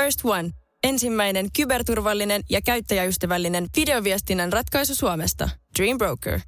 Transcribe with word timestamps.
First 0.00 0.20
One. 0.24 0.50
Ensimmäinen 0.84 1.46
kyberturvallinen 1.56 2.42
ja 2.50 2.60
käyttäjäystävällinen 2.62 3.66
videoviestinnän 3.76 4.52
ratkaisu 4.52 4.94
Suomesta. 4.94 5.48
Dream 5.78 5.98
Broker. 5.98 6.40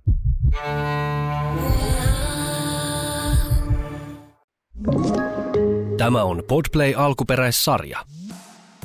Tämä 5.98 6.22
on 6.22 6.42
Podplay 6.48 6.94
alkuperäissarja. 6.96 7.98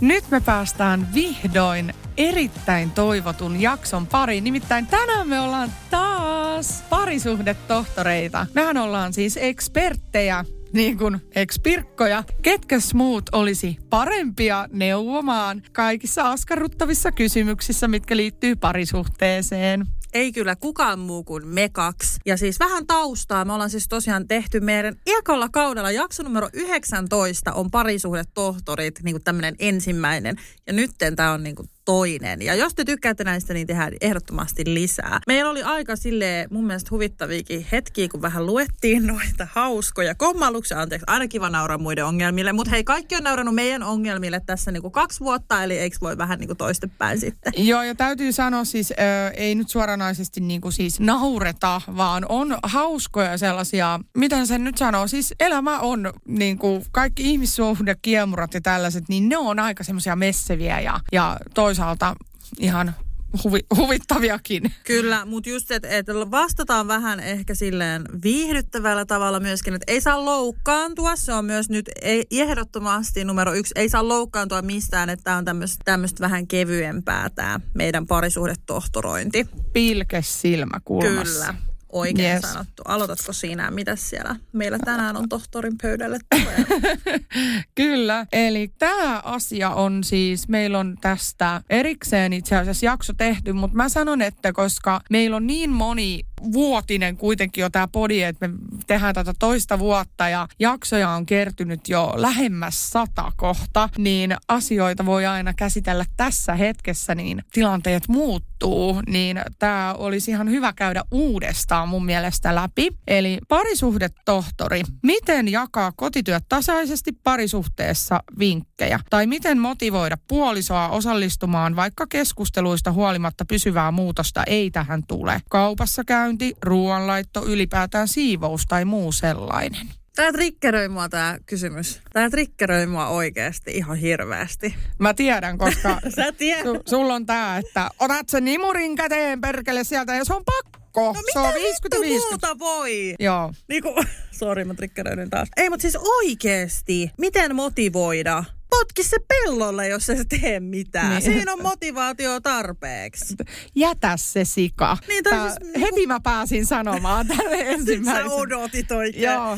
Nyt 0.01 0.23
me 0.31 0.41
päästään 0.41 1.13
vihdoin 1.13 1.93
erittäin 2.17 2.91
toivotun 2.91 3.61
jakson 3.61 4.07
pariin. 4.07 4.43
Nimittäin 4.43 4.87
tänään 4.87 5.27
me 5.27 5.39
ollaan 5.39 5.71
taas 5.89 6.83
parisuhdetohtoreita. 6.89 8.47
Mehän 8.53 8.77
ollaan 8.77 9.13
siis 9.13 9.37
eksperttejä 9.41 10.45
niin 10.73 10.97
kuin 10.97 11.21
ekspirkkoja. 11.35 12.23
Ketkäs 12.41 12.93
muut 12.93 13.29
olisi 13.31 13.77
parempia 13.89 14.67
neuvomaan 14.71 15.61
kaikissa 15.71 16.31
askarruttavissa 16.31 17.11
kysymyksissä, 17.11 17.87
mitkä 17.87 18.17
liittyy 18.17 18.55
parisuhteeseen? 18.55 19.85
Ei 20.13 20.31
kyllä 20.31 20.55
kukaan 20.55 20.99
muu 20.99 21.23
kuin 21.23 21.47
me 21.47 21.69
kaksi. 21.69 22.19
Ja 22.25 22.37
siis 22.37 22.59
vähän 22.59 22.87
taustaa. 22.87 23.45
Me 23.45 23.53
ollaan 23.53 23.69
siis 23.69 23.87
tosiaan 23.87 24.27
tehty 24.27 24.59
meidän 24.59 24.95
ekalla 25.05 25.49
kaudella 25.49 25.91
jakso 25.91 26.23
numero 26.23 26.49
19 26.53 27.53
on 27.53 27.71
parisuhdetohtorit, 27.71 28.99
niin 29.03 29.13
kuin 29.13 29.23
tämmöinen 29.23 29.55
ensimmäinen. 29.59 30.35
Ja 30.67 30.73
nytten 30.73 31.15
tämä 31.15 31.31
on 31.31 31.43
niin 31.43 31.55
kuin 31.55 31.69
toinen. 31.87 32.41
Ja 32.41 32.55
jos 32.55 32.75
te 32.75 32.83
tykkäätte 32.83 33.23
näistä, 33.23 33.53
niin 33.53 33.67
tehdään 33.67 33.93
ehdottomasti 34.01 34.63
lisää. 34.65 35.19
Meillä 35.27 35.51
oli 35.51 35.63
aika 35.63 35.95
sille 35.95 36.47
mun 36.49 36.67
mielestä 36.67 36.87
huvittaviakin 36.91 37.67
hetkiä, 37.71 38.07
kun 38.07 38.21
vähän 38.21 38.45
luettiin 38.45 39.07
noita 39.07 39.47
hauskoja 39.51 40.15
kommalluksia. 40.15 40.81
Anteeksi, 40.81 41.05
aina 41.07 41.27
kiva 41.27 41.49
nauraa 41.49 41.77
muiden 41.77 42.05
ongelmille. 42.05 42.53
Mutta 42.53 42.71
hei, 42.71 42.83
kaikki 42.83 43.15
on 43.15 43.23
naurannut 43.23 43.55
meidän 43.55 43.83
ongelmille 43.83 44.41
tässä 44.45 44.71
niinku 44.71 44.89
kaksi 44.89 45.19
vuotta, 45.19 45.63
eli 45.63 45.77
eikö 45.77 45.97
voi 46.01 46.17
vähän 46.17 46.39
niinku 46.39 46.55
toistepäin 46.55 47.19
sitten? 47.19 47.53
Joo, 47.57 47.83
ja 47.83 47.95
täytyy 47.95 48.31
sanoa 48.31 48.65
siis, 48.65 48.91
äh, 48.91 49.33
ei 49.33 49.55
nyt 49.55 49.69
suoranaisesti 49.69 50.39
niinku 50.39 50.71
siis 50.71 50.99
naureta, 50.99 51.81
vaan 51.97 52.25
on 52.29 52.57
hauskoja 52.63 53.37
sellaisia, 53.37 53.99
miten 54.17 54.47
sen 54.47 54.63
nyt 54.63 54.77
sanoo, 54.77 55.07
siis 55.07 55.33
elämä 55.39 55.79
on 55.79 56.13
niinku 56.27 56.85
kaikki 56.91 57.31
ihmissuhdekiemurat 57.31 58.53
ja 58.53 58.61
tällaiset, 58.61 59.09
niin 59.09 59.29
ne 59.29 59.37
on 59.37 59.59
aika 59.59 59.83
semmoisia 59.83 60.15
messeviä 60.15 60.79
ja, 60.79 60.99
ja 61.11 61.37
toisaalta 61.77 62.15
ihan 62.59 62.95
huvi, 63.43 63.59
huvittaviakin. 63.75 64.73
Kyllä, 64.83 65.25
mutta 65.25 65.49
just, 65.49 65.71
että 65.71 65.89
et 65.89 66.07
vastataan 66.31 66.87
vähän 66.87 67.19
ehkä 67.19 67.55
silleen 67.55 68.03
viihdyttävällä 68.23 69.05
tavalla 69.05 69.39
myöskin, 69.39 69.73
että 69.73 69.91
ei 69.91 70.01
saa 70.01 70.25
loukkaantua. 70.25 71.15
Se 71.15 71.33
on 71.33 71.45
myös 71.45 71.69
nyt 71.69 71.89
ei, 72.01 72.25
ehdottomasti 72.31 73.25
numero 73.25 73.53
yksi. 73.53 73.73
Ei 73.75 73.89
saa 73.89 74.07
loukkaantua 74.07 74.61
mistään, 74.61 75.09
että 75.09 75.23
tämä 75.23 75.37
on 75.37 75.45
tämmöistä 75.85 76.21
vähän 76.21 76.47
kevyempää 76.47 77.29
tämä 77.29 77.59
meidän 77.73 78.07
parisuhdetohtorointi. 78.07 79.47
Pilkes 79.73 80.41
silmä 80.41 80.79
kulmassa. 80.85 81.45
Kyllä. 81.45 81.67
Oikein 81.91 82.33
yes. 82.33 82.41
sanottu. 82.41 82.83
Aloitatko 82.85 83.33
siinä, 83.33 83.71
mitä 83.71 83.95
siellä 83.95 84.35
meillä 84.53 84.79
tänään 84.85 85.17
on 85.17 85.29
tohtorin 85.29 85.77
pöydälle 85.81 86.19
Kyllä, 87.75 88.25
eli 88.31 88.71
tämä 88.79 89.19
asia 89.19 89.69
on 89.69 90.03
siis, 90.03 90.47
meillä 90.47 90.79
on 90.79 90.97
tästä 91.01 91.61
erikseen 91.69 92.33
itse 92.33 92.55
asiassa 92.55 92.85
jakso 92.85 93.13
tehty, 93.13 93.53
mutta 93.53 93.77
mä 93.77 93.89
sanon, 93.89 94.21
että 94.21 94.53
koska 94.53 95.01
meillä 95.09 95.35
on 95.35 95.47
niin 95.47 95.69
moni 95.69 96.19
vuotinen 96.53 97.17
kuitenkin 97.17 97.61
jo 97.61 97.69
tämä 97.69 97.87
podi, 97.87 98.21
että 98.23 98.47
me 98.47 98.53
tehdään 98.87 99.15
tätä 99.15 99.33
toista 99.39 99.79
vuotta 99.79 100.29
ja 100.29 100.47
jaksoja 100.59 101.09
on 101.09 101.25
kertynyt 101.25 101.89
jo 101.89 102.13
lähemmäs 102.15 102.89
sata 102.89 103.31
kohta, 103.35 103.89
niin 103.97 104.35
asioita 104.47 105.05
voi 105.05 105.25
aina 105.25 105.53
käsitellä 105.53 106.05
tässä 106.17 106.55
hetkessä, 106.55 107.15
niin 107.15 107.43
tilanteet 107.53 108.07
muuttuu, 108.07 109.01
niin 109.07 109.41
tämä 109.59 109.93
olisi 109.97 110.31
ihan 110.31 110.49
hyvä 110.49 110.73
käydä 110.73 111.03
uudestaan 111.11 111.89
mun 111.89 112.05
mielestä 112.05 112.55
läpi. 112.55 112.89
Eli 113.07 113.37
parisuhdetohtori, 113.47 114.81
miten 115.03 115.47
jakaa 115.47 115.91
kotityöt 115.95 116.43
tasaisesti 116.49 117.11
parisuhteessa 117.23 118.23
vinkkejä? 118.39 118.99
Tai 119.09 119.27
miten 119.27 119.59
motivoida 119.59 120.17
puolisoa 120.27 120.89
osallistumaan, 120.89 121.75
vaikka 121.75 122.07
keskusteluista 122.07 122.91
huolimatta 122.91 123.45
pysyvää 123.45 123.91
muutosta 123.91 124.43
ei 124.43 124.71
tähän 124.71 125.03
tule? 125.07 125.41
Kaupassa 125.49 126.03
käy 126.03 126.26
käynti, 126.27 126.55
ruoanlaitto, 126.61 127.45
ylipäätään 127.45 128.07
siivous 128.07 128.65
tai 128.65 128.85
muu 128.85 129.11
sellainen. 129.11 129.87
Tämä 130.15 130.31
triggeröi 130.31 130.89
mua 130.89 131.09
tämä 131.09 131.37
kysymys. 131.45 132.01
Tämä 132.13 132.29
triggeröi 132.29 132.87
mua 132.87 133.07
oikeasti 133.07 133.71
ihan 133.71 133.97
hirveästi. 133.97 134.75
Mä 134.99 135.13
tiedän, 135.13 135.57
koska 135.57 135.99
Sä 136.15 136.31
tiedät. 136.31 136.63
Su, 136.63 136.81
sulla 136.89 137.13
on 137.13 137.25
tämä, 137.25 137.57
että 137.57 137.89
otat 137.99 138.29
sen 138.29 138.45
nimurin 138.45 138.95
käteen 138.95 139.41
perkele 139.41 139.83
sieltä 139.83 140.15
ja 140.15 140.25
se 140.25 140.33
on 140.33 140.43
pakko. 140.45 141.13
No 141.13 141.21
se 141.33 141.39
on 141.39 141.53
50 141.53 142.01
50 142.01 142.29
muuta 142.31 142.59
voi? 142.59 143.15
Joo. 143.19 143.53
Niinku, 143.67 143.93
sori 144.39 144.65
mä 144.65 144.73
triggeröin 144.73 145.29
taas. 145.29 145.49
Ei, 145.57 145.69
mutta 145.69 145.81
siis 145.81 145.95
oikeasti, 145.95 147.11
miten 147.17 147.55
motivoida 147.55 148.43
potki 148.69 149.03
se 149.03 149.17
pellolle, 149.27 149.87
jos 149.87 150.09
et 150.09 150.27
tee 150.29 150.59
mitään. 150.59 151.09
Niin. 151.09 151.21
Siinä 151.21 151.53
on 151.53 151.61
motivaatio 151.61 152.39
tarpeeksi. 152.39 153.35
Jätä 153.75 154.17
se 154.17 154.45
sika. 154.45 154.97
Niin, 155.07 155.23
Tää, 155.23 155.49
siis, 155.49 155.73
heti 155.81 155.95
niin 155.95 156.07
mä 156.07 156.19
pääsin 156.19 156.65
sanomaan 156.65 157.27
tälle 157.27 157.57
ensimmäisen. 157.73 158.29
Sä 158.29 158.35
odotit 158.35 158.91
oikein. 158.91 159.23
Joo. 159.23 159.57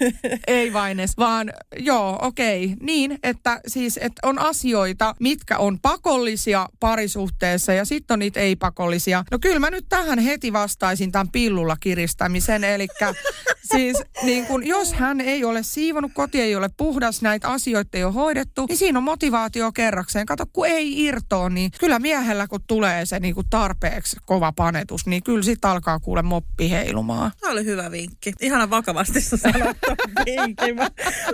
Ei 0.46 0.72
vain 0.72 1.00
edes, 1.00 1.16
vaan 1.18 1.52
joo, 1.76 2.18
okei. 2.22 2.64
Okay. 2.64 2.76
Niin, 2.80 3.18
että 3.22 3.60
siis 3.66 3.96
että 4.02 4.28
on 4.28 4.38
asioita, 4.38 5.14
mitkä 5.20 5.58
on 5.58 5.78
pakollisia 5.80 6.68
parisuhteessa 6.80 7.72
ja 7.72 7.84
sitten 7.84 8.14
on 8.14 8.18
niitä 8.18 8.40
ei-pakollisia. 8.40 9.24
No 9.30 9.38
kyllä 9.38 9.58
mä 9.58 9.70
nyt 9.70 9.86
tähän 9.88 10.18
heti 10.18 10.52
vastaisin 10.52 11.12
tämän 11.12 11.28
pillulla 11.28 11.76
kiristämisen. 11.80 12.64
Eli 12.64 12.88
siis 13.72 13.96
niin 14.22 14.46
kun, 14.46 14.66
jos 14.66 14.92
hän 14.92 15.20
ei 15.20 15.44
ole 15.44 15.62
siivonut, 15.62 16.12
koti 16.14 16.40
ei 16.40 16.56
ole 16.56 16.70
puhdas, 16.76 17.22
näitä 17.22 17.48
asioita 17.48 17.98
ei 17.98 18.04
ole 18.04 18.12
hoidettu, 18.12 18.49
irrottu, 18.50 18.66
niin 18.68 18.78
siinä 18.78 18.98
on 18.98 19.02
motivaatio 19.02 19.72
kerrakseen. 19.72 20.26
Kato, 20.26 20.46
kun 20.52 20.66
ei 20.66 21.04
irtoa, 21.04 21.48
niin 21.48 21.70
kyllä 21.80 21.98
miehellä 21.98 22.46
kun 22.46 22.60
tulee 22.66 23.06
se 23.06 23.20
niin 23.20 23.34
kuin 23.34 23.46
tarpeeksi 23.50 24.16
kova 24.26 24.52
panetus, 24.52 25.06
niin 25.06 25.22
kyllä 25.22 25.42
sitten 25.42 25.70
alkaa 25.70 26.00
kuule 26.00 26.22
moppi 26.22 26.70
heilumaan. 26.70 27.32
Tämä 27.40 27.52
oli 27.52 27.64
hyvä 27.64 27.90
vinkki. 27.90 28.32
Ihana 28.40 28.70
vakavasti 28.70 29.20
sä 29.20 29.36
sanot 29.36 29.76
vinkki. 30.26 30.72
Mä 30.72 30.90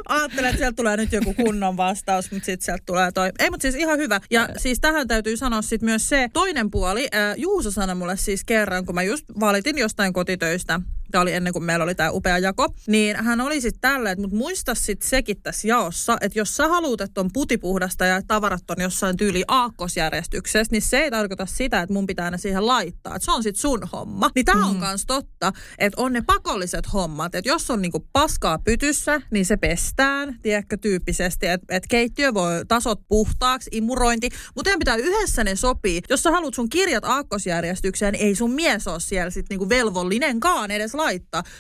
ajattelen, 0.09 0.51
että 0.51 0.59
sieltä 0.59 0.77
tulee 0.77 0.97
nyt 0.97 1.13
joku 1.13 1.35
kunnon 1.35 1.77
vastaus, 1.77 2.31
mutta 2.31 2.47
sitten 2.47 2.65
sieltä 2.65 2.83
tulee 2.87 3.13
toi. 3.13 3.31
Ei, 3.39 3.51
mutta 3.51 3.63
siis 3.63 3.75
ihan 3.75 3.99
hyvä. 3.99 4.21
Ja 4.31 4.49
siis 4.57 4.81
tähän 4.81 5.09
täytyy 5.09 5.37
sanoa 5.37 5.63
sitten 5.63 5.89
myös 5.89 6.09
se 6.09 6.29
toinen 6.33 6.71
puoli. 6.71 7.09
Juuso 7.37 7.71
sanoi 7.71 7.95
mulle 7.95 8.17
siis 8.17 8.45
kerran, 8.45 8.87
kun 8.87 8.95
mä 8.95 9.03
just 9.03 9.25
valitin 9.41 9.79
jostain 9.79 10.13
kotitöistä 10.13 10.81
tämä 11.17 11.23
oli 11.23 11.33
ennen 11.33 11.53
kuin 11.53 11.65
meillä 11.65 11.83
oli 11.83 11.95
tämä 11.95 12.11
upea 12.11 12.39
jako, 12.39 12.69
niin 12.87 13.17
hän 13.17 13.41
oli 13.41 13.61
sitten 13.61 13.81
tälleen, 13.81 14.13
että 14.13 14.21
mutta 14.21 14.37
muista 14.37 14.75
sitten 14.75 15.09
sekin 15.09 15.43
tässä 15.43 15.69
jaossa, 15.69 16.17
että 16.21 16.39
jos 16.39 16.57
sä 16.57 16.69
haluat, 16.69 17.01
että 17.01 17.21
on 17.21 17.31
putipuhdasta 17.33 18.05
ja 18.05 18.23
tavarat 18.23 18.71
on 18.71 18.77
jossain 18.81 19.17
tyyli 19.17 19.45
aakkosjärjestyksessä, 19.49 20.73
niin 20.73 20.83
se 20.83 20.99
ei 20.99 21.11
tarkoita 21.11 21.47
sitä, 21.47 21.81
että 21.81 21.93
mun 21.93 22.07
pitää 22.07 22.31
ne 22.31 22.39
siihen 22.39 22.67
laittaa. 22.67 23.17
Että 23.17 23.25
se 23.25 23.33
on 23.33 23.43
sitten 23.43 23.61
sun 23.61 23.89
homma. 23.93 24.31
Niin 24.35 24.45
tämä 24.45 24.67
on 24.67 24.77
myös 24.77 25.03
mm. 25.03 25.07
totta, 25.07 25.53
että 25.79 26.03
on 26.03 26.13
ne 26.13 26.23
pakolliset 26.23 26.93
hommat, 26.93 27.35
että 27.35 27.49
jos 27.49 27.71
on 27.71 27.83
niinku 27.83 28.07
paskaa 28.13 28.59
pytyssä, 28.59 29.21
niin 29.31 29.47
se 29.47 29.57
pestään, 29.57 30.39
tiedätkö, 30.43 30.77
tyyppisesti, 30.77 31.47
että 31.47 31.77
et 31.77 31.87
keittiö 31.87 32.35
voi 32.35 32.67
tasot 32.69 33.01
puhtaaksi, 33.09 33.71
imurointi, 33.73 34.29
mutta 34.55 34.65
teidän 34.65 34.79
pitää 34.79 34.97
yhdessä 34.97 35.45
ne 35.45 35.57
sopii. 35.57 36.03
Jos 36.11 36.23
sä 36.23 36.31
haluat 36.31 36.55
sun 36.55 36.69
kirjat 36.69 37.05
aakkosjärjestykseen, 37.05 38.13
niin 38.13 38.27
ei 38.27 38.35
sun 38.35 38.51
mies 38.51 38.89
ole 38.89 39.01
siellä 39.01 39.31
sitten 39.31 39.55
niinku 39.55 39.69
velvollinenkaan 39.69 40.71
edes 40.71 40.95
laittaa. 40.95 41.06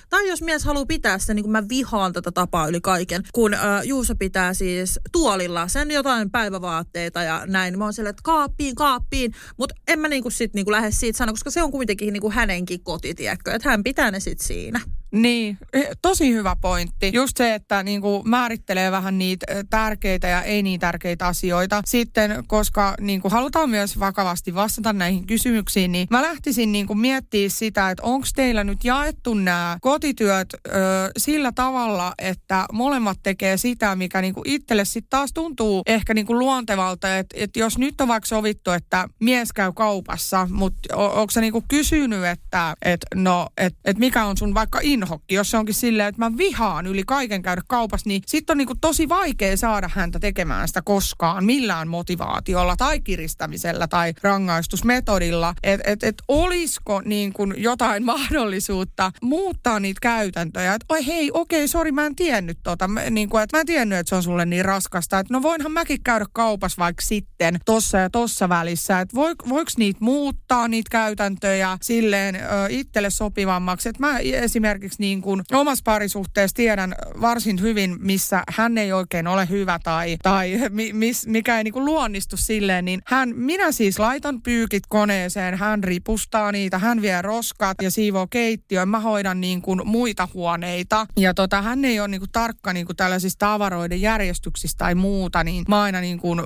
Tai 0.09 0.29
jos 0.29 0.43
mies 0.43 0.65
haluaa 0.65 0.87
pitää 0.87 1.19
sen, 1.19 1.37
niin 1.37 1.45
kuin 1.45 1.53
mä 1.53 1.69
vihaan 1.69 2.12
tätä 2.12 2.33
tapaa 2.33 2.69
yli 2.69 2.81
kaiken, 2.81 3.23
kun 3.33 3.55
äh, 3.55 3.61
Juuso 3.85 4.15
pitää 4.15 4.55
siis 4.55 5.00
tuolilla 5.12 5.69
sen 5.69 5.91
jotain 5.91 6.31
päivävaatteita 6.31 7.23
ja 7.23 7.43
näin. 7.47 7.79
Mä 7.79 7.85
oon 7.85 7.93
silleen, 7.93 8.11
että 8.11 8.23
kaappiin, 8.25 8.75
kaappiin. 8.75 9.32
Mutta 9.56 9.75
en 9.88 9.99
mä 9.99 10.09
niinku 10.09 10.31
sit 10.31 10.55
niinku 10.55 10.70
lähde 10.70 10.91
siitä 10.91 11.17
sanoa, 11.17 11.32
koska 11.32 11.50
se 11.50 11.62
on 11.62 11.70
kuitenkin 11.70 12.12
niinku 12.12 12.31
hänenkin 12.31 12.85
koti, 12.85 13.15
tiedätkö? 13.15 13.53
Että 13.53 13.70
hän 13.70 13.82
pitää 13.82 14.11
ne 14.11 14.20
sit 14.20 14.41
siinä. 14.41 14.81
Niin, 15.17 15.59
e, 15.73 15.83
tosi 16.03 16.33
hyvä 16.33 16.57
pointti. 16.61 17.11
Just 17.15 17.37
se, 17.37 17.55
että 17.55 17.83
niin 17.83 18.01
kuin 18.01 18.29
määrittelee 18.29 18.91
vähän 18.91 19.19
niitä 19.19 19.47
e, 19.49 19.65
tärkeitä 19.71 20.29
ja 20.29 20.43
ei 20.43 20.63
niin 20.63 20.81
tärkeitä 20.81 21.27
asioita. 21.27 21.83
Sitten, 21.87 22.45
koska 22.47 22.95
niin 23.01 23.21
kuin 23.21 23.33
halutaan 23.33 23.71
myös 23.71 23.99
vakavasti 23.99 24.55
vastata 24.55 24.93
näihin 24.93 25.27
kysymyksiin, 25.27 25.93
niin 25.93 26.07
mä 26.11 26.23
lähtisin 26.23 26.73
niin 26.73 26.87
kuin 26.87 26.99
miettimään 26.99 27.51
sitä, 27.51 27.91
että 27.91 28.03
onko 28.03 28.27
teillä 28.35 28.65
nyt 28.65 28.85
jaettu 28.85 29.35
nämä 29.35 29.79
kotityöt 29.81 30.49
ö, 30.55 30.71
sillä 31.17 31.53
tavalla, 31.53 32.15
että 32.19 32.67
molemmat 32.73 33.19
tekee 33.23 33.57
sitä, 33.57 33.97
mikä 33.97 34.21
niin 34.21 34.35
kuin 34.35 34.49
itselle 34.49 34.85
sitten 34.85 35.11
taas 35.11 35.31
tuntuu 35.35 35.83
ehkä 35.87 36.15
niin 36.15 36.27
kuin 36.27 36.39
luontevalta. 36.39 37.19
Että 37.19 37.37
et 37.39 37.57
jos 37.57 37.79
nyt 37.79 38.01
on 38.01 38.09
vaikka 38.09 38.27
sovittu, 38.27 38.71
että 38.71 39.09
mies 39.21 39.53
käy 39.53 39.73
kaupassa, 39.73 40.49
mutta 40.51 40.97
onko 40.97 41.31
se 41.31 41.41
niin 41.41 41.53
kuin 41.53 41.65
kysynyt, 41.69 42.25
että 42.25 42.75
et, 42.85 43.01
no, 43.15 43.49
et, 43.57 43.75
et 43.85 43.99
mikä 43.99 44.25
on 44.25 44.37
sun 44.37 44.55
vaikka 44.55 44.81
in 44.83 45.06
inhokki, 45.06 45.35
jos 45.35 45.50
se 45.50 45.56
onkin 45.56 45.75
silleen, 45.75 46.08
että 46.08 46.19
mä 46.19 46.37
vihaan 46.38 46.87
yli 46.87 47.03
kaiken 47.06 47.43
käydä 47.43 47.62
kaupassa, 47.69 48.08
niin 48.08 48.23
sitten 48.26 48.55
on 48.55 48.58
niinku 48.58 48.75
tosi 48.81 49.08
vaikea 49.08 49.56
saada 49.56 49.91
häntä 49.94 50.19
tekemään 50.19 50.69
sitä 50.69 50.82
koskaan 50.85 51.44
millään 51.44 51.88
motivaatiolla 51.88 52.76
tai 52.76 53.00
kiristämisellä 53.00 53.87
tai 53.88 54.14
rangaistusmetodilla. 54.23 55.55
Että 55.62 55.91
et, 55.91 56.03
et 56.03 56.14
olisiko 56.29 57.03
niin 57.05 57.32
kuin 57.32 57.55
jotain 57.56 58.05
mahdollisuutta 58.14 59.12
muuttaa 59.23 59.81
niitä 59.81 59.99
käytäntöjä, 60.03 60.75
että 60.75 60.87
oi 60.88 61.06
hei, 61.06 61.31
okei, 61.35 61.69
sori, 61.69 61.93
mä 61.93 62.06
en 62.06 62.17
tiennyt 62.17 62.58
tota, 62.62 62.88
mä, 62.88 63.11
niin 63.11 63.29
kuin, 63.29 63.43
että 63.43 63.56
mä 63.56 63.61
en 63.61 63.67
tiennyt, 63.67 63.99
että 63.99 64.08
se 64.08 64.14
on 64.14 64.23
sulle 64.23 64.47
niin 64.47 64.64
raskasta, 64.64 65.19
että 65.19 65.35
no 65.35 65.43
voinhan 65.43 65.73
mäkin 65.73 66.03
käydä 66.05 66.26
kaupassa 66.32 66.79
vaikka 66.79 67.03
sitten 67.03 67.58
tossa 67.64 67.99
ja 67.99 68.11
tossa 68.11 68.49
välissä, 68.49 69.00
että 69.00 69.17
voiko 69.49 69.70
niitä 69.76 69.99
muuttaa 70.03 70.69
niitä 70.69 70.88
käytäntöjä 70.91 71.79
silleen 71.82 72.35
ö, 72.35 72.41
itselle 72.69 73.11
sopivammaksi, 73.11 73.88
että 73.88 74.00
mä 74.00 74.19
esimerkiksi 74.19 74.86
niin 74.99 75.23
kuin 75.23 75.43
omassa 75.53 75.83
parisuhteessa 75.85 76.55
tiedän 76.55 76.94
varsin 77.21 77.61
hyvin, 77.61 77.97
missä 77.99 78.43
hän 78.49 78.79
ei 78.79 78.93
oikein 78.93 79.27
ole 79.27 79.49
hyvä 79.49 79.79
tai, 79.85 80.17
tai 80.23 80.61
mi, 80.71 80.93
mis, 80.93 81.27
mikä 81.27 81.59
ei 81.59 81.65
niin 81.65 81.73
kuin 81.73 81.85
luonnistu 81.85 82.37
silleen, 82.37 82.85
niin 82.85 83.03
hän, 83.06 83.33
minä 83.37 83.73
siis 83.73 83.99
laitan 83.99 84.43
pyykit 84.43 84.83
koneeseen, 84.88 85.59
hän 85.59 85.85
ripustaa 85.85 86.53
niitä, 86.53 86.79
hän 86.79 87.03
vie 87.03 87.23
roskat 87.23 87.83
ja 87.83 87.91
siivoo 87.91 88.27
keittiön, 88.27 88.88
mä 88.88 89.00
hoidan 89.00 89.41
niin 89.41 89.62
kuin 89.62 89.81
muita 89.85 90.29
huoneita. 90.35 91.06
Ja 91.17 91.35
tota, 91.35 91.62
hän 91.62 91.85
ei 91.85 92.00
ole 92.00 92.09
niin 92.09 92.21
kuin 92.21 92.32
tarkka 92.32 92.73
niin 92.73 92.87
kuin 92.87 92.97
tällaisista 92.97 93.47
tavaroiden 93.47 94.00
järjestyksistä 94.00 94.79
tai 94.79 94.94
muuta, 94.94 95.44
niin 95.44 95.65
mä 95.69 95.82
aina 95.82 96.00
niin 96.00 96.19
kuin 96.19 96.41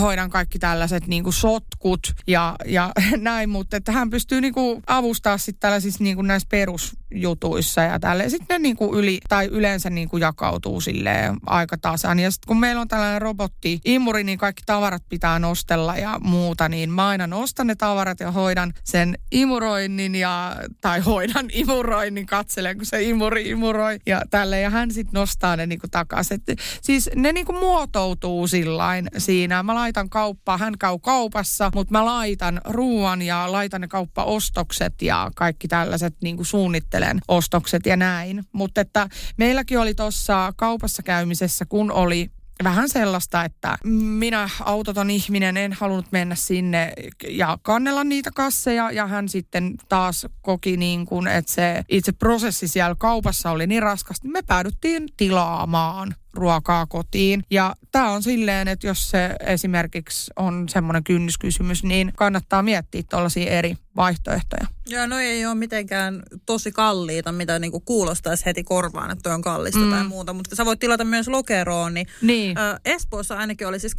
hoidan 0.00 0.30
kaikki 0.30 0.58
tällaiset 0.58 1.06
niin 1.06 1.24
kuin 1.24 1.34
sotkut 1.34 2.00
ja, 2.26 2.56
ja 2.66 2.92
näin, 3.16 3.50
mutta 3.50 3.76
että 3.76 3.92
hän 3.92 4.10
pystyy 4.10 4.40
niin 4.40 4.54
kuin 4.54 4.82
avustaa 4.86 5.38
sitten 5.38 5.60
tällaisissa 5.60 6.04
niin 6.04 6.16
kuin 6.16 6.26
näissä 6.26 6.48
perusjutuissa 6.50 7.69
ja 7.76 8.00
tälle. 8.00 8.28
Sitten 8.28 8.54
ne 8.54 8.58
niin 8.58 8.76
kuin 8.76 8.98
yli, 8.98 9.18
tai 9.28 9.46
yleensä 9.46 9.90
niin 9.90 10.08
kuin 10.08 10.20
jakautuu 10.20 10.80
silleen 10.80 11.36
aika 11.46 11.78
tasan. 11.78 12.18
Ja 12.18 12.30
sitten 12.30 12.48
kun 12.48 12.60
meillä 12.60 12.80
on 12.80 12.88
tällainen 12.88 13.22
robotti 13.22 13.80
imuri, 13.84 14.24
niin 14.24 14.38
kaikki 14.38 14.62
tavarat 14.66 15.02
pitää 15.08 15.38
nostella 15.38 15.96
ja 15.96 16.18
muuta, 16.22 16.68
niin 16.68 16.90
mä 16.90 17.08
aina 17.08 17.26
nostan 17.26 17.66
ne 17.66 17.74
tavarat 17.74 18.20
ja 18.20 18.30
hoidan 18.30 18.72
sen 18.84 19.18
imuroinnin 19.32 20.14
ja, 20.14 20.56
tai 20.80 21.00
hoidan 21.00 21.46
imuroinnin, 21.62 22.26
katselen 22.26 22.76
kun 22.76 22.86
se 22.86 23.02
imuri 23.02 23.48
imuroi 23.48 23.98
ja 24.06 24.22
tälle 24.30 24.60
ja 24.60 24.70
hän 24.70 24.90
sitten 24.90 25.20
nostaa 25.20 25.56
ne 25.56 25.66
niin 25.66 25.78
kuin 25.78 25.90
takaisin. 25.90 26.40
siis 26.82 27.10
ne 27.16 27.32
niin 27.32 27.46
kuin 27.46 27.58
muotoutuu 27.58 28.46
sillain 28.46 29.08
siinä. 29.18 29.62
Mä 29.62 29.74
laitan 29.74 30.10
kauppaa, 30.10 30.58
hän 30.58 30.78
käy 30.78 30.98
kaupassa, 31.02 31.70
mutta 31.74 31.92
mä 31.92 32.04
laitan 32.04 32.60
ruoan 32.64 33.22
ja 33.22 33.52
laitan 33.52 33.80
ne 33.80 33.88
kauppaostokset 33.88 35.02
ja 35.02 35.30
kaikki 35.36 35.68
tällaiset 35.68 36.14
niin 36.22 36.36
kuin 36.36 36.46
suunnittelen 36.46 37.20
ostokset 37.60 37.86
ja 37.86 37.96
näin. 37.96 38.44
Mutta 38.52 38.80
että 38.80 39.08
meilläkin 39.36 39.78
oli 39.78 39.94
tuossa 39.94 40.52
kaupassa 40.56 41.02
käymisessä, 41.02 41.64
kun 41.68 41.92
oli 41.92 42.30
vähän 42.64 42.88
sellaista, 42.88 43.44
että 43.44 43.78
minä 43.84 44.48
autoton 44.60 45.10
ihminen 45.10 45.56
en 45.56 45.72
halunnut 45.72 46.12
mennä 46.12 46.34
sinne 46.34 46.92
ja 47.28 47.58
kannella 47.62 48.04
niitä 48.04 48.30
kasseja 48.34 48.90
ja 48.90 49.06
hän 49.06 49.28
sitten 49.28 49.74
taas 49.88 50.26
koki 50.42 50.76
niin 50.76 51.06
kuin, 51.06 51.26
että 51.26 51.52
se 51.52 51.84
itse 51.88 52.12
prosessi 52.12 52.68
siellä 52.68 52.94
kaupassa 52.98 53.50
oli 53.50 53.66
niin 53.66 53.82
raskasta, 53.82 54.24
niin 54.24 54.32
me 54.32 54.42
päädyttiin 54.42 55.08
tilaamaan 55.16 56.14
ruokaa 56.34 56.86
kotiin. 56.86 57.42
Ja 57.50 57.74
tämä 57.92 58.10
on 58.10 58.22
silleen, 58.22 58.68
että 58.68 58.86
jos 58.86 59.10
se 59.10 59.36
esimerkiksi 59.46 60.30
on 60.36 60.68
semmoinen 60.68 61.04
kynnyskysymys, 61.04 61.84
niin 61.84 62.12
kannattaa 62.16 62.62
miettiä 62.62 63.02
tuollaisia 63.10 63.50
eri 63.50 63.76
vaihtoehtoja. 63.96 64.66
Joo, 64.90 65.06
no 65.06 65.18
ei 65.18 65.46
ole 65.46 65.54
mitenkään 65.54 66.22
tosi 66.46 66.72
kalliita, 66.72 67.32
mitä 67.32 67.58
niinku 67.58 67.80
kuulostaisi 67.80 68.46
heti 68.46 68.64
korvaan, 68.64 69.10
että 69.10 69.34
on 69.34 69.42
kallista 69.42 69.80
mm. 69.80 69.90
tai 69.90 70.04
muuta. 70.04 70.32
Mutta 70.32 70.56
sä 70.56 70.64
voit 70.64 70.80
tilata 70.80 71.04
myös 71.04 71.28
lokeroon. 71.28 71.94
Niin, 71.94 72.06
niin. 72.22 72.58
Ä, 72.58 72.80
Espoossa 72.84 73.36
ainakin 73.36 73.66
oli 73.66 73.80
siis 73.80 73.92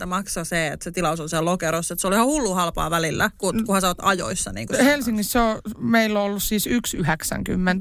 2,90 0.00 0.06
maksaa 0.06 0.44
se, 0.44 0.66
että 0.66 0.84
se 0.84 0.90
tilaus 0.90 1.20
on 1.20 1.28
siellä 1.28 1.50
lokerossa. 1.50 1.94
Että 1.94 2.00
se 2.00 2.06
oli 2.06 2.16
ihan 2.16 2.26
hullu 2.26 2.54
halpaa 2.54 2.90
välillä, 2.90 3.30
kun, 3.38 3.64
kunhan 3.66 3.80
sä 3.80 3.88
oot 3.88 3.98
ajoissa. 4.02 4.52
Niin 4.52 4.68
Helsingissä 4.84 5.42
on, 5.42 5.60
meillä 5.78 6.18
on 6.20 6.24
ollut 6.24 6.42
siis 6.42 6.66
1,90. 6.66 6.72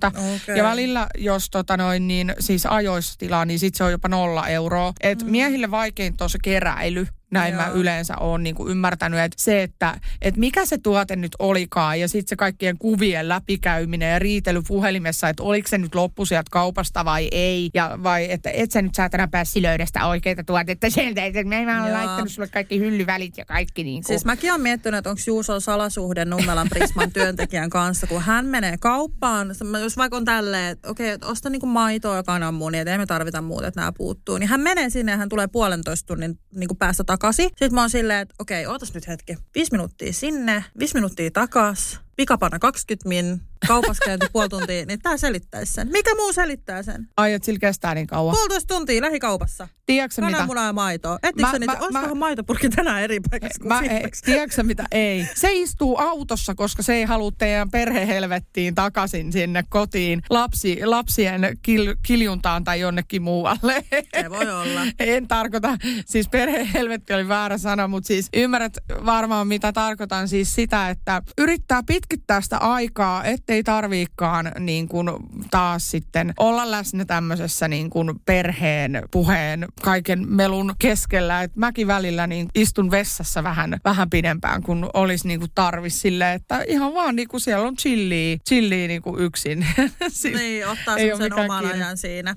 Okay. 0.07 0.57
Ja 0.57 0.63
välillä, 0.63 1.07
jos 1.17 1.49
tota 1.49 1.77
noin, 1.77 2.07
niin 2.07 2.33
siis 2.39 2.65
ajoissa 2.65 3.17
tilaa, 3.17 3.45
niin 3.45 3.59
sitten 3.59 3.77
se 3.77 3.83
on 3.83 3.91
jopa 3.91 4.07
nolla 4.07 4.47
euroa. 4.47 4.94
Et 5.01 5.23
mm. 5.23 5.31
miehille 5.31 5.71
vaikein 5.71 6.17
tuossa 6.17 6.38
keräily. 6.44 7.07
Näin 7.31 7.53
Joo. 7.53 7.63
mä 7.63 7.69
yleensä 7.69 8.18
oon 8.19 8.44
niin 8.44 8.56
kuin 8.56 8.71
ymmärtänyt, 8.71 9.19
että 9.19 9.44
se, 9.44 9.63
että, 9.63 10.00
että 10.21 10.39
mikä 10.39 10.65
se 10.65 10.77
tuote 10.77 11.15
nyt 11.15 11.35
olikaan 11.39 12.00
ja 12.00 12.07
sitten 12.07 12.29
se 12.29 12.35
kaikkien 12.35 12.77
kuvien 12.77 13.29
läpikäyminen 13.29 14.12
ja 14.12 14.19
riitely 14.19 14.62
puhelimessa, 14.68 15.29
että 15.29 15.44
oliko 15.44 15.68
se 15.68 15.77
nyt 15.77 15.95
loppu 15.95 16.25
sieltä 16.25 16.50
kaupasta 16.51 17.06
vai 17.06 17.27
ei. 17.31 17.69
Ja 17.74 18.00
vai 18.03 18.31
että 18.31 18.50
et 18.50 18.71
sä 18.71 18.81
nyt 18.81 18.95
saatana 18.95 19.27
päässi 19.27 19.62
löydä 19.62 19.85
sitä 19.85 20.07
oikeita 20.07 20.44
tuotetta 20.44 20.89
sieltä, 20.89 21.25
että 21.25 21.44
mä 21.44 21.56
en 21.56 21.81
ole 21.83 21.91
laittanut 21.91 22.31
sulle 22.31 22.47
kaikki 22.47 22.79
hyllyvälit 22.79 23.38
ja 23.38 23.45
kaikki 23.45 23.83
niin 23.83 24.03
kuin. 24.03 24.07
Siis 24.07 24.25
mäkin 24.25 24.51
olen 24.51 24.62
miettinyt, 24.62 24.97
että 24.97 25.09
onko 25.09 25.21
Juuso 25.27 25.59
salasuhde 25.59 26.25
Nummelan 26.25 26.69
Prisman 26.69 27.12
työntekijän 27.12 27.69
kanssa, 27.69 28.07
kun 28.07 28.21
hän 28.21 28.45
menee 28.45 28.77
kauppaan, 28.77 29.47
jos 29.81 29.97
vaikka 29.97 30.18
on 30.18 30.25
tälleen, 30.25 30.71
että 30.71 30.89
okei, 30.89 31.13
okay, 31.13 31.31
osta 31.31 31.50
niin 31.50 31.59
kuin 31.59 31.69
maitoa 31.69 32.15
ja 32.15 32.23
kananmunia, 32.23 32.81
että 32.81 32.91
ei 32.91 32.97
me 32.97 33.06
tarvita 33.06 33.41
muuta, 33.41 33.68
että 33.68 33.81
nämä 33.81 33.91
puuttuu, 33.91 34.38
niin 34.38 34.50
hän 34.50 34.62
menee 34.62 34.89
sinne 34.89 35.12
ja 35.12 35.18
hän 35.18 35.30
tulee 35.30 35.47
puolentoista 35.47 36.07
tunnin 36.07 36.39
niin 36.56 36.68
kuin 36.68 36.77
päästä 36.77 37.03
takaisin. 37.18 37.50
Sitten 37.50 37.74
mä 37.74 37.81
oon 37.81 37.90
silleen, 37.90 38.19
että 38.19 38.36
okei, 38.40 38.68
ootas 38.68 38.94
nyt 38.94 39.08
hetki. 39.08 39.38
Viisi 39.56 39.72
minuuttia 39.72 40.14
sinne, 40.14 40.64
viisi 40.80 40.94
minuuttia 40.94 41.31
takas, 41.31 42.00
pikapana 42.16 42.60
20 42.60 43.10
min, 43.10 43.42
kaupassa 43.68 44.06
käyty 44.06 44.27
puoli 44.33 44.50
tuntia, 44.50 44.86
niin 44.86 45.00
tämä 45.00 45.18
selittäisi 45.18 45.74
sen. 45.74 45.89
Mikä 45.92 46.15
muu 46.15 46.33
selittää 46.33 46.83
sen? 46.83 47.07
Ai, 47.18 47.33
että 47.33 47.45
sillä 47.45 47.59
kestää 47.59 47.95
niin 47.95 48.07
kauan. 48.07 48.36
Puolitoista 48.36 48.75
tuntia 48.75 49.01
lähikaupassa. 49.01 49.68
Tiedätkö 49.86 50.21
mitä? 50.21 50.31
Kananmuna 50.31 50.65
ja 50.65 50.74
maitoa. 50.74 51.19
Ettikö 51.24 51.50
sä 51.51 51.59
niitä? 51.59 51.77
Olisikohan 51.80 52.18
maitopurki 52.18 52.69
tänään 52.69 53.01
eri 53.01 53.19
paikassa 53.31 53.59
kuin 53.59 53.68
mä, 53.68 53.81
ei, 53.81 54.09
Tiedätkö 54.25 54.63
mitä? 54.63 54.83
Ei. 54.92 55.27
Se 55.36 55.50
istuu 55.51 55.98
autossa, 55.98 56.56
koska 56.56 56.83
se 56.83 56.94
ei 56.94 57.04
halua 57.04 57.31
teidän 57.38 57.71
perhehelvettiin 57.71 58.75
takaisin 58.75 59.31
sinne 59.31 59.63
kotiin 59.69 60.21
lapsi, 60.30 60.86
lapsien 60.86 61.57
kil, 61.62 61.95
kiljuntaan 62.04 62.63
tai 62.63 62.80
jonnekin 62.80 63.21
muualle. 63.21 63.86
Se 64.21 64.30
voi 64.30 64.51
olla. 64.51 64.81
en 65.00 65.27
tarkoita, 65.27 65.77
siis 66.06 66.30
perhehelvetti 66.30 67.13
oli 67.13 67.27
väärä 67.27 67.57
sana, 67.57 67.88
mutta 67.88 68.07
siis 68.07 68.30
ymmärrät 68.33 68.77
varmaan 69.06 69.48
mitä 69.48 69.74
tarkoitan. 69.74 70.27
Siis 70.27 70.56
sitä, 70.56 70.89
että 70.89 71.21
yrittää 71.38 71.83
pitkittää 71.88 72.42
sitä 72.42 72.57
aikaa, 72.57 73.24
ettei 73.47 73.63
tarviikaan 73.63 74.51
niin 74.59 74.88
kuin 74.88 75.09
taas 75.51 75.91
sitten 75.91 76.33
olla 76.38 76.71
läsnä 76.71 77.05
tämmöisessä 77.05 77.67
niin 77.67 77.89
kuin 77.89 78.19
perheen, 78.25 79.01
puheen, 79.11 79.68
kaiken 79.81 80.30
melun 80.30 80.75
keskellä. 80.80 81.44
Et 81.44 81.56
mäkin 81.56 81.87
välillä 81.87 82.27
niin 82.27 82.49
istun 82.56 82.92
vessassa 82.92 83.44
vähän, 83.44 83.80
vähän 83.85 84.09
pidempään, 84.09 84.63
kun 84.63 84.89
olisi 84.94 85.27
niin 85.27 85.39
kuin 85.39 85.51
tarvis 85.56 86.01
sille, 86.01 86.33
että 86.33 86.63
ihan 86.68 86.94
vaan 86.94 87.16
niin 87.16 87.27
kuin 87.27 87.42
siellä 87.42 87.68
on 87.68 87.75
chilliä, 87.75 88.37
chilliä 88.49 88.87
niin 88.87 89.01
kuin 89.01 89.21
yksin. 89.21 89.59
niin, 90.37 90.68
ottaa 90.68 90.95
sen 90.97 91.33
oman 91.33 91.66
ajan 91.66 91.97
siinä. 91.97 92.35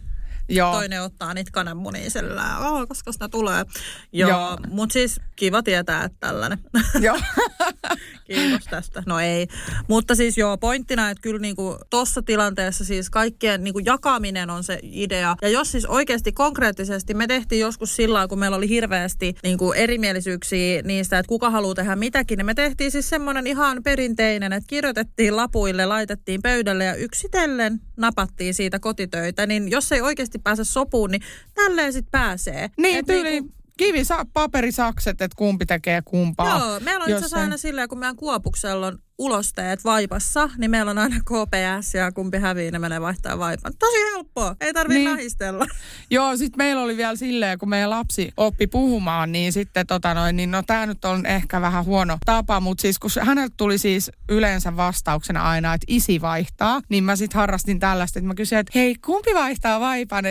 Joo. 0.50 0.72
Toinen 0.72 1.02
ottaa 1.02 1.34
niitä 1.34 1.50
kananmunia 1.50 2.10
sillä 2.10 2.58
oh, 2.58 2.88
koska 2.88 3.12
sitä 3.12 3.28
tulee. 3.28 3.64
Joo, 4.12 4.30
Joo. 4.30 4.58
mutta 4.68 4.92
siis 4.92 5.20
kiva 5.36 5.62
tietää, 5.62 6.04
että 6.04 6.16
tällainen. 6.20 6.58
Joo. 7.00 7.20
Kiitos 8.26 8.64
tästä. 8.70 9.02
No 9.06 9.20
ei. 9.20 9.46
Mutta 9.88 10.14
siis 10.14 10.38
joo, 10.38 10.58
pointtina, 10.58 11.10
että 11.10 11.22
kyllä 11.22 11.38
niinku 11.38 11.78
tuossa 11.90 12.22
tilanteessa 12.22 12.84
siis 12.84 13.10
kaikkien 13.10 13.64
niinku 13.64 13.78
jakaminen 13.78 14.50
on 14.50 14.64
se 14.64 14.78
idea. 14.82 15.36
Ja 15.42 15.48
jos 15.48 15.72
siis 15.72 15.86
oikeasti 15.86 16.32
konkreettisesti, 16.32 17.14
me 17.14 17.26
tehtiin 17.26 17.60
joskus 17.60 17.96
sillä 17.96 18.28
kun 18.28 18.38
meillä 18.38 18.56
oli 18.56 18.68
hirveästi 18.68 19.34
niinku 19.42 19.72
erimielisyyksiä 19.72 20.82
niistä, 20.82 21.18
että 21.18 21.28
kuka 21.28 21.50
haluaa 21.50 21.74
tehdä 21.74 21.96
mitäkin, 21.96 22.36
niin 22.36 22.46
me 22.46 22.54
tehtiin 22.54 22.90
siis 22.90 23.08
semmoinen 23.08 23.46
ihan 23.46 23.82
perinteinen, 23.82 24.52
että 24.52 24.68
kirjoitettiin 24.68 25.36
lapuille, 25.36 25.86
laitettiin 25.86 26.42
pöydälle 26.42 26.84
ja 26.84 26.94
yksitellen 26.94 27.80
napattiin 28.00 28.54
siitä 28.54 28.78
kotitöitä. 28.78 29.46
Niin 29.46 29.70
jos 29.70 29.92
ei 29.92 30.00
oikeasti 30.00 30.38
pääse 30.38 30.64
sopuun, 30.64 31.10
niin 31.10 31.22
tälleen 31.54 31.92
sitten 31.92 32.10
pääsee. 32.10 32.70
Niin, 32.76 33.06
tyyli, 33.06 33.30
niinku, 33.30 33.54
kivi, 33.76 34.02
paperisakset, 34.32 35.22
että 35.22 35.36
kumpi 35.36 35.66
tekee 35.66 36.02
kumpaa. 36.04 36.58
Joo, 36.58 36.80
meillä 36.80 37.04
on 37.04 37.10
itse 37.10 37.16
asiassa 37.16 37.40
aina 37.40 37.56
silleen, 37.56 37.88
kun 37.88 37.98
meidän 37.98 38.16
kuopuksella 38.16 38.86
on 38.86 38.98
ulosteet 39.20 39.84
vaipassa, 39.84 40.50
niin 40.58 40.70
meillä 40.70 40.90
on 40.90 40.98
aina 40.98 41.16
KPS 41.20 41.94
ja 41.94 42.12
kumpi 42.12 42.38
hävii, 42.38 42.70
ne 42.70 42.78
menee 42.78 43.00
vaihtaa 43.00 43.38
vaipan. 43.38 43.72
Tosi 43.78 43.96
helppoa, 44.14 44.56
ei 44.60 44.72
tarvitse 44.72 44.98
niin. 44.98 45.10
nahistella. 45.10 45.66
Joo, 46.10 46.36
sitten 46.36 46.58
meillä 46.58 46.82
oli 46.82 46.96
vielä 46.96 47.16
silleen, 47.16 47.58
kun 47.58 47.68
meidän 47.68 47.90
lapsi 47.90 48.32
oppi 48.36 48.66
puhumaan, 48.66 49.32
niin 49.32 49.52
sitten 49.52 49.86
tota 49.86 50.14
noin, 50.14 50.36
niin 50.36 50.50
no 50.50 50.62
tämä 50.62 50.86
nyt 50.86 51.04
on 51.04 51.26
ehkä 51.26 51.60
vähän 51.60 51.84
huono 51.84 52.18
tapa, 52.24 52.60
mutta 52.60 52.82
siis 52.82 52.98
kun 52.98 53.10
häneltä 53.20 53.54
tuli 53.56 53.78
siis 53.78 54.10
yleensä 54.28 54.76
vastauksena 54.76 55.48
aina, 55.50 55.74
että 55.74 55.84
isi 55.88 56.20
vaihtaa, 56.20 56.80
niin 56.88 57.04
mä 57.04 57.16
sitten 57.16 57.38
harrastin 57.38 57.80
tällaista, 57.80 58.18
että 58.18 58.28
mä 58.28 58.34
kysyin, 58.34 58.58
että 58.58 58.72
hei, 58.74 58.94
kumpi 59.04 59.30
vaihtaa 59.34 59.80
vaipan, 59.80 60.24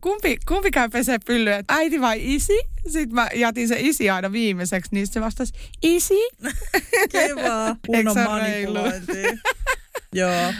kumpi, 0.00 0.36
kumpi 0.48 0.70
käy 0.70 0.88
pesee 0.88 1.18
pyllyä, 1.26 1.56
että 1.56 1.74
äiti 1.74 2.00
vai 2.00 2.34
isi? 2.34 2.60
Sitten 2.88 3.14
mä 3.14 3.28
jätin 3.34 3.68
se 3.68 3.76
isi 3.78 4.10
aina 4.10 4.32
viimeiseksi, 4.32 4.90
niin 4.94 5.06
se 5.06 5.20
vastasi, 5.20 5.52
isi. 5.82 6.14
Kiva, 7.12 7.76
kunnon 7.86 8.23
manipulointi. 8.24 9.22
Joo. 10.14 10.52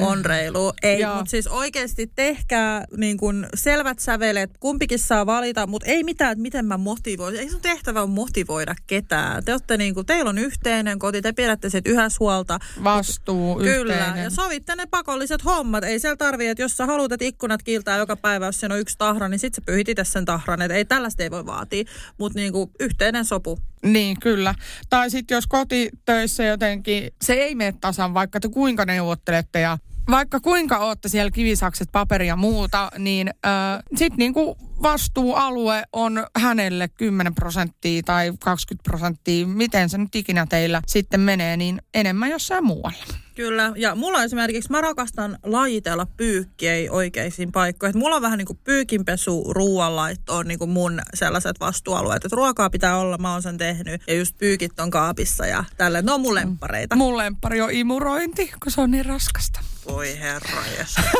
on 0.00 0.24
reilu. 0.24 0.72
Ei, 0.82 1.06
mutta 1.16 1.30
siis 1.30 1.46
oikeasti 1.46 2.10
tehkää 2.14 2.84
niin 2.96 3.16
kun 3.16 3.46
selvät 3.54 3.98
sävelet. 3.98 4.50
Kumpikin 4.60 4.98
saa 4.98 5.26
valita, 5.26 5.66
mutta 5.66 5.86
ei 5.86 6.04
mitään, 6.04 6.32
että 6.32 6.42
miten 6.42 6.66
mä 6.66 6.76
motivoin. 6.76 7.36
Ei 7.36 7.50
sun 7.50 7.60
tehtävä 7.60 8.02
on 8.02 8.10
motivoida 8.10 8.74
ketään. 8.86 9.44
Te 9.44 9.52
olette 9.52 9.76
niin 9.76 9.94
kuin, 9.94 10.06
teillä 10.06 10.28
on 10.28 10.38
yhteinen 10.38 10.98
koti, 10.98 11.22
te 11.22 11.32
pidätte 11.32 11.70
siitä 11.70 11.90
yhdessä 11.90 12.16
huolta. 12.20 12.58
Vastuu, 12.84 13.56
Kyllä, 13.56 13.94
yhteinen. 13.94 14.24
ja 14.24 14.30
sovitte 14.30 14.76
ne 14.76 14.86
pakolliset 14.86 15.44
hommat. 15.44 15.84
Ei 15.84 16.00
siellä 16.00 16.16
tarvii, 16.16 16.48
että 16.48 16.62
jos 16.62 16.76
sä 16.76 16.86
haluat, 16.86 17.12
että 17.12 17.24
ikkunat 17.24 17.62
kiiltää 17.62 17.98
joka 17.98 18.16
päivä, 18.16 18.46
jos 18.46 18.60
siinä 18.60 18.74
on 18.74 18.80
yksi 18.80 18.98
tahra, 18.98 19.28
niin 19.28 19.38
sit 19.38 19.54
sä 19.54 19.62
pyyhit 19.66 19.88
itse 19.88 20.04
sen 20.04 20.24
tahran. 20.24 20.62
Et 20.62 20.70
ei 20.70 20.84
tällaista 20.84 21.22
ei 21.22 21.30
voi 21.30 21.46
vaatia, 21.46 21.84
mutta 22.18 22.38
niinku 22.38 22.70
yhteinen 22.80 23.24
sopu. 23.24 23.58
Niin, 23.82 24.20
kyllä. 24.20 24.54
Tai 24.90 25.10
sitten 25.10 25.34
jos 25.34 25.46
kotitöissä 25.46 26.44
jotenkin, 26.44 27.10
se 27.22 27.32
ei 27.32 27.54
mene 27.54 27.74
tasan, 27.80 28.14
vaikka 28.14 28.40
te 28.40 28.48
kuinka 28.48 28.84
neuvottelette 28.84 29.60
ja 29.60 29.78
vaikka 30.10 30.40
kuinka 30.40 30.78
ootte 30.78 31.08
siellä 31.08 31.30
kivisakset, 31.30 31.88
paperia 31.92 32.28
ja 32.28 32.36
muuta, 32.36 32.90
niin 32.98 33.28
äh, 33.28 33.82
sitten 33.96 34.18
niinku 34.18 34.56
vastuualue 34.82 35.82
on 35.92 36.26
hänelle 36.38 36.88
10 36.88 37.34
prosenttia 37.34 38.02
tai 38.02 38.32
20 38.40 38.90
prosenttia, 38.90 39.46
miten 39.46 39.88
se 39.88 39.98
nyt 39.98 40.14
ikinä 40.14 40.46
teillä 40.48 40.82
sitten 40.86 41.20
menee, 41.20 41.56
niin 41.56 41.82
enemmän 41.94 42.30
jossain 42.30 42.64
muualla. 42.64 43.04
Kyllä, 43.36 43.72
ja 43.76 43.94
mulla 43.94 44.22
esimerkiksi, 44.22 44.70
mä 44.70 44.80
rakastan 44.80 45.38
lajitella 45.42 46.06
pyykkiä 46.16 46.72
oikeisiin 46.90 47.52
paikkoihin. 47.52 47.90
Et 47.96 48.00
mulla 48.00 48.16
on 48.16 48.22
vähän 48.22 48.38
niin 48.38 48.46
kuin 48.46 48.58
pyykinpesu, 48.64 49.52
ruoanlaitto 49.52 50.36
on 50.36 50.48
niin 50.48 50.58
kuin 50.58 50.70
mun 50.70 51.00
sellaiset 51.14 51.60
vastuualueet. 51.60 52.24
Että 52.24 52.36
ruokaa 52.36 52.70
pitää 52.70 52.96
olla, 52.98 53.18
mä 53.18 53.32
oon 53.32 53.42
sen 53.42 53.58
tehnyt. 53.58 54.02
Ja 54.06 54.14
just 54.14 54.38
pyykit 54.38 54.80
on 54.80 54.90
kaapissa 54.90 55.46
ja 55.46 55.64
tälle. 55.76 56.02
Ne 56.02 56.12
on 56.12 56.20
mun 56.20 56.34
lemppareita. 56.34 56.96
Mun 56.96 57.16
lemppari 57.16 57.60
on 57.60 57.70
imurointi, 57.70 58.52
kun 58.62 58.72
se 58.72 58.80
on 58.80 58.90
niin 58.90 59.06
raskasta. 59.06 59.60
Voi 59.86 60.18
herra 60.18 60.62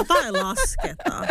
Tai 0.09 0.33
lasketaan. 0.33 1.27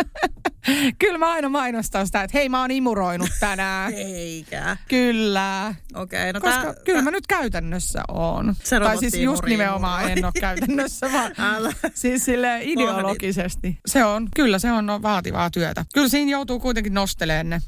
Kyllä 0.98 1.18
mä 1.18 1.32
aina 1.32 1.48
mainostan 1.48 2.06
sitä, 2.06 2.15
että 2.22 2.38
hei 2.38 2.48
mä 2.48 2.60
oon 2.60 2.70
imuroinut 2.70 3.30
tänään. 3.40 3.92
Eikä. 4.16 4.76
Kyllä. 4.88 5.74
Okei, 5.94 6.30
okay, 6.30 6.32
no 6.32 6.40
Koska 6.40 6.62
tää, 6.62 6.84
kyllä 6.84 7.02
mä 7.02 7.10
nyt 7.10 7.26
käytännössä 7.26 8.02
oon. 8.08 8.56
Se 8.64 8.80
tai 8.80 8.98
siis 8.98 9.14
just 9.14 9.42
nimenomaan 9.44 10.00
imuroi. 10.00 10.18
en 10.18 10.24
ole 10.24 10.32
käytännössä, 10.40 11.12
vaan 11.12 11.32
Älä. 11.54 11.72
siis 11.94 12.24
sille 12.24 12.58
ideologisesti. 12.62 13.78
Se 13.86 14.04
on, 14.04 14.28
kyllä 14.36 14.58
se 14.58 14.72
on 14.72 14.86
vaativaa 15.02 15.50
työtä. 15.50 15.84
Kyllä 15.94 16.08
siinä 16.08 16.30
joutuu 16.30 16.60
kuitenkin 16.60 16.94
nosteleen 16.94 17.50
ne. 17.50 17.60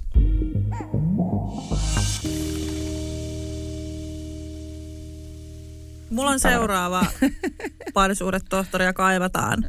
Mulla 6.11 6.31
on 6.31 6.41
seuraava 6.41 7.07
parisuudetohtoria 7.95 8.93
kaivataan. 8.93 9.65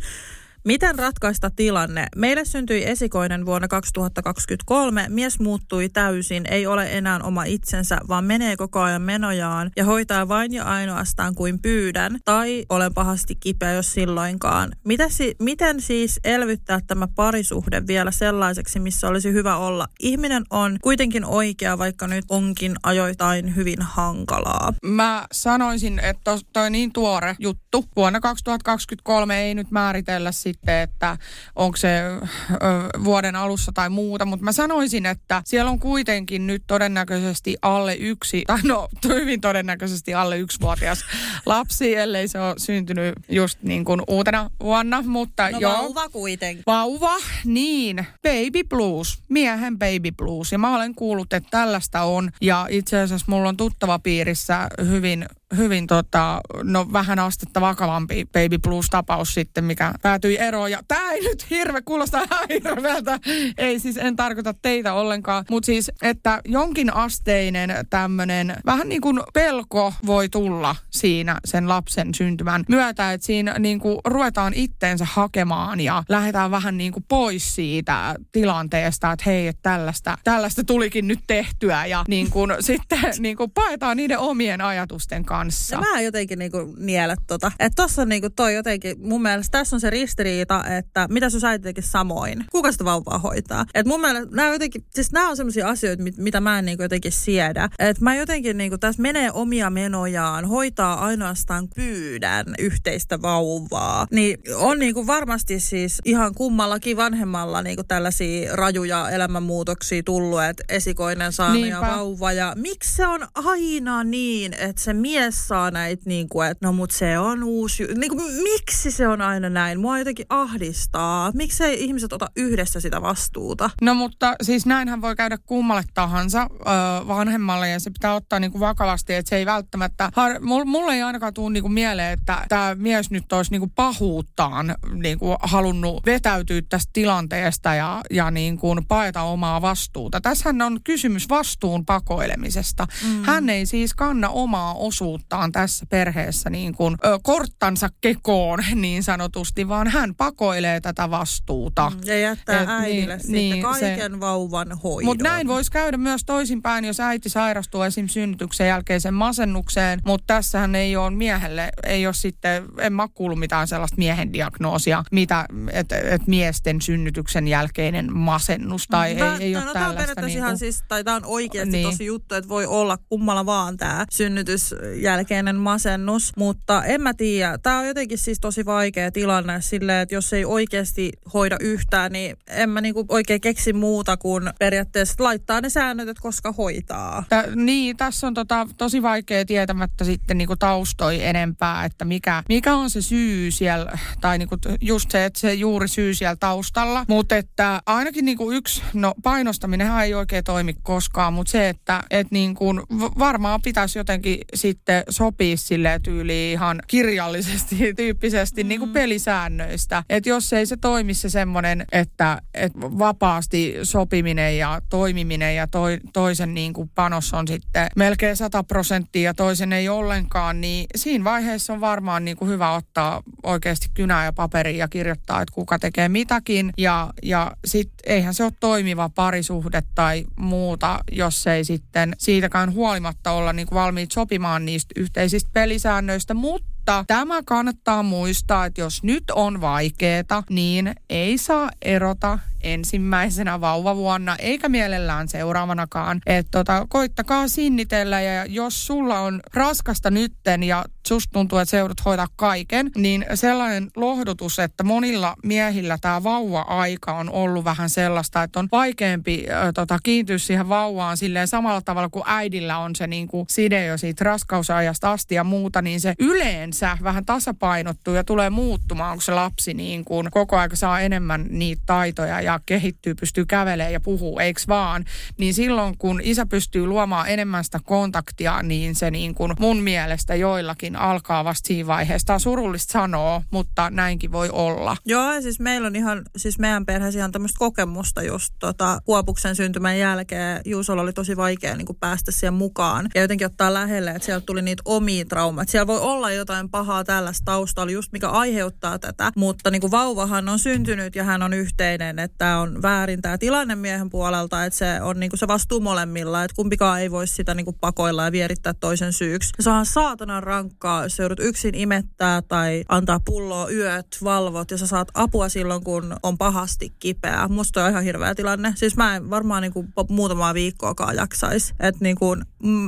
Miten 0.69 0.99
ratkaista 0.99 1.49
tilanne? 1.55 2.07
Meille 2.15 2.45
syntyi 2.45 2.85
esikoinen 2.85 3.45
vuonna 3.45 3.67
2023. 3.67 5.05
Mies 5.09 5.39
muuttui 5.39 5.89
täysin, 5.89 6.43
ei 6.49 6.67
ole 6.67 6.97
enää 6.97 7.19
oma 7.23 7.43
itsensä, 7.43 7.97
vaan 8.07 8.25
menee 8.25 8.57
koko 8.57 8.79
ajan 8.79 9.01
menojaan 9.01 9.71
ja 9.75 9.85
hoitaa 9.85 10.27
vain 10.27 10.53
ja 10.53 10.63
ainoastaan 10.63 11.35
kuin 11.35 11.59
pyydän. 11.61 12.19
Tai 12.25 12.65
olen 12.69 12.93
pahasti 12.93 13.35
kipeä, 13.35 13.73
jos 13.73 13.93
silloinkaan. 13.93 14.71
Mitä 14.85 15.09
si- 15.09 15.35
miten 15.39 15.81
siis 15.81 16.19
elvyttää 16.23 16.79
tämä 16.87 17.07
parisuhde 17.15 17.87
vielä 17.87 18.11
sellaiseksi, 18.11 18.79
missä 18.79 19.07
olisi 19.07 19.33
hyvä 19.33 19.57
olla? 19.57 19.87
Ihminen 19.99 20.43
on 20.49 20.77
kuitenkin 20.81 21.25
oikea, 21.25 21.77
vaikka 21.77 22.07
nyt 22.07 22.25
onkin 22.29 22.75
ajoitain 22.83 23.55
hyvin 23.55 23.81
hankalaa. 23.81 24.73
Mä 24.85 25.27
sanoisin, 25.31 25.99
että 25.99 26.31
toi 26.53 26.69
niin 26.69 26.93
tuore 26.93 27.35
juttu. 27.39 27.85
Vuonna 27.95 28.19
2023 28.19 29.41
ei 29.41 29.55
nyt 29.55 29.71
määritellä 29.71 30.31
sitten, 30.59 30.81
että 30.81 31.17
onko 31.55 31.77
se 31.77 31.99
ö, 31.99 32.57
vuoden 33.03 33.35
alussa 33.35 33.71
tai 33.71 33.89
muuta, 33.89 34.25
mutta 34.25 34.43
mä 34.43 34.51
sanoisin, 34.51 35.05
että 35.05 35.41
siellä 35.45 35.71
on 35.71 35.79
kuitenkin 35.79 36.47
nyt 36.47 36.63
todennäköisesti 36.67 37.57
alle 37.61 37.95
yksi, 37.95 38.43
tai 38.47 38.59
no 38.63 38.89
hyvin 39.07 39.41
todennäköisesti 39.41 40.13
alle 40.13 40.37
yksivuotias 40.37 41.05
lapsi, 41.45 41.95
ellei 41.95 42.27
se 42.27 42.39
ole 42.39 42.55
syntynyt 42.57 43.15
just 43.29 43.59
niin 43.63 43.85
kuin 43.85 44.01
uutena 44.07 44.49
vuonna, 44.63 45.01
mutta 45.01 45.49
No 45.51 45.59
joo. 45.59 45.73
vauva 45.73 46.09
kuitenkin. 46.09 46.63
Vauva, 46.67 47.15
niin. 47.45 48.07
Baby 48.23 48.63
blues, 48.69 49.19
miehen 49.29 49.79
baby 49.79 50.11
blues. 50.17 50.51
Ja 50.51 50.57
mä 50.57 50.75
olen 50.75 50.95
kuullut, 50.95 51.33
että 51.33 51.49
tällaista 51.51 52.01
on. 52.01 52.31
Ja 52.41 52.67
itse 52.69 52.99
asiassa 53.01 53.25
mulla 53.29 53.49
on 53.49 53.57
tuttava 53.57 53.99
piirissä 53.99 54.69
hyvin, 54.89 55.25
hyvin 55.57 55.87
tota, 55.87 56.41
no 56.63 56.87
vähän 56.93 57.19
astetta 57.19 57.61
vakavampi 57.61 58.25
baby 58.25 58.57
blues-tapaus 58.57 59.33
sitten, 59.33 59.63
mikä 59.63 59.93
päätyi 60.01 60.37
eroon. 60.37 60.71
Ja 60.71 60.79
tää 60.87 61.11
ei 61.11 61.21
nyt 61.21 61.49
hirve, 61.49 61.81
kuulostaa 61.81 62.23
ihan 62.23 62.45
hirveältä. 62.49 63.19
Ei 63.57 63.79
siis, 63.79 63.97
en 63.97 64.15
tarkoita 64.15 64.53
teitä 64.53 64.93
ollenkaan. 64.93 65.45
Mutta 65.49 65.65
siis, 65.65 65.91
että 66.01 66.41
jonkin 66.45 66.93
asteinen 66.93 67.69
tämmönen, 67.89 68.55
vähän 68.65 68.89
niin 68.89 69.01
kuin 69.01 69.19
pelko 69.33 69.93
voi 70.05 70.29
tulla 70.29 70.75
siinä 70.89 71.37
sen 71.45 71.69
lapsen 71.69 72.13
syntymän 72.13 72.65
myötä, 72.69 73.13
että 73.13 73.27
siinä 73.27 73.59
niin 73.59 73.79
kuin 73.79 73.99
ruvetaan 74.05 74.53
itteensä 74.53 75.07
hakemaan 75.11 75.79
ja 75.79 76.03
lähdetään 76.09 76.51
vähän 76.51 76.77
niin 76.77 76.91
kuin 76.91 77.05
pois 77.07 77.55
siitä 77.55 78.15
tilanteesta, 78.31 79.11
että 79.11 79.23
hei, 79.25 79.47
että 79.47 79.69
tällaista, 79.69 80.17
tällaista 80.23 80.63
tulikin 80.63 81.07
nyt 81.07 81.19
tehtyä 81.27 81.85
ja 81.85 82.05
niin 82.07 82.29
kuin 82.29 82.51
sitten 82.59 83.13
niin 83.19 83.37
kuin 83.37 83.51
paetaan 83.51 83.97
niiden 83.97 84.19
omien 84.19 84.61
ajatusten 84.61 85.25
kanssa. 85.25 85.38
Ja 85.71 85.79
mä 85.79 85.99
en 85.99 86.05
jotenkin 86.05 86.39
niinku 86.39 86.75
niellä 86.77 87.15
tota. 87.27 87.51
Että 87.59 87.83
tossa 87.83 88.05
niinku 88.05 88.29
toi 88.29 88.55
jotenkin, 88.55 88.95
mun 88.99 89.21
mielestä 89.21 89.57
tässä 89.57 89.75
on 89.75 89.79
se 89.79 89.89
ristiriita, 89.89 90.63
että 90.77 91.07
mitä 91.09 91.25
jos 91.25 91.43
äiti 91.43 91.63
tekisi 91.63 91.89
samoin? 91.89 92.45
Kuka 92.51 92.71
sitä 92.71 92.85
vauvaa 92.85 93.17
hoitaa? 93.17 93.65
Et 93.73 93.85
mun 93.85 94.01
mielestä 94.01 94.35
nämä 94.35 94.53
jotenkin, 94.53 94.85
siis 94.89 95.11
nämä 95.11 95.29
on 95.29 95.37
sellaisia 95.37 95.69
asioita, 95.69 96.03
mit, 96.03 96.17
mitä 96.17 96.41
mä 96.41 96.59
en 96.59 96.65
niinku 96.65 96.83
jotenkin 96.83 97.11
siedä. 97.11 97.69
Että 97.79 98.03
mä 98.03 98.15
jotenkin 98.15 98.57
niinku, 98.57 98.77
tässä 98.77 99.01
menee 99.01 99.31
omia 99.31 99.69
menojaan, 99.69 100.45
hoitaa 100.45 101.05
ainoastaan 101.05 101.67
pyydän 101.75 102.45
yhteistä 102.59 103.21
vauvaa. 103.21 104.07
Niin 104.11 104.37
on 104.55 104.79
niinku 104.79 105.07
varmasti 105.07 105.59
siis 105.59 106.01
ihan 106.05 106.35
kummallakin 106.35 106.97
vanhemmalla 106.97 107.61
niinku 107.61 107.83
tällaisia 107.83 108.55
rajuja 108.55 109.09
elämänmuutoksia 109.09 110.03
tullut, 110.03 110.43
että 110.43 110.63
esikoinen 110.69 111.33
saa 111.33 111.55
ja 111.55 111.81
vauva. 111.81 112.31
Ja 112.31 112.53
miksi 112.57 112.95
se 112.95 113.07
on 113.07 113.27
aina 113.33 114.03
niin, 114.03 114.53
että 114.53 114.81
se 114.81 114.93
mies 114.93 115.28
saa 115.31 115.71
näitä, 115.71 116.03
niin 116.05 116.29
kuin, 116.29 116.47
että 116.47 116.67
no 116.67 116.73
mut 116.73 116.91
se 116.91 117.19
on 117.19 117.43
uusi, 117.43 117.87
niin 117.97 118.09
kuin, 118.09 118.33
miksi 118.43 118.91
se 118.91 119.07
on 119.07 119.21
aina 119.21 119.49
näin? 119.49 119.79
Mua 119.79 119.99
jotenkin 119.99 120.25
ahdistaa. 120.29 121.31
Miksi 121.35 121.63
ei 121.63 121.83
ihmiset 121.83 122.13
ota 122.13 122.29
yhdessä 122.35 122.79
sitä 122.79 123.01
vastuuta? 123.01 123.69
No 123.81 123.93
mutta 123.93 124.35
siis 124.41 124.65
näinhän 124.65 125.01
voi 125.01 125.15
käydä 125.15 125.37
kummalle 125.45 125.83
tahansa 125.93 126.41
ö, 126.41 127.07
vanhemmalle 127.07 127.69
ja 127.69 127.79
se 127.79 127.89
pitää 127.89 128.15
ottaa 128.15 128.39
niinku 128.39 128.59
vakavasti, 128.59 129.13
että 129.13 129.29
se 129.29 129.35
ei 129.35 129.45
välttämättä, 129.45 130.09
har, 130.15 130.39
mul, 130.41 130.65
mulle 130.65 130.93
ei 130.93 131.01
ainakaan 131.01 131.33
tule 131.33 131.53
niinku 131.53 131.69
mieleen, 131.69 132.13
että 132.13 132.45
tämä 132.49 132.75
mies 132.75 133.11
nyt 133.11 133.33
olisi 133.33 133.51
niinku 133.51 133.71
pahuuttaan 133.75 134.75
niinku 134.93 135.35
halunnut 135.41 136.05
vetäytyä 136.05 136.61
tästä 136.69 136.89
tilanteesta 136.93 137.73
ja, 137.73 138.01
ja 138.11 138.31
niinku 138.31 138.75
paeta 138.87 139.21
omaa 139.21 139.61
vastuuta. 139.61 140.21
Tässähän 140.21 140.61
on 140.61 140.79
kysymys 140.83 141.29
vastuun 141.29 141.85
pakoilemisesta. 141.85 142.87
Mm. 143.03 143.23
Hän 143.23 143.49
ei 143.49 143.65
siis 143.65 143.93
kanna 143.93 144.29
omaa 144.29 144.73
osuuttaan 145.19 145.51
tässä 145.51 145.85
perheessä 145.85 146.49
niin 146.49 146.75
kuin, 146.75 146.97
ö, 147.05 147.19
korttansa 147.23 147.89
kekoon 148.01 148.59
niin 148.75 149.03
sanotusti, 149.03 149.67
vaan 149.67 149.87
hän 149.87 150.15
pakoilee 150.15 150.81
tätä 150.81 151.09
vastuuta. 151.11 151.91
Ja 152.05 152.19
jättää 152.19 152.61
Et 152.61 152.69
äidille 152.69 153.13
niin, 153.15 153.19
sitten 153.19 153.33
niin, 153.35 153.63
kaiken 153.63 154.11
se, 154.11 154.19
vauvan 154.19 154.71
hoidon. 154.83 155.05
Mutta 155.05 155.23
näin 155.23 155.47
voisi 155.47 155.71
käydä 155.71 155.97
myös 155.97 156.21
toisinpäin, 156.25 156.85
jos 156.85 156.99
äiti 156.99 157.29
sairastuu 157.29 157.81
esim. 157.81 158.07
synnytyksen 158.07 158.67
jälkeisen 158.67 159.13
masennukseen, 159.13 159.99
mutta 160.05 160.33
tässähän 160.33 160.75
ei 160.75 160.95
ole 160.95 161.09
miehelle, 161.09 161.69
ei 161.83 162.05
ole 162.07 162.13
sitten, 162.13 162.63
en 162.79 162.93
mä 162.93 163.07
kuullut 163.13 163.39
mitään 163.39 163.67
sellaista 163.67 163.97
miehen 163.97 164.33
diagnoosia, 164.33 165.03
mitä, 165.11 165.45
että 165.71 165.99
et 165.99 166.27
miesten 166.27 166.81
synnytyksen 166.81 167.47
jälkeinen 167.47 168.13
masennus 168.17 168.87
tai 168.87 169.15
Tää- 169.15 169.35
ei, 169.37 169.43
ei 169.43 169.51
no, 169.53 169.59
ole 169.59 169.65
no, 169.65 169.73
Tämä 169.73 169.85
on 169.85 169.95
tällaista. 169.95 169.95
periaatteessa 170.15 170.25
niinku- 170.27 170.45
ihan 170.45 170.57
siis, 170.57 170.83
tai 170.87 171.03
tämä 171.03 171.15
on 171.17 171.25
oikeasti 171.25 171.71
Niin. 171.71 171.89
tosi 171.89 172.05
juttu, 172.05 172.35
että 172.35 172.49
voi 172.49 172.65
olla 172.65 172.97
kummalla 172.97 173.45
vaan 173.45 173.77
tämä 173.77 174.05
synnytys 174.11 174.75
jälkeinen 175.09 175.55
masennus, 175.55 176.31
mutta 176.37 176.83
en 176.83 177.01
mä 177.01 177.13
tiedä. 177.13 177.57
Tämä 177.57 177.79
on 177.79 177.87
jotenkin 177.87 178.17
siis 178.17 178.39
tosi 178.39 178.65
vaikea 178.65 179.11
tilanne 179.11 179.61
silleen, 179.61 180.01
että 180.01 180.15
jos 180.15 180.33
ei 180.33 180.45
oikeasti 180.45 181.11
hoida 181.33 181.57
yhtään, 181.59 182.11
niin 182.11 182.37
en 182.47 182.69
mä 182.69 182.81
niinku 182.81 183.05
oikein 183.09 183.41
keksi 183.41 183.73
muuta 183.73 184.17
kuin 184.17 184.49
periaatteessa 184.59 185.23
laittaa 185.23 185.61
ne 185.61 185.69
säännöt, 185.69 186.09
että 186.09 186.21
koska 186.21 186.51
hoitaa. 186.51 187.23
Tä, 187.29 187.43
niin, 187.55 187.97
tässä 187.97 188.27
on 188.27 188.33
tota, 188.33 188.67
tosi 188.77 189.01
vaikea 189.01 189.45
tietämättä 189.45 190.03
sitten 190.03 190.37
niinku 190.37 190.55
taustoi 190.55 191.25
enempää, 191.25 191.85
että 191.85 192.05
mikä, 192.05 192.43
mikä 192.49 192.75
on 192.75 192.89
se 192.89 193.01
syy 193.01 193.51
siellä, 193.51 193.97
tai 194.21 194.37
niinku 194.37 194.55
just 194.81 195.11
se, 195.11 195.25
että 195.25 195.39
se 195.39 195.53
juuri 195.53 195.87
syy 195.87 196.13
siellä 196.13 196.35
taustalla. 196.39 197.05
Mutta 197.07 197.35
että 197.35 197.81
ainakin 197.85 198.25
niinku 198.25 198.51
yksi, 198.51 198.81
no 198.93 199.13
painostaminenhan 199.23 200.03
ei 200.03 200.13
oikein 200.13 200.43
toimi 200.43 200.73
koskaan, 200.83 201.33
mutta 201.33 201.51
se, 201.51 201.69
että 201.69 202.03
et 202.11 202.27
niinku, 202.31 202.73
varmaan 203.19 203.61
pitäisi 203.61 203.99
jotenkin 203.99 204.37
sitten 204.53 204.98
sitten 204.99 205.13
sopisi 205.13 205.67
sille 205.67 205.99
tyyliin 206.03 206.53
ihan 206.53 206.81
kirjallisesti, 206.87 207.75
tyyppisesti 207.95 208.63
mm. 208.63 208.67
niin 208.67 208.79
kuin 208.79 208.91
pelisäännöistä. 208.91 210.03
Että 210.09 210.29
jos 210.29 210.53
ei 210.53 210.65
se 210.65 210.77
toimi 210.77 211.13
se 211.13 211.29
semmoinen, 211.29 211.85
että, 211.91 212.41
että 212.53 212.79
vapaasti 212.81 213.75
sopiminen 213.83 214.57
ja 214.57 214.81
toimiminen 214.89 215.55
ja 215.55 215.67
toi, 215.67 215.99
toisen 216.13 216.53
niin 216.53 216.73
kuin 216.73 216.89
panos 216.95 217.33
on 217.33 217.47
sitten 217.47 217.87
melkein 217.95 218.35
100 218.35 218.63
prosenttia 218.63 219.21
ja 219.21 219.33
toisen 219.33 219.73
ei 219.73 219.89
ollenkaan, 219.89 220.61
niin 220.61 220.85
siinä 220.95 221.23
vaiheessa 221.23 221.73
on 221.73 221.81
varmaan 221.81 222.25
niin 222.25 222.37
kuin 222.37 222.51
hyvä 222.51 222.71
ottaa 222.71 223.23
oikeasti 223.43 223.87
kynää 223.93 224.25
ja 224.25 224.33
paperia 224.33 224.77
ja 224.77 224.87
kirjoittaa, 224.87 225.41
että 225.41 225.53
kuka 225.53 225.79
tekee 225.79 226.09
mitäkin. 226.09 226.73
Ja, 226.77 227.09
ja 227.23 227.51
sitten 227.65 228.13
eihän 228.13 228.33
se 228.33 228.43
ole 228.43 228.51
toimiva 228.59 229.09
parisuhde 229.09 229.83
tai 229.95 230.25
muuta, 230.39 230.99
jos 231.11 231.47
ei 231.47 231.63
sitten 231.63 232.15
siitäkään 232.17 232.73
huolimatta 232.73 233.31
olla 233.31 233.53
niin 233.53 233.67
kuin 233.67 233.79
valmiit 233.79 234.11
sopimaan 234.11 234.65
niistä 234.79 235.01
yhteisistä 235.01 235.49
pelisäännöistä, 235.53 236.33
mutta 236.33 237.03
tämä 237.07 237.43
kannattaa 237.45 238.03
muistaa, 238.03 238.65
että 238.65 238.81
jos 238.81 239.03
nyt 239.03 239.23
on 239.31 239.61
vaikeeta, 239.61 240.43
niin 240.49 240.95
ei 241.09 241.37
saa 241.37 241.69
erota 241.81 242.39
ensimmäisenä 242.63 243.61
vauvavuonna, 243.61 244.35
eikä 244.35 244.69
mielellään 244.69 245.27
seuraavanakaan. 245.27 246.21
Että 246.25 246.51
tota, 246.51 246.85
koittakaa 246.89 247.47
sinnitellä 247.47 248.21
ja 248.21 248.45
jos 248.45 248.87
sulla 248.87 249.19
on 249.19 249.39
raskasta 249.53 250.11
nytten 250.11 250.63
ja 250.63 250.85
susta 251.07 251.31
tuntuu, 251.33 251.59
että 251.59 251.69
seudut 251.69 252.05
hoitaa 252.05 252.27
kaiken, 252.35 252.91
niin 252.95 253.25
sellainen 253.33 253.91
lohdutus, 253.95 254.59
että 254.59 254.83
monilla 254.83 255.35
miehillä 255.43 255.97
tämä 256.01 256.23
vauva-aika 256.23 257.13
on 257.13 257.29
ollut 257.29 257.63
vähän 257.65 257.89
sellaista, 257.89 258.43
että 258.43 258.59
on 258.59 258.67
vaikeampi 258.71 259.45
äh, 259.51 259.73
tota, 259.73 259.99
kiintyä 260.03 260.37
siihen 260.37 260.69
vauvaan 260.69 261.17
silleen 261.17 261.47
samalla 261.47 261.81
tavalla 261.81 262.09
kuin 262.09 262.23
äidillä 262.27 262.77
on 262.77 262.95
se 262.95 263.07
niin 263.07 263.27
kuin 263.27 263.45
side 263.49 263.85
jo 263.85 263.97
siitä 263.97 264.23
raskausajasta 264.23 265.11
asti 265.11 265.35
ja 265.35 265.43
muuta, 265.43 265.81
niin 265.81 265.99
se 265.99 266.13
yleensä 266.19 266.97
vähän 267.03 267.25
tasapainottuu 267.25 268.13
ja 268.13 268.23
tulee 268.23 268.49
muuttumaan, 268.49 269.15
kun 269.15 269.21
se 269.21 269.31
lapsi 269.31 269.73
niin 269.73 270.05
kuin 270.05 270.27
koko 270.31 270.57
aika 270.57 270.75
saa 270.75 270.99
enemmän 270.99 271.45
niitä 271.49 271.81
taitoja 271.85 272.41
ja 272.41 272.48
kehittyy, 272.65 273.15
pystyy 273.15 273.45
kävelemään 273.45 273.93
ja 273.93 273.99
puhuu, 273.99 274.39
eiks 274.39 274.67
vaan? 274.67 275.05
Niin 275.37 275.53
silloin, 275.53 275.97
kun 275.97 276.21
isä 276.23 276.45
pystyy 276.45 276.85
luomaan 276.85 277.29
enemmän 277.29 277.63
sitä 277.63 277.79
kontaktia, 277.83 278.63
niin 278.63 278.95
se 278.95 279.11
niin 279.11 279.35
kuin 279.35 279.53
mun 279.59 279.77
mielestä 279.77 280.35
joillakin 280.35 280.95
alkaa 280.95 281.45
vasta 281.45 281.67
siinä 281.67 281.87
vaiheessa. 281.87 282.25
Tämä 282.25 282.35
on 282.35 282.39
surullista 282.39 282.91
sanoa, 282.91 283.41
mutta 283.51 283.89
näinkin 283.89 284.31
voi 284.31 284.49
olla. 284.49 284.97
Joo, 285.05 285.33
ja 285.33 285.41
siis 285.41 285.59
meillä 285.59 285.87
on 285.87 285.95
ihan, 285.95 286.21
siis 286.37 286.59
meidän 286.59 286.85
perheessä 286.85 287.19
ihan 287.19 287.31
tämmöistä 287.31 287.59
kokemusta 287.59 288.23
just 288.23 288.53
tota, 288.59 288.99
Huopuksen 289.07 289.55
syntymän 289.55 289.99
jälkeen. 289.99 290.61
Juusolla 290.65 291.01
oli 291.01 291.13
tosi 291.13 291.37
vaikea 291.37 291.75
niin 291.75 291.85
kuin 291.85 291.97
päästä 291.99 292.31
siihen 292.31 292.53
mukaan 292.53 293.09
ja 293.15 293.21
jotenkin 293.21 293.47
ottaa 293.47 293.73
lähelle, 293.73 294.11
että 294.11 294.25
sieltä 294.25 294.45
tuli 294.45 294.61
niitä 294.61 294.81
omia 294.85 295.25
traumat. 295.25 295.69
Siellä 295.69 295.87
voi 295.87 295.99
olla 295.99 296.31
jotain 296.31 296.69
pahaa 296.69 297.03
tällaista 297.03 297.45
taustalla, 297.45 297.91
just 297.91 298.11
mikä 298.11 298.29
aiheuttaa 298.29 298.99
tätä, 298.99 299.31
mutta 299.35 299.71
niin 299.71 299.81
kuin 299.81 299.91
vauvahan 299.91 300.49
on 300.49 300.59
syntynyt 300.59 301.15
ja 301.15 301.23
hän 301.23 301.43
on 301.43 301.53
yhteinen, 301.53 302.19
että 302.19 302.38
tämä 302.39 302.59
on 302.59 302.81
väärin 302.81 303.21
tämä 303.21 303.37
tilanne 303.37 303.75
miehen 303.75 304.09
puolelta, 304.09 304.65
että 304.65 304.77
se 304.77 305.01
on 305.01 305.19
niin 305.19 305.29
kuin 305.29 305.39
se 305.39 305.47
vastuu 305.47 305.79
molemmilla, 305.79 306.43
että 306.43 306.55
kumpikaan 306.55 307.01
ei 307.01 307.11
voi 307.11 307.27
sitä 307.27 307.53
niin 307.53 307.65
kuin 307.65 307.77
pakoilla 307.81 308.25
ja 308.25 308.31
vierittää 308.31 308.73
toisen 308.73 309.13
syyksi. 309.13 309.53
Se 309.59 309.69
on 309.69 309.85
saatanan 309.85 310.43
rankkaa, 310.43 311.03
jos 311.03 311.19
joudut 311.19 311.39
yksin 311.39 311.75
imettää 311.75 312.41
tai 312.41 312.83
antaa 312.89 313.19
pulloa 313.25 313.69
yöt, 313.69 314.17
valvot 314.23 314.71
ja 314.71 314.77
sä 314.77 314.87
saat 314.87 315.07
apua 315.13 315.49
silloin, 315.49 315.83
kun 315.83 316.15
on 316.23 316.37
pahasti 316.37 316.93
kipeää. 316.99 317.47
Musta 317.47 317.83
on 317.83 317.91
ihan 317.91 318.03
hirveä 318.03 318.35
tilanne. 318.35 318.73
Siis 318.75 318.97
mä 318.97 319.15
en 319.15 319.29
varmaan 319.29 319.61
niin 319.61 319.73
kuin 319.73 319.93
muutamaa 320.09 320.53
viikkoakaan 320.53 321.15
jaksaisi. 321.15 321.73
Että 321.79 322.03
niin 322.03 322.15
kuin, 322.15 322.45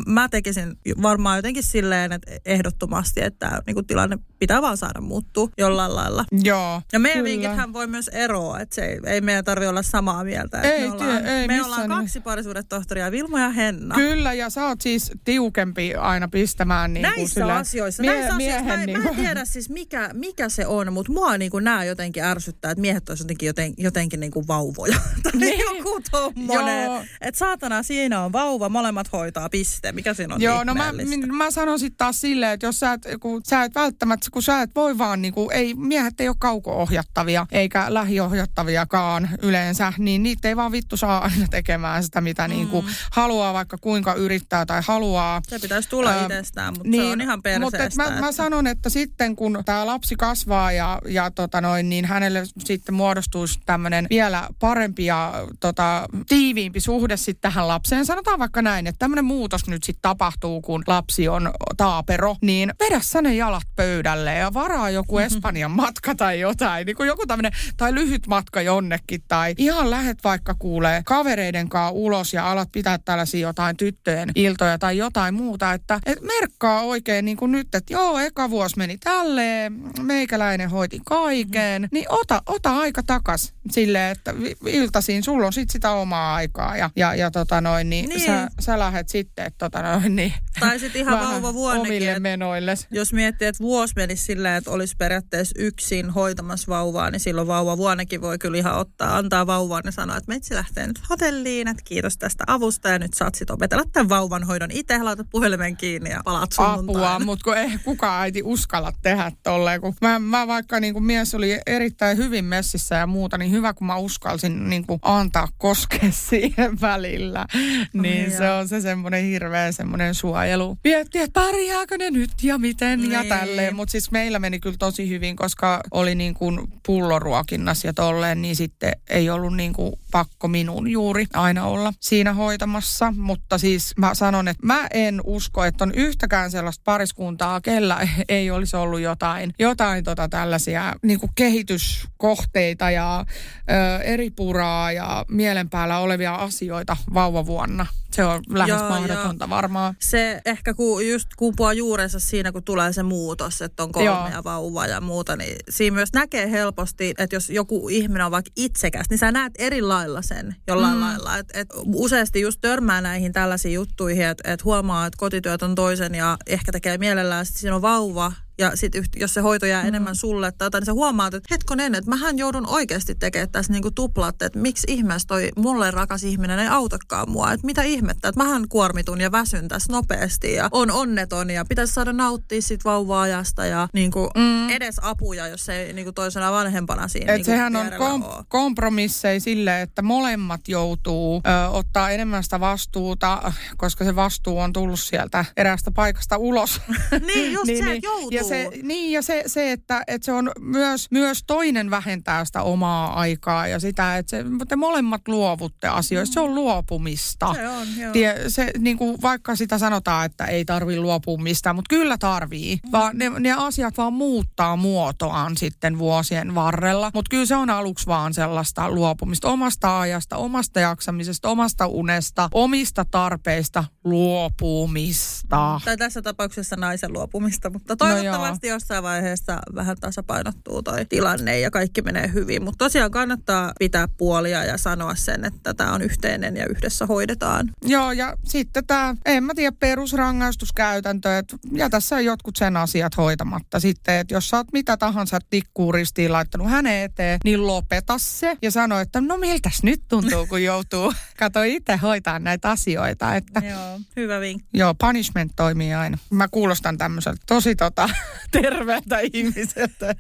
mä 0.08 0.30
tekisin 0.30 0.78
varmaan 1.02 1.38
jotenkin 1.38 1.64
silleen, 1.64 2.12
että 2.12 2.32
ehdottomasti, 2.46 3.22
että 3.24 3.62
niin 3.68 3.76
kuin 3.76 3.88
tilanne 3.88 4.20
pitää 4.42 4.62
vaan 4.62 4.78
saada 4.78 5.02
muuttua 5.02 5.50
jollain 5.58 5.96
lailla. 5.96 6.26
Joo, 6.44 6.82
Ja 6.94 7.00
meidän 7.00 7.24
vinkithän 7.24 7.74
voi 7.74 7.88
myös 7.88 8.08
eroa, 8.08 8.60
että 8.60 8.76
se 8.76 8.86
ei, 8.86 9.00
ei 9.06 9.22
meidän 9.22 9.46
tarvitse 9.46 9.70
olla 9.70 9.82
samaa 9.84 10.24
mieltä. 10.24 10.62
Ei, 10.62 10.80
me 10.90 10.92
ollaan, 10.94 11.24
työ, 11.24 11.40
ei 11.40 11.48
me 11.48 11.64
ollaan 11.64 11.90
kaksi 11.90 12.20
parisuudetohtoria, 12.20 13.12
Vilma 13.12 13.40
ja 13.40 13.50
Henna. 13.50 13.96
Kyllä, 13.96 14.34
ja 14.34 14.50
sä 14.50 14.66
oot 14.68 14.82
siis 14.82 15.12
tiukempi 15.26 15.96
aina 15.96 16.28
pistämään 16.28 16.94
niin 16.94 17.02
näissä 17.02 17.20
kuin 17.20 17.30
sille 17.30 17.54
asioissa. 17.54 18.04
mie- 18.04 18.12
näissä 18.12 18.36
asioissa 18.36 18.64
mä, 18.64 18.64
miehen 18.76 18.86
niin 18.86 18.98
mä 18.98 19.04
en 19.10 19.16
kuin- 19.16 19.26
tiedä 19.26 19.46
siis 19.46 19.70
mikä, 19.70 20.10
mikä 20.14 20.50
se 20.50 20.68
on, 20.68 20.94
mutta 20.94 21.12
mua 21.12 21.38
niin 21.38 21.52
kuin 21.52 21.64
nämä 21.64 21.84
jotenkin 21.84 22.24
ärsyttää, 22.24 22.72
että 22.72 22.82
miehet 22.82 23.10
olisivat 23.10 23.26
jotenkin, 23.30 23.48
joten, 23.48 23.74
jotenkin 23.78 24.20
niin 24.20 24.32
kuin 24.32 24.48
vauvoja. 24.48 24.98
tai 25.24 25.32
Niin. 25.36 25.60
joku 25.60 26.00
tommonen. 26.12 27.08
Että 27.22 27.40
saatana 27.40 27.84
siinä 27.84 28.22
on 28.22 28.34
vauva, 28.34 28.70
molemmat 28.70 29.12
hoitaa 29.14 29.50
piste. 29.50 29.92
Mikä 29.92 30.14
siinä 30.14 30.36
on 30.36 30.42
Joo, 30.42 30.64
no 30.64 30.74
mä, 30.74 30.90
ihmeellistä? 30.90 31.18
min- 31.28 31.36
mä 31.36 31.52
sanon 31.52 31.80
sitten 31.80 31.98
taas 31.98 32.22
silleen, 32.22 32.52
että 32.52 32.66
jos 32.66 32.80
sä 32.80 32.94
et, 32.94 33.02
kun 33.20 33.42
sä 33.50 33.64
et 33.64 33.76
välttämättä, 33.76 34.28
kun 34.32 34.44
sä 34.44 34.62
et 34.62 34.70
voi 34.76 34.98
vaan, 34.98 35.22
niin 35.22 35.34
kuin, 35.34 35.52
ei, 35.54 35.74
miehet 35.74 36.22
ei 36.22 36.28
ole 36.28 36.36
kauko-ohjattavia, 36.40 37.48
eikä 37.52 37.86
lähiohjattaviakaan 37.90 39.30
yleensä, 39.42 39.94
niin 39.98 40.24
niitä 40.24 40.48
ei 40.48 40.56
vaan 40.56 40.72
vittu 40.72 40.98
saa 40.98 41.24
aina 41.24 41.48
tekemään 41.48 42.04
sitä, 42.04 42.22
mitä 42.22 42.48
mm. 42.48 42.54
niin 42.54 42.68
kuin 42.68 42.86
haluaa, 43.12 43.54
vaikka 43.54 43.78
kuinka 43.78 44.14
yrittää 44.14 44.66
tai 44.66 44.82
haluaa. 44.88 45.42
Se 45.48 45.60
pitäisi 45.60 45.90
tulla 45.90 46.10
Ää, 46.10 46.22
itsestään, 46.22 46.74
mutta 46.78 46.98
se 46.98 47.04
on 47.04 47.22
ihan 47.22 47.42
perseestä. 47.42 47.66
Mutta 47.66 47.84
et 47.84 47.96
mä, 47.96 48.04
mä 48.04 48.16
että- 48.16 48.32
sanon, 48.32 48.68
että 48.68 48.90
sitten 48.90 49.36
kun 49.36 49.64
tämä 49.66 49.86
lapsi 49.86 50.16
kasvaa 50.16 50.72
ja, 50.72 51.02
ja 51.08 51.32
tota 51.32 51.62
noin, 51.62 51.90
niin 51.90 52.06
hänelle 52.06 52.44
sitten 52.58 52.96
muodostuisi 52.96 53.60
tämmöinen 53.66 54.08
vielä 54.10 54.48
parempi 54.60 55.06
ja 55.06 55.34
tota, 55.60 56.06
tiiviimpi 56.28 56.80
suhde 56.80 57.18
sitten 57.18 57.42
tähän 57.42 57.68
lapseen. 57.68 58.06
Sanotaan 58.06 58.40
vaikka 58.40 58.62
näin, 58.62 58.88
että 58.88 59.00
tämmöinen 59.00 59.26
muutos 59.26 59.68
nyt 59.68 59.84
sitten 59.84 60.02
tapahtuu, 60.02 60.62
kun 60.62 60.84
lapsi 60.88 61.28
on 61.28 61.52
taapero, 61.78 62.36
niin 62.42 62.74
vedä 62.80 63.00
sä 63.04 63.22
ne 63.22 63.36
jalat 63.36 63.64
pöydälle 63.76 64.21
ja 64.30 64.54
varaa 64.54 64.90
joku 64.90 65.20
Espanjan 65.20 65.72
matka 65.72 66.16
tai 66.16 66.40
jotain, 66.40 66.86
niin 66.86 66.96
kuin 66.96 67.08
joku 67.08 67.28
tämmöinen, 67.28 67.52
tai 67.78 67.94
lyhyt 67.94 68.28
matka 68.28 68.62
jonnekin, 68.62 69.24
tai 69.28 69.56
ihan 69.58 69.90
lähet 69.90 70.18
vaikka 70.24 70.56
kuulee 70.60 71.02
kavereiden 71.06 71.70
kanssa 71.70 71.92
ulos 71.92 72.34
ja 72.34 72.52
alat 72.52 72.72
pitää 72.72 72.98
tällaisia 72.98 73.48
jotain 73.48 73.78
tyttöjen 73.78 74.30
iltoja 74.36 74.80
tai 74.80 74.98
jotain 74.98 75.34
muuta, 75.34 75.74
että 75.74 76.00
et 76.06 76.22
merkkaa 76.22 76.82
oikein 76.82 77.26
niin 77.26 77.38
kuin 77.38 77.52
nyt, 77.52 77.76
että 77.76 77.94
joo, 77.94 78.20
eka 78.20 78.50
vuosi 78.50 78.78
meni 78.78 78.98
tälleen, 78.98 79.74
meikäläinen 80.02 80.70
hoiti 80.70 81.00
kaiken, 81.06 81.88
niin 81.92 82.06
ota, 82.10 82.42
ota 82.46 82.78
aika 82.78 83.04
takas 83.04 83.54
silleen, 83.72 84.12
että 84.12 84.34
iltasiin 84.66 85.24
sulla 85.24 85.46
on 85.46 85.54
sit 85.54 85.70
sitä 85.70 85.92
omaa 85.92 86.36
aikaa 86.36 86.78
ja, 86.78 86.90
ja, 86.96 87.16
ja 87.16 87.32
tota 87.32 87.62
noin, 87.62 87.90
niin, 87.90 88.10
Niin. 88.10 88.26
Sä, 88.26 88.48
sä 88.60 88.80
lähet 88.80 89.10
sitten, 89.10 89.46
että 89.46 89.58
tota 89.58 89.82
noin, 89.82 90.16
niin 90.16 90.34
Tai 90.60 90.80
sitten 90.80 91.02
ihan 91.02 91.14
vähän 91.20 91.34
vauvavuonnekin, 91.34 91.92
omille 91.92 92.20
menoille. 92.20 92.74
jos 92.92 93.14
miettii, 93.14 93.48
että 93.48 93.64
vuosi 93.64 93.94
menisi 94.12 94.26
silleen, 94.26 94.56
että 94.56 94.72
olisi 94.72 94.96
periaatteessa 94.98 95.56
yksin 95.58 96.10
hoitamassa 96.10 96.68
vauvaa, 96.68 97.12
niin 97.12 97.20
silloin 97.20 97.48
vauvavuonnekin 97.48 98.22
voi 98.22 98.38
kyllä 98.38 98.58
ihan 98.58 98.76
ottaa, 98.76 99.18
antaa 99.18 99.48
vauvaan 99.48 99.82
ja 99.86 99.92
sanoa, 99.92 100.18
että 100.18 100.32
metsi 100.32 100.56
lähtee 100.56 100.88
nyt 100.88 101.00
hotelliin, 101.10 101.68
että 101.68 101.84
kiitos 101.86 102.18
tästä 102.18 102.44
avusta 102.48 102.90
ja 102.90 103.00
nyt 103.00 103.14
saat 103.14 103.36
sitten 103.36 103.54
opetella 103.54 103.84
tämän 103.94 104.10
vauvan 104.10 104.44
hoidon 104.44 104.72
itse, 104.72 105.04
laitat 105.04 105.28
puhelimen 105.30 105.78
kiinni 105.78 106.10
ja 106.10 106.22
palaat 106.26 106.50
apua, 106.58 107.20
mutta 107.20 107.44
kun 107.44 107.58
ei 107.58 107.70
kukaan 107.86 108.22
äiti 108.22 108.42
uskalla 108.44 108.92
tehdä 109.02 109.32
tolleen. 109.44 109.82
Kun 109.82 109.94
mä, 110.02 110.20
mä 110.20 110.48
vaikka 110.48 110.80
niin 110.80 110.94
kun 110.94 111.04
mies 111.04 111.36
oli 111.36 111.60
erittäin 111.68 112.18
hyvin 112.18 112.46
messissä 112.46 112.96
ja 112.96 113.08
muuta, 113.08 113.38
niin 113.38 113.52
hyvä 113.52 113.74
kun 113.74 113.88
mä 113.88 113.96
uskalsin 113.98 114.70
niin 114.70 114.88
kun 114.88 115.00
antaa 115.02 115.48
koskea 115.58 116.12
siihen 116.30 116.82
välillä. 116.82 117.46
Niin 117.94 118.32
Ai 118.32 118.38
se 118.38 118.50
on 118.52 118.68
se 118.68 118.82
semmoinen 118.82 119.24
hirveä 119.26 119.72
semmoinen 119.72 120.16
suojelu. 120.16 120.78
Miettiä, 120.84 121.24
että 121.24 121.42
pärjääkö 121.42 121.98
ne 121.98 122.12
nyt 122.12 122.32
ja 122.44 122.58
miten 122.58 123.12
ja 123.12 123.20
Niin. 123.22 123.30
tälleen. 123.30 123.76
Mutta 123.76 123.91
siis 123.92 124.12
meillä 124.12 124.40
meni 124.40 124.60
kyllä 124.60 124.76
tosi 124.80 125.10
hyvin, 125.10 125.36
koska 125.36 125.82
oli 125.92 126.16
niin 126.16 126.34
kuin 126.34 126.60
pulloruokinnassa 126.86 127.88
ja 127.88 127.94
tolleen, 127.94 128.42
niin 128.42 128.56
sitten 128.56 128.92
ei 129.10 129.30
ollut 129.30 129.56
niin 129.58 129.74
kuin 129.74 129.94
pakko 130.12 130.48
minun 130.48 130.92
juuri 130.92 131.26
aina 131.34 131.66
olla 131.66 131.94
siinä 132.00 132.34
hoitamassa. 132.34 133.14
Mutta 133.18 133.58
siis 133.58 133.94
mä 133.98 134.14
sanon, 134.14 134.48
että 134.48 134.66
mä 134.66 134.88
en 134.94 135.22
usko, 135.24 135.64
että 135.64 135.84
on 135.84 135.92
yhtäkään 135.96 136.52
sellaista 136.52 136.82
pariskuntaa, 136.86 137.62
kellä 137.62 138.08
ei 138.30 138.52
olisi 138.52 138.76
ollut 138.76 139.00
jotain, 139.00 139.54
jotain 139.60 140.04
tota 140.04 140.30
tällaisia 140.30 140.96
niin 141.04 141.20
kuin 141.20 141.32
kehityskohteita 141.36 142.92
ja 142.92 143.26
ö, 143.70 144.04
eri 144.04 144.30
puraa 144.30 144.92
ja 144.92 145.26
mielen 145.28 145.70
päällä 145.70 146.00
olevia 146.00 146.36
asioita 146.36 146.98
vauvavuonna. 147.14 147.86
Se 148.16 148.24
on 148.24 148.42
lähes 148.50 148.70
Joo, 148.70 148.90
mahdotonta 148.90 149.50
varmaan. 149.50 149.96
Se 150.00 150.42
ehkä 150.46 150.74
ku, 150.74 151.00
just 151.00 151.28
kumpuaa 151.38 151.74
juurensa 151.74 152.20
siinä, 152.20 152.52
kun 152.52 152.64
tulee 152.64 152.94
se 152.94 153.04
muutos, 153.04 153.62
että 153.62 153.84
on 153.84 153.92
kolme 153.92 154.10
Joo. 154.10 154.28
ja 154.28 154.44
vauva 154.44 154.88
ja 154.88 155.02
muuta, 155.02 155.36
niin 155.36 155.56
siinä 155.70 155.96
myös 155.96 156.14
näkee 156.14 156.52
helposti, 156.52 157.14
että 157.18 157.36
jos 157.36 157.50
joku 157.50 157.90
ihminen 157.90 158.26
on 158.26 158.32
vaikka 158.32 158.52
itsekäs, 158.56 159.06
niin 159.10 159.18
sä 159.18 159.32
näet 159.32 159.54
eri 159.60 159.82
lailla 159.82 160.22
sen 160.22 160.56
jollain 160.68 160.96
mm. 160.96 161.02
lailla. 161.02 161.38
Et, 161.38 161.50
et 161.54 161.68
useasti 161.86 162.42
just 162.42 162.62
törmää 162.62 163.02
näihin 163.02 163.34
tällaisiin 163.34 163.74
juttuihin, 163.74 164.26
että 164.26 164.52
et 164.54 164.64
huomaa, 164.64 165.06
että 165.06 165.18
kotityöt 165.18 165.64
on 165.64 165.76
toisen 165.76 166.16
ja 166.16 166.38
ehkä 166.48 166.72
tekee 166.72 166.98
mielellään, 166.98 167.42
että 167.42 167.60
siinä 167.60 167.76
on 167.76 167.82
vauva 167.82 168.32
ja 168.62 168.72
sit 168.76 168.96
yht, 168.96 169.16
jos 169.16 169.34
se 169.34 169.42
hoito 169.42 169.66
jää 169.66 169.82
mm. 169.82 169.88
enemmän 169.88 170.16
sulle 170.16 170.52
tai 170.52 170.66
jotain, 170.66 170.82
niin 170.82 170.86
sä 170.86 170.94
huomaat, 170.94 171.34
että 171.34 171.48
hetkonen, 171.52 171.96
että 171.96 172.10
mähän 172.10 172.38
joudun 172.38 172.68
oikeasti 172.68 173.16
tekemään 173.16 173.50
tässä 173.50 173.74
niinku 173.74 173.92
tuplatte, 173.92 174.46
että 174.46 174.60
miksi 174.60 174.88
ihmeessä 174.90 175.28
toi 175.28 175.50
mulle 175.58 175.92
rakas 175.92 176.24
ihminen 176.24 176.60
ei 176.60 176.68
autakaan 176.68 177.30
mua, 177.32 177.52
että 177.52 177.66
mitä 177.66 177.84
ihmettä, 177.84 178.28
että 178.30 178.44
mähän 178.44 178.68
kuormitun 178.70 179.22
ja 179.22 179.32
väsyn 179.32 179.68
tässä 179.68 179.94
nopeasti 179.94 180.54
ja 180.54 180.70
on 180.72 180.92
onneton 180.92 181.50
ja 181.50 181.66
pitäisi 181.66 181.94
saada 181.94 182.14
nauttia 182.14 182.62
sit 182.62 182.86
vauva-ajasta 182.86 183.66
ja 183.66 183.88
niinku 183.94 184.30
mm. 184.38 184.70
edes 184.70 184.96
apuja, 185.02 185.48
jos 185.48 185.70
ei 185.70 185.94
niinku 185.94 186.12
toisena 186.12 186.52
vanhempana 186.52 187.08
siinä 187.08 187.34
Et 187.34 187.38
niinku 187.38 187.52
sehän 187.52 187.76
on 187.76 187.92
kom- 187.98 188.24
oo. 188.24 188.44
kompromisseja 188.48 189.40
sille, 189.40 189.82
että 189.82 190.02
molemmat 190.02 190.68
joutuu 190.68 191.42
ö, 191.48 191.70
ottaa 191.70 192.10
enemmän 192.10 192.44
sitä 192.44 192.60
vastuuta, 192.60 193.54
koska 193.78 194.06
se 194.06 194.16
vastuu 194.16 194.60
on 194.60 194.74
tullut 194.74 195.00
sieltä 195.00 195.46
eräästä 195.58 195.92
paikasta 195.92 196.38
ulos. 196.38 196.82
Niin, 197.28 197.52
just 197.54 197.66
se, 197.84 197.94
että 197.94 198.08
joutuu. 198.08 198.30
Ja 198.32 198.44
se, 198.52 198.70
niin, 198.84 199.12
ja 199.12 199.22
se, 199.22 199.44
se 199.48 199.72
että, 199.72 200.04
että 200.08 200.26
se 200.26 200.32
on 200.32 200.52
myös, 200.60 201.12
myös 201.12 201.44
toinen 201.48 201.90
vähentää 201.90 202.46
sitä 202.46 202.62
omaa 202.62 203.20
aikaa 203.20 203.68
ja 203.68 203.80
sitä, 203.80 204.18
että 204.18 204.30
se, 204.30 204.44
te 204.68 204.76
molemmat 204.76 205.28
luovutte 205.28 205.88
asioista. 205.88 206.34
Se 206.34 206.40
on 206.40 206.56
luopumista. 206.56 207.54
Se 207.54 207.68
on, 207.68 207.88
joo. 207.98 208.14
Tie, 208.14 208.36
se, 208.48 208.72
niin 208.78 208.98
kuin, 208.98 209.22
vaikka 209.22 209.56
sitä 209.56 209.78
sanotaan, 209.78 210.26
että 210.26 210.46
ei 210.46 210.66
tarvi 210.66 211.00
luopua 211.00 211.38
mistään, 211.38 211.76
mutta 211.76 211.90
kyllä 211.90 212.18
tarvii. 212.18 212.76
Mm. 212.76 212.92
Vaan 212.92 213.18
ne, 213.18 213.30
ne 213.30 213.52
asiat 213.58 213.98
vaan 213.98 214.14
muuttaa 214.14 214.76
muotoaan 214.76 215.58
sitten 215.58 215.98
vuosien 216.00 216.56
varrella. 216.56 217.12
Mutta 217.14 217.30
kyllä 217.30 217.46
se 217.46 217.56
on 217.56 217.70
aluksi 217.70 218.08
vaan 218.08 218.34
sellaista 218.34 218.92
luopumista 218.92 219.50
omasta 219.50 220.00
ajasta, 220.00 220.38
omasta 220.38 220.80
jaksamisesta, 220.80 221.50
omasta 221.50 221.88
unesta, 221.88 222.50
omista 222.54 223.06
tarpeista 223.12 223.84
luopumista. 224.04 225.82
Tai 225.86 225.98
tässä 225.98 226.22
tapauksessa 226.22 226.76
naisen 226.76 227.14
luopumista, 227.14 227.70
mutta 227.70 227.96
No 228.02 228.41
toivottavasti 228.42 228.68
jossain 228.68 229.04
vaiheessa 229.04 229.60
vähän 229.76 229.98
tasapainottuu 229.98 230.84
toi 230.84 231.06
tilanne 231.06 231.60
ja 231.60 231.72
kaikki 231.72 232.02
menee 232.02 232.32
hyvin. 232.34 232.64
Mutta 232.64 232.86
tosiaan 232.86 233.12
kannattaa 233.12 233.72
pitää 233.80 234.08
puolia 234.08 234.64
ja 234.64 234.78
sanoa 234.78 235.16
sen, 235.16 235.46
että 235.46 235.74
tämä 235.74 235.94
on 235.94 236.02
yhteinen 236.02 236.58
ja 236.58 236.66
yhdessä 236.70 237.06
hoidetaan. 237.06 237.70
Joo, 237.86 238.12
ja 238.12 238.38
sitten 238.44 238.86
tämä, 238.86 239.16
en 239.26 239.44
mä 239.44 239.54
tiedä, 239.56 239.76
perusrangaistuskäytäntö, 239.80 241.38
että 241.38 241.58
jätä 241.72 242.00
sä 242.00 242.20
jotkut 242.20 242.56
sen 242.56 242.78
asiat 242.78 243.18
hoitamatta 243.18 243.80
sitten, 243.80 244.16
että 244.16 244.34
jos 244.34 244.50
sä 244.50 244.58
oot 244.58 244.68
mitä 244.74 244.98
tahansa 244.98 245.40
tikkuun 245.50 245.94
ristiin 245.94 246.32
laittanut 246.32 246.70
hänen 246.70 247.04
eteen, 247.04 247.40
niin 247.44 247.68
lopeta 247.68 248.16
se 248.18 248.58
ja 248.62 248.72
sano, 248.72 249.00
että 249.00 249.22
no 249.22 249.38
miltäs 249.38 249.84
nyt 249.84 250.02
tuntuu, 250.08 250.48
kun 250.48 250.64
joutuu, 250.64 251.14
kato 251.40 251.64
itse 251.64 251.96
hoitaa 251.96 252.40
näitä 252.40 252.70
asioita, 252.70 253.36
että 253.36 253.62
Joo, 253.70 254.00
hyvä 254.16 254.40
vinkki. 254.40 254.70
Joo, 254.74 254.94
punishment 254.94 255.52
toimii 255.56 255.94
aina. 255.94 256.18
Mä 256.30 256.48
kuulostan 256.48 256.98
tämmöiseltä 256.98 257.42
tosi 257.48 257.76
tota, 257.76 258.10
terveeltä 258.62 259.20
ihmiseltä. 259.34 260.16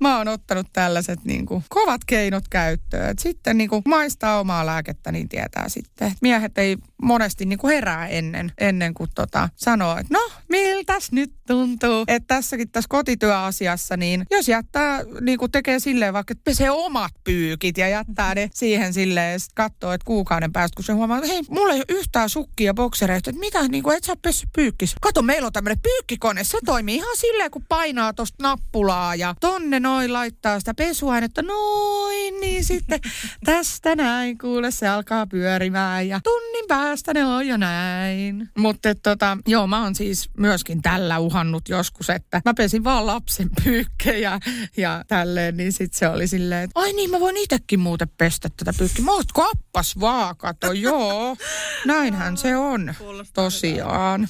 Mä 0.00 0.18
oon 0.18 0.28
ottanut 0.28 0.66
tällaiset 0.72 1.24
niin 1.24 1.46
kuin, 1.46 1.64
kovat 1.68 2.00
keinot 2.06 2.44
käyttöön. 2.50 3.10
Et 3.10 3.18
sitten 3.18 3.58
niin 3.58 3.70
kuin, 3.70 3.82
maistaa 3.86 4.40
omaa 4.40 4.66
lääkettä, 4.66 5.12
niin 5.12 5.28
tietää 5.28 5.68
sitten. 5.68 6.08
Et 6.08 6.18
miehet 6.22 6.58
ei 6.58 6.76
monesti 7.02 7.46
niin 7.46 7.58
kuin 7.58 7.74
herää 7.74 8.08
ennen, 8.08 8.52
ennen 8.58 8.94
kuin 8.94 9.10
tota, 9.14 9.48
sanoo, 9.56 9.98
että 9.98 10.14
no, 10.14 10.30
miltäs 10.48 11.12
nyt 11.12 11.32
tuntuu. 11.46 12.04
Että 12.08 12.34
tässäkin 12.34 12.70
tässä 12.70 12.88
kotityöasiassa, 12.88 13.96
niin 13.96 14.26
jos 14.30 14.48
jättää, 14.48 15.00
niin 15.20 15.38
kuin 15.38 15.52
tekee 15.52 15.78
silleen 15.78 16.12
vaikka, 16.14 16.32
että 16.32 16.44
pesee 16.44 16.70
omat 16.70 17.12
pyykit 17.24 17.78
ja 17.78 17.88
jättää 17.88 18.34
ne 18.34 18.50
siihen 18.54 18.94
silleen 18.94 19.32
ja 19.32 19.38
sitten 19.38 19.54
katsoo, 19.54 19.92
että 19.92 20.04
kuukauden 20.04 20.52
päästä, 20.52 20.76
kun 20.76 20.84
se 20.84 20.92
huomaa, 20.92 21.18
että 21.18 21.32
hei, 21.32 21.42
mulla 21.48 21.72
ei 21.72 21.78
ole 21.78 21.98
yhtään 21.98 22.30
sukkia 22.30 22.66
ja 22.66 22.74
boksereita, 22.74 23.30
että 23.30 23.40
mitä, 23.40 23.68
niin 23.68 23.82
kuin, 23.82 23.96
et 23.96 24.04
sä 24.04 24.12
ole 24.12 24.18
pessy 24.22 24.46
pyykkis. 24.52 24.94
Kato, 25.00 25.22
meillä 25.22 25.46
on 25.46 25.52
tämmöinen 25.52 25.80
pyykkikone, 25.82 26.44
se 26.44 26.58
toimii 26.64 26.96
ihan 26.96 27.16
silleen, 27.34 27.50
kun 27.50 27.64
painaa 27.68 28.12
tosta 28.12 28.42
nappulaa 28.42 29.14
ja 29.14 29.34
tonne 29.40 29.80
noin 29.80 30.12
laittaa 30.12 30.58
sitä 30.58 30.74
pesuainetta, 30.74 31.42
noin, 31.42 32.40
niin 32.40 32.64
sitten 32.64 33.00
tästä 33.44 33.96
näin, 33.96 34.38
kuule, 34.38 34.70
se 34.70 34.88
alkaa 34.88 35.26
pyörimään 35.26 36.08
ja 36.08 36.20
tunnin 36.24 36.64
päästä 36.68 37.14
ne 37.14 37.26
on 37.26 37.46
jo 37.46 37.56
näin. 37.56 38.50
Mutta 38.58 38.94
tota, 38.94 39.38
joo, 39.46 39.66
mä 39.66 39.82
oon 39.82 39.94
siis 39.94 40.30
myöskin 40.38 40.82
tällä 40.82 41.18
uhannut 41.18 41.68
joskus, 41.68 42.10
että 42.10 42.42
mä 42.44 42.54
pesin 42.54 42.84
vaan 42.84 43.06
lapsen 43.06 43.50
pyykkejä 43.64 44.40
ja 44.76 45.04
tälleen, 45.08 45.56
niin 45.56 45.72
sitten 45.72 45.98
se 45.98 46.08
oli 46.08 46.26
silleen, 46.26 46.64
että 46.64 46.80
ai 46.80 46.92
niin, 46.92 47.10
mä 47.10 47.20
voin 47.20 47.36
itekin 47.36 47.80
muuten 47.80 48.08
pestä 48.18 48.48
tätä 48.56 48.72
pyykkiä. 48.78 49.04
Mä 49.04 49.12
oot 49.12 49.32
kappas 49.34 50.00
vaan, 50.00 50.36
kato, 50.36 50.72
joo. 50.72 51.36
Näinhän 51.86 52.36
se 52.36 52.56
on, 52.56 52.94
tosiaan. 53.34 54.28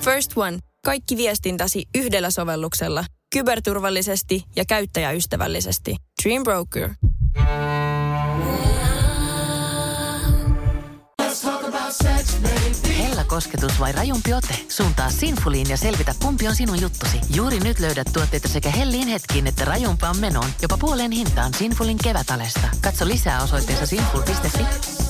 First 0.00 0.32
One. 0.36 0.58
Kaikki 0.84 1.16
viestintäsi 1.16 1.86
yhdellä 1.94 2.30
sovelluksella. 2.30 3.04
Kyberturvallisesti 3.32 4.44
ja 4.56 4.64
käyttäjäystävällisesti. 4.68 5.96
Dream 6.24 6.42
Broker. 6.42 6.90
Hella 12.98 13.24
kosketus 13.24 13.80
vai 13.80 13.92
rajumpi 13.92 14.34
ote? 14.34 14.54
Suuntaa 14.68 15.10
Sinfuliin 15.10 15.70
ja 15.70 15.76
selvitä, 15.76 16.14
kumpi 16.22 16.48
on 16.48 16.56
sinun 16.56 16.80
juttusi. 16.80 17.20
Juuri 17.34 17.60
nyt 17.60 17.78
löydät 17.80 18.06
tuotteita 18.12 18.48
sekä 18.48 18.70
hellin 18.70 19.08
hetkiin 19.08 19.46
että 19.46 19.64
rajumpaan 19.64 20.16
menoon. 20.16 20.50
Jopa 20.62 20.76
puoleen 20.80 21.12
hintaan 21.12 21.54
Sinfulin 21.54 21.98
kevätalesta. 22.04 22.68
Katso 22.80 23.08
lisää 23.08 23.42
osoitteessa 23.42 23.86
sinful.fi. 23.86 25.09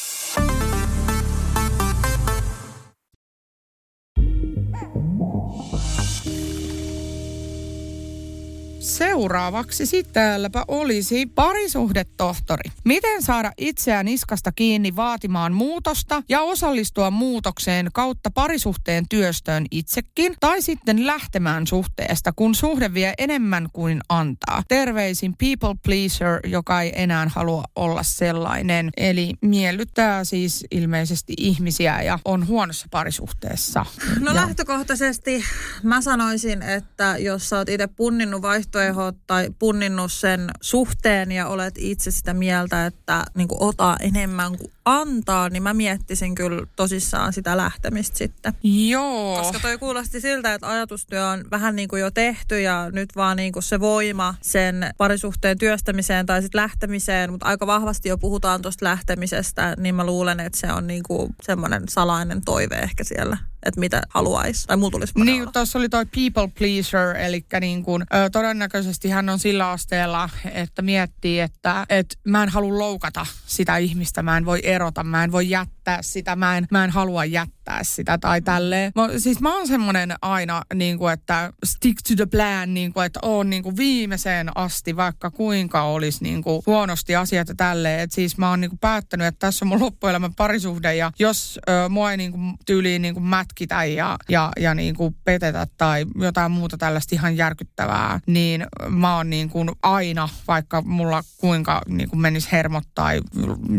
Seuraavaksi 9.01 9.85
sitten 9.85 10.13
täälläpä 10.13 10.65
olisi 10.67 11.25
parisuhdetohtori. 11.25 12.71
Miten 12.85 13.21
saada 13.21 13.51
itseään 13.57 14.05
niskasta 14.05 14.51
kiinni 14.51 14.95
vaatimaan 14.95 15.53
muutosta 15.53 16.23
ja 16.29 16.41
osallistua 16.41 17.11
muutokseen 17.11 17.89
kautta 17.93 18.31
parisuhteen 18.31 19.05
työstöön 19.09 19.65
itsekin 19.71 20.35
tai 20.39 20.61
sitten 20.61 21.07
lähtemään 21.07 21.67
suhteesta, 21.67 22.31
kun 22.35 22.55
suhde 22.55 22.93
vie 22.93 23.13
enemmän 23.17 23.67
kuin 23.73 24.01
antaa. 24.09 24.63
Terveisin 24.67 25.33
people 25.37 25.75
pleaser, 25.83 26.39
joka 26.47 26.81
ei 26.81 26.91
enää 26.95 27.27
halua 27.35 27.63
olla 27.75 28.03
sellainen. 28.03 28.89
Eli 28.97 29.33
miellyttää 29.41 30.23
siis 30.23 30.65
ilmeisesti 30.71 31.33
ihmisiä 31.37 32.01
ja 32.01 32.19
on 32.25 32.47
huonossa 32.47 32.87
parisuhteessa. 32.91 33.85
No 34.19 34.31
ja. 34.31 34.35
lähtökohtaisesti 34.35 35.43
mä 35.83 36.01
sanoisin, 36.01 36.61
että 36.61 37.15
jos 37.19 37.49
sä 37.49 37.57
oot 37.57 37.69
itse 37.69 37.87
punninnut 37.87 38.41
vaihtoehdot 38.95 39.27
tai 39.27 39.49
punninnut 39.59 40.11
sen 40.11 40.51
suhteen 40.61 41.31
ja 41.31 41.47
olet 41.47 41.75
itse 41.77 42.11
sitä 42.11 42.33
mieltä, 42.33 42.85
että 42.85 43.23
niin 43.35 43.47
ota 43.59 43.95
enemmän 43.99 44.57
kuin 44.57 44.71
antaa, 44.85 45.49
niin 45.49 45.63
mä 45.63 45.73
miettisin 45.73 46.35
kyllä 46.35 46.67
tosissaan 46.75 47.33
sitä 47.33 47.57
lähtemistä 47.57 48.17
sitten. 48.17 48.53
Joo. 48.63 49.37
Koska 49.37 49.59
toi 49.59 49.77
kuulosti 49.77 50.21
siltä, 50.21 50.53
että 50.53 50.69
ajatustyö 50.69 51.27
on 51.27 51.43
vähän 51.51 51.75
niin 51.75 51.87
kuin 51.89 52.01
jo 52.01 52.11
tehty 52.11 52.61
ja 52.61 52.89
nyt 52.91 53.09
vaan 53.15 53.37
niin 53.37 53.53
kuin 53.53 53.63
se 53.63 53.79
voima 53.79 54.35
sen 54.41 54.89
parisuhteen 54.97 55.57
työstämiseen 55.57 56.25
tai 56.25 56.41
sitten 56.41 56.61
lähtemiseen, 56.61 57.31
mutta 57.31 57.45
aika 57.45 57.67
vahvasti 57.67 58.09
jo 58.09 58.17
puhutaan 58.17 58.61
tuosta 58.61 58.85
lähtemisestä, 58.85 59.75
niin 59.77 59.95
mä 59.95 60.05
luulen, 60.05 60.39
että 60.39 60.59
se 60.59 60.73
on 60.73 60.87
niin 60.87 61.03
kuin 61.03 61.35
semmoinen 61.43 61.83
salainen 61.89 62.41
toive 62.45 62.75
ehkä 62.75 63.03
siellä, 63.03 63.37
että 63.65 63.79
mitä 63.79 64.01
haluaisi. 64.09 64.67
Tai 64.67 64.77
mulla 64.77 64.91
tulisi 64.91 65.13
Niin, 65.15 65.49
tuossa 65.53 65.79
oli 65.79 65.89
toi 65.89 66.05
people 66.05 66.47
pleaser, 66.57 67.17
eli 67.17 67.45
niin 67.59 67.83
kuin, 67.83 68.01
ö, 68.01 68.29
todennäköisesti 68.29 69.09
hän 69.09 69.29
on 69.29 69.39
sillä 69.39 69.69
asteella, 69.69 70.29
että 70.53 70.81
miettii, 70.81 71.39
että 71.39 71.85
et 71.89 72.19
mä 72.27 72.43
en 72.43 72.49
halua 72.49 72.79
loukata 72.79 73.25
sitä 73.45 73.77
ihmistä, 73.77 74.23
mä 74.23 74.37
en 74.37 74.45
voi 74.45 74.59
erota, 74.63 75.03
mä 75.03 75.23
en 75.23 75.31
voi 75.31 75.49
jättää 75.49 75.80
jättää 75.81 76.01
sitä, 76.01 76.35
mä 76.35 76.57
en, 76.57 76.67
mä 76.71 76.83
en 76.83 76.89
halua 76.89 77.25
jättää 77.25 77.83
sitä 77.83 78.17
tai 78.17 78.41
tälleen. 78.41 78.91
Mä, 78.95 79.19
siis 79.19 79.39
mä 79.39 79.57
oon 79.57 79.67
semmonen 79.67 80.13
aina, 80.21 80.61
niin 80.73 80.97
kuin, 80.97 81.13
että 81.13 81.53
stick 81.65 81.97
to 82.07 82.15
the 82.15 82.25
plan, 82.25 82.73
niin 82.73 82.93
kuin, 82.93 83.05
että 83.05 83.19
on 83.23 83.49
niin 83.49 83.63
kuin 83.63 83.77
viimeiseen 83.77 84.57
asti, 84.57 84.95
vaikka 84.95 85.31
kuinka 85.31 85.81
olisi 85.81 86.23
niin 86.23 86.43
kuin 86.43 86.63
huonosti 86.65 87.15
asiat 87.15 87.47
ja 87.47 87.55
tälleen. 87.55 87.99
Et 87.99 88.11
siis 88.11 88.37
mä 88.37 88.49
oon 88.49 88.61
niin 88.61 88.69
kuin 88.69 88.79
päättänyt, 88.79 89.27
että 89.27 89.39
tässä 89.39 89.65
on 89.65 89.69
mun 89.69 89.79
loppuelämän 89.79 90.33
parisuhde 90.33 90.95
ja 90.95 91.11
jos 91.19 91.59
ö, 91.69 91.89
mua 91.89 92.11
ei 92.11 92.17
niin 92.17 92.31
kuin 92.31 92.53
tyyliin 92.65 93.01
niin 93.01 93.13
kuin 93.13 93.23
mätkitä 93.23 93.83
ja, 93.83 94.17
ja, 94.29 94.51
ja 94.59 94.75
niin 94.75 94.95
kuin 94.95 95.15
petetä 95.23 95.67
tai 95.77 96.05
jotain 96.15 96.51
muuta 96.51 96.77
tällaista 96.77 97.15
ihan 97.15 97.37
järkyttävää, 97.37 98.19
niin 98.27 98.65
mä 98.89 99.15
oon 99.15 99.29
niin 99.29 99.49
kuin 99.49 99.69
aina, 99.83 100.29
vaikka 100.47 100.81
mulla 100.81 101.23
kuinka 101.37 101.81
niin 101.87 102.09
kuin 102.09 102.19
menisi 102.19 102.51
hermot 102.51 102.83
tai 102.95 103.21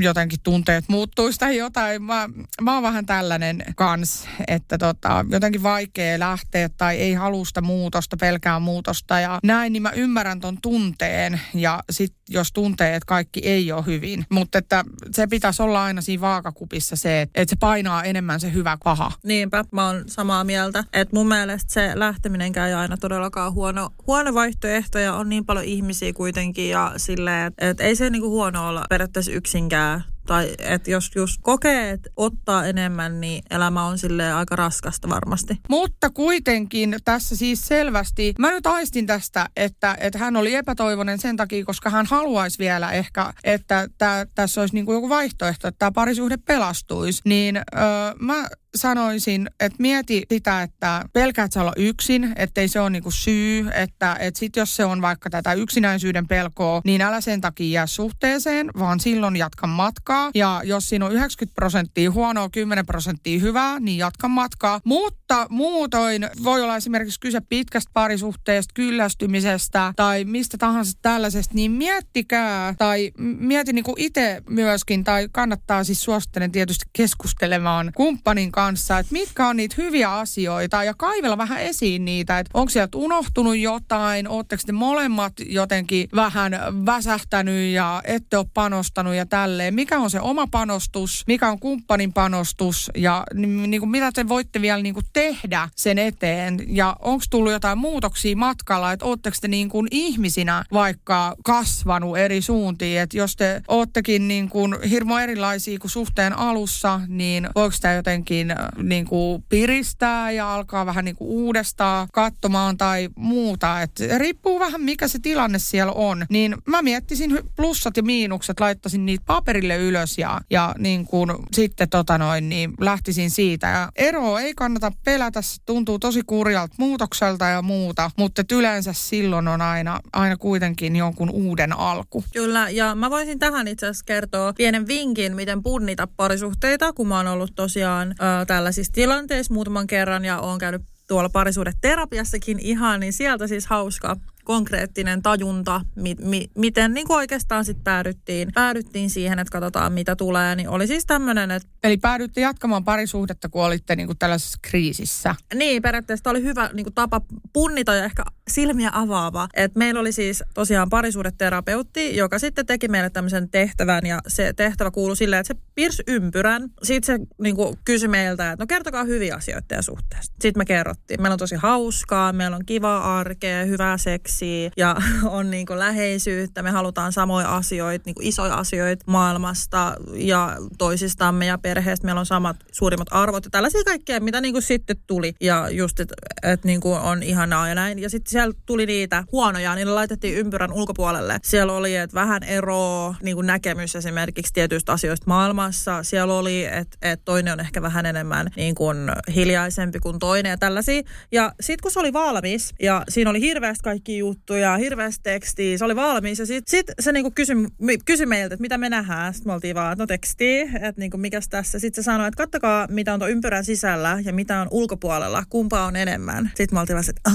jotenkin 0.01 0.39
tunteet 0.43 0.85
muuttuisi 0.89 1.39
tai 1.39 1.57
jotain. 1.57 1.92
Mä, 1.99 2.29
mä 2.61 2.75
oon 2.75 2.83
vähän 2.83 3.07
tällainen 3.07 3.65
kans, 3.77 4.29
että 4.49 4.79
tota, 4.79 5.25
jotenkin 5.29 5.63
vaikea 5.63 6.19
lähteä 6.19 6.69
tai 6.69 6.97
ei 6.97 7.15
halusta 7.15 7.61
muutosta, 7.61 8.17
pelkää 8.17 8.61
muutosta 8.61 9.21
ja 9.21 9.39
näin, 9.43 9.73
niin 9.73 9.83
mä 9.83 9.91
ymmärrän 9.91 10.41
ton 10.41 10.59
tunteen 10.63 11.41
ja 11.55 11.83
sit 11.91 12.15
jos 12.29 12.53
tuntee, 12.53 12.97
että 12.97 13.07
kaikki 13.07 13.41
ei 13.41 13.73
ole 13.73 13.87
hyvin. 13.87 14.27
Mutta 14.31 14.59
että 14.59 14.85
se 15.15 15.27
pitäisi 15.27 15.63
olla 15.63 15.85
aina 15.85 16.01
siinä 16.01 16.21
vaakakupissa 16.21 16.97
se, 16.97 17.23
että, 17.23 17.45
se 17.47 17.57
painaa 17.61 18.03
enemmän 18.03 18.41
se 18.41 18.53
hyvä 18.53 18.79
paha. 18.85 19.13
Niinpä, 19.25 19.65
mä 19.73 19.87
oon 19.87 20.05
samaa 20.07 20.45
mieltä. 20.45 20.85
Että 20.93 21.17
mun 21.17 21.29
mielestä 21.29 21.73
se 21.73 21.93
lähteminenkään 21.95 22.69
ei 22.69 22.75
aina 22.75 22.97
todellakaan 22.97 23.53
huono, 23.53 23.91
huono 24.07 24.35
vaihtoehto 24.35 24.99
ja 24.99 25.15
on 25.15 25.29
niin 25.29 25.47
paljon 25.47 25.65
ihmisiä 25.65 26.13
kuitenkin 26.13 26.71
ja 26.71 26.93
silleen, 26.97 27.47
että, 27.47 27.71
että 27.71 27.85
ei 27.85 27.97
se 27.97 28.11
niinku 28.11 28.31
huono 28.31 28.69
olla 28.69 28.85
periaatteessa 28.91 29.33
yksinkään 29.33 30.05
tai 30.27 30.55
että 30.59 30.91
jos 30.91 31.11
just 31.15 31.41
kokee, 31.43 31.91
että 31.91 32.11
ottaa 32.17 32.67
enemmän, 32.67 33.21
niin 33.21 33.43
elämä 33.51 33.85
on 33.85 33.99
sille 33.99 34.33
aika 34.33 34.57
raskasta 34.57 35.09
varmasti. 35.09 35.61
Mutta 35.69 36.11
kuitenkin 36.11 36.97
tässä 37.05 37.37
siis 37.37 37.61
selvästi, 37.61 38.35
mä 38.39 38.51
nyt 38.51 38.67
aistin 38.67 39.07
tästä, 39.07 39.49
että, 39.57 39.97
että 40.01 40.19
hän 40.19 40.37
oli 40.37 40.55
epätoivoinen 40.55 41.19
sen 41.19 41.37
takia, 41.37 41.65
koska 41.65 41.91
hän 41.91 42.07
haluaisi 42.07 42.59
vielä 42.59 42.93
ehkä, 42.93 43.33
että 43.45 43.89
tää, 43.99 44.27
tässä 44.35 44.61
olisi 44.61 44.75
niin 44.75 44.87
kuin 44.87 44.95
joku 44.95 45.09
vaihtoehto, 45.09 45.69
että 45.69 45.79
tämä 45.79 45.93
parisuhde 45.93 46.37
pelastuisi. 46.37 47.23
Niin 47.25 47.57
öö, 47.57 47.83
mä 48.19 48.49
sanoisin, 48.77 49.51
että 49.61 49.77
mieti 49.79 50.23
sitä, 50.31 50.63
että 50.63 51.05
pelkäät 51.13 51.53
sä 51.53 51.61
olla 51.61 51.73
yksin, 51.77 52.33
ettei 52.37 52.69
se 52.69 52.81
ole 52.81 52.91
niinku 52.91 53.11
syy, 53.11 53.69
että 53.75 54.17
et 54.21 54.37
sit 54.37 54.57
jos 54.57 54.77
se 54.77 54.85
on 54.85 55.03
vaikka 55.03 55.31
tätä 55.31 55.53
yksinäisyyden 55.53 56.29
pelkoa, 56.29 56.81
niin 56.85 57.01
älä 57.01 57.21
sen 57.21 57.41
takia 57.41 57.73
jää 57.73 57.87
suhteeseen, 57.87 58.71
vaan 58.79 59.01
silloin 59.01 59.37
jatka 59.37 59.67
matkaa. 59.67 60.31
Ja 60.35 60.63
jos 60.65 60.89
siinä 60.89 61.07
on 61.07 61.13
90 61.13 61.55
prosenttia 61.55 62.11
huonoa, 62.11 62.49
10 62.49 62.87
prosenttia 62.87 63.41
hyvää, 63.41 63.81
niin 63.81 63.99
jatka 63.99 64.29
matkaa. 64.29 64.81
Mutta 64.85 65.47
muutoin 65.51 66.29
voi 66.45 66.63
olla 66.63 66.77
esimerkiksi 66.77 67.21
kyse 67.21 67.41
pitkästä 67.49 67.91
parisuhteesta, 67.95 68.73
kyllästymisestä 68.75 69.93
tai 69.97 70.25
mistä 70.25 70.59
tahansa 70.59 70.99
tällaisesta, 71.03 71.55
niin 71.55 71.71
miettikää 71.71 72.75
tai 72.79 73.11
mieti 73.19 73.73
niinku 73.73 73.95
itse 73.99 74.43
myöskin, 74.49 75.05
tai 75.05 75.29
kannattaa 75.33 75.85
siis 75.85 76.03
suosittelen 76.03 76.53
tietysti 76.53 76.85
keskustelemaan 76.93 77.93
kumppanin 77.97 78.53
kanssa 78.53 78.62
kanssa, 78.63 78.99
että 78.99 79.13
mitkä 79.13 79.49
on 79.49 79.57
niitä 79.57 79.75
hyviä 79.79 80.13
asioita 80.13 80.85
ja 80.85 80.95
kaivella 80.95 81.39
vähän 81.39 81.63
esiin 81.63 82.05
niitä, 82.05 82.39
että 82.39 82.51
onko 82.55 82.71
sieltä 82.71 82.99
unohtunut 82.99 83.59
jotain, 83.59 84.29
ootteko 84.29 84.63
te 84.67 84.73
molemmat 84.73 85.33
jotenkin 85.47 86.09
vähän 86.15 86.53
väsähtänyt 86.87 87.73
ja 87.73 88.03
ette 88.05 88.39
ole 88.39 88.47
panostanut 88.55 89.15
ja 89.15 89.27
tälleen. 89.27 89.75
Mikä 89.75 90.01
on 90.01 90.11
se 90.11 90.21
oma 90.21 90.47
panostus, 90.47 91.25
mikä 91.27 91.49
on 91.49 91.59
kumppanin 91.59 92.13
panostus 92.13 92.91
ja 92.95 93.25
niin 93.35 93.81
kuin 93.81 93.91
mitä 93.91 94.13
te 94.13 94.29
voitte 94.29 94.61
vielä 94.61 94.83
niin 94.83 94.95
kuin 94.95 95.07
tehdä 95.13 95.69
sen 95.77 95.99
eteen 95.99 96.65
ja 96.67 96.97
onko 97.01 97.25
tullut 97.31 97.53
jotain 97.53 97.79
muutoksia 97.79 98.37
matkalla, 98.37 98.93
että 98.93 99.05
ootteko 99.05 99.37
te 99.41 99.49
niin 99.49 99.69
kuin 99.69 99.89
ihmisinä 99.91 100.65
vaikka 100.73 101.37
kasvanut 101.45 102.19
eri 102.19 102.43
suuntiin, 102.43 103.01
että 103.01 103.17
jos 103.17 103.37
te 103.37 103.63
oottekin 103.69 104.29
niin 104.29 104.49
kuin 104.49 104.83
hirmo 104.91 105.19
erilaisia 105.19 105.79
kuin 105.79 105.91
suhteen 105.91 106.39
alussa, 106.39 107.01
niin 107.09 107.49
voiko 107.55 107.77
tämä 107.81 107.95
jotenkin 107.95 108.52
niin 108.83 109.07
kuin 109.07 109.45
piristää 109.49 110.31
ja 110.31 110.55
alkaa 110.55 110.87
vähän 110.87 111.05
niin 111.05 111.17
kuin 111.17 111.29
uudestaan 111.29 112.09
katsomaan 112.13 112.79
tai 112.79 113.09
muuta. 113.17 113.83
Et 113.83 113.93
riippuu 114.19 114.61
vähän 114.61 114.81
mikä 114.81 115.09
se 115.09 115.19
tilanne 115.19 115.59
siellä 115.59 115.93
on. 115.93 116.27
Niin 116.29 116.57
mä 116.67 116.83
miettisin 116.83 117.39
plussat 117.57 117.97
ja 117.97 118.03
miinukset, 118.03 118.61
laittaisin 118.61 119.07
niitä 119.07 119.25
paperille 119.27 119.77
ylös 119.77 120.19
ja, 120.19 120.41
ja 120.51 120.75
niin 120.79 121.07
kuin 121.07 121.31
sitten 121.53 121.89
tota 121.89 122.19
noin, 122.19 122.49
niin 122.49 122.75
lähtisin 122.81 123.31
siitä. 123.31 123.67
Ja 123.67 123.93
ero 123.97 124.39
ei 124.39 124.55
kannata 124.55 124.93
pelätä, 125.05 125.43
se 125.43 125.57
tuntuu 125.67 125.99
tosi 125.99 126.23
kurjalta 126.27 126.75
muutokselta 126.79 127.45
ja 127.45 127.63
muuta, 127.63 128.11
mutta 128.19 128.43
yleensä 128.53 128.93
silloin 128.93 129.49
on 129.49 129.63
aina, 129.63 130.01
aina 130.13 130.37
kuitenkin 130.37 130.97
jonkun 130.97 131.31
uuden 131.31 131.79
alku. 131.79 132.25
Kyllä, 132.33 132.71
ja 132.71 132.95
mä 132.95 133.11
voisin 133.11 133.39
tähän 133.39 133.69
itse 133.69 133.87
asiassa 133.87 134.05
kertoa 134.05 134.53
pienen 134.53 134.87
vinkin, 134.89 135.37
miten 135.37 135.63
punnita 135.63 136.09
parisuhteita, 136.17 136.93
kun 136.93 137.09
mä 137.09 137.17
oon 137.17 137.29
ollut 137.29 137.53
tosiaan 137.55 138.15
äh, 138.43 138.47
tällaisissa 138.47 138.93
tilanteissa 138.93 139.55
muutaman 139.55 139.87
kerran 139.87 140.25
ja 140.25 140.41
olen 140.41 140.59
käynyt 140.59 140.83
tuolla 141.09 141.29
parisuudeterapiassakin 141.29 142.59
ihan, 142.59 143.01
niin 143.01 143.13
sieltä 143.13 143.47
siis 143.47 143.67
hauska 143.67 144.17
konkreettinen 144.45 145.23
tajunta, 145.23 145.81
mi, 145.95 146.15
mi, 146.21 146.51
miten 146.59 146.95
niin 146.95 147.07
kuin 147.07 147.17
oikeastaan 147.17 147.65
sitten 147.65 147.85
päädyttiin, 147.85 148.53
päädyttiin 148.55 149.11
siihen, 149.11 149.39
että 149.39 149.53
katsotaan 149.53 149.93
mitä 149.93 150.17
tulee, 150.17 150.57
niin 150.57 150.69
oli 150.69 150.87
siis 150.87 151.07
tämmöinen, 151.07 151.51
että... 151.51 151.69
Eli 151.85 151.97
päädyitte 151.97 152.41
jatkamaan 152.41 152.85
parisuhdetta, 152.85 153.49
kun 153.49 153.65
olitte 153.65 153.97
niin 153.97 154.07
kuin 154.07 154.19
tällaisessa 154.19 154.59
kriisissä. 154.63 155.35
Niin, 155.55 155.83
periaatteessa 155.83 156.31
oli 156.31 156.43
hyvä 156.43 156.71
niin 156.73 156.85
kuin 156.85 156.95
tapa 156.95 157.21
punnita 157.53 157.95
ja 157.95 158.05
ehkä 158.05 158.23
silmiä 158.49 158.91
avaava. 158.93 159.49
Et 159.55 159.77
meillä 159.77 160.01
oli 160.01 160.13
siis 160.13 160.45
tosiaan 160.55 160.89
parisuudeterapeutti, 160.89 162.17
joka 162.17 162.39
sitten 162.39 162.67
teki 162.67 162.89
meille 162.89 163.11
tämmöisen 163.11 163.51
tehtävän 163.51 164.07
ja 164.07 164.21
se 164.29 164.53
tehtävä 164.53 164.91
kuului 164.91 165.17
silleen, 165.17 165.41
että 165.41 165.55
se 165.55 165.61
piirsi 165.75 166.03
ympyrän. 166.09 166.71
Sitten 166.83 167.19
se 167.19 167.27
niin 167.43 167.57
kuin 167.57 167.79
kysyi 167.85 168.09
meiltä, 168.09 168.53
että 168.53 168.63
no 168.63 168.67
kertokaa 168.67 169.05
hyviä 169.05 169.35
asioita 169.37 169.75
ja 169.75 169.83
suhteesta. 169.83 170.35
Sitten 170.41 170.61
me 170.61 170.65
kerrottiin, 170.65 171.23
meillä 171.23 171.35
on 171.35 171.39
tosi 171.39 171.55
hauskaa, 171.55 172.33
meillä 172.33 172.57
on 172.57 172.67
kiva 172.67 172.99
arkea, 172.99 173.65
hyvää 173.65 173.99
seksiä 173.99 174.32
seksiä 174.33 174.71
ja 174.77 174.97
on 175.39 175.51
niin 175.51 175.67
kuin 175.67 175.79
läheisyyttä. 175.79 176.63
Me 176.63 176.71
halutaan 176.71 177.13
samoja 177.13 177.57
asioita, 177.57 178.03
niin 178.07 178.15
kuin 178.15 178.27
isoja 178.27 178.55
asioita 178.55 179.05
maailmasta 179.07 179.97
ja 180.15 180.57
toisistamme 180.79 181.47
ja 181.47 181.59
perheestä. 181.59 182.07
Meillä 182.07 182.19
on 182.19 182.27
samat 182.27 182.57
suurimmat 182.73 183.09
arvot 183.11 183.45
ja 183.45 183.51
tällaisia 183.51 183.85
kaikkea, 183.85 184.21
mitä 184.21 184.41
niin 184.41 184.55
kuin 184.55 184.63
sitten 184.63 184.97
tuli. 185.07 185.35
Ja 185.41 185.71
just, 185.71 186.01
että 186.01 186.15
et 186.43 186.65
niin 186.65 186.81
on 186.85 187.23
ihanaa 187.23 187.69
ja 187.69 187.75
näin. 187.75 187.99
Ja 187.99 188.11
sitten 188.11 188.31
siellä 188.31 188.55
tuli 188.67 188.87
niitä 188.87 189.25
huonoja, 189.33 189.75
niin 189.75 189.95
laitettiin 189.95 190.37
ympyrän 190.37 190.73
ulkopuolelle. 190.73 191.39
Siellä 191.43 191.73
oli, 191.73 191.97
että 191.97 192.15
vähän 192.15 192.43
eroa 192.43 193.15
niin 193.23 193.37
kuin 193.37 193.47
näkemys 193.47 193.97
esimerkiksi 193.97 194.53
tietyistä 194.53 194.93
asioista 194.93 195.25
maailmassa. 195.27 196.03
Siellä 196.03 196.35
oli, 196.35 196.65
että, 196.65 196.99
että 197.03 197.25
toinen 197.25 197.53
on 197.53 197.61
ehkä 197.61 197.83
vähän 197.83 198.07
enemmän 198.07 198.51
niin 198.57 198.75
kuin 198.75 198.99
hiljaisempi 199.35 199.99
kuin 200.01 200.19
toinen 200.19 200.51
ja 200.51 200.57
tällaisia. 200.57 201.03
Ja 201.33 201.53
sitten 201.61 201.83
kun 201.83 201.91
se 201.91 202.01
oli 202.01 202.13
valmis 202.13 202.75
ja 202.83 203.05
siinä 203.09 203.31
oli 203.31 203.41
hirveästi 203.41 203.83
kaikki 203.83 204.22
juttuja, 204.23 204.77
hirveästi 204.77 205.21
tekstiä, 205.23 205.79
se 205.79 205.85
oli 205.85 205.97
valmis 205.97 206.39
ja 206.39 206.47
sitten 206.47 206.71
sit 206.71 206.87
se 207.01 207.13
niinku 207.13 207.31
kysyi, 207.31 207.57
kysy 208.05 208.27
meiltä, 208.27 208.55
että 208.55 208.63
mitä 208.63 208.79
me 208.79 208.89
nähdään. 208.89 209.35
Sitten 209.35 209.51
me 209.51 209.55
oltiin 209.55 209.75
vaan, 209.75 209.99
no 209.99 210.07
teksti, 210.07 210.61
että 210.61 210.95
niinku 210.97 211.17
mikäs 211.17 211.49
tässä. 211.49 211.79
Sitten 211.79 212.05
se 212.05 212.07
sanoi, 212.07 212.29
että 212.29 212.37
kattokaa 212.37 212.87
mitä 212.91 213.15
on 213.15 213.21
tuon 213.21 213.31
ympyrän 213.31 213.65
sisällä 213.65 214.19
ja 214.25 214.33
mitä 214.33 214.61
on 214.61 214.69
ulkopuolella, 214.71 215.45
kumpa 215.49 215.85
on 215.85 215.97
enemmän. 215.97 216.51
Sitten 216.55 216.77
me 216.77 216.81
oltiin 216.81 216.95
vaan, 216.95 217.05
että 217.09 217.31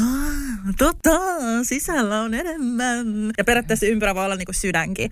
totta, 0.78 1.12
sisällä 1.64 2.22
on 2.22 2.34
enemmän. 2.34 3.32
Ja 3.38 3.44
periaatteessa 3.44 3.86
ympyrä 3.86 4.16
voi 4.16 4.26
olla 4.26 4.36
niinku 4.36 4.54
sydänkin. 4.54 5.12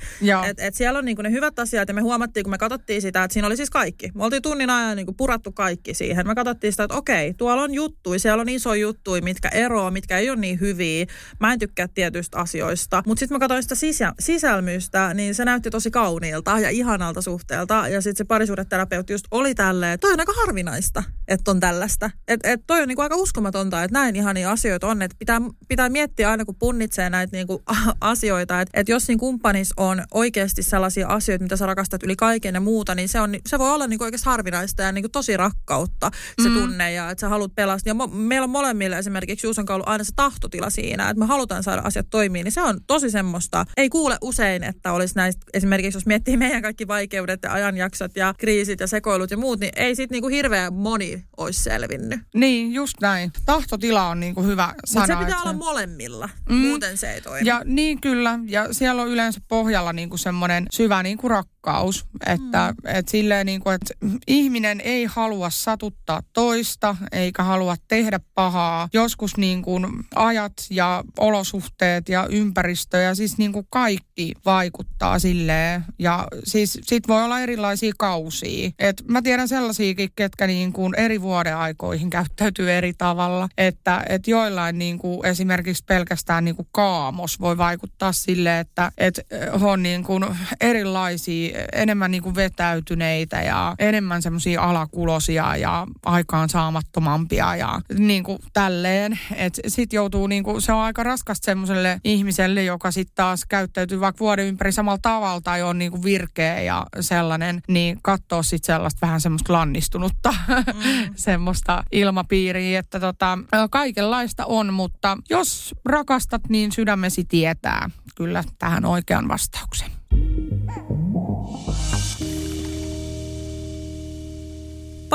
Et, 0.50 0.60
et 0.60 0.76
siellä 0.76 1.00
on 1.00 1.06
niinku 1.06 1.22
ne 1.22 1.32
hyvät 1.32 1.60
asiat 1.60 1.88
ja 1.88 1.94
me 1.94 2.02
huomattiin, 2.02 2.44
kun 2.44 2.52
me 2.52 2.58
katsottiin 2.58 3.02
sitä, 3.02 3.24
että 3.24 3.34
siinä 3.34 3.48
oli 3.48 3.58
siis 3.58 3.70
kaikki. 3.70 4.12
Me 4.16 4.24
oltiin 4.24 4.42
tunnin 4.42 4.70
ajan 4.70 4.98
niinku 4.98 5.14
purattu 5.14 5.52
kaikki 5.52 5.94
siihen. 5.94 6.28
Me 6.28 6.36
katsottiin 6.36 6.74
sitä, 6.74 6.84
että 6.84 6.96
okei, 6.96 7.34
tuolla 7.34 7.62
on 7.62 7.74
juttui, 7.74 8.20
siellä 8.20 8.42
on 8.42 8.50
iso 8.50 8.74
juttui, 8.74 9.22
mitkä 9.22 9.50
eroaa, 9.50 9.92
mitkä 9.92 10.18
ei 10.18 10.30
ole 10.30 10.40
niin 10.40 10.60
hyviä. 10.60 11.06
Mä 11.40 11.54
en 11.54 11.60
tykkää 11.68 11.88
tietyistä 11.88 12.38
asioista. 12.38 13.04
Mutta 13.06 13.20
sitten 13.20 13.36
mä 13.36 13.40
katsoin 13.40 13.64
sitä 13.64 13.76
sisä, 13.76 14.14
sisälmystä, 14.20 15.14
niin 15.14 15.36
se 15.36 15.46
näytti 15.46 15.70
tosi 15.70 15.92
kauniilta 15.92 16.60
ja 16.60 16.70
ihanalta 16.70 17.22
suhteelta. 17.22 17.88
Ja 17.88 18.02
sitten 18.02 18.18
se 18.18 18.24
parisuudeterapeutti 18.24 19.14
just 19.14 19.26
oli 19.32 19.56
tälleen, 19.56 20.00
toi 20.00 20.14
on 20.14 20.20
aika 20.20 20.34
harvinaista, 20.46 21.04
että 21.28 21.52
on 21.52 21.60
tällaista. 21.60 22.12
Että 22.28 22.52
et 22.52 22.62
toi 22.68 22.82
on 22.82 22.88
niinku 22.88 23.02
aika 23.02 23.16
uskomatonta, 23.16 23.84
että 23.84 24.00
näin 24.00 24.16
ihania 24.16 24.52
asioita 24.52 24.88
on. 24.88 25.02
Että 25.02 25.16
pitää, 25.20 25.42
pitää 25.68 25.90
miettiä 25.90 26.32
aina, 26.32 26.46
kun 26.46 26.56
punnitsee 26.56 27.10
näitä 27.10 27.38
niinku 27.38 27.64
asioita, 28.02 28.62
että 28.62 28.80
et 28.80 28.90
jos 28.90 29.06
siinä 29.06 29.20
kumppanissa 29.20 29.74
on 29.78 30.04
oikeasti 30.14 30.64
sellaisia 30.64 31.08
asioita, 31.08 31.44
mitä 31.44 31.58
sä 31.58 31.66
rakastat 31.66 32.04
yli 32.04 32.16
kaiken 32.16 32.56
ja 32.56 32.62
muuta, 32.62 32.96
niin 32.96 33.10
se, 33.10 33.20
on, 33.20 33.36
se 33.48 33.60
voi 33.60 33.72
olla 33.72 33.88
niinku 33.88 34.04
oikeasti 34.04 34.30
harvinaista 34.30 34.84
ja 34.84 34.92
niinku 34.92 35.10
tosi 35.10 35.38
rakkautta 35.38 36.12
se 36.44 36.50
mm. 36.50 36.56
tunne 36.56 36.92
ja 36.92 37.10
että 37.12 37.22
sä 37.22 37.30
haluat 37.30 37.56
pelastaa. 37.56 37.90
Ja 37.90 37.94
mo, 37.94 38.08
meillä 38.08 38.44
on 38.44 38.50
molemmille 38.50 38.98
esimerkiksi 38.98 39.48
Juuson 39.48 39.66
ollut 39.70 39.88
aina 39.88 40.04
se 40.04 40.12
tahtotila 40.16 40.70
siinä, 40.70 41.10
että 41.10 41.20
me 41.20 41.26
halutaan 41.26 41.55
halutaan 41.56 41.64
saada 41.64 41.88
asiat 41.88 42.08
toimii, 42.10 42.44
niin 42.44 42.52
se 42.52 42.62
on 42.62 42.80
tosi 42.88 43.12
semmoista. 43.12 43.66
Ei 43.78 43.90
kuule 43.90 44.18
usein, 44.22 44.64
että 44.64 44.94
olisi 44.94 45.16
näistä, 45.16 45.46
esimerkiksi 45.54 45.98
jos 45.98 46.06
miettii 46.06 46.38
meidän 46.38 46.62
kaikki 46.62 46.88
vaikeudet 46.88 47.40
ja 47.44 47.54
ajanjaksot 47.54 48.16
ja 48.16 48.34
kriisit 48.38 48.80
ja 48.80 48.88
sekoilut 48.88 49.32
ja 49.32 49.38
muut, 49.38 49.60
niin 49.60 49.72
ei 49.76 49.96
sit 49.96 50.12
niinku 50.12 50.28
hirveän 50.28 50.74
moni 50.74 51.24
olisi 51.38 51.64
selvinnyt. 51.64 52.20
Niin, 52.36 52.74
just 52.74 52.96
näin. 53.02 53.32
Tahtotila 53.46 54.08
on 54.08 54.20
niinku 54.20 54.44
hyvä 54.44 54.74
sana. 54.86 55.08
Mutta 55.08 55.20
se 55.20 55.26
pitää 55.26 55.42
olla 55.42 55.54
molemmilla, 55.54 56.30
mm. 56.50 56.56
muuten 56.56 56.98
se 56.98 57.14
ei 57.14 57.22
toimi. 57.22 57.48
Ja 57.48 57.62
niin 57.66 58.02
kyllä, 58.02 58.40
ja 58.48 58.74
siellä 58.74 59.02
on 59.02 59.08
yleensä 59.08 59.42
pohjalla 59.48 59.94
niinku 59.94 60.18
semmoinen 60.18 60.66
syvä 60.72 61.04
niinku 61.04 61.28
rakkaus, 61.28 62.06
että 62.26 62.74
mm. 62.84 62.96
et 62.98 63.08
silleen 63.08 63.46
niinku, 63.46 63.70
että 63.70 63.94
ihminen 64.28 64.82
ei 64.82 65.06
halua 65.06 65.50
satuttaa 65.50 66.22
toista, 66.34 66.96
eikä 67.12 67.44
halua 67.44 67.76
tehdä 67.88 68.20
pahaa. 68.36 68.90
Joskus 68.94 69.38
niinku 69.38 69.82
ajat 70.16 70.54
ja 70.70 71.04
olosuhteet 71.46 72.10
ja 72.10 72.28
ympäristö 72.30 72.98
ja 72.98 73.16
siis 73.16 73.38
niinku 73.38 73.66
kaikki 73.70 74.34
vaikuttaa 74.46 75.20
silleen. 75.20 75.86
Ja 76.00 76.28
siis 76.44 76.80
sit 76.84 77.08
voi 77.08 77.24
olla 77.24 77.40
erilaisia 77.40 77.94
kausia. 77.98 78.72
Et 78.80 79.04
mä 79.08 79.22
tiedän 79.22 79.48
sellaisiakin, 79.48 80.10
ketkä 80.16 80.48
niinku 80.48 80.92
eri 80.98 81.22
vuodeaikoihin 81.22 82.10
käyttäytyy 82.10 82.72
eri 82.72 82.94
tavalla. 82.98 83.50
Että 83.58 84.04
et 84.10 84.28
joillain 84.28 84.80
niinku 84.80 85.24
esimerkiksi 85.24 85.84
pelkästään 85.88 86.46
niinku 86.46 86.68
kaamos 86.72 87.40
voi 87.40 87.58
vaikuttaa 87.58 88.12
sille, 88.12 88.60
että 88.60 88.92
et 88.98 89.20
on 89.62 89.84
niinku 89.84 90.20
erilaisia, 90.62 91.60
enemmän 91.74 92.12
niinku 92.12 92.36
vetäytyneitä 92.36 93.42
ja 93.42 93.76
enemmän 93.80 94.22
semmoisia 94.22 94.62
alakulosia 94.62 95.58
ja 95.58 95.88
aikaan 96.06 96.50
saamattomampia 96.50 97.56
ja 97.56 97.82
niinku 97.98 98.40
tälleen. 98.54 99.20
Että 99.36 99.62
sit 99.68 99.94
joutuu 99.94 100.28
niinku, 100.28 100.62
se 100.62 100.72
on 100.72 100.80
aika 100.80 101.04
raskasta 101.36 101.46
semmoiselle 101.46 102.02
ihmiselle, 102.04 102.64
joka 102.64 102.92
sitten 102.92 103.16
taas 103.16 103.46
käyttäytyy 103.46 104.00
vaikka 104.00 104.20
vuoden 104.20 104.48
ympäri 104.48 104.72
samalla 104.72 105.00
tavalla 105.02 105.42
tai 105.42 105.62
on 105.64 105.78
niinku 105.78 106.04
virkeä 106.04 106.62
ja 106.62 106.86
sellainen, 107.00 107.62
niin 107.68 108.00
katsoo 108.04 108.44
sitten 108.44 108.76
sellaista 108.76 109.00
vähän 109.02 109.22
semmoista 109.22 109.54
lannistunutta 109.54 110.34
mm. 110.48 111.14
semmoista 111.16 111.84
ilmapiiriä, 111.92 112.80
että 112.80 113.00
tota, 113.00 113.38
kaikenlaista 113.72 114.46
on, 114.46 114.74
mutta 114.74 115.18
jos 115.30 115.76
rakastat, 115.86 116.42
niin 116.50 116.72
sydämesi 116.72 117.26
tietää 117.26 117.90
kyllä 118.16 118.44
tähän 118.60 118.86
oikean 118.86 119.28
vastauksen. 119.28 119.92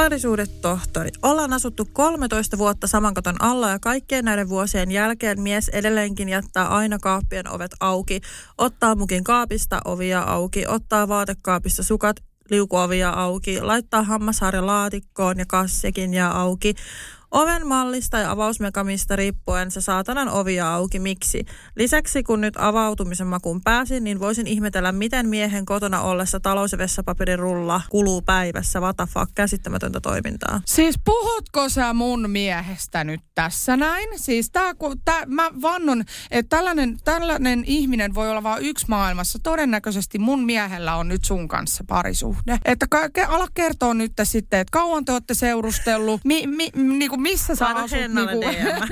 Parisuudetohtori. 0.00 1.10
Ollaan 1.22 1.52
asuttu 1.52 1.88
13 1.92 2.58
vuotta 2.58 2.86
saman 2.86 3.14
katon 3.14 3.42
alla 3.42 3.70
ja 3.70 3.78
kaikkien 3.78 4.24
näiden 4.24 4.48
vuosien 4.48 4.90
jälkeen 4.90 5.40
mies 5.40 5.68
edelleenkin 5.68 6.28
jättää 6.28 6.68
aina 6.68 6.98
kaappien 6.98 7.48
ovet 7.48 7.70
auki. 7.80 8.20
Ottaa 8.58 8.94
mukin 8.94 9.24
kaapista 9.24 9.80
ovia 9.84 10.20
auki, 10.20 10.66
ottaa 10.66 11.08
vaatekaapista 11.08 11.82
sukat 11.82 12.16
liukuovia 12.50 13.10
auki, 13.10 13.60
laittaa 13.60 14.02
hammasharja 14.02 14.66
laatikkoon 14.66 15.38
ja 15.38 15.44
kassikin 15.46 16.14
jää 16.14 16.40
auki. 16.40 16.74
Oven 17.30 17.66
mallista 17.66 18.18
ja 18.18 18.30
avausmekamista 18.30 19.16
riippuen 19.16 19.70
se 19.70 19.80
saatanan 19.80 20.28
ovia 20.28 20.74
auki. 20.74 20.98
Miksi? 20.98 21.44
Lisäksi 21.76 22.22
kun 22.22 22.40
nyt 22.40 22.54
avautumisen 22.58 23.26
makuun 23.26 23.60
pääsin, 23.64 24.04
niin 24.04 24.20
voisin 24.20 24.46
ihmetellä, 24.46 24.92
miten 24.92 25.28
miehen 25.28 25.66
kotona 25.66 26.00
ollessa 26.00 26.40
talous- 26.40 26.72
ja 26.72 26.78
vessapaperin 26.78 27.38
rulla 27.38 27.80
kuluu 27.90 28.22
päivässä. 28.22 28.80
What 28.80 28.96
the 28.96 29.06
fuck, 29.06 29.32
käsittämätöntä 29.34 30.00
toimintaa. 30.00 30.60
Siis 30.66 30.98
puhutko 31.04 31.68
sä 31.68 31.92
mun 31.94 32.30
miehestä 32.30 33.04
nyt 33.04 33.20
tässä 33.34 33.76
näin? 33.76 34.08
Siis 34.16 34.50
tää, 34.50 34.74
kun, 34.74 35.00
tää, 35.04 35.26
mä 35.26 35.50
vannon, 35.62 36.04
että 36.30 36.56
tällainen, 36.56 36.96
tällainen 37.04 37.64
ihminen 37.66 38.14
voi 38.14 38.30
olla 38.30 38.42
vain 38.42 38.64
yksi 38.64 38.86
maailmassa. 38.88 39.38
Todennäköisesti 39.42 40.18
mun 40.18 40.44
miehellä 40.44 40.96
on 40.96 41.08
nyt 41.08 41.24
sun 41.24 41.48
kanssa 41.48 41.84
parisuhde. 41.88 42.58
Että 42.64 42.86
ka, 42.90 42.98
ala 43.28 43.46
kertoa 43.54 43.94
nyt 43.94 44.12
sitten, 44.22 44.60
että 44.60 44.72
kauan 44.72 45.04
te 45.04 45.12
olette 45.12 45.34
seurustellut, 45.34 46.20
mi, 46.24 46.46
mi, 46.46 46.70
niinku 46.74 47.19
missä 47.20 47.54
sä 47.54 47.64
Laita 47.64 47.80
asut. 47.80 47.98
Hennalle 47.98 48.32
DM. 48.32 48.88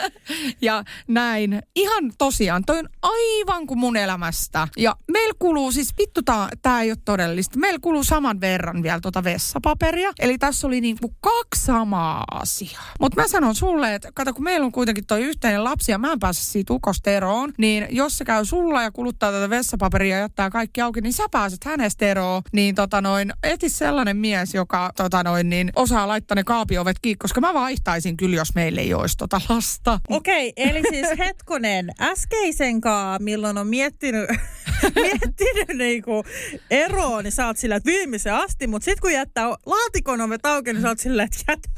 ja 0.62 0.84
näin. 1.08 1.62
Ihan 1.76 2.12
tosiaan, 2.18 2.64
toi 2.66 2.78
on 2.78 2.88
aivan 3.02 3.66
kuin 3.66 3.78
mun 3.78 3.96
elämästä. 3.96 4.68
Ja 4.76 4.96
meillä 5.12 5.34
kuluu, 5.38 5.72
siis 5.72 5.94
vittu 5.98 6.22
tää, 6.22 6.48
tää 6.62 6.82
ei 6.82 6.90
ole 6.90 6.98
todellista. 7.04 7.58
Meillä 7.58 7.78
kuluu 7.82 8.04
saman 8.04 8.40
verran 8.40 8.82
vielä 8.82 9.00
tuota 9.00 9.24
vessapaperia. 9.24 10.12
Eli 10.18 10.38
tässä 10.38 10.66
oli 10.66 10.80
niinku 10.80 11.14
kaksi 11.20 11.64
samaa 11.64 12.24
asiaa. 12.30 12.92
Mutta 13.00 13.20
mä 13.20 13.28
sanon 13.28 13.54
sulle, 13.54 13.94
että 13.94 14.08
kato 14.14 14.34
kun 14.34 14.44
meillä 14.44 14.64
on 14.64 14.72
kuitenkin 14.72 15.06
toi 15.06 15.22
yhteinen 15.22 15.64
lapsi 15.64 15.92
ja 15.92 15.98
mä 15.98 16.12
en 16.12 16.18
pääse 16.18 16.42
siitä 16.42 16.72
ukosta 16.72 17.10
eroon, 17.10 17.52
niin 17.58 17.86
jos 17.90 18.18
se 18.18 18.24
käy 18.24 18.44
sulla 18.44 18.82
ja 18.82 18.90
kuluttaa 18.90 19.32
tätä 19.32 19.50
vessapaperia 19.50 20.16
ja 20.16 20.22
jättää 20.22 20.50
kaikki 20.50 20.80
auki, 20.80 21.00
niin 21.00 21.12
sä 21.12 21.24
pääset 21.30 21.64
hänestä 21.64 22.06
eroon. 22.06 22.42
Niin 22.52 22.74
tota 22.74 23.00
noin, 23.00 23.32
eti 23.42 23.68
sellainen 23.68 24.16
mies, 24.16 24.54
joka 24.54 24.92
tota 24.96 25.22
noin, 25.22 25.50
niin 25.50 25.72
osaa 25.76 26.08
laittaa 26.08 26.34
ne 26.34 26.44
kaapiovet 26.44 26.96
kiinni, 27.02 27.16
koska 27.16 27.40
mä 27.40 27.54
vaihtaisin 27.72 28.16
kyllä, 28.16 28.36
jos 28.36 28.54
meillä 28.54 28.80
ei 28.80 28.94
olisi 28.94 29.16
tota 29.16 29.40
lasta. 29.48 30.00
Okei, 30.08 30.52
eli 30.56 30.82
siis 30.90 31.08
hetkonen, 31.18 31.90
äskeisen 32.00 32.80
kaa, 32.80 33.18
milloin 33.18 33.58
on 33.58 33.66
miettinyt, 33.66 34.30
miettinyt 35.02 35.78
niinku 35.78 36.24
eroa, 36.70 37.22
niin 37.22 37.32
sä 37.32 37.46
oot 37.46 37.56
sillä, 37.56 37.76
että 37.76 37.90
viimeisen 37.90 38.34
asti, 38.34 38.66
mutta 38.66 38.84
sit 38.84 39.00
kun 39.00 39.12
jättää 39.12 39.48
laatikon 39.66 40.20
ovet 40.20 40.46
auki, 40.46 40.72
niin 40.72 40.82
sä 40.82 40.88
oot 40.88 40.98
sillä, 40.98 41.22
että 41.22 41.38
jätä. 41.48 41.68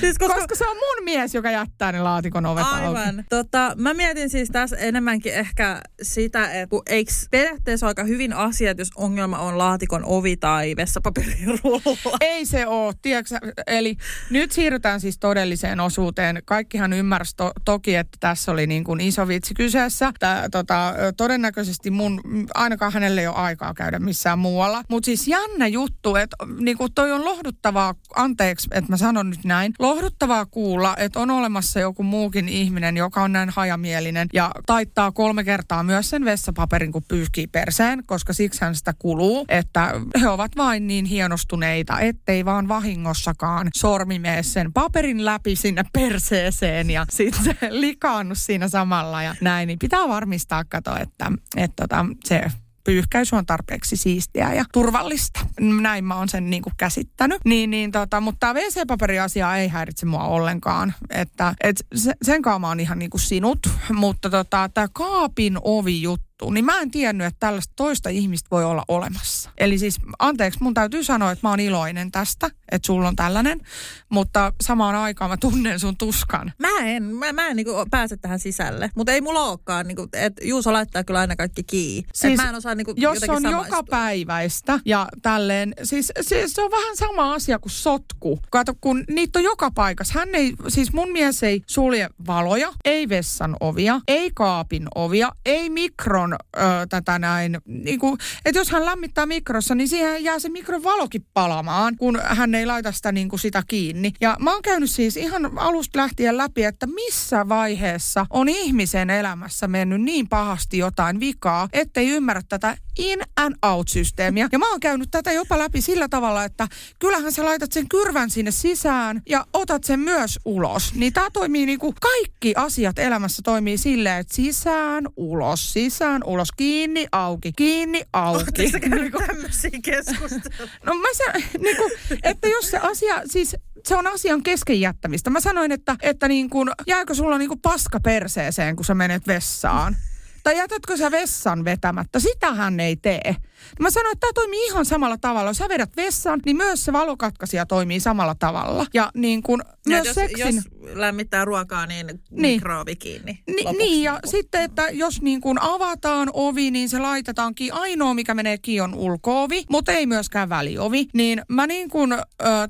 siis 0.00 0.18
koska... 0.18 0.34
koska 0.34 0.54
se 0.54 0.66
on 0.66 0.76
mun 0.76 1.04
mies, 1.04 1.34
joka 1.34 1.50
jättää 1.50 1.92
ne 1.92 2.00
laatikon 2.02 2.46
ovet 2.46 2.64
auki. 2.64 2.84
Aivan. 2.84 3.24
Tota, 3.30 3.72
mä 3.76 3.94
mietin 3.94 4.30
siis 4.30 4.48
tässä 4.50 4.76
enemmänkin 4.76 5.34
ehkä 5.34 5.82
sitä, 6.02 6.52
että 6.52 6.66
kun 6.66 6.82
eikö 6.86 7.12
periaatteessa 7.30 7.86
aika 7.86 8.04
hyvin 8.04 8.32
asiat, 8.32 8.78
jos 8.78 8.90
ongelma 8.96 9.38
on 9.38 9.58
laatikon 9.58 10.04
ovi 10.04 10.36
tai 10.36 10.76
vessapaperin 10.76 11.60
rulla. 11.64 12.18
Ei 12.20 12.46
se 12.46 12.66
ole, 12.66 12.94
tiedätkö, 13.02 13.38
Eli 13.66 13.96
nyt 14.30 14.52
siirrytään 14.52 15.00
siis 15.00 15.18
todelliseen 15.18 15.80
osuuteen. 15.80 16.42
Kaikkihan 16.44 16.92
ymmärsi 16.92 17.36
to- 17.36 17.52
toki, 17.64 17.94
että 17.94 18.18
tässä 18.20 18.52
oli 18.52 18.66
niin 18.66 18.84
kuin 18.84 19.00
iso 19.00 19.28
vitsi 19.28 19.54
kyseessä. 19.54 20.12
Tää, 20.18 20.48
tota, 20.48 20.94
todennäköisesti 21.16 21.90
mun, 21.90 22.20
ainakaan 22.54 22.92
hänelle 22.92 23.20
ei 23.20 23.26
ole 23.26 23.36
aikaa 23.36 23.74
käydä 23.74 23.98
missään 23.98 24.38
muualla. 24.38 24.82
Mutta 24.88 25.06
siis 25.06 25.28
jännä 25.28 25.66
juttu, 25.66 26.16
että 26.16 26.36
niin 26.60 26.76
kuin 26.76 26.92
toi 26.94 27.12
on 27.12 27.24
lohduttavaa, 27.24 27.94
anteeksi, 28.16 28.68
että 28.72 28.92
mä 28.92 28.96
sanon 28.96 29.33
nyt 29.34 29.44
näin, 29.44 29.74
lohduttavaa 29.78 30.46
kuulla, 30.46 30.96
että 30.96 31.20
on 31.20 31.30
olemassa 31.30 31.80
joku 31.80 32.02
muukin 32.02 32.48
ihminen, 32.48 32.96
joka 32.96 33.22
on 33.22 33.32
näin 33.32 33.50
hajamielinen 33.50 34.28
ja 34.32 34.50
taittaa 34.66 35.12
kolme 35.12 35.44
kertaa 35.44 35.82
myös 35.82 36.10
sen 36.10 36.24
vessapaperin, 36.24 36.92
kun 36.92 37.02
pyyhkii 37.08 37.46
perseen, 37.46 38.02
koska 38.06 38.32
siksihän 38.32 38.74
sitä 38.74 38.94
kuluu, 38.98 39.44
että 39.48 40.00
he 40.20 40.28
ovat 40.28 40.56
vain 40.56 40.86
niin 40.86 41.04
hienostuneita, 41.04 42.00
ettei 42.00 42.44
vaan 42.44 42.68
vahingossakaan 42.68 43.68
sormi 43.74 44.18
mene 44.18 44.42
sen 44.42 44.72
paperin 44.72 45.24
läpi 45.24 45.56
sinne 45.56 45.84
perseeseen 45.92 46.90
ja 46.90 47.06
sitten 47.10 47.44
se 47.44 47.56
likaannut 47.70 48.38
siinä 48.38 48.68
samalla 48.68 49.22
ja 49.22 49.34
näin, 49.40 49.66
niin 49.66 49.78
pitää 49.78 50.08
varmistaa, 50.08 50.64
kato, 50.64 50.96
että, 50.96 51.32
että 51.56 51.82
tota, 51.82 52.06
se 52.24 52.44
pyyhkäisy 52.84 53.36
on 53.36 53.46
tarpeeksi 53.46 53.96
siistiä 53.96 54.54
ja 54.54 54.64
turvallista. 54.72 55.40
Näin 55.60 56.04
mä 56.04 56.16
oon 56.16 56.28
sen 56.28 56.50
niin 56.50 56.62
kuin 56.62 56.74
käsittänyt. 56.76 57.40
Niin, 57.44 57.70
niin 57.70 57.92
tota, 57.92 58.20
mutta 58.20 58.38
tämä 58.40 58.60
WC-paperiasia 58.60 59.56
ei 59.56 59.68
häiritse 59.68 60.06
mua 60.06 60.24
ollenkaan. 60.24 60.94
Että 61.10 61.54
et 61.62 61.76
sen 62.22 62.42
kanssa 62.42 62.58
mä 62.58 62.68
oon 62.68 62.80
ihan 62.80 62.98
niin 62.98 63.10
kuin 63.10 63.20
sinut. 63.20 63.58
Mutta 63.92 64.30
tota, 64.30 64.70
tämä 64.74 64.88
kaapin 64.92 65.58
ovi 65.62 66.02
juttu 66.02 66.33
niin 66.50 66.64
mä 66.64 66.80
en 66.80 66.90
tiennyt, 66.90 67.26
että 67.26 67.40
tällaista 67.40 67.72
toista 67.76 68.08
ihmistä 68.08 68.48
voi 68.50 68.64
olla 68.64 68.84
olemassa. 68.88 69.50
Eli 69.58 69.78
siis, 69.78 69.96
anteeksi, 70.18 70.62
mun 70.62 70.74
täytyy 70.74 71.04
sanoa, 71.04 71.30
että 71.30 71.46
mä 71.46 71.50
oon 71.50 71.60
iloinen 71.60 72.10
tästä, 72.10 72.50
että 72.72 72.86
sulla 72.86 73.08
on 73.08 73.16
tällainen, 73.16 73.60
mutta 74.08 74.52
samaan 74.62 74.94
aikaan 74.94 75.30
mä 75.30 75.36
tunnen 75.36 75.80
sun 75.80 75.96
tuskan. 75.96 76.52
Mä 76.58 76.78
en, 76.82 77.02
mä, 77.02 77.32
mä 77.32 77.48
en 77.48 77.56
niinku 77.56 77.72
pääse 77.90 78.16
tähän 78.16 78.38
sisälle, 78.38 78.90
mutta 78.96 79.12
ei 79.12 79.20
mulla 79.20 79.44
olekaan, 79.44 79.86
niinku, 79.86 80.08
että 80.12 80.44
Juuso 80.44 80.72
laittaa 80.72 81.04
kyllä 81.04 81.20
aina 81.20 81.36
kaikki 81.36 81.62
kiinni. 81.62 82.08
Siis, 82.14 82.36
mä 82.36 82.48
en 82.48 82.54
osaa 82.54 82.74
niinku 82.74 82.94
jos 82.96 83.22
on 83.22 83.42
samaistua. 83.42 83.66
joka 83.66 83.82
päiväistä 83.90 84.80
ja 84.84 85.08
tälleen, 85.22 85.74
siis, 85.82 86.12
siis 86.20 86.52
se 86.52 86.62
on 86.62 86.70
vähän 86.70 86.96
sama 86.96 87.34
asia 87.34 87.58
kuin 87.58 87.72
sotku. 87.72 88.40
Kato, 88.50 88.74
kun 88.80 89.04
niitä 89.10 89.38
on 89.38 89.44
joka 89.44 89.70
paikassa. 89.70 90.18
Hän 90.18 90.34
ei, 90.34 90.54
siis 90.68 90.92
mun 90.92 91.12
mies 91.12 91.42
ei 91.42 91.62
sulje 91.66 92.08
valoja, 92.26 92.72
ei 92.84 93.08
vessan 93.08 93.56
ovia, 93.60 94.00
ei 94.08 94.30
kaapin 94.34 94.88
ovia, 94.94 95.32
ei 95.46 95.70
mikron 95.70 96.33
ö, 96.56 96.60
tätä 96.88 97.18
näin, 97.18 97.58
niin 97.66 97.98
kuin, 97.98 98.18
että 98.44 98.60
jos 98.60 98.70
hän 98.70 98.84
lämmittää 98.84 99.26
mikrossa, 99.26 99.74
niin 99.74 99.88
siihen 99.88 100.24
jää 100.24 100.38
se 100.38 100.48
mikron 100.48 100.84
valokin 100.84 101.26
palamaan, 101.34 101.96
kun 101.96 102.20
hän 102.24 102.54
ei 102.54 102.66
laita 102.66 102.92
sitä 102.92 103.12
niin 103.12 103.28
kuin 103.28 103.40
sitä 103.40 103.62
kiinni. 103.68 104.12
Ja 104.20 104.36
mä 104.40 104.52
oon 104.52 104.62
käynyt 104.62 104.90
siis 104.90 105.16
ihan 105.16 105.58
alusta 105.58 105.98
lähtien 105.98 106.36
läpi, 106.36 106.64
että 106.64 106.86
missä 106.86 107.48
vaiheessa 107.48 108.26
on 108.30 108.48
ihmisen 108.48 109.10
elämässä 109.10 109.68
mennyt 109.68 110.00
niin 110.00 110.28
pahasti 110.28 110.78
jotain 110.78 111.20
vikaa, 111.20 111.68
ettei 111.72 112.08
ymmärrä 112.08 112.42
tätä 112.48 112.76
in 112.98 113.20
and 113.36 113.54
out-systeemiä. 113.62 114.48
Ja 114.52 114.58
mä 114.58 114.70
oon 114.70 114.80
käynyt 114.80 115.08
tätä 115.10 115.32
jopa 115.32 115.58
läpi 115.58 115.80
sillä 115.80 116.08
tavalla, 116.08 116.44
että 116.44 116.68
kyllähän 116.98 117.32
sä 117.32 117.44
laitat 117.44 117.72
sen 117.72 117.88
kyrvän 117.88 118.30
sinne 118.30 118.50
sisään 118.50 119.22
ja 119.28 119.46
otat 119.52 119.84
sen 119.84 120.00
myös 120.00 120.38
ulos. 120.44 120.94
Niin 120.94 121.12
tää 121.12 121.30
toimii 121.32 121.66
niinku, 121.66 121.94
kaikki 122.00 122.54
asiat 122.56 122.98
elämässä 122.98 123.42
toimii 123.44 123.78
silleen, 123.78 124.20
että 124.20 124.34
sisään, 124.34 125.04
ulos, 125.16 125.72
sisään, 125.72 126.13
ulos, 126.24 126.52
kiinni, 126.52 127.06
auki, 127.12 127.52
kiinni, 127.52 128.02
auki. 128.12 128.42
Oletteko 128.42 128.70
sä 128.70 128.80
käynyt 128.80 129.00
Niinku- 129.00 129.22
tämmöisiä 129.26 129.70
keskusteluja? 129.82 130.72
No 130.86 130.94
mä 130.94 131.08
sanon, 131.12 131.42
niin 131.62 131.76
kuin, 131.76 131.90
että 132.22 132.48
jos 132.48 132.70
se 132.70 132.78
asia, 132.78 133.22
siis 133.26 133.56
se 133.84 133.96
on 133.96 134.06
asian 134.06 134.42
kesken 134.42 134.80
jättämistä. 134.80 135.30
Mä 135.30 135.40
sanoin, 135.40 135.72
että, 135.72 135.96
että 136.02 136.28
niin 136.28 136.50
kuin, 136.50 136.70
jääkö 136.86 137.14
sulla 137.14 137.38
niin 137.38 137.48
kuin 137.48 137.60
paska 137.60 138.00
perseeseen, 138.00 138.76
kun 138.76 138.84
sä 138.84 138.94
menet 138.94 139.26
vessaan? 139.26 139.96
Tai 140.44 140.56
jätätkö 140.56 140.96
sä 140.96 141.10
vessan 141.10 141.64
vetämättä? 141.64 142.20
Sitä 142.20 142.54
hän 142.54 142.80
ei 142.80 142.96
tee. 142.96 143.36
Mä 143.80 143.90
sanoin, 143.90 144.12
että 144.12 144.20
tämä 144.20 144.32
toimii 144.34 144.66
ihan 144.66 144.84
samalla 144.84 145.18
tavalla. 145.20 145.50
Jos 145.50 145.56
sä 145.56 145.68
vedät 145.68 145.90
vessan, 145.96 146.40
niin 146.46 146.56
myös 146.56 146.84
se 146.84 146.92
valokatkaisija 146.92 147.66
toimii 147.66 148.00
samalla 148.00 148.34
tavalla. 148.38 148.86
Ja 148.94 149.10
niin 149.14 149.42
kuin, 149.42 149.60
Ja 149.66 149.72
myös 149.86 150.06
jos, 150.06 150.14
seksin... 150.14 150.54
jos 150.56 150.64
lämmittää 150.94 151.44
ruokaa, 151.44 151.86
niin, 151.86 152.06
Niin. 152.06 152.20
mikroovi 152.30 152.96
kiinni. 152.96 153.38
Ni, 153.46 153.64
lopuksi. 153.64 153.78
niin, 153.78 154.02
ja 154.02 154.20
sitten, 154.24 154.62
että 154.62 154.88
jos 154.90 155.22
niin 155.22 155.40
kuin 155.40 155.62
avataan 155.62 156.30
ovi, 156.32 156.70
niin 156.70 156.88
se 156.88 156.98
laitetaan 156.98 157.54
kiinni. 157.54 157.80
Ainoa, 157.80 158.14
mikä 158.14 158.34
menee 158.34 158.58
kiinni, 158.58 158.80
on 158.80 158.94
ulkoovi, 158.94 159.64
mutta 159.70 159.92
ei 159.92 160.06
myöskään 160.06 160.48
väliovi. 160.48 161.06
Niin 161.14 161.42
mä 161.48 161.66
niin 161.66 161.90
kuin, 161.90 162.12
ö, 162.12 162.18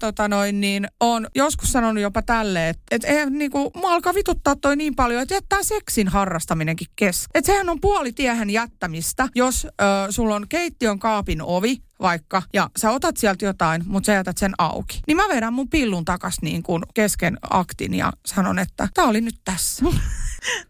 tota 0.00 0.28
noin, 0.28 0.60
niin 0.60 0.88
on 1.00 1.26
joskus 1.34 1.72
sanonut 1.72 2.02
jopa 2.02 2.22
tälleen, 2.22 2.68
että 2.70 2.82
et, 2.90 3.04
et, 3.04 3.30
niin 3.30 3.50
kuin, 3.50 3.70
mua 3.76 3.92
alkaa 3.94 4.14
vituttaa 4.14 4.56
toi 4.56 4.76
niin 4.76 4.94
paljon, 4.94 5.22
että 5.22 5.34
jättää 5.34 5.62
seksin 5.62 6.08
harrastaminenkin 6.08 6.86
kesken. 6.96 7.30
Että 7.34 7.52
sehän 7.52 7.63
on 7.68 7.80
puolitiehen 7.80 8.50
jättämistä, 8.50 9.28
jos 9.34 9.64
ö, 9.64 9.68
sulla 10.10 10.34
on 10.36 10.46
keittiön 10.48 10.98
kaapin 10.98 11.42
ovi, 11.42 11.83
vaikka, 12.00 12.42
ja 12.52 12.70
sä 12.76 12.90
otat 12.90 13.16
sieltä 13.16 13.44
jotain, 13.44 13.82
mutta 13.86 14.06
sä 14.06 14.12
jätät 14.12 14.38
sen 14.38 14.52
auki. 14.58 15.00
Niin 15.06 15.16
mä 15.16 15.22
vedän 15.28 15.52
mun 15.52 15.68
pillun 15.68 16.04
takas 16.04 16.36
niin 16.42 16.62
kuin 16.62 16.82
kesken 16.94 17.38
aktin 17.50 17.94
ja 17.94 18.12
sanon, 18.26 18.58
että 18.58 18.88
tää 18.94 19.04
oli 19.04 19.20
nyt 19.20 19.40
tässä. 19.44 19.84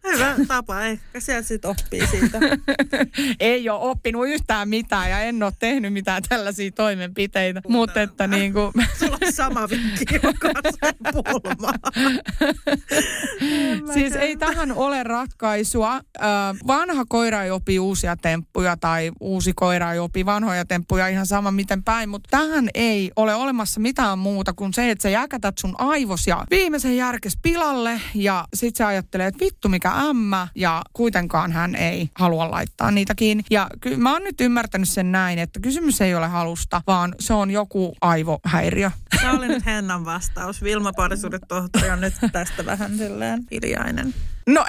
Hyvä 0.03 0.35
tapa, 0.47 0.81
ehkä 0.81 1.19
sieltä 1.19 1.47
sitten 1.47 1.71
oppii 1.71 2.07
siitä. 2.07 2.39
ei 3.39 3.69
ole 3.69 3.79
oppinut 3.79 4.27
yhtään 4.27 4.69
mitään 4.69 5.09
ja 5.09 5.19
en 5.19 5.43
ole 5.43 5.53
tehnyt 5.59 5.93
mitään 5.93 6.23
tällaisia 6.29 6.71
toimenpiteitä. 6.71 7.61
Mutta 7.67 8.01
että 8.01 8.27
niin 8.27 8.53
kuin, 8.53 8.71
Sulla 8.99 9.17
on 9.25 9.33
sama 9.33 9.69
vinkki 9.69 10.19
jokaisen 10.23 10.95
pulmaan. 11.13 11.79
siis 13.93 14.15
ei 14.15 14.37
tähän 14.37 14.71
ole 14.71 15.03
ratkaisua. 15.03 16.01
Vanha 16.67 17.05
koira 17.09 17.43
ei 17.43 17.51
opi 17.51 17.79
uusia 17.79 18.17
temppuja 18.17 18.77
tai 18.77 19.11
uusi 19.19 19.53
koira 19.55 19.93
ei 19.93 19.99
opi 19.99 20.25
vanhoja 20.25 20.65
temppuja 20.65 21.07
ihan 21.15 21.25
sama 21.25 21.51
miten 21.51 21.83
päin. 21.83 22.09
Mutta 22.09 22.27
tähän 22.31 22.69
ei 22.73 23.11
ole 23.15 23.35
olemassa 23.35 23.79
mitään 23.79 24.19
muuta 24.19 24.53
kuin 24.53 24.73
se, 24.73 24.91
että 24.91 25.01
sä 25.01 25.09
jäkätät 25.09 25.57
sun 25.57 25.75
aivos 25.77 26.27
ja 26.27 26.45
viimeisen 26.49 26.97
järkes 26.97 27.37
pilalle 27.41 28.01
ja 28.13 28.47
sit 28.53 28.75
sä 28.75 28.87
ajattelee, 28.87 29.27
että 29.27 29.45
vittu 29.45 29.69
mikä 29.69 29.91
ämmä 29.91 30.47
ja 30.55 30.81
kuitenkaan 30.93 31.51
hän 31.51 31.75
ei 31.75 32.09
halua 32.15 32.51
laittaa 32.51 32.91
niitä 32.91 33.15
kiinni. 33.15 33.43
Ja 33.49 33.67
ky- 33.81 33.97
mä 33.97 34.13
oon 34.13 34.23
nyt 34.23 34.41
ymmärtänyt 34.41 34.89
sen 34.89 35.11
näin, 35.11 35.39
että 35.39 35.59
kysymys 35.59 36.01
ei 36.01 36.15
ole 36.15 36.27
halusta, 36.27 36.81
vaan 36.87 37.15
se 37.19 37.33
on 37.33 37.51
joku 37.51 37.95
aivohäiriö. 38.01 38.91
Se 39.21 39.29
oli 39.29 39.47
nyt 39.47 39.65
Hennan 39.65 40.05
vastaus. 40.05 40.63
Vilma 40.63 40.93
Parisuudet 40.93 41.41
tohtori 41.47 41.89
on 41.89 42.01
nyt 42.01 42.13
tästä 42.31 42.65
vähän 42.65 42.97
silleen 42.97 43.43
hiljainen. 43.51 44.13
No 44.49 44.65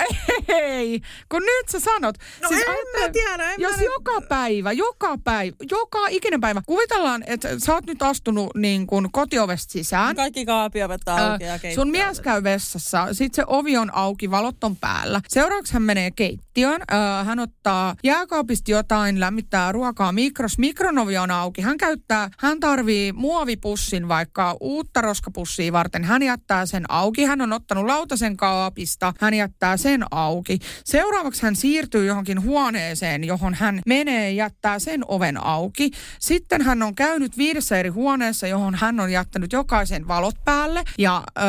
ei, 0.49 1.01
kun 1.29 1.43
nyt 1.43 1.69
sä 1.69 1.81
sanot. 1.81 2.17
No 2.43 2.49
en 2.53 2.59
ajattele- 2.59 3.01
mä 3.07 3.09
tiedä, 3.13 3.51
en 3.53 3.61
Jos 3.61 3.71
mä 3.73 3.77
nyt- 3.77 3.87
joka 3.95 4.21
päivä, 4.29 4.73
joka 4.73 5.19
päivä, 5.25 5.57
joka 5.71 5.99
ikinen 6.09 6.41
päivä, 6.41 6.63
kuvitellaan, 6.67 7.25
että 7.27 7.49
sä 7.59 7.75
oot 7.75 7.87
nyt 7.87 8.03
astunut 8.03 8.51
niin 8.57 8.87
kuin 8.87 9.13
kotiovesta 9.13 9.73
sisään. 9.73 10.17
Kaikki 10.17 10.47
kaapiovet 10.47 11.09
auki 11.09 11.45
ja 11.45 11.51
Ää, 11.51 11.59
keittiö 11.59 11.75
sun 11.83 11.91
mies 11.91 12.21
käy 12.21 12.43
vessassa, 12.43 13.09
sit 13.15 13.35
se 13.35 13.45
ovi 13.47 13.77
on 13.77 13.95
auki, 13.95 14.31
valot 14.31 14.65
on 14.65 14.77
päällä. 14.77 15.21
Seuraavaksi 15.29 15.73
hän 15.73 15.83
menee 15.83 16.11
keittiöön, 16.11 16.83
ää, 16.89 17.25
hän 17.25 17.39
ottaa 17.39 17.95
jääkaapista 18.05 18.71
jotain, 18.71 19.21
lämmittää 19.21 19.73
ruokaa 19.73 20.13
mikros, 20.13 20.59
mikron 20.59 20.99
ovi 20.99 21.19
on 21.19 21.31
auki. 21.31 21.63
Hän 21.63 21.79
käyttää, 21.79 22.31
hän 22.39 22.61
tarvii 22.61 23.13
muovipussin 23.13 24.09
vaikka 24.09 24.57
uutta 24.61 25.01
roskapussia 25.01 25.73
varten. 25.73 26.05
Hän 26.05 26.23
jättää 26.23 26.67
sen 26.67 26.85
auki, 26.89 27.25
hän 27.25 27.41
on 27.41 27.53
ottanut 27.53 27.87
lautasen 27.87 28.37
kaapista, 28.37 29.13
hän 29.21 29.35
jättää 29.35 29.66
sen 29.77 30.05
auki. 30.11 30.59
Seuraavaksi 30.85 31.43
hän 31.43 31.57
siirtyy 31.57 32.07
johonkin 32.07 32.43
huoneeseen, 32.43 33.25
johon 33.25 33.55
hän 33.55 33.81
menee 33.87 34.33
ja 34.33 34.47
jättää 34.47 34.79
sen 34.79 35.01
oven 35.09 35.45
auki. 35.45 35.91
Sitten 36.21 36.63
hän 36.63 36.83
on 36.83 36.95
käynyt 36.95 37.39
viidessä 37.39 37.79
eri 37.79 37.89
huoneessa, 37.89 38.47
johon 38.47 38.75
hän 38.75 39.01
on 39.01 39.13
jättänyt 39.13 39.53
jokaisen 39.53 40.09
valot 40.09 40.35
päälle. 40.45 40.85
Ja 40.99 41.23
öö, 41.39 41.45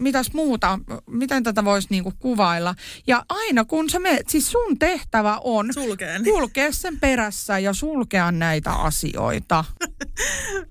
mitäs 0.00 0.32
muuta, 0.32 0.78
miten 1.06 1.42
tätä 1.42 1.64
voisi 1.64 1.88
niinku 1.90 2.12
kuvailla. 2.18 2.74
Ja 3.06 3.24
aina 3.28 3.64
kun 3.64 3.90
sä 3.90 3.98
menet, 3.98 4.28
siis 4.28 4.50
sun 4.50 4.78
tehtävä 4.78 5.38
on 5.44 5.72
Sulkeen. 5.74 6.24
kulkea 6.24 6.72
sen 6.72 7.00
perässä 7.00 7.58
ja 7.58 7.72
sulkea 7.72 8.32
näitä 8.32 8.72
asioita. 8.72 9.64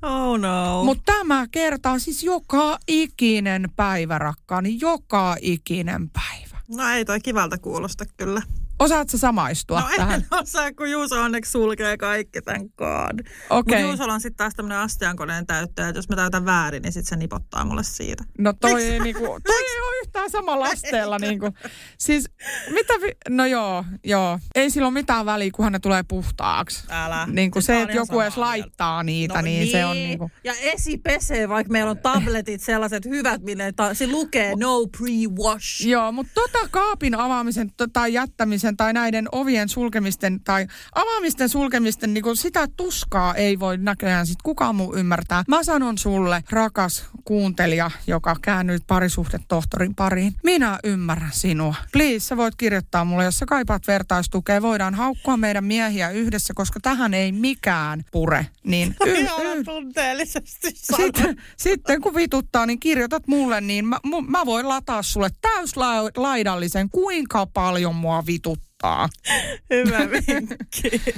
Oh 0.01 0.39
no. 0.39 0.83
Mutta 0.83 1.03
tämä 1.05 1.47
kertaa 1.51 1.99
siis 1.99 2.23
joka 2.23 2.77
ikinen 2.87 3.69
päivä, 3.75 4.17
rakkaani, 4.17 4.77
joka 4.81 5.35
ikinen 5.41 6.09
päivä. 6.09 6.48
No 6.69 6.89
ei 6.89 7.05
toi 7.05 7.19
kivalta 7.19 7.57
kuulosta 7.57 8.05
kyllä. 8.17 8.41
Osaatko 8.79 9.17
samaistua 9.17 9.79
No 9.81 9.87
tähän? 9.97 10.21
en 10.21 10.27
osaa, 10.41 10.73
kun 10.73 10.91
Juuso 10.91 11.21
onneksi 11.21 11.51
sulkee 11.51 11.97
kaikki, 11.97 12.41
thank 12.41 12.75
god. 12.75 13.19
Okei. 13.19 13.29
Mutta 13.49 13.79
Juusolla 13.79 14.13
on 14.13 14.21
sitten 14.21 14.37
taas 14.37 14.55
tämmöinen 14.55 14.77
astiankoneen 14.77 15.45
täyttäjä, 15.45 15.87
että 15.89 15.97
jos 15.99 16.09
mä 16.09 16.15
täytän 16.15 16.45
väärin, 16.45 16.81
niin 16.81 16.93
sitten 16.93 17.09
se 17.09 17.15
nipottaa 17.15 17.65
mulle 17.65 17.83
siitä. 17.83 18.23
No 18.37 18.53
toi 18.53 18.83
ei, 18.83 18.99
niinku, 18.99 19.25
toi 19.47 19.63
ei 19.73 19.81
ole 19.81 19.99
yhtään 20.01 20.29
samalla 20.29 20.65
asteella. 20.65 21.19
Niinku. 21.19 21.49
Siis 21.97 22.29
mitä, 22.69 22.93
vi- 22.93 23.17
no 23.35 23.45
joo, 23.45 23.85
joo. 24.03 24.39
Ei 24.55 24.69
sillä 24.69 24.87
ole 24.87 24.93
mitään 24.93 25.25
väliä, 25.25 25.51
kunhan 25.55 25.73
ne 25.73 25.79
tulee 25.79 26.03
puhtaaksi. 26.07 26.83
Älä. 26.89 27.27
Niin 27.31 27.51
kuin 27.51 27.63
Siis 27.63 27.67
se, 27.77 27.81
että 27.81 27.95
joku 27.95 28.19
edes 28.19 28.37
laittaa 28.37 29.03
niitä, 29.03 29.41
niin, 29.41 29.71
se 29.71 29.85
on 29.85 29.95
niinku... 29.95 30.31
Ja 30.43 30.53
esi 30.61 30.97
pesee, 30.97 31.49
vaikka 31.49 31.71
meillä 31.71 31.91
on 31.91 31.97
tabletit 31.97 32.61
sellaiset 32.61 33.05
hyvät, 33.05 33.41
mille 33.41 33.71
ta- 33.71 33.93
se 33.93 34.07
lukee 34.07 34.53
no 34.55 34.79
pre-wash. 34.97 35.87
Joo, 35.87 36.11
mutta 36.11 36.31
tota 36.33 36.59
kaapin 36.71 37.15
avaamisen 37.15 37.71
tai 37.93 38.13
jättämisen 38.13 38.68
tai 38.77 38.93
näiden 38.93 39.27
ovien 39.31 39.69
sulkemisten 39.69 40.39
tai 40.43 40.67
avaamisten 40.95 41.49
sulkemisten, 41.49 42.13
niin 42.13 42.37
sitä 42.37 42.67
tuskaa 42.77 43.35
ei 43.35 43.59
voi 43.59 43.77
näköjään 43.77 44.27
sit 44.27 44.41
kukaan 44.43 44.75
muu 44.75 44.95
ymmärtää. 44.95 45.43
Mä 45.47 45.63
sanon 45.63 45.97
sulle, 45.97 46.43
rakas 46.49 47.05
kuuntelija, 47.23 47.91
joka 48.07 48.35
käännyt 48.41 48.83
parisuhdetohtorin 48.87 49.95
pariin, 49.95 50.33
minä 50.43 50.79
ymmärrän 50.83 51.31
sinua. 51.33 51.75
Please, 51.93 52.19
sä 52.19 52.37
voit 52.37 52.55
kirjoittaa 52.55 53.05
mulle, 53.05 53.23
jos 53.23 53.37
sä 53.37 53.45
kaipaat 53.45 53.87
vertaistukea. 53.87 54.61
Voidaan 54.61 54.95
haukkua 54.95 55.37
meidän 55.37 55.63
miehiä 55.63 56.09
yhdessä, 56.09 56.53
koska 56.53 56.79
tähän 56.79 57.13
ei 57.13 57.31
mikään 57.31 58.03
pure. 58.11 58.47
Niin 58.63 58.95
y- 59.05 59.11
y- 59.11 59.63
tunteellisesti 59.63 60.71
sitten, 60.73 61.41
sitten 61.57 62.01
kun 62.01 62.15
vituttaa, 62.15 62.65
niin 62.65 62.79
kirjoitat 62.79 63.27
mulle, 63.27 63.61
niin 63.61 63.85
mä, 63.85 63.99
mä 64.27 64.45
voin 64.45 64.69
lataa 64.69 65.03
sulle 65.03 65.29
täyslaidallisen, 65.41 66.89
kuinka 66.89 67.45
paljon 67.45 67.95
mua 67.95 68.23
vituttaa. 68.25 68.58
Hyvä 69.69 69.99
vinkki. 69.99 71.13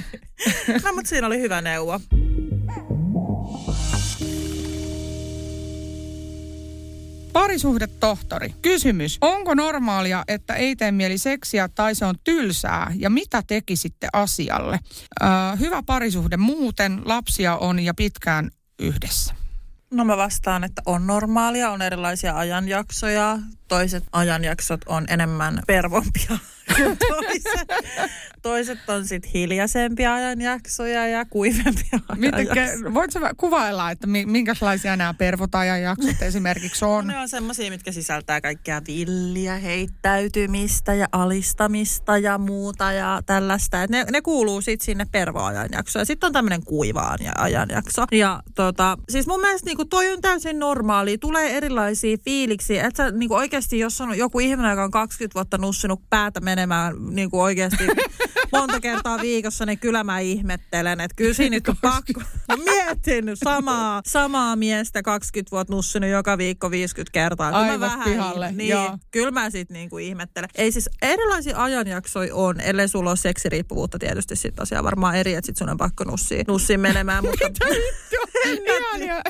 no, 0.84 0.92
mutta 0.92 1.08
siinä 1.08 1.26
oli 1.26 1.40
hyvä 1.40 1.60
neuvo. 1.60 2.00
Parisuhdetohtori, 7.32 8.54
kysymys. 8.62 9.18
Onko 9.20 9.54
normaalia, 9.54 10.24
että 10.28 10.54
ei 10.54 10.76
tee 10.76 10.92
mieli 10.92 11.18
seksiä 11.18 11.68
tai 11.68 11.94
se 11.94 12.04
on 12.04 12.14
tylsää 12.24 12.92
ja 12.96 13.10
mitä 13.10 13.42
tekisitte 13.46 14.08
asialle? 14.12 14.78
Öö, 15.22 15.28
hyvä 15.58 15.82
parisuhde 15.82 16.36
muuten, 16.36 17.02
lapsia 17.04 17.56
on 17.56 17.80
ja 17.80 17.94
pitkään 17.94 18.50
yhdessä. 18.78 19.34
No 19.90 20.04
mä 20.04 20.16
vastaan, 20.16 20.64
että 20.64 20.82
on 20.86 21.06
normaalia, 21.06 21.70
on 21.70 21.82
erilaisia 21.82 22.36
ajanjaksoja. 22.36 23.38
Toiset 23.72 24.04
ajanjaksot 24.12 24.80
on 24.86 25.04
enemmän 25.08 25.62
pervompia 25.66 26.28
kuin 26.76 26.98
toiset. 27.08 27.68
Toiset 28.42 28.78
on 28.88 29.06
sitten 29.06 29.30
hiljaisempia 29.30 30.14
ajanjaksoja 30.14 31.06
ja 31.06 31.24
kuivempia 31.24 31.98
Mitenkä, 32.16 32.52
ajanjaksoja. 32.52 32.94
voitko 32.94 33.20
kuvailla, 33.36 33.90
että 33.90 34.06
mi- 34.06 34.26
minkälaisia 34.26 34.96
nämä 34.96 35.14
pervotajan 35.14 35.82
jaksot 35.82 36.22
esimerkiksi 36.28 36.84
on? 36.84 37.06
Ne 37.06 37.18
on 37.18 37.28
semmoisia, 37.28 37.70
mitkä 37.70 37.92
sisältää 37.92 38.40
kaikkea 38.40 38.82
villiä, 38.86 39.56
heittäytymistä 39.56 40.94
ja 40.94 41.06
alistamista 41.12 42.18
ja 42.18 42.38
muuta 42.38 42.92
ja 42.92 43.22
tällaista. 43.26 43.82
Et 43.82 43.90
ne, 43.90 44.04
ne 44.12 44.20
kuuluu 44.22 44.60
sitten 44.60 44.84
sinne 44.84 45.06
pervoajanjaksoon. 45.12 46.00
Ja 46.00 46.04
sitten 46.04 46.26
on 46.26 46.32
tämmöinen 46.32 46.64
kuivaan 46.64 47.18
ja 47.24 47.32
ajanjakso. 47.38 48.04
Ja 48.12 48.42
tota, 48.54 48.98
siis 49.08 49.26
mun 49.26 49.40
mielestä 49.40 49.66
niinku 49.66 49.84
toi 49.84 50.12
on 50.12 50.20
täysin 50.20 50.58
normaali. 50.58 51.18
Tulee 51.18 51.56
erilaisia 51.56 52.16
fiiliksiä. 52.24 52.86
Että 52.86 53.04
sä 53.04 53.10
niinku 53.10 53.34
oikeasti, 53.34 53.61
jos 53.72 54.00
on 54.00 54.18
joku 54.18 54.40
ihminen, 54.40 54.70
joka 54.70 54.84
on 54.84 54.90
20 54.90 55.34
vuotta 55.34 55.58
nussinut 55.58 56.00
päätä 56.10 56.40
menemään 56.40 56.94
niinku 57.10 57.40
oikeasti 57.40 57.86
monta 58.52 58.80
kertaa 58.80 59.20
viikossa, 59.20 59.66
niin 59.66 59.78
kyllä 59.78 60.04
mä 60.04 60.18
ihmettelen, 60.18 61.00
että 61.00 61.14
kyllä 61.14 61.34
siinä 61.34 61.56
nyt 61.56 61.68
on 61.68 61.76
pakko. 61.80 62.20
Mä 62.48 62.56
mietin 62.64 63.24
samaa, 63.34 64.00
samaa 64.06 64.56
miestä 64.56 65.02
20 65.02 65.50
vuotta 65.50 65.74
nussinut 65.74 66.10
joka 66.10 66.38
viikko 66.38 66.70
50 66.70 67.12
kertaa. 67.12 67.50
Kyllä 67.50 67.64
mä 67.64 67.72
Aivot 67.72 67.80
vähän, 67.80 68.04
pihalle, 68.04 68.52
Niin, 68.52 68.68
joo. 68.70 68.98
kyllä 69.10 69.30
mä 69.30 69.50
sitten 69.50 69.74
niinku 69.74 69.98
ihmettelen. 69.98 70.48
Ei 70.54 70.72
siis 70.72 70.90
erilaisia 71.02 71.62
ajanjaksoja 71.62 72.34
on, 72.34 72.60
ellei 72.60 72.88
sulla 72.88 73.10
ole 73.10 73.16
seksiriippuvuutta 73.16 73.98
tietysti 73.98 74.36
sit 74.36 74.60
asiaa 74.60 74.84
varmaan 74.84 75.16
eri, 75.16 75.34
että 75.34 75.46
sit 75.46 75.56
sun 75.56 75.68
on 75.68 75.76
pakko 75.76 76.04
nussia, 76.04 76.44
nussia 76.48 76.78
menemään, 76.78 77.24
mutta 77.24 77.48
Ihania. 78.66 79.22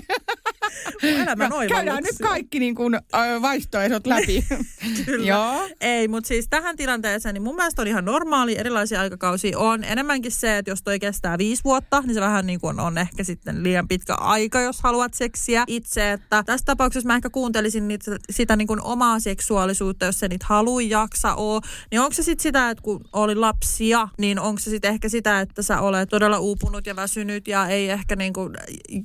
elämän 1.02 1.50
Käydään 1.68 2.02
nyt 2.02 2.18
kaikki 2.22 2.58
niin 2.58 2.74
kuin, 2.74 2.98
vaihtoehdot 3.42 4.06
läpi. 4.06 4.21
Kyllä. 5.06 5.26
Joo. 5.26 5.68
Ei, 5.80 6.08
mutta 6.08 6.28
siis 6.28 6.46
tähän 6.50 6.76
tilanteeseen, 6.76 7.34
niin 7.34 7.42
mun 7.42 7.56
mielestä 7.56 7.82
on 7.82 7.88
ihan 7.88 8.04
normaali, 8.04 8.58
erilaisia 8.58 9.00
aikakausia 9.00 9.58
on. 9.58 9.84
Enemmänkin 9.84 10.32
se, 10.32 10.58
että 10.58 10.70
jos 10.70 10.82
toi 10.82 10.98
kestää 10.98 11.38
viisi 11.38 11.64
vuotta, 11.64 12.00
niin 12.00 12.14
se 12.14 12.20
vähän 12.20 12.46
niin 12.46 12.60
kuin 12.60 12.80
on 12.80 12.98
ehkä 12.98 13.24
sitten 13.24 13.62
liian 13.62 13.88
pitkä 13.88 14.14
aika, 14.14 14.60
jos 14.60 14.80
haluat 14.80 15.14
seksiä 15.14 15.64
itse. 15.66 16.12
Että 16.12 16.42
tässä 16.42 16.64
tapauksessa 16.64 17.06
mä 17.06 17.14
ehkä 17.14 17.30
kuuntelisin 17.30 17.88
niitä, 17.88 18.16
sitä 18.30 18.56
niin 18.56 18.66
kuin 18.66 18.82
omaa 18.82 19.20
seksuaalisuutta, 19.20 20.06
jos 20.06 20.20
se 20.20 20.28
niitä 20.28 20.46
haluu 20.48 20.80
jaksa 20.80 21.34
oo. 21.34 21.60
Niin 21.90 22.00
onko 22.00 22.12
se 22.12 22.22
sitten 22.22 22.42
sitä, 22.42 22.70
että 22.70 22.82
kun 22.82 23.00
oli 23.12 23.34
lapsia, 23.34 24.08
niin 24.18 24.38
onko 24.38 24.58
se 24.58 24.70
sitten 24.70 24.90
ehkä 24.90 25.08
sitä, 25.08 25.40
että 25.40 25.62
sä 25.62 25.80
olet 25.80 26.08
todella 26.08 26.38
uupunut 26.38 26.86
ja 26.86 26.96
väsynyt 26.96 27.48
ja 27.48 27.66
ei 27.66 27.90
ehkä 27.90 28.16
niin 28.16 28.32
kuin 28.32 28.54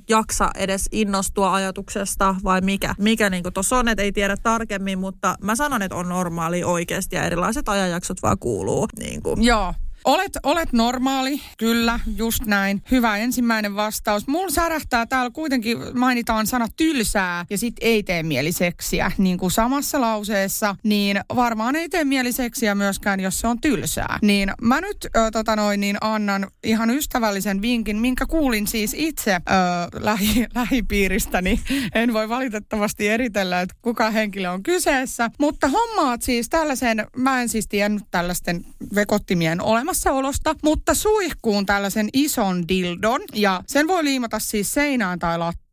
jaksa 0.08 0.50
edes 0.54 0.88
innostua 0.92 1.54
ajatuksesta 1.54 2.34
vai 2.44 2.60
mikä? 2.60 2.94
Mikä 2.98 3.30
niin 3.30 3.42
kuin 3.42 3.52
tuossa 3.52 3.78
on, 3.78 3.88
että 3.88 4.02
ei 4.02 4.12
tiedä 4.12 4.36
tarkemmin, 4.42 4.97
mutta 4.98 5.34
mä 5.42 5.56
sanon, 5.56 5.82
että 5.82 5.96
on 5.96 6.08
normaali 6.08 6.64
oikeasti 6.64 7.16
ja 7.16 7.24
erilaiset 7.24 7.68
ajanjaksot 7.68 8.22
vaan 8.22 8.38
kuuluu. 8.38 8.88
Niin 8.98 9.22
kuin. 9.22 9.44
Joo. 9.44 9.74
Olet, 10.08 10.32
olet 10.42 10.72
normaali, 10.72 11.40
kyllä, 11.58 12.00
just 12.16 12.46
näin. 12.46 12.82
Hyvä 12.90 13.16
ensimmäinen 13.16 13.76
vastaus. 13.76 14.26
Mulla 14.26 14.50
särähtää 14.50 15.06
täällä 15.06 15.30
kuitenkin, 15.30 15.78
mainitaan 15.98 16.46
sana 16.46 16.66
tylsää 16.76 17.46
ja 17.50 17.58
sit 17.58 17.74
ei 17.80 18.02
tee 18.02 18.22
mieli 18.22 18.52
seksiä. 18.52 19.12
Niin 19.18 19.38
kuin 19.38 19.50
samassa 19.50 20.00
lauseessa, 20.00 20.76
niin 20.82 21.20
varmaan 21.36 21.76
ei 21.76 21.88
tee 21.88 22.04
mieli 22.04 22.32
seksiä 22.32 22.74
myöskään, 22.74 23.20
jos 23.20 23.40
se 23.40 23.46
on 23.46 23.60
tylsää. 23.60 24.18
Niin 24.22 24.52
mä 24.62 24.80
nyt 24.80 24.96
ö, 25.04 25.30
tota 25.32 25.56
noin, 25.56 25.80
niin 25.80 25.96
annan 26.00 26.46
ihan 26.64 26.90
ystävällisen 26.90 27.62
vinkin, 27.62 27.96
minkä 27.96 28.26
kuulin 28.26 28.66
siis 28.66 28.94
itse 28.98 29.32
ö, 29.34 29.40
lähi, 30.00 30.46
lähipiiristäni. 30.54 31.60
En 31.94 32.12
voi 32.12 32.28
valitettavasti 32.28 33.08
eritellä, 33.08 33.60
että 33.60 33.76
kuka 33.82 34.10
henkilö 34.10 34.50
on 34.50 34.62
kyseessä. 34.62 35.30
Mutta 35.38 35.68
hommaat 35.68 36.22
siis 36.22 36.48
tällaisen, 36.48 37.06
mä 37.16 37.42
en 37.42 37.48
siis 37.48 37.68
tiennyt 37.68 38.04
tällaisten 38.10 38.64
vekottimien 38.94 39.60
olemassaolosta, 40.06 40.54
mutta 40.62 40.94
suihkuun 40.94 41.66
tällaisen 41.66 42.08
ison 42.12 42.68
dildon 42.68 43.20
ja 43.34 43.62
sen 43.66 43.88
voi 43.88 44.04
liimata 44.04 44.38
siis 44.38 44.74
seinään 44.74 45.18
tai 45.18 45.38
lattiaan. 45.38 45.67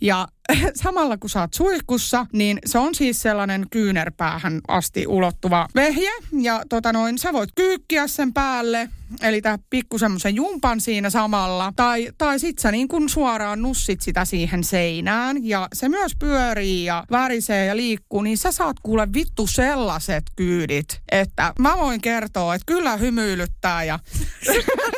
Ja 0.00 0.28
samalla 0.82 1.16
kun 1.16 1.30
sä 1.30 1.40
oot 1.40 1.54
suihkussa, 1.54 2.26
niin 2.32 2.58
se 2.64 2.78
on 2.78 2.94
siis 2.94 3.22
sellainen 3.22 3.66
kyynärpäähän 3.70 4.60
asti 4.68 5.06
ulottuva 5.06 5.68
vehje. 5.74 6.10
Ja 6.40 6.62
tota 6.68 6.92
noin, 6.92 7.18
sä 7.18 7.32
voit 7.32 7.50
kyykkiä 7.54 8.06
sen 8.06 8.32
päälle, 8.32 8.88
eli 9.22 9.42
tää 9.42 9.58
pikku 9.70 9.98
semmoisen 9.98 10.34
jumpan 10.34 10.80
siinä 10.80 11.10
samalla. 11.10 11.72
Tai, 11.76 12.08
tai 12.18 12.38
sit 12.38 12.58
sä 12.58 12.70
niin 12.70 12.88
kun 12.88 13.08
suoraan 13.08 13.62
nussit 13.62 14.00
sitä 14.00 14.24
siihen 14.24 14.64
seinään. 14.64 15.44
Ja 15.46 15.68
se 15.72 15.88
myös 15.88 16.12
pyörii 16.18 16.84
ja 16.84 17.04
värisee 17.10 17.66
ja 17.66 17.76
liikkuu, 17.76 18.22
niin 18.22 18.38
sä 18.38 18.52
saat 18.52 18.76
kuule 18.82 19.08
vittu 19.14 19.46
sellaiset 19.46 20.24
kyydit, 20.36 21.00
että 21.12 21.52
mä 21.58 21.76
voin 21.76 22.00
kertoa, 22.00 22.54
että 22.54 22.66
kyllä 22.66 22.96
hymyilyttää 22.96 23.84
ja 23.84 23.98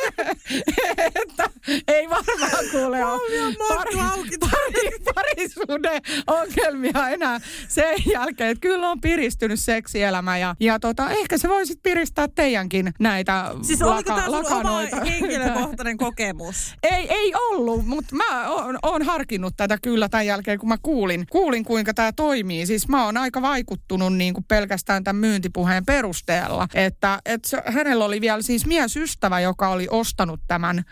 että 1.21 1.49
ei 1.95 2.09
varmaan 2.09 2.65
kuule 2.71 3.05
ole 3.05 3.21
pari, 3.57 3.95
pari, 4.39 4.89
parisuuden 5.15 6.01
ongelmia 6.27 7.09
enää 7.09 7.39
sen 7.67 7.95
jälkeen, 8.13 8.49
että 8.49 8.61
kyllä 8.61 8.89
on 8.89 9.01
piristynyt 9.01 9.59
seksielämä 9.59 10.37
ja, 10.37 10.55
ja 10.59 10.79
tota, 10.79 11.09
ehkä 11.09 11.37
se 11.37 11.49
voisit 11.49 11.79
piristää 11.83 12.27
teidänkin 12.35 12.93
näitä 12.99 13.51
Siis 13.61 13.81
oliko 13.81 14.03
tämä 14.03 14.25
oma 14.25 14.79
henkilökohtainen 15.05 15.97
kokemus? 16.05 16.75
Ei, 16.83 17.07
ei 17.09 17.33
ollut, 17.35 17.85
mutta 17.85 18.15
mä 18.15 18.49
oon, 18.49 18.79
oon 18.83 19.01
harkinnut 19.01 19.53
tätä 19.57 19.77
kyllä 19.81 20.09
tämän 20.09 20.25
jälkeen, 20.25 20.59
kun 20.59 20.69
mä 20.69 20.77
kuulin, 20.81 21.25
kuulin 21.29 21.63
kuinka 21.63 21.93
tämä 21.93 22.11
toimii. 22.11 22.65
Siis 22.65 22.87
mä 22.87 23.05
oon 23.05 23.17
aika 23.17 23.41
vaikuttunut 23.41 24.13
niin 24.13 24.33
kuin 24.33 24.43
pelkästään 24.47 25.03
tämän 25.03 25.19
myyntipuheen 25.19 25.85
perusteella. 25.85 26.67
Että, 26.73 27.21
että 27.25 27.49
se, 27.49 27.63
hänellä 27.65 28.05
oli 28.05 28.21
vielä 28.21 28.41
siis 28.41 28.65
miesystävä, 28.65 29.39
joka 29.39 29.69
oli 29.69 29.87
ostanut 29.91 30.39
tämän 30.47 30.83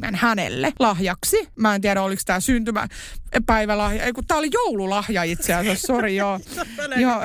vekottimen 0.00 0.14
hänelle 0.14 0.72
lahjaksi. 0.78 1.48
Mä 1.56 1.74
en 1.74 1.80
tiedä, 1.80 2.02
oliko 2.02 2.22
tämä 2.26 2.40
syntymäpäivälahja. 2.40 4.02
Ei 4.02 4.12
kun 4.12 4.26
tämä 4.26 4.38
oli 4.38 4.48
joululahja 4.52 5.22
itse 5.22 5.54
asiassa, 5.54 5.86
sori 5.86 6.16
joo. 6.16 6.40
Joo. 6.96 7.22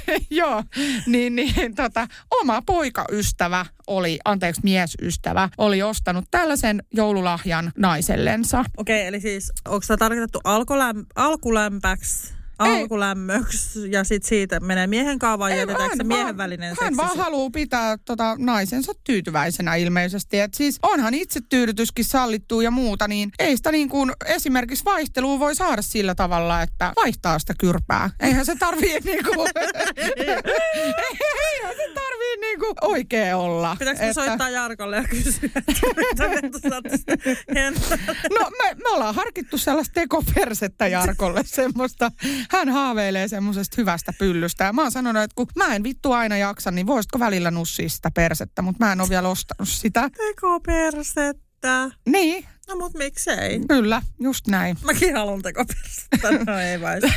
Joo, 0.30 0.64
niin, 1.06 1.36
niin 1.36 1.74
tota, 1.74 2.08
oma 2.30 2.62
poikaystävä 2.62 3.66
oli, 3.86 4.18
anteeksi 4.24 4.60
miesystävä, 4.64 5.48
oli 5.58 5.82
ostanut 5.82 6.24
tällaisen 6.30 6.82
joululahjan 6.94 7.72
naisellensa. 7.76 8.64
Okei, 8.76 9.06
eli 9.06 9.20
siis 9.20 9.52
onko 9.68 9.84
tämä 9.86 9.96
tarkoitettu 9.96 10.40
alkuläm, 10.44 11.06
alkulämpäksi, 11.14 12.34
alkulämmöksi 12.60 13.90
ja 13.90 14.04
sitten 14.04 14.28
siitä 14.28 14.60
menee 14.60 14.86
miehen 14.86 15.18
kanssa 15.18 15.38
vai 15.38 15.58
jätetäänkö 15.58 15.96
se 15.96 16.04
miehen 16.04 16.36
välinen 16.36 16.68
hän 16.68 16.76
seksi? 16.78 16.96
vaan 16.96 17.18
haluaa 17.18 17.50
pitää 17.50 17.98
tota, 18.04 18.36
naisensa 18.38 18.92
tyytyväisenä 19.04 19.74
ilmeisesti. 19.74 20.40
Et 20.40 20.54
siis 20.54 20.78
onhan 20.82 21.14
itsetyydytyskin 21.14 22.04
sallittu 22.04 22.60
ja 22.60 22.70
muuta, 22.70 23.08
niin 23.08 23.30
ei 23.38 23.56
sitä 23.56 23.72
niin 23.72 23.88
kuin 23.88 24.12
esimerkiksi 24.26 24.84
vaihtelua 24.84 25.38
voi 25.38 25.54
saada 25.54 25.82
sillä 25.82 26.14
tavalla, 26.14 26.62
että 26.62 26.92
vaihtaa 26.96 27.38
sitä 27.38 27.54
kyrpää. 27.58 28.10
Eihän 28.20 28.46
se 28.46 28.56
tarvii 28.56 29.00
niin 29.04 29.24
kuin, 29.24 29.48
eihän 31.50 31.74
se 31.76 31.90
tarvii 31.94 32.36
niin 32.40 32.58
kuin 32.60 32.74
oikein 32.80 33.34
olla. 33.34 33.76
Pitääkö 33.78 34.00
että... 34.00 34.12
soittaa 34.12 34.50
Jarkolle 34.50 34.96
ja 34.96 35.04
kysyä? 35.04 35.50
No 38.38 38.50
me, 38.50 38.74
me 38.74 38.90
ollaan 38.90 39.14
harkittu 39.14 39.58
sellaista 39.58 39.94
tekopersettä 39.94 40.86
Jarkolle 40.86 41.42
semmoista. 41.44 42.10
Hän 42.50 42.68
haaveilee 42.68 43.28
semmoisesta 43.28 43.74
hyvästä 43.78 44.12
pyllystä. 44.18 44.64
Ja 44.64 44.72
mä 44.72 44.82
oon 44.82 44.92
sanonut, 44.92 45.22
että 45.22 45.34
kun 45.34 45.46
mä 45.56 45.74
en 45.74 45.82
vittu 45.82 46.12
aina 46.12 46.36
jaksa, 46.36 46.70
niin 46.70 46.86
voisitko 46.86 47.18
välillä 47.18 47.50
nussia 47.50 47.88
sitä 47.88 48.10
persettä, 48.10 48.62
mutta 48.62 48.84
mä 48.84 48.92
en 48.92 49.00
ole 49.00 49.08
vielä 49.08 49.28
ostanut 49.28 49.68
sitä. 49.68 50.10
Tekopersettä. 50.16 51.90
Niin, 52.06 52.44
No 52.70 52.76
mut 52.76 52.94
miksei? 52.94 53.60
kyllä, 53.68 54.02
just 54.20 54.46
näin. 54.48 54.76
Mäkin 54.84 55.16
haluan 55.16 55.42
tekopersettä. 55.42 56.30
No 56.46 56.58
ei 56.58 56.80
vai. 56.80 57.00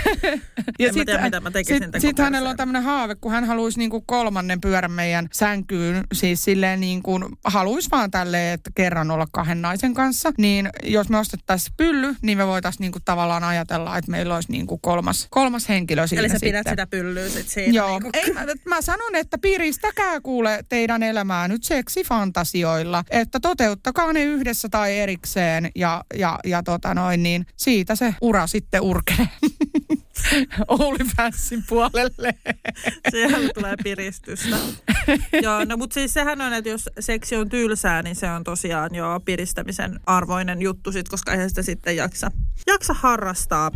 En 0.80 0.96
mä 0.96 1.06
tiedä, 1.06 1.24
mitä 1.24 1.40
mä 1.40 1.52
tekisin 1.52 1.76
sit 1.76 1.92
tekoperseen. 1.92 2.16
hänellä 2.26 2.50
on 2.50 2.58
tämmöinen 2.58 2.84
haave, 2.84 3.16
kun 3.16 3.32
hän 3.32 3.46
haluaisi 3.46 3.80
niinku 3.80 4.02
kolmannen 4.02 4.62
pyörän 4.62 4.92
meidän 4.92 5.28
sänkyyn, 5.32 6.04
siis 6.14 6.44
silleen 6.44 6.80
niin 6.80 7.04
kuin 7.04 7.26
haluaisi 7.46 7.92
vaan 7.92 8.12
tälleen, 8.12 8.54
että 8.54 8.72
kerran 8.76 9.12
olla 9.12 9.28
kahden 9.32 9.62
naisen 9.62 9.94
kanssa, 9.94 10.32
niin 10.38 10.70
jos 10.84 11.10
me 11.10 11.18
ostettaisiin 11.18 11.74
pylly, 11.78 12.16
niin 12.22 12.38
me 12.38 12.48
voitaisiin 12.48 12.82
niinku 12.82 13.00
tavallaan 13.06 13.44
ajatella, 13.44 13.98
että 13.98 14.12
meillä 14.12 14.36
olisi 14.36 14.52
niinku 14.52 14.78
kolmas, 14.78 15.28
kolmas 15.30 15.70
henkilö 15.70 16.08
siinä 16.08 16.20
Eli 16.20 16.30
sä 16.30 16.34
sitten. 16.34 16.48
pidät 16.50 16.68
sitä 16.70 16.88
pyllyä 16.88 17.30
sit 17.30 17.48
siinä. 17.50 17.74
Joo, 17.74 18.00
Niin 18.00 18.10
ei, 18.14 18.34
mä, 18.34 18.46
mä 18.66 18.82
sanon, 18.82 19.16
että 19.16 19.38
piristäkää 19.38 20.22
kuule 20.22 20.64
teidän 20.70 21.04
elämää 21.04 21.48
nyt 21.48 21.64
seksifantasioilla, 21.64 23.04
että 23.10 23.40
toteuttakaa 23.40 24.14
ne 24.14 24.24
yhdessä 24.24 24.70
tai 24.70 25.00
erikseen 25.00 25.43
ja, 25.76 26.04
ja, 26.14 26.40
ja 26.46 26.64
tota 26.64 26.94
noin, 26.94 27.24
niin 27.24 27.46
siitä 27.56 27.96
se 27.96 28.16
ura 28.22 28.48
sitten 28.48 28.82
urkenee. 28.82 29.28
OnlyFansin 30.68 31.64
puolelle. 31.70 32.34
Siellä 33.12 33.50
tulee 33.54 33.76
piristystä. 33.84 34.58
joo, 35.44 35.66
no 35.66 35.78
mutta 35.78 35.94
siis 35.94 36.14
sehän 36.14 36.42
on, 36.42 36.54
että 36.54 36.70
jos 36.70 36.90
seksi 37.00 37.36
on 37.36 37.50
tylsää, 37.50 38.02
niin 38.02 38.16
se 38.16 38.32
on 38.32 38.44
tosiaan 38.44 38.96
jo 38.96 39.22
piristämisen 39.26 40.00
arvoinen 40.06 40.62
juttu 40.62 40.92
sit, 40.92 41.10
koska 41.10 41.32
eihän 41.32 41.50
sitä 41.50 41.62
sitten 41.62 41.96
jaksa, 41.96 42.32
jaksa 42.68 42.94
harrastaa. 42.94 43.72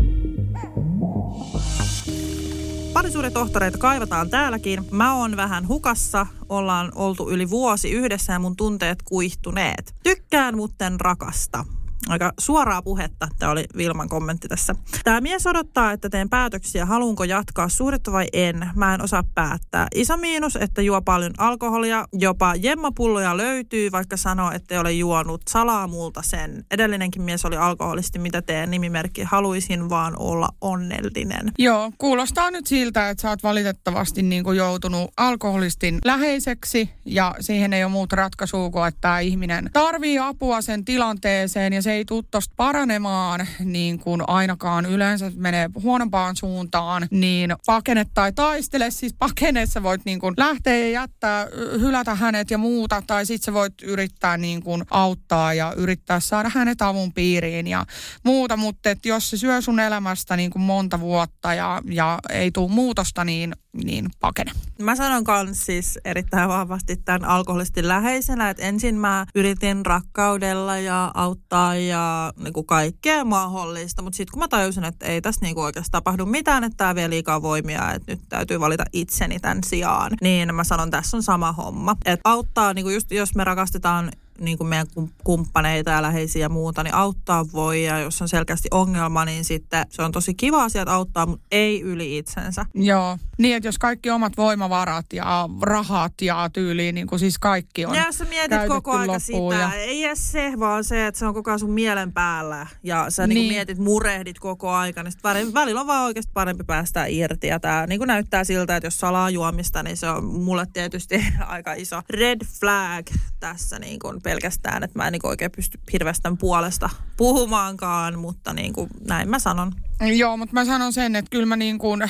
Parisuudetohtoreita 2.97 3.77
kaivataan 3.77 4.29
täälläkin. 4.29 4.85
Mä 4.91 5.15
oon 5.15 5.37
vähän 5.37 5.67
hukassa, 5.67 6.25
ollaan 6.49 6.91
oltu 6.95 7.29
yli 7.29 7.49
vuosi 7.49 7.91
yhdessä 7.91 8.33
ja 8.33 8.39
mun 8.39 8.55
tunteet 8.55 9.01
kuihtuneet. 9.03 9.95
Tykkään, 10.03 10.55
mutten 10.55 10.99
rakasta 10.99 11.65
aika 12.09 12.33
suoraa 12.39 12.81
puhetta. 12.81 13.27
Tämä 13.39 13.51
oli 13.51 13.65
Vilman 13.77 14.09
kommentti 14.09 14.47
tässä. 14.47 14.75
Tämä 15.03 15.21
mies 15.21 15.47
odottaa, 15.47 15.91
että 15.91 16.09
teen 16.09 16.29
päätöksiä, 16.29 16.85
haluanko 16.85 17.23
jatkaa 17.23 17.69
suhdetta 17.69 18.11
vai 18.11 18.27
en. 18.33 18.69
Mä 18.75 18.93
en 18.93 19.01
osaa 19.01 19.23
päättää. 19.35 19.87
Iso 19.95 20.17
miinus, 20.17 20.55
että 20.55 20.81
juo 20.81 21.01
paljon 21.01 21.33
alkoholia. 21.37 22.05
Jopa 22.13 22.55
jemmapulloja 22.55 23.37
löytyy, 23.37 23.91
vaikka 23.91 24.17
sanoo, 24.17 24.51
että 24.51 24.79
ole 24.79 24.91
juonut 24.91 25.41
salaa 25.49 25.87
multa 25.87 26.21
sen. 26.21 26.65
Edellinenkin 26.71 27.21
mies 27.21 27.45
oli 27.45 27.57
alkoholisti, 27.57 28.19
mitä 28.19 28.41
teen 28.41 28.71
nimimerkki. 28.71 29.23
Haluaisin 29.23 29.89
vaan 29.89 30.13
olla 30.19 30.49
onnellinen. 30.61 31.51
Joo, 31.59 31.91
kuulostaa 31.97 32.51
nyt 32.51 32.67
siltä, 32.67 33.09
että 33.09 33.21
sä 33.21 33.29
oot 33.29 33.43
valitettavasti 33.43 34.21
niin 34.23 34.43
kuin 34.43 34.57
joutunut 34.57 35.11
alkoholistin 35.17 35.99
läheiseksi 36.05 36.89
ja 37.05 37.35
siihen 37.39 37.73
ei 37.73 37.83
ole 37.83 37.91
muuta 37.91 38.15
ratkaisua 38.15 38.69
kuin, 38.69 38.87
että 38.87 39.01
tämä 39.01 39.19
ihminen 39.19 39.69
tarvii 39.73 40.19
apua 40.19 40.61
sen 40.61 40.85
tilanteeseen 40.85 41.73
ja 41.73 41.81
se 41.81 41.96
ei 41.97 42.05
tule 42.05 42.23
tosta 42.31 42.53
paranemaan 42.57 43.47
niin 43.59 43.99
kuin 43.99 44.21
ainakaan 44.27 44.85
yleensä 44.85 45.31
menee 45.35 45.69
huonompaan 45.83 46.35
suuntaan, 46.35 47.07
niin 47.11 47.55
pakene 47.65 48.05
tai 48.13 48.33
taistele. 48.33 48.91
Siis 48.91 49.13
pakeneessa 49.13 49.83
voit 49.83 50.01
niin 50.05 50.19
kuin 50.19 50.33
lähteä 50.37 50.77
ja 50.77 50.89
jättää, 50.89 51.47
hylätä 51.79 52.15
hänet 52.15 52.51
ja 52.51 52.57
muuta, 52.57 53.03
tai 53.07 53.25
sitten 53.25 53.45
sä 53.45 53.53
voit 53.53 53.73
yrittää 53.83 54.37
niin 54.37 54.63
kuin 54.63 54.83
auttaa 54.91 55.53
ja 55.53 55.73
yrittää 55.77 56.19
saada 56.19 56.51
hänet 56.53 56.81
avun 56.81 57.13
piiriin 57.13 57.67
ja 57.67 57.85
muuta, 58.23 58.57
mutta 58.57 58.89
jos 59.05 59.29
se 59.29 59.37
syö 59.37 59.61
sun 59.61 59.79
elämästä 59.79 60.37
niin 60.37 60.51
kuin 60.51 60.63
monta 60.63 60.99
vuotta 60.99 61.53
ja, 61.53 61.81
ja 61.85 62.19
ei 62.29 62.51
tule 62.51 62.71
muutosta, 62.71 63.23
niin 63.23 63.55
niin 63.85 64.09
pakene. 64.19 64.51
Mä 64.81 64.95
sanon 64.95 65.23
kans 65.23 65.65
siis 65.65 65.99
erittäin 66.05 66.49
vahvasti 66.49 66.95
tämän 66.95 67.25
alkoholistin 67.25 67.87
läheisenä, 67.87 68.49
että 68.49 68.63
ensin 68.63 68.95
mä 68.95 69.25
yritin 69.35 69.85
rakkaudella 69.85 70.77
ja 70.77 71.11
auttaa 71.13 71.75
ja 71.75 72.33
niin 72.43 72.53
kuin 72.53 72.65
kaikkea 72.65 73.25
mahdollista, 73.25 74.01
mutta 74.01 74.17
sitten 74.17 74.31
kun 74.31 74.39
mä 74.39 74.47
tajusin, 74.47 74.83
että 74.83 75.05
ei 75.05 75.21
tässä 75.21 75.41
niin 75.41 75.55
kuin 75.55 75.65
oikeastaan 75.65 76.03
tapahdu 76.03 76.25
mitään, 76.25 76.63
että 76.63 76.77
tämä 76.77 76.95
vie 76.95 77.09
liikaa 77.09 77.41
voimia, 77.41 77.91
että 77.93 78.11
nyt 78.11 78.21
täytyy 78.29 78.59
valita 78.59 78.83
itseni 78.93 79.39
tämän 79.39 79.63
sijaan, 79.63 80.11
niin 80.21 80.55
mä 80.55 80.63
sanon, 80.63 80.91
tässä 80.91 81.17
on 81.17 81.23
sama 81.23 81.51
homma. 81.51 81.95
Että 82.05 82.29
auttaa, 82.29 82.73
niin 82.73 82.85
kuin 82.85 82.93
just 82.93 83.11
jos 83.11 83.35
me 83.35 83.43
rakastetaan 83.43 84.11
niin 84.39 84.57
kuin 84.57 84.67
meidän 84.67 84.87
kumppaneita 85.23 85.91
ja 85.91 86.01
läheisiä 86.01 86.41
ja 86.41 86.49
muuta, 86.49 86.83
niin 86.83 86.93
auttaa 86.93 87.45
voi. 87.53 87.83
Ja 87.83 87.99
jos 87.99 88.21
on 88.21 88.29
selkeästi 88.29 88.67
ongelma, 88.71 89.25
niin 89.25 89.45
sitten 89.45 89.85
se 89.89 90.01
on 90.01 90.11
tosi 90.11 90.33
kiva 90.33 90.63
asia, 90.63 90.81
että 90.81 90.93
auttaa, 90.93 91.25
mutta 91.25 91.45
ei 91.51 91.81
yli 91.81 92.17
itsensä. 92.17 92.65
Joo, 92.73 93.17
niin 93.37 93.55
että 93.55 93.67
jos 93.67 93.77
kaikki 93.79 94.09
omat 94.09 94.37
voimavarat 94.37 95.05
ja 95.13 95.49
rahat 95.61 96.13
ja 96.21 96.49
tyyliin, 96.53 96.95
niin 96.95 97.07
kuin 97.07 97.19
siis 97.19 97.39
kaikki 97.39 97.85
on 97.85 97.95
Ja 97.95 98.05
jos 98.05 98.17
sä 98.17 98.25
mietit 98.25 98.67
koko 98.67 98.91
aika 98.91 99.19
sitä, 99.19 99.55
ja... 99.55 99.73
ei 99.73 100.03
edes 100.03 100.31
se, 100.31 100.53
vaan 100.59 100.83
se, 100.83 101.07
että 101.07 101.19
se 101.19 101.25
on 101.25 101.33
koko 101.33 101.51
ajan 101.51 101.59
sun 101.59 101.71
mielen 101.71 102.13
päällä. 102.13 102.67
Ja 102.83 103.05
sä 103.09 103.27
niin. 103.27 103.35
Niin 103.35 103.53
mietit, 103.53 103.77
murehdit 103.77 104.39
koko 104.39 104.69
aika, 104.69 105.03
niin 105.03 105.11
sitten 105.11 105.53
välillä 105.53 105.81
on 105.81 105.87
vaan 105.87 106.05
oikeasti 106.05 106.31
parempi 106.33 106.63
päästä 106.63 107.05
irti. 107.05 107.47
Ja 107.47 107.59
tää 107.59 107.87
niin 107.87 107.99
kuin 107.99 108.07
näyttää 108.07 108.43
siltä, 108.43 108.75
että 108.75 108.87
jos 108.87 108.99
salaa 108.99 109.29
juomista, 109.29 109.83
niin 109.83 109.97
se 109.97 110.09
on 110.09 110.23
mulle 110.23 110.67
tietysti 110.73 111.25
aika 111.47 111.73
iso 111.73 112.01
red 112.09 112.41
flag 112.59 113.05
tässä 113.39 113.79
niin 113.79 113.99
kuin 113.99 114.21
pelkästään, 114.27 114.83
että 114.83 114.99
mä 114.99 115.07
en 115.07 115.11
niin 115.11 115.27
oikein 115.27 115.51
pysty 115.51 115.79
hirveästi 115.93 116.29
puolesta 116.39 116.89
puhumaankaan, 117.17 118.19
mutta 118.19 118.53
niin 118.53 118.73
kuin, 118.73 118.89
näin 119.07 119.29
mä 119.29 119.39
sanon. 119.39 119.73
Joo, 120.17 120.37
mutta 120.37 120.53
mä 120.53 120.65
sanon 120.65 120.93
sen, 120.93 121.15
että 121.15 121.29
kyllä 121.29 121.45
mä 121.45 121.55
niin 121.55 121.77
kuin, 121.77 122.01
äh, 122.01 122.09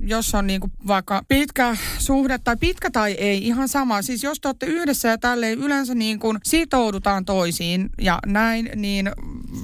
jos 0.00 0.34
on 0.34 0.46
niin 0.46 0.60
kuin 0.60 0.72
vaikka 0.86 1.22
pitkä 1.28 1.76
suhde 1.98 2.38
tai 2.38 2.56
pitkä 2.56 2.90
tai 2.90 3.12
ei, 3.12 3.46
ihan 3.46 3.68
sama. 3.68 4.02
Siis 4.02 4.22
jos 4.22 4.40
te 4.40 4.48
olette 4.48 4.66
yhdessä 4.66 5.08
ja 5.08 5.18
tälleen 5.18 5.58
yleensä 5.58 5.94
niin 5.94 6.18
kuin 6.18 6.38
sitoudutaan 6.44 7.24
toisiin 7.24 7.90
ja 8.00 8.18
näin, 8.26 8.70
niin 8.76 9.10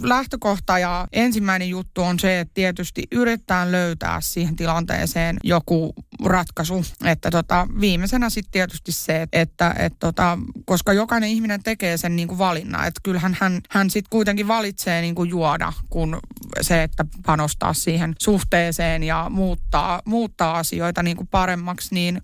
lähtökohta 0.02 0.78
ja 0.78 1.08
ensimmäinen 1.12 1.68
juttu 1.68 2.02
on 2.02 2.18
se, 2.18 2.40
että 2.40 2.54
tietysti 2.54 3.02
yritetään 3.12 3.72
löytää 3.72 4.20
siihen 4.20 4.56
tilanteeseen 4.56 5.36
joku 5.44 5.94
ratkaisu. 6.24 6.84
Että 7.04 7.30
tota, 7.30 7.68
viimeisenä 7.80 8.30
sitten 8.30 8.52
tietysti 8.52 8.92
se, 8.92 9.28
että, 9.32 9.74
että 9.78 9.96
tota, 10.00 10.38
koska 10.64 10.92
jokainen 10.92 11.30
ihminen 11.30 11.62
tekee 11.62 11.96
sen 11.96 12.16
niin 12.16 12.38
valinnan, 12.38 12.86
että 12.86 13.00
kyllähän 13.02 13.36
hän, 13.40 13.60
hän 13.70 13.90
sitten 13.90 14.10
kuitenkin 14.10 14.48
valitsee 14.48 15.00
niin 15.00 15.14
kuin 15.14 15.30
juoda, 15.30 15.72
kun 15.90 16.20
se, 16.60 16.82
että 16.82 17.04
panostaa 17.26 17.74
siihen 17.74 18.14
suhteeseen 18.18 19.02
ja 19.02 19.26
muuttaa, 19.30 20.02
muuttaa 20.04 20.58
asioita 20.58 21.02
niin 21.02 21.16
kuin 21.16 21.28
paremmaksi. 21.28 21.94
Niin, 21.94 22.22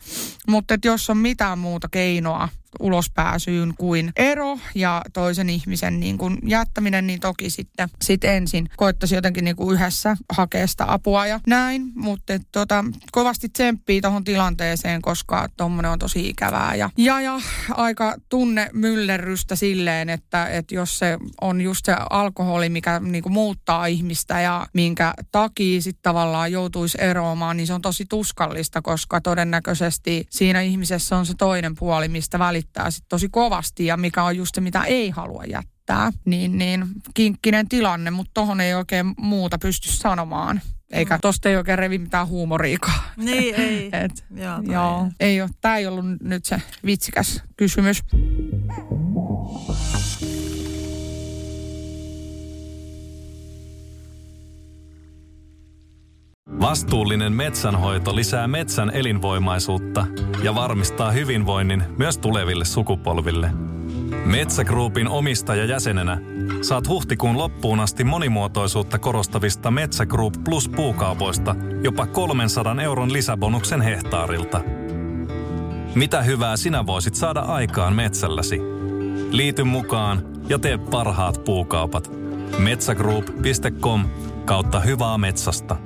mutta 0.48 0.74
että 0.74 0.88
jos 0.88 1.10
on 1.10 1.18
mitään 1.18 1.58
muuta 1.58 1.88
keinoa 1.88 2.48
ulospääsyyn 2.80 3.74
kuin 3.78 4.12
ero 4.16 4.58
ja 4.74 5.02
toisen 5.12 5.50
ihmisen 5.50 6.00
niin 6.00 6.18
kuin 6.18 6.38
jättäminen, 6.46 7.06
niin 7.06 7.20
toki 7.20 7.50
sitten 7.50 7.88
sit 8.02 8.24
ensin 8.24 8.68
koettaisi 8.76 9.14
jotenkin 9.14 9.44
niin 9.44 9.56
kuin 9.56 9.74
yhdessä 9.74 10.16
hakea 10.32 10.66
sitä 10.66 10.92
apua 10.92 11.26
ja 11.26 11.40
näin. 11.46 11.92
Mutta 11.94 12.32
tota, 12.52 12.84
kovasti 13.12 13.48
tsemppii 13.86 14.00
tuohon 14.00 14.24
tilanteeseen, 14.24 15.02
koska 15.02 15.48
tuommoinen 15.56 15.90
on 15.90 15.98
tosi 15.98 16.28
ikävää 16.28 16.74
ja, 16.74 16.90
ja, 16.96 17.20
ja 17.20 17.40
aika 17.70 18.14
tunne 18.28 18.70
myllerrystä 18.72 19.56
silleen, 19.56 20.08
että, 20.08 20.46
että 20.46 20.74
jos 20.74 20.98
se 20.98 21.18
on 21.40 21.60
just 21.60 21.84
se 21.84 21.96
alkoholi, 22.10 22.68
mikä 22.68 23.00
niin 23.00 23.22
kuin 23.22 23.32
muuttaa 23.32 23.86
ihmistä 23.86 24.40
ja 24.40 24.66
minkä 24.72 25.14
takia 25.32 25.80
sitten 25.80 26.02
tavallaan 26.02 26.52
joutuisi 26.52 26.98
eroamaan, 27.00 27.56
niin 27.56 27.66
se 27.66 27.74
on 27.74 27.82
tosi 27.82 28.06
tuskallista, 28.08 28.82
koska 28.82 29.20
todennäköisesti 29.20 30.26
siinä 30.30 30.60
ihmisessä 30.60 31.16
on 31.16 31.26
se 31.26 31.34
toinen 31.38 31.74
puoli, 31.74 32.08
mistä 32.08 32.38
välittää 32.38 32.56
välittää 32.56 32.90
sit 32.90 33.04
tosi 33.08 33.28
kovasti 33.28 33.86
ja 33.86 33.96
mikä 33.96 34.24
on 34.24 34.36
just 34.36 34.54
se, 34.54 34.60
mitä 34.60 34.84
ei 34.84 35.10
halua 35.10 35.44
jättää. 35.44 36.12
Niin, 36.24 36.58
niin 36.58 36.86
kinkkinen 37.14 37.68
tilanne, 37.68 38.10
mutta 38.10 38.30
tohon 38.34 38.60
ei 38.60 38.74
oikein 38.74 39.14
muuta 39.18 39.58
pysty 39.58 39.88
sanomaan. 39.92 40.60
Eikä 40.92 41.16
mm. 41.16 41.20
tosta 41.20 41.48
ei 41.48 41.56
oikein 41.56 41.78
revi 41.78 41.98
mitään 41.98 42.28
huumoriikaa. 42.28 43.12
Niin, 43.16 43.54
ei. 43.54 43.90
Et, 44.04 44.24
joo, 44.34 44.60
joo, 44.62 45.08
ei 45.20 45.42
ole. 45.42 45.50
Tämä 45.60 45.76
ei 45.76 45.86
ollut 45.86 46.04
nyt 46.22 46.44
se 46.44 46.62
vitsikäs 46.84 47.42
kysymys. 47.56 48.02
Vastuullinen 56.60 57.32
metsänhoito 57.32 58.16
lisää 58.16 58.48
metsän 58.48 58.90
elinvoimaisuutta 58.90 60.06
ja 60.42 60.54
varmistaa 60.54 61.10
hyvinvoinnin 61.10 61.84
myös 61.98 62.18
tuleville 62.18 62.64
sukupolville. 62.64 63.50
Metsägruupin 64.26 65.08
omistajajäsenenä 65.08 66.18
saat 66.62 66.88
huhtikuun 66.88 67.38
loppuun 67.38 67.80
asti 67.80 68.04
monimuotoisuutta 68.04 68.98
korostavista 68.98 69.70
Metsä 69.70 70.06
Group 70.06 70.34
Plus 70.44 70.68
puukaupoista 70.68 71.56
jopa 71.82 72.06
300 72.06 72.82
euron 72.82 73.12
lisäbonuksen 73.12 73.82
hehtaarilta. 73.82 74.60
Mitä 75.94 76.22
hyvää 76.22 76.56
sinä 76.56 76.86
voisit 76.86 77.14
saada 77.14 77.40
aikaan 77.40 77.94
metsälläsi? 77.94 78.60
Liity 79.30 79.64
mukaan 79.64 80.22
ja 80.48 80.58
tee 80.58 80.78
parhaat 80.78 81.44
puukaupat. 81.44 82.10
Metsägroup.com 82.58 84.04
kautta 84.44 84.80
hyvää 84.80 85.18
metsästä. 85.18 85.76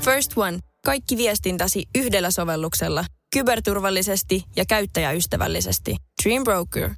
First 0.00 0.32
One. 0.36 0.58
Kaikki 0.84 1.16
viestintäsi 1.16 1.84
yhdellä 1.98 2.30
sovelluksella. 2.30 3.04
Kyberturvallisesti 3.32 4.44
ja 4.56 4.64
käyttäjäystävällisesti. 4.68 5.96
Dream 6.24 6.44
Broker. 6.44 6.90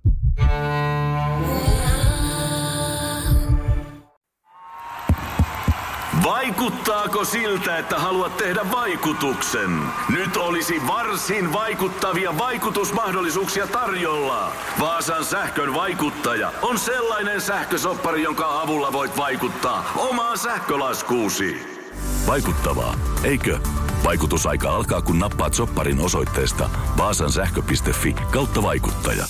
Vaikuttaako 6.25 7.25
siltä, 7.25 7.79
että 7.79 7.99
haluat 7.99 8.37
tehdä 8.37 8.61
vaikutuksen? 8.71 9.81
Nyt 10.09 10.37
olisi 10.37 10.87
varsin 10.87 11.53
vaikuttavia 11.53 12.39
vaikutusmahdollisuuksia 12.39 13.67
tarjolla. 13.67 14.53
Vaasan 14.81 15.25
sähkön 15.25 15.75
vaikuttaja 15.75 16.53
on 16.63 16.79
sellainen 16.79 17.41
sähkösoppari, 17.41 18.23
jonka 18.23 18.61
avulla 18.61 18.93
voit 18.93 19.17
vaikuttaa 19.17 19.93
omaan 19.97 20.39
sähkölaskuusi. 20.39 21.81
Vaikuttavaa, 22.27 22.95
eikö? 23.25 23.59
Vaikutusaika 24.05 24.71
alkaa, 24.71 25.03
kun 25.03 25.19
nappaat 25.19 25.55
sopparin 25.55 26.01
osoitteesta 26.01 26.71
vaasansähkö.fi 26.97 28.13
kautta 28.13 28.63
vaikuttaja. 28.63 29.25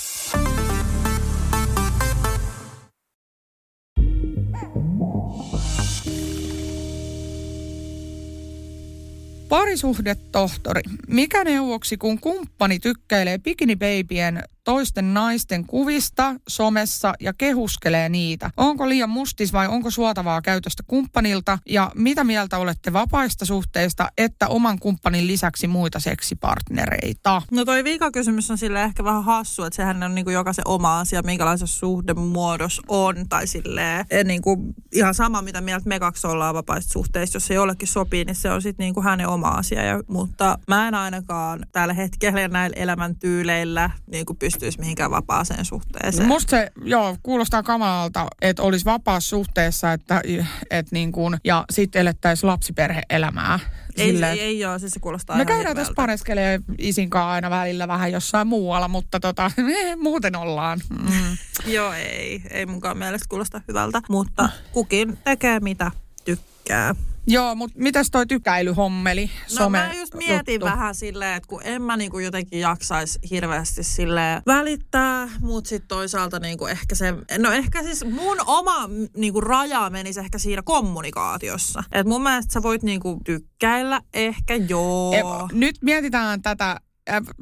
Parisuhdetohtori, 9.71 10.83
mikä 11.09 11.45
neuvoksi, 11.45 11.97
kun 11.97 12.21
kumppani 12.21 12.79
tykkäilee 12.79 13.39
bikinibeibien 13.39 14.43
toisten 14.65 15.15
naisten 15.15 15.67
kuvista 15.67 16.35
somessa 16.49 17.15
ja 17.21 17.33
kehuskelee 17.33 18.09
niitä. 18.09 18.51
Onko 18.57 18.89
liian 18.89 19.11
mustis 19.11 19.53
vai 19.53 19.69
onko 19.69 19.91
suotavaa 19.91 20.43
käytöstä 20.43 20.83
kumppanilta? 20.87 21.59
Ja 21.67 21.93
mitä 21.95 22.25
mieltä 22.25 22.59
olette 22.59 22.93
vapaista 22.93 23.45
suhteista, 23.45 24.09
että 24.19 24.49
oman 24.49 24.79
kumppanin 24.79 25.27
lisäksi 25.27 25.67
muita 25.67 26.01
seksipartnereita? 26.01 27.43
No 27.51 27.65
toi 27.65 27.85
viikakysymys 27.85 28.51
on 28.51 28.59
sille 28.59 28.83
ehkä 28.83 29.05
vähän 29.05 29.25
hassu, 29.25 29.65
että 29.65 29.77
sehän 29.77 30.03
on 30.03 30.15
niinku 30.15 30.31
jokaisen 30.31 30.69
oma 30.69 31.01
asia, 31.01 31.23
minkälaisessa 31.23 31.79
suhdemuodos 31.79 32.81
on. 32.89 33.29
Tai 33.29 33.47
silleen, 33.47 34.07
niinku 34.25 34.75
ihan 34.93 35.15
sama, 35.15 35.43
mitä 35.43 35.61
mieltä 35.61 35.89
me 35.89 36.01
kaksi 36.01 36.27
ollaan 36.27 36.55
vapaista 36.55 36.93
suhteista. 36.93 37.37
Jos 37.37 37.47
se 37.47 37.55
jollekin 37.55 37.89
sopii, 37.89 38.25
niin 38.25 38.37
se 38.37 38.51
on 38.51 38.63
sitten 38.63 38.85
niinku 38.85 39.03
hänen 39.03 39.29
oma 39.29 39.49
asia. 39.61 39.85
Ja, 39.85 40.01
mutta 40.09 40.59
mä 40.69 40.89
en 40.89 40.95
ainakaan 40.95 41.67
tällä 41.73 41.95
hetkellä 41.95 42.49
näillä 42.49 42.77
elämäntyyleillä 42.77 43.91
niinku 44.07 44.35
pystyisi 44.35 44.79
mihinkään 44.79 45.11
vapaaseen 45.11 45.65
suhteeseen. 45.65 46.29
Musta 46.29 46.51
se, 46.51 46.73
joo, 46.85 47.17
kuulostaa 47.23 47.63
kamalalta, 47.63 48.27
että 48.43 48.63
olisi 48.63 48.85
vapaassa 48.85 49.29
suhteessa, 49.29 49.93
että, 49.93 50.23
et 50.71 50.93
niin 50.93 51.13
kuin, 51.13 51.37
ja 51.45 51.65
sitten 51.71 52.01
elettäisiin 52.01 52.49
lapsiperhe-elämää. 52.49 53.59
Ei, 53.97 54.13
Silleen, 54.13 54.33
ei, 54.33 54.41
ei 54.41 54.65
ole, 54.65 54.79
siis 54.79 54.93
se 54.93 55.01
kuulostaa 55.01 55.37
Me 55.37 55.45
käydään 55.45 55.77
tässä 55.77 55.93
pareskelee 55.97 56.61
isinkaan 56.79 57.29
aina 57.29 57.51
välillä 57.51 57.89
vähän 57.89 58.13
jossain 58.13 58.47
muualla, 58.47 58.89
mutta 58.89 59.21
tota, 59.21 59.51
me 59.67 59.97
muuten 59.97 60.37
ollaan. 60.37 60.81
Mm. 60.91 61.37
joo, 61.75 61.93
ei, 61.93 62.43
ei 62.51 62.67
munkaan 62.67 62.99
mielestä 62.99 63.27
kuulosta 63.29 63.61
hyvältä, 63.69 64.03
mutta 64.09 64.49
kukin 64.73 65.19
tekee 65.25 65.61
mitä 65.61 65.91
tykkää. 66.25 66.95
Joo, 67.27 67.55
mutta 67.55 67.79
mitäs 67.79 68.09
toi 68.11 68.27
tykäilyhommeli? 68.27 69.31
No 69.59 69.71
mä 69.71 69.93
just 69.95 70.15
mietin 70.15 70.55
juttu. 70.55 70.67
vähän 70.67 70.95
silleen, 70.95 71.37
että 71.37 71.49
kun 71.49 71.61
en 71.65 71.83
mä 71.83 71.97
niinku 71.97 72.19
jotenkin 72.19 72.61
jaksaisi 72.61 73.19
hirveästi 73.31 73.83
sille 73.83 74.43
välittää, 74.47 75.29
mutta 75.41 75.69
sitten 75.69 75.89
toisaalta 75.89 76.39
niinku 76.39 76.67
ehkä 76.67 76.95
se, 76.95 77.15
no 77.39 77.53
ehkä 77.53 77.83
siis 77.83 78.05
mun 78.05 78.37
oma 78.47 78.89
niinku 79.17 79.41
raja 79.41 79.91
menisi 79.91 80.21
ehkä 80.21 80.39
siinä 80.39 80.63
kommunikaatiossa. 80.63 81.83
Et 81.93 82.07
mun 82.07 82.23
mielestä 82.23 82.53
sä 82.53 82.63
voit 82.63 82.83
niinku 82.83 83.21
tykkäillä 83.25 84.01
ehkä 84.15 84.55
joo. 84.55 85.15
E, 85.15 85.23
nyt 85.53 85.77
mietitään 85.83 86.43
tätä 86.43 86.81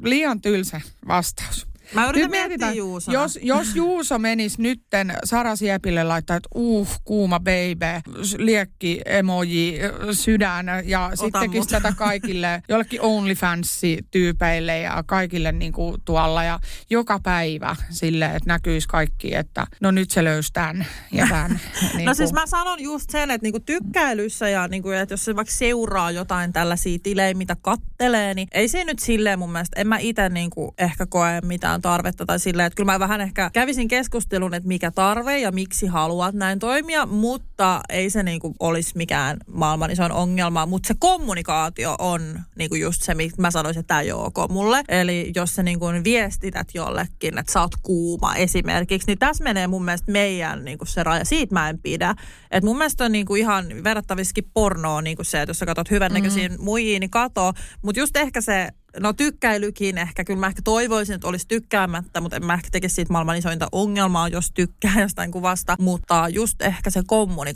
liian 0.02 0.40
tylsä 0.40 0.80
vastaus. 1.08 1.67
Mä 1.94 2.04
yritän 2.08 2.30
Nyt 2.30 2.40
mietitään, 2.40 2.76
Juusona. 2.76 3.22
Jos, 3.22 3.38
jos 3.42 3.76
Juuso 3.76 4.18
menisi 4.18 4.62
nytten 4.62 5.14
Sara 5.24 5.56
Siepille 5.56 6.04
laittaa, 6.04 6.36
että 6.36 6.48
uh, 6.54 6.88
kuuma 7.04 7.40
baby, 7.40 8.14
liekki, 8.38 9.00
emoji, 9.06 9.78
sydän 10.12 10.66
ja 10.84 11.04
Ota 11.06 11.16
sitten 11.16 11.40
tekisi 11.40 11.68
tätä 11.68 11.92
kaikille, 11.96 12.62
jollekin 12.68 13.00
OnlyFans-tyypeille 13.00 14.78
ja 14.78 15.02
kaikille 15.06 15.52
niin 15.52 15.72
kuin 15.72 15.96
tuolla 16.04 16.44
ja 16.44 16.60
joka 16.90 17.20
päivä 17.22 17.76
sille, 17.90 18.24
että 18.24 18.46
näkyisi 18.46 18.88
kaikki, 18.88 19.34
että 19.34 19.66
no 19.80 19.90
nyt 19.90 20.10
se 20.10 20.24
löysi 20.24 20.52
tämän 20.52 20.86
ja 21.12 21.26
tämän. 21.28 21.60
niin 21.96 22.06
no 22.06 22.14
siis 22.14 22.32
mä 22.32 22.46
sanon 22.46 22.80
just 22.80 23.10
sen, 23.10 23.30
että 23.30 23.44
niinku 23.44 23.60
tykkäilyssä 23.60 24.48
ja 24.48 24.68
niinku, 24.68 24.90
että 24.90 25.12
jos 25.12 25.24
se 25.24 25.36
vaikka 25.36 25.54
seuraa 25.54 26.10
jotain 26.10 26.52
tällaisia 26.52 26.98
tilejä, 27.02 27.34
mitä 27.34 27.56
kattelee, 27.60 28.34
niin 28.34 28.48
ei 28.52 28.68
se 28.68 28.84
nyt 28.84 28.98
silleen 28.98 29.38
mun 29.38 29.52
mielestä, 29.52 29.80
en 29.80 29.86
mä 29.86 29.98
itse 29.98 30.28
niinku 30.28 30.74
ehkä 30.78 31.06
koe 31.06 31.40
mitään 31.44 31.77
mitään 31.78 31.92
tarvetta 31.92 32.26
tai 32.26 32.38
sillä, 32.38 32.66
että 32.66 32.76
kyllä 32.76 32.92
mä 32.92 32.98
vähän 32.98 33.20
ehkä 33.20 33.50
kävisin 33.52 33.88
keskustelun, 33.88 34.54
että 34.54 34.68
mikä 34.68 34.90
tarve 34.90 35.38
ja 35.38 35.52
miksi 35.52 35.86
haluat 35.86 36.34
näin 36.34 36.58
toimia, 36.58 37.06
mutta 37.06 37.47
ei 37.88 38.10
se 38.10 38.22
niinku 38.22 38.54
olisi 38.60 38.92
mikään 38.94 39.36
maailman 39.46 39.90
isoin 39.90 40.12
ongelma, 40.12 40.66
mutta 40.66 40.86
se 40.86 40.94
kommunikaatio 40.98 41.96
on 41.98 42.40
niinku 42.58 42.74
just 42.74 43.02
se, 43.02 43.14
mitä 43.14 43.42
mä 43.42 43.50
sanoisin, 43.50 43.80
että 43.80 43.88
tämä 43.88 44.00
ei 44.00 44.12
ole 44.12 44.26
ok 44.26 44.50
mulle. 44.50 44.82
Eli 44.88 45.32
jos 45.34 45.54
sä 45.54 45.62
niinku 45.62 45.86
viestität 46.04 46.68
jollekin, 46.74 47.38
että 47.38 47.52
sä 47.52 47.60
oot 47.60 47.76
kuuma 47.82 48.36
esimerkiksi, 48.36 49.06
niin 49.06 49.18
tässä 49.18 49.44
menee 49.44 49.66
mun 49.66 49.84
mielestä 49.84 50.12
meidän 50.12 50.64
niinku 50.64 50.84
se 50.84 51.02
raja. 51.02 51.24
Siitä 51.24 51.54
mä 51.54 51.68
en 51.68 51.78
pidä. 51.78 52.14
Et 52.50 52.64
mun 52.64 52.78
mielestä 52.78 53.04
on 53.04 53.12
niinku 53.12 53.34
ihan 53.34 53.66
verrattaviskin 53.84 54.50
pornoa 54.54 55.02
niinku 55.02 55.24
se, 55.24 55.42
että 55.42 55.50
jos 55.50 55.58
sä 55.58 55.66
katsot 55.66 55.90
hyvännäköisiä 55.90 56.48
mm-hmm. 56.48 56.64
muihin, 56.64 57.00
niin 57.00 57.10
kato. 57.10 57.52
Mutta 57.82 58.00
just 58.00 58.16
ehkä 58.16 58.40
se 58.40 58.68
No 59.00 59.12
tykkäilykin 59.12 59.98
ehkä, 59.98 60.24
kyllä 60.24 60.40
mä 60.40 60.46
ehkä 60.46 60.62
toivoisin, 60.64 61.14
että 61.14 61.28
olisi 61.28 61.48
tykkäämättä, 61.48 62.20
mutta 62.20 62.36
en 62.36 62.44
mä 62.44 62.54
ehkä 62.54 62.68
tekisi 62.72 62.94
siitä 62.94 63.12
maailman 63.12 63.36
isointa 63.36 63.68
ongelmaa, 63.72 64.28
jos 64.28 64.50
tykkää 64.54 65.00
jostain 65.00 65.30
kuvasta. 65.30 65.76
Mutta 65.78 66.28
just 66.28 66.62
ehkä 66.62 66.90
se 66.90 67.02
kommunikaatio. 67.06 67.47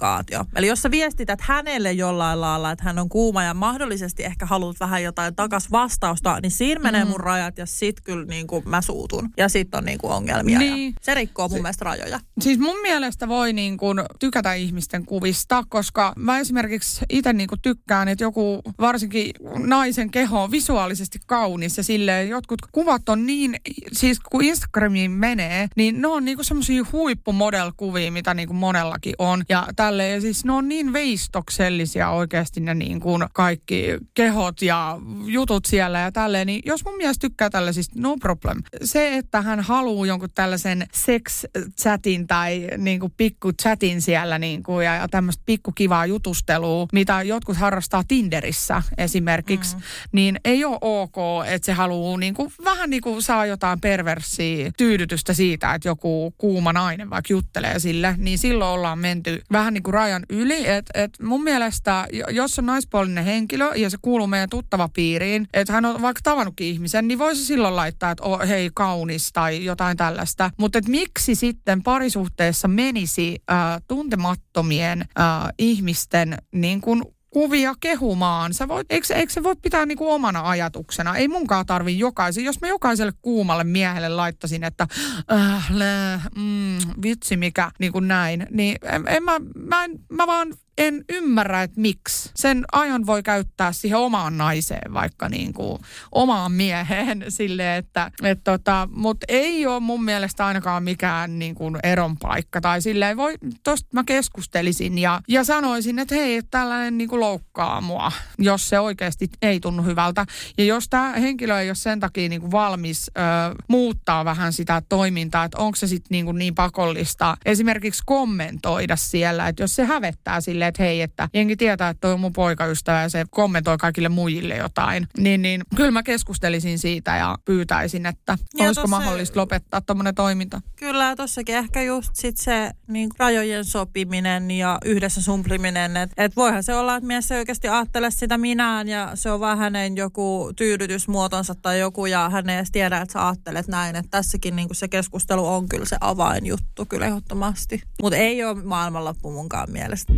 Eli 0.57 0.67
jos 0.67 0.83
sä 0.83 0.91
viestität 0.91 1.41
hänelle 1.41 1.93
jollain 1.93 2.41
lailla, 2.41 2.71
että 2.71 2.85
hän 2.85 2.99
on 2.99 3.09
kuuma 3.09 3.43
ja 3.43 3.55
mahdollisesti 3.55 4.25
ehkä 4.25 4.47
haluat 4.47 4.81
vähän 4.81 5.03
jotain 5.03 5.35
takas 5.37 5.71
vastausta, 5.71 6.39
niin 6.43 6.51
siinä 6.51 6.79
mm. 6.79 6.83
menee 6.83 7.05
mun 7.05 7.21
rajat 7.21 7.59
ja 7.59 7.67
sit 7.67 8.01
kyllä 8.01 8.27
niin 8.27 8.47
kuin 8.47 8.69
mä 8.69 8.83
suutun. 8.83 9.31
Ja 9.37 9.49
sit 9.49 9.75
on 9.75 9.85
niin 9.85 9.99
kuin 9.99 10.13
ongelmia. 10.13 10.59
Niin. 10.59 10.95
se 11.01 11.15
rikkoo 11.15 11.49
mun 11.49 11.59
se, 11.59 11.63
mielestä 11.63 11.85
rajoja. 11.85 12.21
Siis 12.41 12.59
mun 12.59 12.81
mielestä 12.83 13.29
voi 13.29 13.53
niin 13.53 13.77
kuin 13.77 14.01
tykätä 14.19 14.55
ihmisten 14.55 15.07
kuvista, 15.07 15.63
koska 15.69 16.13
mä 16.17 16.39
esimerkiksi 16.39 17.05
itse 17.09 17.33
niin 17.33 17.49
kuin 17.49 17.61
tykkään, 17.63 18.09
että 18.09 18.25
joku 18.25 18.63
varsinkin 18.81 19.31
naisen 19.59 20.11
keho 20.11 20.43
on 20.43 20.51
visuaalisesti 20.51 21.19
kaunis 21.27 21.77
ja 21.77 21.83
silleen 21.83 22.29
jotkut 22.29 22.61
kuvat 22.73 23.09
on 23.09 23.27
niin, 23.27 23.57
siis 23.93 24.21
kun 24.21 24.45
Instagramiin 24.45 25.11
menee, 25.11 25.69
niin 25.77 26.03
ne 26.03 26.09
on 26.09 26.25
niinku 26.25 26.45
semmoisia 26.45 26.85
huippumodel-kuvia, 26.93 28.13
mitä 28.13 28.35
niinku 28.35 28.55
monellakin 28.55 29.15
on. 29.19 29.43
Ja 29.49 29.67
tälle 29.83 30.09
ja 30.09 30.21
siis 30.21 30.45
ne 30.45 30.53
on 30.53 30.69
niin 30.69 30.93
veistoksellisia 30.93 32.11
oikeasti 32.11 32.61
ne 32.61 32.75
niinku 32.75 33.19
kaikki 33.33 33.85
kehot 34.15 34.63
ja 34.63 34.99
jutut 35.27 35.65
siellä 35.65 35.99
ja 35.99 36.13
tälleen. 36.13 36.47
Niin 36.47 36.63
jos 36.67 36.85
mun 36.85 36.97
mielestä 36.97 37.29
tykkää 37.29 37.51
tällaisista, 37.51 37.95
no 37.99 38.17
problem. 38.17 38.63
Se, 38.85 39.17
että 39.17 39.43
hän 39.43 39.61
haluaa 39.61 40.07
jonkun 40.07 40.29
tällaisen 40.35 40.87
sex-chatin 40.93 42.27
tai 42.27 42.69
niinku 42.79 43.13
pikku 43.17 43.53
chatin 43.53 44.03
siellä 44.03 44.39
niinku 44.39 44.81
ja, 44.81 44.95
ja 44.95 45.09
tämmöistä 45.09 45.43
pikkukivaa 45.47 46.07
jutustelua, 46.07 46.87
mitä 46.93 47.23
jotkut 47.23 47.57
harrastaa 47.57 48.03
Tinderissä 48.09 48.83
esimerkiksi, 48.99 49.77
mm. 49.77 49.83
niin 50.13 50.41
ei 50.45 50.65
ole 50.65 50.79
ok 50.81 51.13
ok, 51.17 51.47
että 51.47 51.67
se 51.67 51.73
haluaa 51.73 52.19
niin 52.19 52.35
kuin, 52.35 52.53
vähän 52.65 52.91
niin 52.91 53.03
kuin 53.03 53.23
saa 53.23 53.47
jotain 53.47 53.81
perversiä 53.81 54.71
tyydytystä 54.77 55.35
siitä, 55.35 55.75
että 55.75 55.89
joku 55.89 56.35
kuuma 56.39 56.73
nainen 56.73 57.11
vaikka 57.11 57.33
juttelee 57.33 57.79
sille, 57.79 58.15
niin 58.19 58.39
silloin 58.39 58.71
ollaan 58.71 58.99
menty 58.99 59.43
vähän 59.53 59.72
niin 59.75 59.83
kuin 59.83 59.95
rajan 59.95 60.23
yli. 60.31 60.69
Että 60.69 61.03
et 61.03 61.11
mun 61.23 61.43
mielestä, 61.43 62.07
jos 62.31 62.59
on 62.59 62.67
naispuolinen 62.67 63.25
henkilö 63.25 63.71
ja 63.75 63.91
se 63.91 63.97
kuuluu 64.03 64.27
meidän 64.27 64.49
tuttava 64.49 64.89
piiriin, 64.89 65.49
että 65.53 65.73
hän 65.73 65.85
on 65.85 66.03
vaikka 66.03 66.21
tavannutkin 66.23 66.67
ihmisen, 66.67 67.09
niin 67.09 67.19
voisi 67.19 67.45
silloin 67.45 67.77
laittaa, 67.77 68.11
että 68.11 68.25
oh, 68.25 68.49
hei 68.49 68.71
kaunis 68.75 69.33
tai 69.33 69.65
jotain 69.65 69.97
tällaista. 69.97 70.51
Mutta 70.59 70.81
miksi 70.89 71.35
sitten 71.35 71.83
parisuhteessa 71.83 72.69
menisi 72.69 73.43
äh, 73.51 73.57
tuntemattomien 73.89 75.01
äh, 75.01 75.49
ihmisten 75.59 76.37
niin 76.53 76.81
kuin 76.81 77.03
kuvia 77.33 77.75
kehumaan. 77.81 78.55
Sä 78.55 78.69
voit, 78.69 78.87
eikö, 78.91 79.15
eikö 79.15 79.33
se 79.33 79.43
voi 79.43 79.57
pitää 79.63 79.87
niinku 79.87 80.11
omana 80.11 80.49
ajatuksena? 80.49 81.17
Ei 81.17 81.29
munkaan 81.29 81.67
tarvi 81.67 81.99
jokaisen. 81.99 82.45
Jos 82.45 82.61
mä 82.61 82.69
jokaiselle 82.69 83.13
kuumalle 83.23 83.65
miehelle 83.65 84.09
laittasin, 84.09 84.65
että 84.65 84.87
äh, 85.33 85.71
lä, 85.71 86.21
mm, 86.37 86.79
vitsi 87.03 87.37
mikä, 87.37 87.71
niin 87.79 87.93
kuin 87.93 88.09
näin, 88.09 88.47
niin 88.51 88.77
en, 88.83 89.05
en 89.09 89.23
mä, 89.23 89.41
mä, 89.55 89.85
en, 89.85 89.91
mä 90.11 90.27
vaan 90.27 90.55
en 90.79 91.05
ymmärrä, 91.09 91.63
että 91.63 91.81
miksi. 91.81 92.31
Sen 92.35 92.65
ajan 92.73 93.07
voi 93.07 93.23
käyttää 93.23 93.73
siihen 93.73 93.99
omaan 93.99 94.39
naiseen, 94.39 94.95
vaikka 94.95 95.29
niin 95.29 95.53
kuin 95.53 95.79
omaan 96.13 96.53
mieheen 96.53 97.25
sille, 97.29 97.77
että 97.77 98.11
et 98.23 98.41
tota, 98.45 98.89
mutta 98.95 99.27
ei 99.29 99.67
ole 99.67 99.81
mun 99.81 100.05
mielestä 100.05 100.47
ainakaan 100.47 100.83
mikään 100.83 101.39
niin 101.39 101.55
kuin 101.55 101.79
eron 101.83 102.17
paikka. 102.17 102.61
Tai 102.61 102.83
silleen 102.83 103.17
voi, 103.17 103.35
tosta 103.65 103.89
mä 103.93 104.05
keskustelisin 104.05 104.99
ja, 104.99 105.21
ja 105.29 105.45
sanoisin, 105.45 105.99
että 105.99 106.15
hei, 106.15 106.37
että 106.37 106.59
tällainen 106.59 106.99
niin 106.99 107.09
kuin 107.09 107.21
loukkaa 107.21 107.81
mua, 107.81 108.13
jos 108.39 108.69
se 108.69 108.81
oikeasti 108.81 109.31
ei 109.43 109.61
tunnu 109.61 109.83
hyvältä. 109.83 110.27
Ja 110.59 110.65
jos 110.65 110.89
tämä 110.89 111.13
henkilö 111.13 111.61
ei 111.61 111.69
ole 111.69 111.75
sen 111.75 112.01
takia 112.01 112.29
niin 112.29 112.41
kuin 112.41 112.51
valmis 112.51 113.11
ö, 113.19 113.21
muuttaa 113.69 114.25
vähän 114.25 114.53
sitä 114.53 114.83
toimintaa, 114.89 115.45
että 115.45 115.59
onko 115.59 115.77
se 115.77 115.87
sitten 115.87 116.09
niin, 116.11 116.37
niin 116.37 116.55
pakollista 116.55 117.37
esimerkiksi 117.45 118.03
kommentoida 118.07 118.97
siellä, 118.97 119.49
että 119.49 119.63
jos 119.63 119.77
se 119.77 119.85
hävettää 119.85 120.41
sille 120.41 120.62
silleen, 120.63 120.69
että 120.69 120.83
hei, 120.83 121.03
että 121.03 121.29
jengi 121.35 121.57
tietää, 121.57 121.89
että 121.89 122.01
toi 122.01 122.13
on 122.13 122.21
mun 122.21 122.33
poikaystävä 122.33 123.03
ja 123.03 123.09
se 123.09 123.25
kommentoi 123.31 123.79
kaikille 123.79 124.09
muille 124.09 124.57
jotain. 124.57 125.09
Niin, 125.19 125.43
niin 125.43 125.63
kyllä 125.77 125.91
mä 125.91 126.03
keskustelisin 126.03 126.79
siitä 126.79 127.17
ja 127.17 127.39
pyytäisin, 127.45 128.07
että 128.07 128.39
ja 128.59 128.67
olisiko 128.67 128.83
tossa, 128.83 128.97
mahdollista 128.97 129.41
lopettaa 129.41 129.81
tuommoinen 129.81 130.15
toiminta. 130.15 130.61
Kyllä, 130.77 131.17
tossakin 131.17 131.57
ehkä 131.57 131.83
just 131.83 132.11
sit 132.15 132.37
se 132.37 132.71
niin 132.89 133.11
rajojen 133.19 133.65
sopiminen 133.65 134.51
ja 134.51 134.79
yhdessä 134.85 135.23
sumpliminen, 135.23 135.97
että 135.97 136.25
et 136.25 136.37
voihan 136.37 136.63
se 136.63 136.75
olla, 136.75 136.97
että 136.97 137.07
mies 137.07 137.31
ei 137.31 137.39
oikeasti 137.39 137.69
ajattele 137.69 138.11
sitä 138.11 138.39
minään 138.39 138.89
ja 138.89 139.11
se 139.15 139.31
on 139.31 139.41
vaan 139.41 139.59
hänen 139.59 139.97
joku 139.97 140.53
tyydytysmuotonsa 140.57 141.55
tai 141.55 141.81
joku 141.81 142.07
ja 142.07 142.29
hän 142.29 142.49
ei 142.49 142.57
edes 142.57 142.71
tiedä, 142.71 143.01
että 143.01 143.13
sä 143.13 143.27
ajattelet 143.27 143.69
näin. 143.69 143.97
Että 143.97 144.11
tässäkin 144.11 144.57
niin 144.57 144.69
se 144.73 144.89
keskustelu 144.89 145.47
on 145.47 145.69
kyllä 145.69 145.85
se 145.85 145.97
avainjuttu 146.01 146.87
kyllä 146.87 147.07
ehdottomasti. 147.07 147.83
Mutta 148.03 148.17
ei 148.17 148.45
ole 148.45 148.63
maailmanloppu 148.63 149.31
munkaan 149.31 149.73
mielestä. 149.73 150.13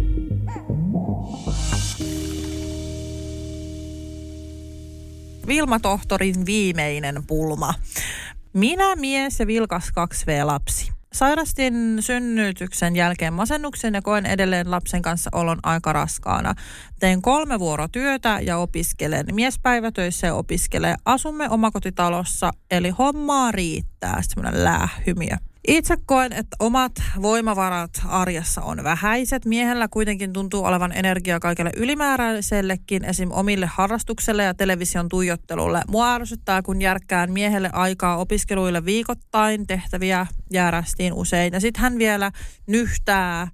Vilma 5.46 5.80
Tohtorin 5.80 6.46
viimeinen 6.46 7.26
pulma. 7.26 7.74
Minä 8.52 8.96
mies 8.96 9.40
ja 9.40 9.46
vilkas 9.46 9.88
2V-lapsi. 9.88 10.92
Sairastin 11.12 11.96
synnytyksen 12.00 12.96
jälkeen 12.96 13.32
masennuksen 13.32 13.94
ja 13.94 14.02
koen 14.02 14.26
edelleen 14.26 14.70
lapsen 14.70 15.02
kanssa 15.02 15.30
olon 15.32 15.58
aika 15.62 15.92
raskaana. 15.92 16.54
Teen 17.00 17.22
kolme 17.22 17.58
vuorotyötä 17.58 18.38
ja 18.42 18.58
opiskelen. 18.58 19.26
Mies 19.32 19.58
päivätöissä 19.58 20.26
ja 20.26 20.34
opiskelee. 20.34 20.94
Asumme 21.04 21.50
omakotitalossa, 21.50 22.50
eli 22.70 22.90
hommaa 22.90 23.52
riittää. 23.52 24.22
Semmoinen 24.22 24.64
läähymiö. 24.64 25.36
Itse 25.68 25.96
koen, 26.06 26.32
että 26.32 26.56
omat 26.60 26.92
voimavarat 27.22 27.90
arjessa 28.08 28.62
on 28.62 28.84
vähäiset. 28.84 29.44
Miehellä 29.44 29.88
kuitenkin 29.88 30.32
tuntuu 30.32 30.64
olevan 30.64 30.92
energiaa 30.92 31.40
kaikille 31.40 31.70
ylimääräisellekin, 31.76 33.04
esim. 33.04 33.30
omille 33.32 33.66
harrastukselle 33.66 34.44
ja 34.44 34.54
television 34.54 35.08
tuijottelulle. 35.08 35.82
Mua 35.88 36.14
ärsyttää, 36.14 36.62
kun 36.62 36.82
järkkään 36.82 37.32
miehelle 37.32 37.70
aikaa 37.72 38.16
opiskeluille 38.16 38.84
viikoittain, 38.84 39.66
tehtäviä 39.66 40.26
jäärästiin 40.52 41.12
usein. 41.12 41.52
Ja 41.52 41.60
sitten 41.60 41.82
hän 41.82 41.98
vielä 41.98 42.32
nyhtää 42.66 43.48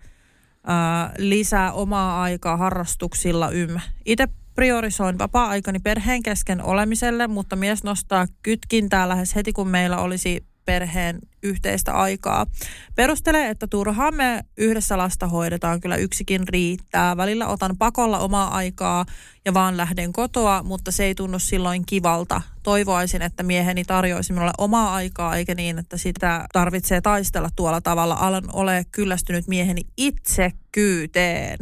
ää, 0.66 1.12
lisää 1.18 1.72
omaa 1.72 2.22
aikaa 2.22 2.56
harrastuksilla 2.56 3.50
ym. 3.50 3.80
Itse 4.06 4.28
priorisoin 4.54 5.18
vapaa-aikani 5.18 5.78
perheen 5.78 6.22
kesken 6.22 6.62
olemiselle, 6.62 7.26
mutta 7.26 7.56
mies 7.56 7.84
nostaa 7.84 8.26
kytkintää 8.42 9.08
lähes 9.08 9.34
heti, 9.34 9.52
kun 9.52 9.68
meillä 9.68 9.98
olisi 9.98 10.46
perheen 10.64 11.18
yhteistä 11.42 11.92
aikaa. 11.92 12.46
Perustelee, 12.94 13.50
että 13.50 13.66
turhaan 13.66 14.14
me 14.14 14.44
yhdessä 14.56 14.98
lasta 14.98 15.26
hoidetaan, 15.26 15.80
kyllä 15.80 15.96
yksikin 15.96 16.48
riittää. 16.48 17.16
Välillä 17.16 17.46
otan 17.46 17.76
pakolla 17.78 18.18
omaa 18.18 18.54
aikaa 18.54 19.06
ja 19.44 19.54
vaan 19.54 19.76
lähden 19.76 20.12
kotoa, 20.12 20.62
mutta 20.62 20.90
se 20.90 21.04
ei 21.04 21.14
tunnu 21.14 21.38
silloin 21.38 21.86
kivalta. 21.86 22.42
Toivoisin, 22.62 23.22
että 23.22 23.42
mieheni 23.42 23.84
tarjoaisi 23.84 24.32
minulle 24.32 24.52
omaa 24.58 24.94
aikaa, 24.94 25.36
eikä 25.36 25.54
niin, 25.54 25.78
että 25.78 25.96
sitä 25.96 26.46
tarvitsee 26.52 27.00
taistella 27.00 27.48
tuolla 27.56 27.80
tavalla. 27.80 28.14
Alan 28.14 28.44
ole 28.52 28.86
kyllästynyt 28.92 29.48
mieheni 29.48 29.82
itsekyyteen. 29.96 31.58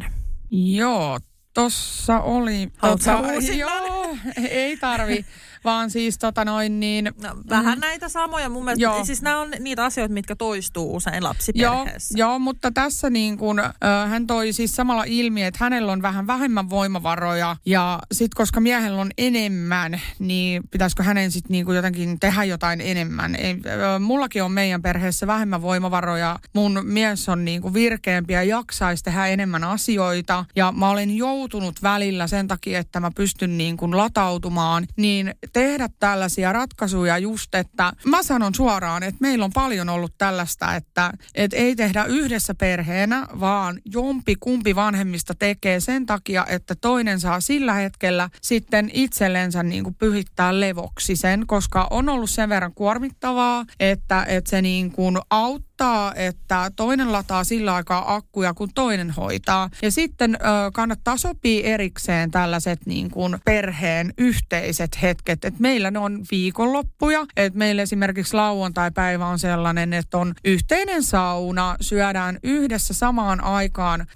Joo, 0.51 1.19
tossa 1.55 2.21
oli... 2.21 2.69
Haluatko 2.77 3.11
tota, 3.13 3.53
joo, 3.53 4.17
ei 4.51 4.77
tarvi. 4.77 5.25
vaan 5.69 5.91
siis 5.91 6.19
tota 6.19 6.45
noin 6.45 6.81
niin... 6.81 7.11
No, 7.23 7.29
vähän 7.49 7.79
mm. 7.79 7.81
näitä 7.81 8.09
samoja 8.09 8.49
mun 8.49 8.65
mielestä. 8.65 8.83
Joo. 8.83 9.05
Siis 9.05 9.23
nämä 9.23 9.41
on 9.41 9.51
niitä 9.61 9.85
asioita, 9.85 10.15
mitkä 10.15 10.37
toistuu 10.37 10.97
usein 10.97 11.25
lapsiperheessä. 11.25 12.19
Joo, 12.19 12.31
joo 12.31 12.39
mutta 12.39 12.71
tässä 12.71 13.11
niin 13.11 13.39
kuin, 13.39 13.59
äh, 13.59 13.71
hän 14.09 14.27
toi 14.27 14.53
siis 14.53 14.73
samalla 14.77 15.05
ilmi, 15.07 15.43
että 15.43 15.65
hänellä 15.65 15.93
on 15.93 16.03
vähän 16.03 16.27
vähemmän 16.27 16.71
voimavaroja 16.71 17.57
ja 17.67 17.99
sitten 18.13 18.37
koska 18.37 18.61
miehellä 18.61 19.01
on 19.01 19.11
enemmän, 19.19 20.01
niin 20.19 20.63
pitäisikö 20.71 21.03
hänen 21.03 21.31
sitten 21.31 21.53
niin 21.53 21.75
jotenkin 21.75 22.21
tehdä 22.21 22.45
jotain 22.45 22.81
enemmän. 22.81 23.37
Ei, 23.37 23.51
äh, 23.51 24.01
mullakin 24.01 24.43
on 24.43 24.53
meidän 24.53 24.83
perheessä 24.83 25.27
vähemmän 25.27 25.63
voimavaroja. 25.63 26.39
Mun 26.55 26.81
mies 26.83 27.29
on 27.29 27.45
niin 27.45 27.63
kuin 27.63 27.75
virkeämpi 27.75 28.33
ja 28.33 28.43
jaksaisi 28.43 29.05
tehdä 29.05 29.27
enemmän 29.27 29.65
asioita 29.65 30.45
ja 30.57 30.73
mä 30.73 30.91
olen 30.91 31.17
joutunut 31.17 31.83
välillä 31.83 32.27
sen 32.27 32.49
takia, 32.49 32.79
että 32.79 33.01
mä 33.01 33.11
pystyn 33.15 33.59
niin 33.59 33.77
kuin 33.77 33.97
latautumaan, 33.97 34.87
niin 34.97 35.35
tehdä 35.59 35.89
tällaisia 36.01 36.53
ratkaisuja 36.53 37.19
just, 37.19 37.55
että 37.55 37.93
mä 38.07 38.23
sanon 38.23 38.55
suoraan, 38.55 39.03
että 39.03 39.19
meillä 39.21 39.45
on 39.45 39.51
paljon 39.55 39.89
ollut 39.89 40.15
tällaista, 40.19 40.75
että, 40.75 41.13
että 41.35 41.57
ei 41.57 41.77
tehdä 41.77 42.05
yhdessä 42.05 42.55
perheenä, 42.55 43.27
vaan 43.41 43.81
jompi 43.85 44.37
kumpi 44.41 44.75
vanhemmista 44.75 45.35
tekee 45.35 45.81
sen 45.81 46.07
takia, 46.07 46.47
että 46.49 46.75
toinen 46.75 47.21
saa 47.21 47.41
sillä 47.41 47.75
hetkellä 47.75 48.31
sitten 48.43 48.91
itsellensä 48.93 49.63
niin 49.63 49.85
kuin 49.85 49.95
pyhittää 49.95 50.61
levoksi 50.61 51.17
sen, 51.17 51.47
koska 51.47 51.87
on 51.91 52.09
ollut 52.09 52.31
sen 52.31 52.49
verran 52.49 52.75
kuormittavaa, 52.75 53.65
että, 53.81 54.25
että 54.29 54.51
se 54.51 54.63
niin 54.63 54.93
kuin 54.93 55.19
auttaa 55.31 55.68
odottaa, 55.81 56.15
että 56.15 56.71
toinen 56.77 57.13
lataa 57.13 57.45
sillä 57.45 57.75
aikaa 57.75 58.15
akkuja, 58.15 58.55
kun 58.55 58.69
toinen 58.75 59.11
hoitaa. 59.11 59.71
Ja 59.83 59.91
sitten 59.91 60.35
ö, 60.35 60.71
kannattaa 60.73 61.17
sopia 61.17 61.67
erikseen 61.67 62.31
tällaiset 62.31 62.87
niin 62.87 63.11
kuin 63.11 63.39
perheen 63.45 64.15
yhteiset 64.19 65.03
hetket. 65.03 65.45
Et 65.45 65.59
meillä 65.59 65.91
ne 65.91 65.99
on 65.99 66.25
viikonloppuja. 66.31 67.27
Et 67.37 67.55
meillä 67.55 67.83
esimerkiksi 67.83 68.35
lauantai-päivä 68.35 69.27
on 69.27 69.39
sellainen, 69.39 69.93
että 69.93 70.19
on 70.19 70.35
yhteinen 70.45 71.03
sauna, 71.03 71.77
syödään 71.81 72.39
yhdessä 72.43 72.95
samaan 72.95 73.45
aikaan 73.45 74.07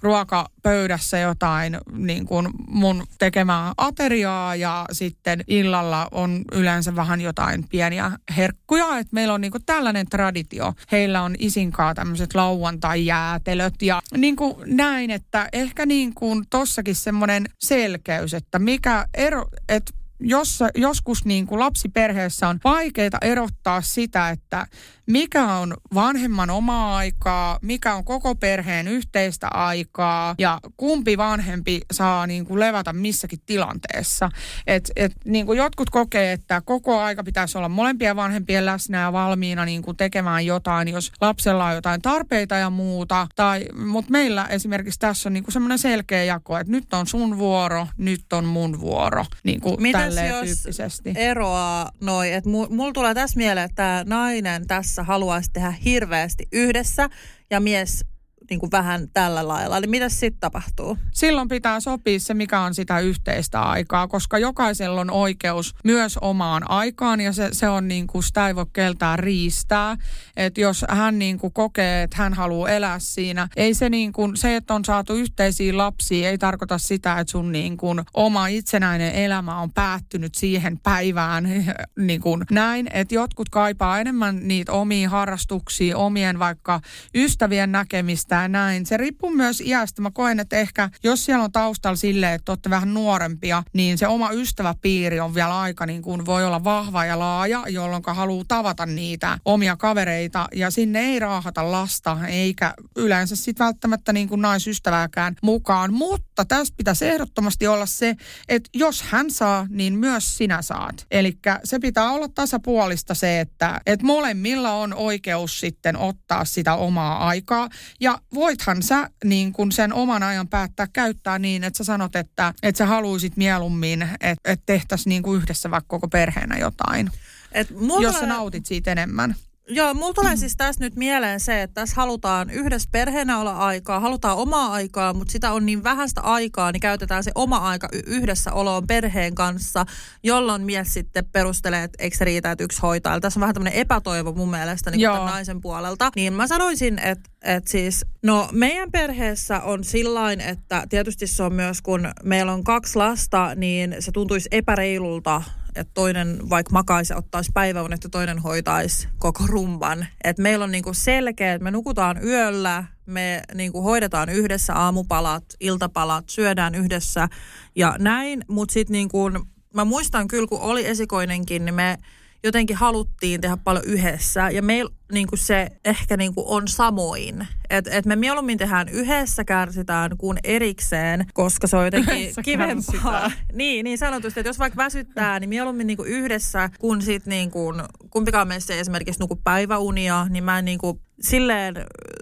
ruokapöydässä 0.63 1.17
jotain 1.17 1.77
niin 1.91 2.25
kuin 2.25 2.49
mun 2.67 3.03
tekemää 3.19 3.73
ateriaa 3.77 4.55
ja 4.55 4.85
sitten 4.91 5.43
illalla 5.47 6.07
on 6.11 6.41
yleensä 6.51 6.95
vähän 6.95 7.21
jotain 7.21 7.67
pieniä 7.69 8.11
herkkuja. 8.37 8.97
Et 8.97 9.07
meillä 9.11 9.33
on 9.33 9.41
niin 9.41 9.51
kuin 9.51 9.65
tällainen 9.65 10.05
traditio. 10.09 10.73
Heillä 10.91 11.21
on 11.21 11.35
isinkaan 11.39 11.95
tämmöiset 11.95 12.35
lauantai-jäätelöt 12.35 13.81
ja 13.81 14.01
niin 14.17 14.35
kuin 14.35 14.55
näin, 14.65 15.11
että 15.11 15.49
ehkä 15.53 15.85
niin 15.85 16.13
kuin 16.13 16.43
tossakin 16.49 16.95
semmoinen 16.95 17.45
selkeys, 17.59 18.33
että 18.33 18.59
mikä 18.59 19.05
ero, 19.13 19.45
että 19.69 20.02
jos, 20.23 20.59
joskus 20.75 21.25
niin 21.25 21.47
kuin 21.47 21.59
lapsiperheessä 21.59 22.47
on 22.47 22.59
vaikeaa 22.63 23.17
erottaa 23.21 23.81
sitä, 23.81 24.29
että 24.29 24.67
mikä 25.07 25.53
on 25.53 25.73
vanhemman 25.93 26.49
omaa 26.49 26.97
aikaa, 26.97 27.59
mikä 27.61 27.95
on 27.95 28.03
koko 28.03 28.35
perheen 28.35 28.87
yhteistä 28.87 29.47
aikaa 29.47 30.35
ja 30.37 30.59
kumpi 30.77 31.17
vanhempi 31.17 31.81
saa 31.91 32.27
niin 32.27 32.45
kuin 32.45 32.59
levätä 32.59 32.93
missäkin 32.93 33.39
tilanteessa. 33.45 34.29
Et, 34.67 34.91
et, 34.95 35.11
niin 35.25 35.45
kuin 35.45 35.57
jotkut 35.57 35.89
kokee, 35.89 36.31
että 36.31 36.61
koko 36.65 36.99
aika 36.99 37.23
pitäisi 37.23 37.57
olla 37.57 37.69
molempien 37.69 38.15
vanhempien 38.15 38.65
läsnä 38.65 39.01
ja 39.01 39.13
valmiina 39.13 39.65
niin 39.65 39.81
kuin 39.81 39.97
tekemään 39.97 40.45
jotain, 40.45 40.87
jos 40.87 41.11
lapsella 41.21 41.65
on 41.65 41.75
jotain 41.75 42.01
tarpeita 42.01 42.55
ja 42.55 42.69
muuta. 42.69 43.27
Tai, 43.35 43.65
mutta 43.85 44.11
meillä 44.11 44.45
esimerkiksi 44.45 44.99
tässä 44.99 45.29
on 45.29 45.33
niin 45.33 45.43
kuin 45.43 45.53
semmoinen 45.53 45.79
selkeä 45.79 46.23
jako, 46.23 46.57
että 46.57 46.71
nyt 46.71 46.93
on 46.93 47.07
sun 47.07 47.37
vuoro, 47.37 47.87
nyt 47.97 48.33
on 48.33 48.45
mun 48.45 48.79
vuoro. 48.79 49.25
Niin 49.43 49.61
kuin 49.61 49.81
Mitäs 49.81 50.12
jos 50.21 50.45
tyyppisesti. 50.45 51.13
eroaa 51.15 51.91
noin, 52.01 52.33
että 52.33 52.49
mulla 52.49 52.93
tulee 52.93 53.13
tässä 53.13 53.37
mieleen, 53.37 53.65
että 53.65 54.03
nainen 54.07 54.67
tässä 54.67 55.03
haluaisi 55.03 55.49
tehdä 55.53 55.71
hirveästi 55.71 56.47
yhdessä 56.51 57.09
ja 57.49 57.59
mies 57.59 58.05
niin 58.53 58.59
kuin 58.59 58.71
vähän 58.71 59.07
tällä 59.13 59.47
lailla. 59.47 59.77
Eli 59.77 59.87
mitä 59.87 60.09
sitten 60.09 60.39
tapahtuu? 60.39 60.97
Silloin 61.11 61.47
pitää 61.47 61.79
sopia 61.79 62.19
se, 62.19 62.33
mikä 62.33 62.61
on 62.61 62.73
sitä 62.75 62.99
yhteistä 62.99 63.61
aikaa, 63.61 64.07
koska 64.07 64.37
jokaisella 64.37 65.01
on 65.01 65.11
oikeus 65.11 65.75
myös 65.83 66.17
omaan 66.21 66.71
aikaan 66.71 67.21
ja 67.21 67.33
se, 67.33 67.49
se 67.51 67.69
on 67.69 67.87
niin 67.87 68.07
kuin, 68.07 68.23
sitä 68.23 68.47
ei 68.47 68.55
voi 68.55 68.65
keltään 68.73 69.19
riistää. 69.19 69.97
Että 70.37 70.61
jos 70.61 70.85
hän 70.89 71.19
niin 71.19 71.39
kuin 71.39 71.53
kokee, 71.53 72.03
että 72.03 72.17
hän 72.17 72.33
haluaa 72.33 72.69
elää 72.69 72.99
siinä, 72.99 73.47
ei 73.55 73.73
se 73.73 73.89
niin 73.89 74.13
kuin, 74.13 74.37
se, 74.37 74.55
että 74.55 74.73
on 74.73 74.85
saatu 74.85 75.13
yhteisiä 75.13 75.77
lapsia, 75.77 76.29
ei 76.29 76.37
tarkoita 76.37 76.77
sitä, 76.77 77.19
että 77.19 77.31
sun 77.31 77.51
niin 77.51 77.77
kuin 77.77 78.01
oma 78.13 78.47
itsenäinen 78.47 79.15
elämä 79.15 79.61
on 79.61 79.73
päättynyt 79.73 80.35
siihen 80.35 80.79
päivään 80.79 81.43
niin 82.07 82.21
kuin 82.21 82.45
näin. 82.51 82.87
Että 82.93 83.15
jotkut 83.15 83.49
kaipaa 83.49 83.99
enemmän 83.99 84.47
niitä 84.47 84.71
omia 84.71 85.09
harrastuksia, 85.09 85.97
omien 85.97 86.39
vaikka 86.39 86.81
ystävien 87.15 87.71
näkemistä 87.71 88.42
ja 88.43 88.47
näin. 88.47 88.85
Se 88.85 88.97
riippuu 88.97 89.29
myös 89.29 89.61
iästä. 89.61 90.01
Mä 90.01 90.11
koen, 90.11 90.39
että 90.39 90.55
ehkä 90.55 90.89
jos 91.03 91.25
siellä 91.25 91.43
on 91.43 91.51
taustalla 91.51 91.95
silleen, 91.95 92.33
että 92.33 92.51
olette 92.51 92.69
vähän 92.69 92.93
nuorempia, 92.93 93.63
niin 93.73 93.97
se 93.97 94.07
oma 94.07 94.31
ystäväpiiri 94.31 95.19
on 95.19 95.35
vielä 95.35 95.59
aika 95.59 95.85
niin 95.85 96.01
kuin 96.01 96.25
voi 96.25 96.45
olla 96.45 96.63
vahva 96.63 97.05
ja 97.05 97.19
laaja, 97.19 97.63
jolloin 97.67 98.03
haluaa 98.07 98.45
tavata 98.47 98.85
niitä 98.85 99.39
omia 99.45 99.75
kavereita 99.75 100.47
ja 100.55 100.71
sinne 100.71 100.99
ei 100.99 101.19
raahata 101.19 101.71
lasta 101.71 102.17
eikä 102.27 102.73
yleensä 102.95 103.35
sitten 103.35 103.65
välttämättä 103.65 104.13
niin 104.13 104.29
kuin 104.29 104.41
naisystävääkään 104.41 105.35
mukaan. 105.41 105.93
Mutta 105.93 106.45
tässä 106.45 106.73
pitäisi 106.77 107.07
ehdottomasti 107.07 107.67
olla 107.67 107.85
se, 107.85 108.15
että 108.49 108.69
jos 108.73 109.01
hän 109.01 109.31
saa, 109.31 109.67
niin 109.69 109.97
myös 109.97 110.37
sinä 110.37 110.61
saat. 110.61 111.05
Eli 111.11 111.37
se 111.63 111.79
pitää 111.79 112.11
olla 112.11 112.27
tasapuolista 112.27 113.13
se, 113.13 113.39
että, 113.39 113.81
että 113.85 114.05
molemmilla 114.05 114.71
on 114.73 114.93
oikeus 114.93 115.59
sitten 115.59 115.97
ottaa 115.97 116.45
sitä 116.45 116.75
omaa 116.75 117.27
aikaa. 117.27 117.69
Ja 117.99 118.19
voithan 118.33 118.83
sä 118.83 119.09
niin 119.23 119.53
kun 119.53 119.71
sen 119.71 119.93
oman 119.93 120.23
ajan 120.23 120.47
päättää 120.47 120.87
käyttää 120.93 121.39
niin, 121.39 121.63
että 121.63 121.77
sä 121.77 121.83
sanot, 121.83 122.15
että, 122.15 122.53
että 122.63 122.77
sä 122.77 122.85
haluaisit 122.85 123.37
mieluummin, 123.37 124.01
että, 124.01 124.41
että 124.45 124.63
tehtäisiin 124.65 125.09
niin 125.09 125.23
kuin 125.23 125.41
yhdessä 125.41 125.71
vaikka 125.71 125.87
koko 125.87 126.07
perheenä 126.07 126.57
jotain. 126.57 127.11
Et 127.51 127.67
jos 128.01 128.19
sä 128.19 128.25
nautit 128.25 128.65
siitä 128.65 128.91
enemmän. 128.91 129.35
Joo, 129.67 129.93
mulla 129.93 130.13
tulee 130.13 130.35
siis 130.35 130.55
tässä 130.55 130.83
nyt 130.83 130.95
mieleen 130.95 131.39
se, 131.39 131.61
että 131.61 131.73
tässä 131.73 131.95
halutaan 131.95 132.49
yhdessä 132.49 132.89
perheenä 132.91 133.39
olla 133.39 133.57
aikaa, 133.57 133.99
halutaan 133.99 134.37
omaa 134.37 134.71
aikaa, 134.71 135.13
mutta 135.13 135.31
sitä 135.31 135.51
on 135.51 135.65
niin 135.65 135.83
vähäistä 135.83 136.21
aikaa, 136.21 136.71
niin 136.71 136.81
käytetään 136.81 137.23
se 137.23 137.31
oma 137.35 137.57
aika 137.57 137.87
yhdessä 138.05 138.53
oloon 138.53 138.87
perheen 138.87 139.35
kanssa, 139.35 139.85
jolloin 140.23 140.61
mies 140.61 140.93
sitten 140.93 141.25
perustelee, 141.31 141.83
että 141.83 142.03
eikö 142.03 142.17
se 142.17 142.25
riitä, 142.25 142.51
että 142.51 142.63
yksi 142.63 142.81
hoitaa. 142.81 143.13
Eli 143.13 143.21
tässä 143.21 143.39
on 143.39 143.41
vähän 143.41 143.53
tämmöinen 143.53 143.79
epätoivo 143.79 144.33
mun 144.33 144.51
mielestä 144.51 144.91
niin 144.91 145.09
kuin 145.09 145.25
naisen 145.25 145.61
puolelta. 145.61 146.11
Niin 146.15 146.33
mä 146.33 146.47
sanoisin, 146.47 146.99
että, 146.99 147.29
että 147.41 147.71
siis, 147.71 148.05
no 148.23 148.49
meidän 148.51 148.91
perheessä 148.91 149.59
on 149.59 149.83
sillain, 149.83 150.41
että 150.41 150.83
tietysti 150.89 151.27
se 151.27 151.43
on 151.43 151.53
myös, 151.53 151.81
kun 151.81 152.07
meillä 152.23 152.53
on 152.53 152.63
kaksi 152.63 152.95
lasta, 152.95 153.55
niin 153.55 153.95
se 153.99 154.11
tuntuisi 154.11 154.49
epäreilulta 154.51 155.41
että 155.75 155.91
toinen 155.93 156.49
vaikka 156.49 156.71
makaisi 156.71 157.13
ja 157.13 157.17
ottaisi 157.17 157.51
päiväunet 157.53 158.03
ja 158.03 158.09
toinen 158.09 158.39
hoitaisi 158.39 159.07
koko 159.17 159.43
rumban. 159.47 160.07
Et 160.23 160.37
meillä 160.37 160.65
on 160.65 160.71
niinku 160.71 160.93
selkeä, 160.93 161.53
että 161.53 161.63
me 161.63 161.71
nukutaan 161.71 162.23
yöllä, 162.23 162.83
me 163.05 163.41
niinku 163.53 163.81
hoidetaan 163.81 164.29
yhdessä 164.29 164.73
aamupalat, 164.73 165.43
iltapalat, 165.59 166.29
syödään 166.29 166.75
yhdessä 166.75 167.27
ja 167.75 167.95
näin. 167.99 168.43
Mutta 168.47 168.73
sitten 168.73 168.93
niinku, 168.93 169.31
mä 169.73 169.85
muistan 169.85 170.27
kyllä, 170.27 170.47
kun 170.47 170.61
oli 170.61 170.87
esikoinenkin, 170.87 171.65
niin 171.65 171.75
me 171.75 171.97
jotenkin 172.43 172.75
haluttiin 172.75 173.41
tehdä 173.41 173.57
paljon 173.57 173.85
yhdessä. 173.85 174.49
Ja 174.49 174.61
meillä 174.61 174.91
niin 175.13 175.27
se 175.35 175.67
ehkä 175.85 176.17
niin 176.17 176.33
on 176.35 176.67
samoin. 176.67 177.47
Että 177.69 177.91
et 177.91 178.05
me 178.05 178.15
mieluummin 178.15 178.57
tehdään 178.57 178.89
yhdessä, 178.89 179.43
kärsitään 179.43 180.11
kuin 180.17 180.37
erikseen, 180.43 181.25
koska 181.33 181.67
se 181.67 181.77
on 181.77 181.85
jotenkin 181.85 182.33
kivempaa. 182.45 183.31
Niin, 183.53 183.83
niin 183.83 183.97
sanotusti, 183.97 184.39
että 184.39 184.49
jos 184.49 184.59
vaikka 184.59 184.77
väsyttää, 184.77 185.39
niin 185.39 185.49
mieluummin 185.49 185.87
niin 185.87 185.97
yhdessä, 186.05 186.69
kun 186.79 187.01
sitten 187.01 187.31
niin 187.31 187.51
kuin, 187.51 187.81
kumpikaan 188.09 188.47
meistä 188.47 188.73
ei 188.73 188.79
esimerkiksi 188.79 189.19
nuku 189.19 189.35
päiväunia, 189.35 190.27
niin 190.29 190.43
mä 190.43 190.59
en 190.59 190.65
niin 190.65 190.79
kuin 190.79 190.99
silleen, 191.21 191.75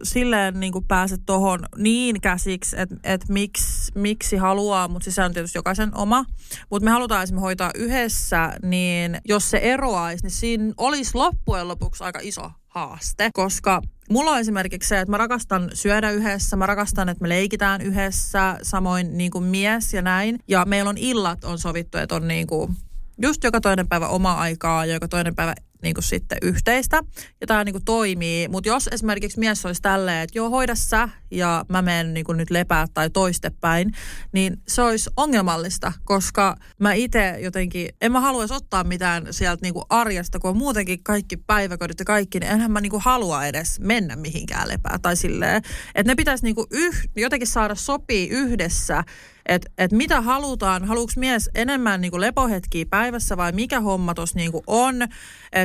silleen 0.04 0.60
niin 0.60 0.74
kuin 0.74 0.86
pääse 0.88 1.18
tuohon 1.26 1.60
niin 1.78 2.22
käsiksi, 2.22 2.76
että, 2.80 2.96
että 3.04 3.34
miksi, 3.34 3.92
miksi 3.96 4.38
haluaa, 4.38 4.88
mutta 4.88 5.04
siis 5.04 5.16
se 5.16 5.24
on 5.24 5.34
tietysti 5.34 5.58
jokaisen 5.58 5.98
oma. 5.98 6.26
Mutta 6.70 6.86
me 6.86 6.92
halutaan 6.92 7.24
esimerkiksi 7.24 7.46
hoitaa 7.46 7.72
yhdessä, 7.76 8.54
niin 8.64 9.18
jos 9.26 9.50
se 9.50 9.58
eroaisi, 9.58 10.24
niin 10.24 10.32
siinä 10.32 10.74
olisi 10.78 11.12
loppujen 11.14 11.68
lopuksi 11.68 12.04
aika 12.04 12.20
iso 12.22 12.52
haaste, 12.72 13.30
koska 13.34 13.82
mulla 14.10 14.32
on 14.32 14.40
esimerkiksi 14.40 14.90
se, 14.90 15.00
että 15.00 15.12
mä 15.12 15.18
rakastan 15.18 15.70
syödä 15.74 16.12
yhdessä, 16.12 16.56
mä 16.56 16.66
rakastan, 16.66 17.10
että 17.10 17.22
me 17.22 17.30
leikitään 17.30 17.82
yhdessä, 17.82 18.58
samoin 18.62 19.18
niin 19.18 19.32
kuin 19.32 19.44
mies 19.44 19.94
ja 19.94 20.02
näin. 20.02 20.40
Ja 20.48 20.66
meillä 20.66 20.90
on 20.90 20.98
illat 20.98 21.44
on 21.44 21.60
sovittu, 21.60 21.98
että 21.98 22.16
on 22.16 22.28
niin 22.28 22.48
kuin 22.48 22.76
just 23.22 23.44
joka 23.44 23.62
toinen 23.62 23.88
päivä 23.88 24.08
oma 24.08 24.34
aikaa 24.34 24.86
ja 24.86 24.94
joka 24.94 25.08
toinen 25.08 25.36
päivä 25.36 25.56
niin 25.82 25.94
kuin 25.94 26.04
sitten 26.04 26.38
yhteistä. 26.42 27.02
Ja 27.42 27.48
tämä 27.48 27.64
niin 27.64 27.74
kuin 27.74 27.86
toimii. 27.86 28.48
Mutta 28.48 28.70
jos 28.70 28.90
esimerkiksi 28.92 29.40
mies 29.40 29.66
olisi 29.66 29.82
tälleen, 29.82 30.24
että 30.24 30.38
joo, 30.38 30.50
hoida 30.50 30.76
sä 30.76 31.10
ja 31.32 31.66
mä 31.70 31.82
menen 31.82 32.14
niin 32.14 32.26
nyt 32.34 32.52
lepää 32.52 32.86
tai 32.94 33.10
toistepäin, 33.10 33.92
niin 34.32 34.58
se 34.68 34.82
olisi 34.82 35.10
ongelmallista, 35.18 35.94
koska 36.04 36.56
mä 36.80 36.94
itse 36.94 37.38
jotenkin, 37.40 37.90
en 38.02 38.12
mä 38.12 38.22
haluaisi 38.22 38.54
ottaa 38.54 38.84
mitään 38.84 39.28
sieltä 39.32 39.62
niin 39.62 39.74
kuin 39.74 39.86
arjesta, 39.90 40.40
kun 40.40 40.50
on 40.50 40.58
muutenkin 40.58 41.04
kaikki 41.04 41.38
päiväkodit 41.38 42.00
ja 42.00 42.06
kaikki, 42.06 42.40
niin 42.40 42.52
enhän 42.52 42.72
mä 42.72 42.82
niin 42.82 42.92
kuin 42.92 43.04
halua 43.04 43.46
edes 43.46 43.80
mennä 43.80 44.16
mihinkään 44.16 44.68
lepää 44.68 45.00
tai 45.02 45.16
silleen. 45.16 45.62
Että 45.96 46.12
ne 46.12 46.16
pitäisi 46.16 46.44
niin 46.44 46.56
kuin 46.56 46.68
yh, 46.72 47.10
jotenkin 47.16 47.48
saada 47.48 47.76
sopii 47.76 48.30
yhdessä 48.30 49.04
että 49.46 49.72
et 49.78 49.92
mitä 49.92 50.22
halutaan, 50.22 50.86
haluuks 50.86 51.18
mies 51.18 51.50
enemmän 51.56 52.02
niinku 52.02 52.20
lepohetkiä 52.20 52.86
päivässä 52.90 53.38
vai 53.38 53.52
mikä 53.52 53.80
homma 53.80 54.14
tuossa 54.14 54.36
niinku 54.36 54.64
on. 54.68 54.96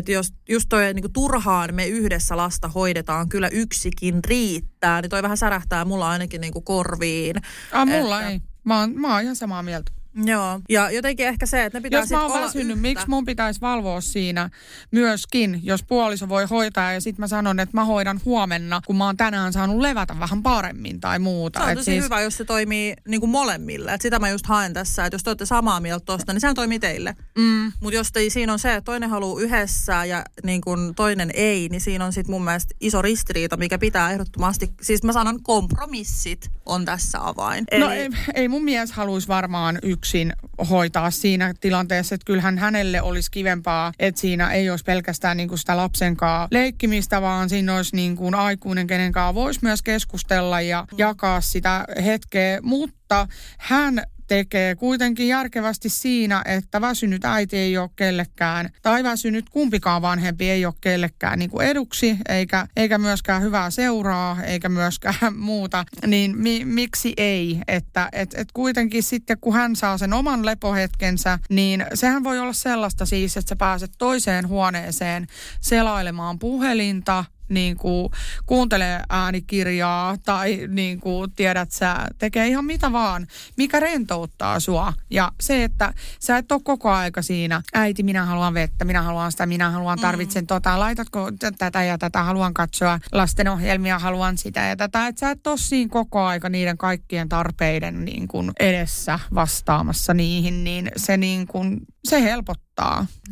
Että 0.06 0.12
jos 0.12 0.34
just 0.48 0.66
toi 0.68 0.94
niinku 0.94 1.08
turhaan 1.08 1.74
me 1.74 1.86
yhdessä 1.86 2.36
lasta 2.36 2.68
hoidetaan, 2.68 3.28
kyllä 3.28 3.48
yksikin 3.48 4.20
riittää, 4.26 5.02
niin 5.02 5.10
toi 5.10 5.22
vähän 5.22 5.36
särähtää 5.36 5.84
mulla 5.84 6.10
ainakin 6.10 6.40
niinku 6.40 6.60
korviin. 6.60 7.36
Ah, 7.72 7.88
mulla 7.88 8.20
että, 8.20 8.30
ei. 8.30 8.40
Mä 8.64 8.80
oon, 8.80 9.00
mä 9.00 9.12
oon 9.12 9.22
ihan 9.22 9.36
samaa 9.36 9.62
mieltä. 9.62 9.92
Joo, 10.24 10.60
ja 10.68 10.90
jotenkin 10.90 11.26
ehkä 11.26 11.46
se, 11.46 11.64
että 11.64 11.78
ne 11.78 11.82
pitää 11.82 12.00
Jos 12.00 12.10
mä 12.10 12.26
oon 12.26 12.42
väsynyt, 12.42 12.80
miksi 12.80 13.08
mun 13.08 13.24
pitäisi 13.24 13.60
valvoa 13.60 14.00
siinä 14.00 14.50
myöskin, 14.90 15.60
jos 15.62 15.82
puoliso 15.82 16.28
voi 16.28 16.44
hoitaa 16.44 16.92
ja 16.92 17.00
sitten 17.00 17.22
mä 17.22 17.28
sanon, 17.28 17.60
että 17.60 17.76
mä 17.76 17.84
hoidan 17.84 18.20
huomenna, 18.24 18.80
kun 18.86 18.96
mä 18.96 19.04
oon 19.04 19.16
tänään 19.16 19.52
saanut 19.52 19.80
levätä 19.80 20.20
vähän 20.20 20.42
paremmin 20.42 21.00
tai 21.00 21.18
muuta. 21.18 21.58
Se 21.58 21.70
on 21.70 21.76
tosi 21.76 21.84
siis... 21.84 22.04
hyvä, 22.04 22.20
jos 22.20 22.36
se 22.36 22.44
toimii 22.44 22.94
niin 23.08 23.20
kuin 23.20 23.30
molemmille. 23.30 23.94
Et 23.94 24.00
sitä 24.00 24.18
mä 24.18 24.28
just 24.28 24.46
haen 24.46 24.72
tässä, 24.72 25.04
että 25.04 25.14
jos 25.14 25.22
te 25.22 25.30
olette 25.30 25.46
samaa 25.46 25.80
mieltä 25.80 26.04
tosta, 26.04 26.32
niin 26.32 26.40
sehän 26.40 26.54
toimii 26.54 26.78
teille. 26.78 27.14
Mm. 27.38 27.72
Mutta 27.80 27.96
jos 27.96 28.12
te, 28.12 28.20
siinä 28.28 28.52
on 28.52 28.58
se, 28.58 28.74
että 28.74 28.84
toinen 28.84 29.10
haluaa 29.10 29.40
yhdessä 29.40 30.04
ja 30.04 30.24
niin 30.42 30.60
kuin 30.60 30.94
toinen 30.94 31.30
ei, 31.34 31.68
niin 31.68 31.80
siinä 31.80 32.04
on 32.04 32.12
sitten 32.12 32.30
mun 32.30 32.44
mielestä 32.44 32.74
iso 32.80 33.02
ristiriita, 33.02 33.56
mikä 33.56 33.78
pitää 33.78 34.10
ehdottomasti, 34.10 34.70
siis 34.82 35.02
mä 35.02 35.12
sanon 35.12 35.42
kompromissit 35.42 36.50
on 36.66 36.84
tässä 36.84 37.28
avain. 37.28 37.64
No 37.72 37.76
Eli... 37.76 37.84
No 37.84 37.90
ei, 37.90 38.08
ei 38.34 38.48
mun 38.48 38.64
mies 38.64 38.92
haluaisi 38.92 39.28
varmaan 39.28 39.78
yksi 39.82 40.05
yksin 40.06 40.32
hoitaa 40.70 41.10
siinä 41.10 41.54
tilanteessa, 41.60 42.14
että 42.14 42.24
kyllähän 42.24 42.58
hänelle 42.58 43.02
olisi 43.02 43.30
kivempaa, 43.30 43.92
että 43.98 44.20
siinä 44.20 44.50
ei 44.50 44.70
olisi 44.70 44.84
pelkästään 44.84 45.36
niin 45.36 45.48
kuin 45.48 45.58
sitä 45.58 45.76
lapsenkaan 45.76 46.48
leikkimistä, 46.50 47.22
vaan 47.22 47.48
siinä 47.48 47.76
olisi 47.76 47.96
niin 47.96 48.16
kuin 48.16 48.34
aikuinen, 48.34 48.86
kenen 48.86 49.12
kanssa 49.12 49.34
voisi 49.34 49.60
myös 49.62 49.82
keskustella 49.82 50.60
ja 50.60 50.86
jakaa 50.98 51.40
sitä 51.40 51.84
hetkeä, 52.04 52.60
mutta 52.62 53.28
hän 53.58 54.02
tekee 54.26 54.74
kuitenkin 54.74 55.28
järkevästi 55.28 55.88
siinä, 55.88 56.42
että 56.44 56.80
väsynyt 56.80 57.24
äiti 57.24 57.56
ei 57.56 57.78
ole 57.78 57.90
kellekään, 57.96 58.70
tai 58.82 59.04
väsynyt 59.04 59.50
kumpikaan 59.50 60.02
vanhempi 60.02 60.50
ei 60.50 60.66
ole 60.66 60.74
kellekään 60.80 61.38
niin 61.38 61.50
kuin 61.50 61.66
eduksi, 61.66 62.16
eikä, 62.28 62.66
eikä 62.76 62.98
myöskään 62.98 63.42
hyvää 63.42 63.70
seuraa, 63.70 64.42
eikä 64.42 64.68
myöskään 64.68 65.36
muuta, 65.36 65.84
niin 66.06 66.38
mi, 66.38 66.64
miksi 66.64 67.12
ei? 67.16 67.60
Että 67.68 68.08
et, 68.12 68.34
et 68.34 68.48
kuitenkin 68.52 69.02
sitten, 69.02 69.38
kun 69.40 69.54
hän 69.54 69.76
saa 69.76 69.98
sen 69.98 70.12
oman 70.12 70.46
lepohetkensä, 70.46 71.38
niin 71.50 71.86
sehän 71.94 72.24
voi 72.24 72.38
olla 72.38 72.52
sellaista 72.52 73.06
siis, 73.06 73.36
että 73.36 73.48
sä 73.48 73.56
pääset 73.56 73.90
toiseen 73.98 74.48
huoneeseen 74.48 75.26
selailemaan 75.60 76.38
puhelinta, 76.38 77.24
niin 77.48 77.76
kuin 77.76 78.08
kuuntelee 78.46 79.02
äänikirjaa 79.08 80.16
tai 80.24 80.60
niin 80.68 81.00
kuin 81.00 81.32
tiedät 81.32 81.70
sä, 81.70 81.96
tekee 82.18 82.48
ihan 82.48 82.64
mitä 82.64 82.92
vaan, 82.92 83.26
mikä 83.56 83.80
rentouttaa 83.80 84.60
sua. 84.60 84.92
Ja 85.10 85.32
se, 85.40 85.64
että 85.64 85.94
sä 86.20 86.36
et 86.36 86.52
ole 86.52 86.60
koko 86.64 86.90
aika 86.90 87.22
siinä, 87.22 87.62
äiti 87.74 88.02
minä 88.02 88.24
haluan 88.24 88.54
vettä, 88.54 88.84
minä 88.84 89.02
haluan 89.02 89.32
sitä, 89.32 89.46
minä 89.46 89.70
haluan, 89.70 89.98
tarvitsen 89.98 90.42
mm. 90.42 90.46
tota, 90.46 90.78
laitatko 90.78 91.30
tätä 91.58 91.82
ja 91.82 91.98
tätä, 91.98 92.22
haluan 92.22 92.54
katsoa 92.54 92.98
lastenohjelmia, 93.12 93.98
haluan 93.98 94.38
sitä 94.38 94.60
ja 94.60 94.76
tätä. 94.76 95.06
Että 95.06 95.20
sä 95.20 95.30
et 95.30 95.46
ole 95.46 95.58
siinä 95.58 95.88
koko 95.90 96.22
aika 96.22 96.48
niiden 96.48 96.78
kaikkien 96.78 97.28
tarpeiden 97.28 98.04
niin 98.04 98.28
kuin 98.28 98.52
edessä 98.60 99.18
vastaamassa 99.34 100.14
niihin, 100.14 100.64
niin 100.64 100.90
se 100.96 101.16
niin 101.16 101.46
kuin, 101.46 101.80
se 102.04 102.22
helpottaa. 102.22 102.65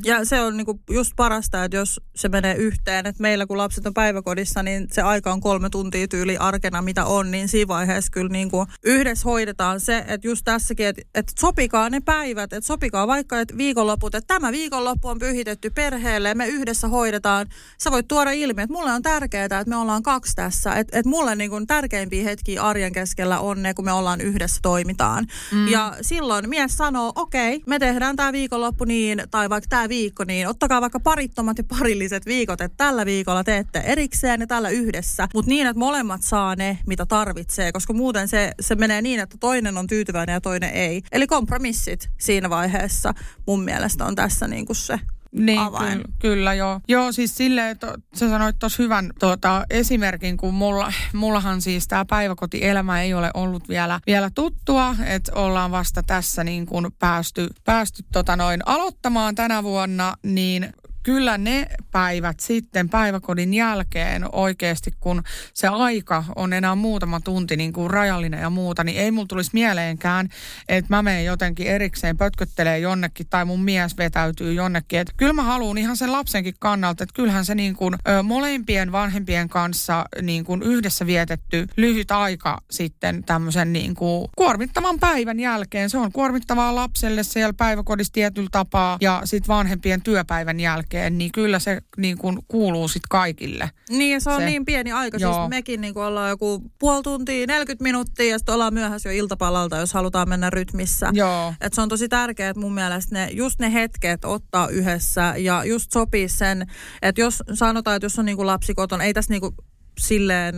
Ja 0.04 0.24
se 0.24 0.40
on 0.40 0.56
niinku 0.56 0.80
just 0.90 1.12
parasta, 1.16 1.64
että 1.64 1.76
jos 1.76 2.00
se 2.16 2.28
menee 2.28 2.54
yhteen, 2.54 3.06
että 3.06 3.22
meillä 3.22 3.46
kun 3.46 3.58
lapset 3.58 3.86
on 3.86 3.94
päiväkodissa, 3.94 4.62
niin 4.62 4.88
se 4.92 5.02
aika 5.02 5.32
on 5.32 5.40
kolme 5.40 5.70
tuntia 5.70 6.08
tyyli 6.08 6.36
arkena, 6.36 6.82
mitä 6.82 7.04
on, 7.04 7.30
niin 7.30 7.48
siinä 7.48 7.68
vaiheessa 7.68 8.10
kyllä 8.12 8.28
niinku 8.28 8.66
yhdessä 8.84 9.24
hoidetaan 9.24 9.80
se, 9.80 9.98
että 9.98 10.26
just 10.26 10.42
tässäkin, 10.44 10.86
että, 10.86 11.02
että 11.14 11.32
sopikaa 11.40 11.90
ne 11.90 12.00
päivät, 12.00 12.52
että 12.52 12.66
sopikaa 12.66 13.06
vaikka 13.06 13.40
että 13.40 13.56
viikonloput, 13.56 14.14
että 14.14 14.34
tämä 14.34 14.52
viikonloppu 14.52 15.08
on 15.08 15.18
pyhitetty 15.18 15.70
perheelle 15.70 16.28
ja 16.28 16.34
me 16.34 16.46
yhdessä 16.46 16.88
hoidetaan. 16.88 17.46
Sä 17.78 17.90
voit 17.90 18.08
tuoda 18.08 18.30
ilmi, 18.30 18.62
että 18.62 18.74
mulle 18.74 18.92
on 18.92 19.02
tärkeää, 19.02 19.44
että 19.44 19.64
me 19.66 19.76
ollaan 19.76 20.02
kaksi 20.02 20.36
tässä, 20.36 20.74
että, 20.74 20.98
että 20.98 21.10
mulle 21.10 21.36
niinku 21.36 21.66
tärkeimpiä 21.66 22.24
hetkiä 22.24 22.62
arjen 22.62 22.92
keskellä 22.92 23.40
on 23.40 23.62
ne, 23.62 23.74
kun 23.74 23.84
me 23.84 23.92
ollaan 23.92 24.20
yhdessä 24.20 24.60
toimitaan. 24.62 25.26
Mm. 25.52 25.68
Ja 25.68 25.96
silloin 26.00 26.48
mies 26.48 26.76
sanoo, 26.76 27.12
okei, 27.16 27.56
okay, 27.56 27.64
me 27.66 27.78
tehdään 27.78 28.16
tämä 28.16 28.32
viikonloppu 28.32 28.84
niin, 28.84 29.22
tai 29.34 29.50
vaikka 29.50 29.68
tämä 29.68 29.88
viikko, 29.88 30.24
niin 30.24 30.48
ottakaa 30.48 30.80
vaikka 30.80 31.00
parittomat 31.00 31.58
ja 31.58 31.64
parilliset 31.64 32.26
viikot, 32.26 32.60
että 32.60 32.76
tällä 32.76 33.06
viikolla 33.06 33.44
teette 33.44 33.78
erikseen 33.78 34.40
ja 34.40 34.46
tällä 34.46 34.68
yhdessä, 34.68 35.28
mutta 35.34 35.48
niin, 35.48 35.66
että 35.66 35.78
molemmat 35.78 36.22
saa 36.22 36.56
ne, 36.56 36.78
mitä 36.86 37.06
tarvitsee, 37.06 37.72
koska 37.72 37.92
muuten 37.92 38.28
se, 38.28 38.52
se 38.60 38.74
menee 38.74 39.02
niin, 39.02 39.20
että 39.20 39.36
toinen 39.40 39.78
on 39.78 39.86
tyytyväinen 39.86 40.32
ja 40.32 40.40
toinen 40.40 40.70
ei. 40.70 41.02
Eli 41.12 41.26
kompromissit 41.26 42.10
siinä 42.20 42.50
vaiheessa 42.50 43.14
mun 43.46 43.64
mielestä 43.64 44.04
on 44.04 44.14
tässä 44.14 44.48
niin 44.48 44.66
kuin 44.66 44.76
se 44.76 45.00
niin, 45.34 45.60
avain. 45.60 45.98
Ky- 45.98 46.12
kyllä 46.18 46.54
joo. 46.54 46.80
Joo, 46.88 47.12
siis 47.12 47.36
silleen, 47.36 47.68
että 47.68 47.94
sä 48.14 48.28
sanoit 48.28 48.58
tuossa 48.58 48.82
hyvän 48.82 49.10
tuota, 49.20 49.64
esimerkin, 49.70 50.36
kun 50.36 50.54
mulla, 50.54 50.92
mullahan 51.14 51.60
siis 51.60 51.88
tämä 51.88 52.04
päiväkotielämä 52.04 53.02
ei 53.02 53.14
ole 53.14 53.30
ollut 53.34 53.68
vielä, 53.68 54.00
vielä 54.06 54.30
tuttua, 54.34 54.96
että 55.06 55.32
ollaan 55.34 55.70
vasta 55.70 56.02
tässä 56.02 56.44
niin 56.44 56.66
kuin 56.66 56.86
päästy, 56.98 57.48
päästy 57.64 58.04
tota 58.12 58.36
noin 58.36 58.60
aloittamaan 58.66 59.34
tänä 59.34 59.62
vuonna, 59.62 60.14
niin 60.22 60.72
kyllä 61.04 61.38
ne 61.38 61.66
päivät 61.90 62.40
sitten 62.40 62.88
päiväkodin 62.88 63.54
jälkeen 63.54 64.24
oikeasti, 64.32 64.90
kun 65.00 65.22
se 65.54 65.68
aika 65.68 66.24
on 66.36 66.52
enää 66.52 66.74
muutama 66.74 67.20
tunti 67.20 67.56
niin 67.56 67.72
kuin 67.72 67.90
rajallinen 67.90 68.40
ja 68.40 68.50
muuta, 68.50 68.84
niin 68.84 69.00
ei 69.00 69.10
mulla 69.10 69.26
tulisi 69.26 69.50
mieleenkään, 69.52 70.28
että 70.68 70.94
mä 70.94 71.02
menen 71.02 71.24
jotenkin 71.24 71.66
erikseen 71.66 72.16
pötköttelee 72.16 72.78
jonnekin 72.78 73.26
tai 73.30 73.44
mun 73.44 73.62
mies 73.62 73.96
vetäytyy 73.96 74.52
jonnekin. 74.52 74.98
Että 74.98 75.12
kyllä 75.16 75.32
mä 75.32 75.42
haluan 75.42 75.78
ihan 75.78 75.96
sen 75.96 76.12
lapsenkin 76.12 76.54
kannalta, 76.58 77.04
että 77.04 77.14
kyllähän 77.14 77.44
se 77.44 77.54
niin 77.54 77.76
kuin, 77.76 77.94
ö, 78.08 78.22
molempien 78.22 78.92
vanhempien 78.92 79.48
kanssa 79.48 80.04
niin 80.22 80.44
kuin 80.44 80.62
yhdessä 80.62 81.06
vietetty 81.06 81.66
lyhyt 81.76 82.10
aika 82.10 82.58
sitten 82.70 83.24
tämmöisen 83.24 83.72
niin 83.72 83.94
kuin 83.94 84.28
kuormittavan 84.36 84.98
päivän 84.98 85.40
jälkeen. 85.40 85.90
Se 85.90 85.98
on 85.98 86.12
kuormittavaa 86.12 86.74
lapselle 86.74 87.22
siellä 87.22 87.52
päiväkodissa 87.52 88.12
tietyllä 88.12 88.48
tapaa 88.52 88.98
ja 89.00 89.22
sitten 89.24 89.48
vanhempien 89.48 90.02
työpäivän 90.02 90.60
jälkeen 90.60 90.93
jälkeen, 90.94 91.18
niin 91.18 91.32
kyllä 91.32 91.58
se 91.58 91.80
niin 91.96 92.18
kuin 92.18 92.38
kuuluu 92.48 92.88
sitten 92.88 93.08
kaikille. 93.10 93.70
Niin, 93.90 94.12
ja 94.12 94.20
se 94.20 94.30
on 94.30 94.40
Se. 94.40 94.46
niin 94.46 94.64
pieni 94.64 94.92
aika. 94.92 95.18
Joo. 95.20 95.34
Siis 95.34 95.48
mekin 95.48 95.80
niin 95.80 95.98
ollaan 95.98 96.30
joku 96.30 96.62
puoli 96.78 97.02
tuntia, 97.02 97.46
40 97.46 97.82
minuuttia 97.82 98.30
ja 98.30 98.38
sitten 98.38 98.54
ollaan 98.54 98.74
myöhässä 98.74 99.08
jo 99.08 99.18
iltapalalta, 99.18 99.76
jos 99.76 99.94
halutaan 99.94 100.28
mennä 100.28 100.50
rytmissä. 100.50 101.10
Joo. 101.12 101.54
Et 101.60 101.72
se 101.72 101.80
on 101.80 101.88
tosi 101.88 102.08
tärkeää, 102.08 102.50
että 102.50 102.60
mun 102.60 102.74
mielestä 102.74 103.14
ne, 103.14 103.28
just 103.32 103.60
ne 103.60 103.72
hetket 103.72 104.24
ottaa 104.24 104.68
yhdessä 104.68 105.34
ja 105.36 105.64
just 105.64 105.92
sopii 105.92 106.28
sen, 106.28 106.66
että 107.02 107.20
jos 107.20 107.42
sanotaan, 107.54 107.96
että 107.96 108.06
jos 108.06 108.18
on 108.18 108.24
niinku 108.24 108.46
lapsi 108.46 108.74
kotona, 108.74 109.04
ei 109.04 109.14
tässä 109.14 109.32
niinku 109.32 109.54
silleen 109.98 110.54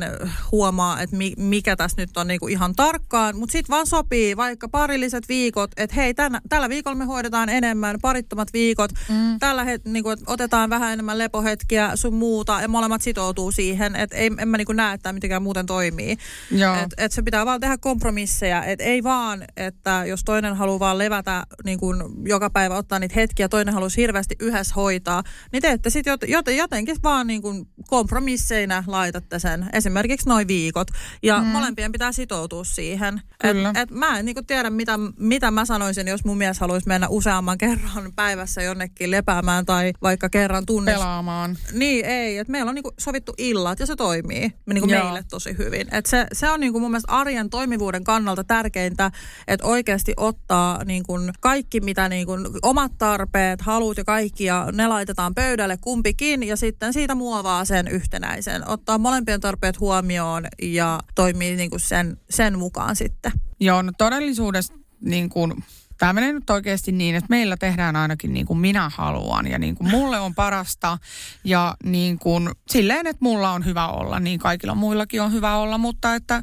huomaa, 0.53 1.01
että 1.01 1.17
mi, 1.17 1.33
mikä 1.37 1.77
tässä 1.77 2.03
nyt 2.03 2.17
on 2.17 2.27
niinku 2.27 2.49
ihan 2.49 2.75
tarkkaan, 2.75 3.37
mutta 3.37 3.53
sitten 3.53 3.75
vaan 3.75 3.87
sopii 3.87 4.37
vaikka 4.37 4.69
parilliset 4.69 5.29
viikot, 5.29 5.71
että 5.77 5.97
hei, 5.97 6.15
tänä, 6.15 6.41
tällä 6.49 6.69
viikolla 6.69 6.95
me 6.95 7.05
hoidetaan 7.05 7.49
enemmän, 7.49 7.99
parittomat 8.03 8.53
viikot, 8.53 8.91
mm. 9.09 9.39
tällä 9.39 9.65
het, 9.65 9.85
niinku, 9.85 10.11
et 10.11 10.21
otetaan 10.27 10.71
vähän 10.71 10.93
enemmän 10.93 11.19
lepohetkiä 11.19 11.91
sun 11.95 12.15
muuta 12.15 12.61
ja 12.61 12.69
molemmat 12.69 13.03
sitoutuu 13.03 13.53
siihen, 13.53 13.97
että 13.97 14.17
en 14.17 14.49
mä 14.49 14.57
niinku 14.57 14.73
näe, 14.73 14.95
että 14.95 15.13
mitenkään 15.13 15.43
muuten 15.43 15.67
toimii. 15.67 16.17
Joo. 16.51 16.75
Et, 16.99 17.13
se 17.13 17.23
pitää 17.23 17.47
vaan 17.47 17.61
tehdä 17.61 17.79
kompromisseja, 17.79 18.65
et 18.65 18.81
ei 18.81 19.03
vaan, 19.03 19.45
että 19.57 20.03
jos 20.07 20.25
toinen 20.25 20.57
haluaa 20.57 20.81
vaan 20.81 20.99
levätä 20.99 21.47
niin 21.65 21.79
kun 21.79 22.23
joka 22.25 22.51
päivä 22.51 22.77
ottaa 22.77 22.99
niitä 22.99 23.15
hetkiä, 23.15 23.49
toinen 23.49 23.75
haluaisi 23.75 24.01
hirveästi 24.01 24.35
yhdessä 24.41 24.75
hoitaa, 24.75 25.23
niin 25.53 25.63
te 25.63 25.71
ette 25.71 25.91
sitten 25.91 26.19
jot, 26.29 26.47
jotenkin 26.57 26.97
vaan 27.03 27.27
niin 27.27 27.43
kun 27.43 27.67
kompromisseina 27.87 28.85
laitatte 29.27 29.39
sen, 29.39 29.71
esimerkiksi 29.73 30.29
noin 30.29 30.49
viikot, 30.49 30.89
ja 31.23 31.39
mm. 31.39 31.47
molempien 31.47 31.93
pitää 31.93 32.13
sitoutua 32.13 32.65
siihen. 32.65 33.21
Kyllä. 33.41 33.71
Et, 33.71 33.77
et 33.77 33.91
mä 33.91 34.19
en 34.19 34.25
niin 34.25 34.35
kun 34.35 34.47
tiedä, 34.47 34.71
mitä, 34.71 34.99
mitä 35.19 35.51
mä 35.51 35.65
sanoisin, 35.65 36.09
jos 36.09 36.25
mun 36.25 36.39
mies 36.39 36.61
haluaisi 36.61 36.89
mennä 36.89 37.09
useamman 37.09 37.59
kerran 37.65 38.13
päivässä 38.17 38.63
jonnekin 38.63 39.11
lepäämään 39.11 39.67
tai 39.67 39.93
vaikka 40.03 40.29
kerran 40.29 40.67
tunnissa. 40.67 41.01
Pelaamaan. 41.01 41.57
Niin, 41.73 42.05
ei. 42.05 42.39
Et 42.39 42.49
meillä 42.49 42.69
on 42.69 42.75
niinku 42.75 42.93
sovittu 42.99 43.35
illat 43.39 43.81
ja 43.81 43.87
se 43.87 43.97
toimii 43.97 44.53
niinku 44.67 44.89
Joo. 44.89 45.05
meille 45.05 45.25
tosi 45.31 45.59
hyvin. 45.59 45.89
Et 45.95 46.07
se, 46.07 46.27
se 46.33 46.51
on 46.51 46.61
niinku 46.61 46.81
mun 46.81 46.91
mielestä 46.91 47.13
arjen 47.13 47.51
toimivuuden 47.51 48.05
kannalta 48.05 48.45
tärkeintä, 48.45 49.11
että 49.49 49.67
oikeasti 49.67 50.15
ottaa 50.17 50.85
niinku 50.85 51.13
kaikki, 51.41 51.81
mitä 51.81 52.09
niinku, 52.09 52.33
omat 52.63 52.93
tarpeet, 52.99 53.61
halut 53.61 53.97
ja 53.97 54.05
kaikki, 54.05 54.45
ja 54.45 54.69
ne 54.73 54.87
laitetaan 54.87 55.35
pöydälle 55.35 55.77
kumpikin, 55.81 56.43
ja 56.43 56.57
sitten 56.57 56.93
siitä 56.93 57.15
muovaa 57.15 57.65
sen 57.65 57.89
yhtenäisen. 57.89 58.69
Ottaa 58.69 58.99
molempien 59.17 59.41
tarpeet 59.41 59.81
huomioon 59.81 60.45
ja 60.63 61.01
toimii 61.15 61.57
niinku 61.57 61.79
sen, 61.79 62.17
sen 62.31 62.59
mukaan 62.59 62.97
sitten. 62.97 63.33
Joo, 63.61 63.83
no 63.83 63.93
todellisuudessa 63.99 64.75
niin 65.01 65.29
kuin, 65.29 65.65
tämä 65.99 66.13
menee 66.13 66.33
nyt 66.33 66.51
oikeasti 66.51 66.93
niin, 66.93 67.15
että 67.15 67.27
meillä 67.31 67.57
tehdään 67.57 67.97
ainakin 67.97 68.33
niin 68.33 68.47
kuin 68.47 68.59
minä 68.59 68.91
haluan 68.95 69.47
ja 69.47 69.59
niin 69.59 69.75
kuin 69.75 69.91
mulle 69.91 70.21
on 70.21 70.35
parasta 70.35 70.99
ja 71.45 71.75
niin 71.85 72.19
kuin 72.19 72.51
silleen, 72.69 73.07
että 73.07 73.25
mulla 73.25 73.53
on 73.53 73.65
hyvä 73.65 73.89
olla, 73.89 74.21
niin 74.21 74.41
kaikilla 74.41 74.75
muillakin 74.75 75.23
on 75.23 75.33
hyvä 75.33 75.57
olla, 75.57 75.79
mutta 75.79 76.15
että 76.15 76.43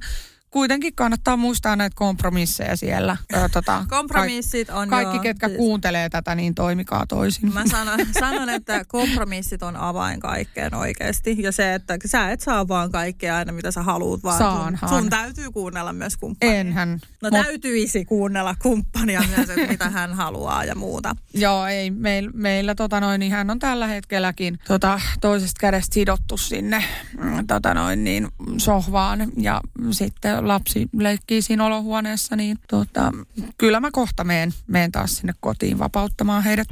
kuitenkin 0.54 0.96
kannattaa 0.96 1.38
muistaa 1.38 1.76
näitä 1.76 1.94
kompromisseja 1.96 2.76
siellä. 2.78 3.18
Ö, 3.36 3.50
tota, 3.50 3.86
Kompromissit 3.90 4.70
on 4.70 4.90
Kaikki, 4.90 5.16
joo, 5.16 5.24
ketkä 5.24 5.48
siis- 5.48 5.58
kuuntelee 5.58 6.10
tätä, 6.10 6.36
niin 6.36 6.56
toimikaa 6.56 7.06
toisin. 7.08 7.54
Mä 7.54 7.64
sanon, 7.68 8.00
sanon, 8.20 8.50
että 8.50 8.86
kompromissit 8.88 9.64
on 9.64 9.76
avain 9.76 10.20
kaikkeen 10.20 10.76
oikeasti. 10.76 11.36
Ja 11.40 11.52
se, 11.52 11.74
että 11.74 11.98
sä 12.06 12.32
et 12.32 12.40
saa 12.42 12.68
vaan 12.68 12.92
kaikkea 12.92 13.38
aina, 13.38 13.52
mitä 13.54 13.72
sä 13.72 13.84
haluut, 13.84 14.24
vaan 14.24 14.38
sun, 14.38 14.48
Saanhan. 14.48 14.90
sun 14.90 15.10
täytyy 15.10 15.52
kuunnella 15.52 15.94
myös 15.94 16.18
kumppania. 16.18 16.56
Enhän. 16.60 17.00
No 17.22 17.30
Mut- 17.30 17.44
täytyisi 17.44 18.06
kuunnella 18.06 18.56
kumppania 18.62 19.24
myös, 19.36 19.50
että 19.50 19.68
mitä 19.68 19.90
hän 19.90 20.14
haluaa 20.14 20.66
ja 20.66 20.76
muuta. 20.76 21.16
Joo, 21.34 21.66
ei. 21.68 21.92
Meil, 21.92 22.30
meillä 22.34 22.76
tota 22.76 23.00
noin, 23.00 23.20
niin 23.20 23.32
hän 23.32 23.50
on 23.50 23.60
tällä 23.60 23.88
hetkelläkin 23.88 24.60
tota, 24.68 25.00
toisesta 25.22 25.60
kädestä 25.60 25.94
sidottu 25.94 26.38
sinne 26.38 26.84
mm, 27.24 27.48
tota 27.48 27.74
noin, 27.74 28.04
niin, 28.04 28.28
sohvaan 28.58 29.28
ja 29.38 29.62
sitten 29.92 30.43
lapsi 30.48 30.90
leikkii 30.98 31.42
siinä 31.42 31.66
olohuoneessa, 31.66 32.36
niin 32.36 32.58
tota, 32.70 33.12
kyllä 33.58 33.80
mä 33.80 33.90
kohta 33.92 34.24
meen, 34.24 34.54
meen 34.68 34.92
taas 34.92 35.16
sinne 35.16 35.34
kotiin 35.40 35.80
vapauttamaan 35.80 36.44
heidät. 36.44 36.68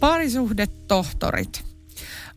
Parisuhdetohtorit. 0.00 1.64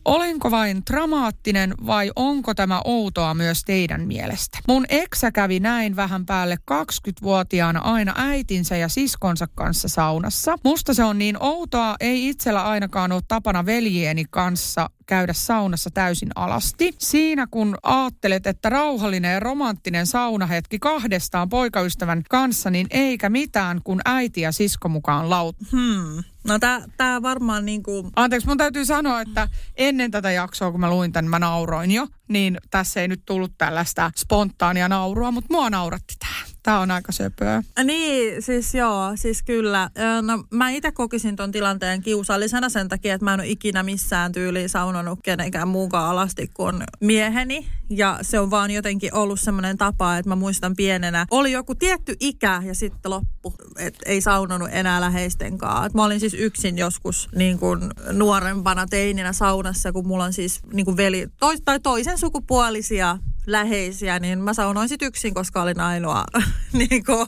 Olenko 0.04 0.50
vain 0.50 0.82
dramaattinen 0.90 1.74
vai 1.86 2.10
onko 2.16 2.54
tämä 2.54 2.82
outoa 2.84 3.34
myös 3.34 3.64
teidän 3.64 4.06
mielestä? 4.06 4.58
Mun 4.68 4.84
eksä 4.88 5.32
kävi 5.32 5.60
näin 5.60 5.96
vähän 5.96 6.26
päälle 6.26 6.56
20-vuotiaana 6.70 7.80
aina 7.80 8.14
äitinsä 8.16 8.76
ja 8.76 8.88
siskonsa 8.88 9.46
kanssa 9.54 9.88
saunassa. 9.88 10.56
Musta 10.64 10.94
se 10.94 11.04
on 11.04 11.18
niin 11.18 11.42
outoa, 11.42 11.96
ei 12.00 12.28
itsellä 12.28 12.64
ainakaan 12.64 13.12
ole 13.12 13.22
tapana 13.28 13.66
veljeeni 13.66 14.24
kanssa 14.30 14.90
käydä 15.08 15.32
saunassa 15.32 15.90
täysin 15.90 16.28
alasti. 16.34 16.94
Siinä 16.98 17.46
kun 17.50 17.76
aattelet, 17.82 18.46
että 18.46 18.68
rauhallinen 18.68 19.32
ja 19.32 19.40
romanttinen 19.40 20.06
saunahetki 20.06 20.78
kahdestaan 20.78 21.48
poikaystävän 21.48 22.22
kanssa, 22.30 22.70
niin 22.70 22.86
eikä 22.90 23.28
mitään, 23.28 23.80
kun 23.84 24.00
äiti 24.04 24.40
ja 24.40 24.52
sisko 24.52 24.88
mukaan 24.88 25.30
laut. 25.30 25.56
Hmm. 25.72 26.24
No 26.44 26.58
tää, 26.58 26.82
tää 26.96 27.22
varmaan 27.22 27.64
niinku... 27.64 28.10
Anteeksi, 28.16 28.48
mun 28.48 28.56
täytyy 28.56 28.84
sanoa, 28.84 29.20
että 29.20 29.48
ennen 29.76 30.10
tätä 30.10 30.30
jaksoa, 30.30 30.70
kun 30.70 30.80
mä 30.80 30.90
luin 30.90 31.12
tämän, 31.12 31.30
mä 31.30 31.38
nauroin 31.38 31.90
jo, 31.90 32.06
niin 32.28 32.58
tässä 32.70 33.00
ei 33.00 33.08
nyt 33.08 33.22
tullut 33.26 33.52
tällaista 33.58 34.10
spontaania 34.16 34.88
naurua, 34.88 35.30
mutta 35.30 35.54
mua 35.54 35.70
nauratti 35.70 36.14
tää. 36.18 36.47
Tää 36.68 36.80
on 36.80 36.90
aika 36.90 37.12
söpöä. 37.12 37.62
Niin, 37.84 38.42
siis 38.42 38.74
joo, 38.74 39.12
siis 39.14 39.42
kyllä. 39.42 39.90
No 40.22 40.44
mä 40.50 40.70
itse 40.70 40.92
kokisin 40.92 41.36
ton 41.36 41.52
tilanteen 41.52 42.02
kiusallisena 42.02 42.68
sen 42.68 42.88
takia, 42.88 43.14
että 43.14 43.24
mä 43.24 43.34
en 43.34 43.40
ole 43.40 43.48
ikinä 43.48 43.82
missään 43.82 44.32
tyyliin 44.32 44.68
saunonut 44.68 45.18
kenenkään 45.22 45.68
muukaan 45.68 46.10
alasti 46.10 46.50
kuin 46.54 46.76
mieheni. 47.00 47.66
Ja 47.90 48.18
se 48.22 48.40
on 48.40 48.50
vaan 48.50 48.70
jotenkin 48.70 49.14
ollut 49.14 49.40
semmoinen 49.40 49.76
tapa, 49.76 50.16
että 50.16 50.28
mä 50.28 50.36
muistan 50.36 50.76
pienenä, 50.76 51.26
oli 51.30 51.52
joku 51.52 51.74
tietty 51.74 52.16
ikä 52.20 52.62
ja 52.64 52.74
sitten 52.74 53.10
loppu, 53.10 53.54
että 53.78 54.00
ei 54.06 54.20
saunonut 54.20 54.68
enää 54.72 55.00
läheisten 55.00 55.58
kanssa. 55.58 55.86
Et 55.86 55.94
Mä 55.94 56.04
olin 56.04 56.20
siis 56.20 56.34
yksin 56.34 56.78
joskus 56.78 57.28
niin 57.34 57.58
kuin 57.58 57.80
nuorempana 58.12 58.86
teininä 58.86 59.32
saunassa, 59.32 59.92
kun 59.92 60.06
mulla 60.06 60.24
on 60.24 60.32
siis 60.32 60.60
niin 60.72 60.84
kuin 60.84 60.96
veli, 60.96 61.26
tois, 61.40 61.62
tai 61.64 61.80
toisen 61.80 62.18
sukupuolisia 62.18 63.18
läheisiä, 63.48 64.18
niin 64.18 64.38
mä 64.38 64.54
saunoin 64.54 64.88
sit 64.88 65.02
yksin, 65.02 65.34
koska 65.34 65.62
olin 65.62 65.80
ainoa 65.80 66.24
niin 66.72 67.04
kuin, 67.04 67.26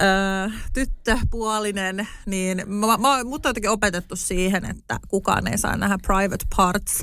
ö, 0.00 0.50
tyttöpuolinen. 0.72 2.08
Niin 2.26 2.62
mä, 2.66 2.86
mä, 2.86 3.24
mut 3.24 3.46
on 3.46 3.50
jotenkin 3.50 3.70
opetettu 3.70 4.16
siihen, 4.16 4.64
että 4.64 5.00
kukaan 5.08 5.46
ei 5.46 5.58
saa 5.58 5.76
nähdä 5.76 5.98
private 6.06 6.44
parts. 6.56 7.02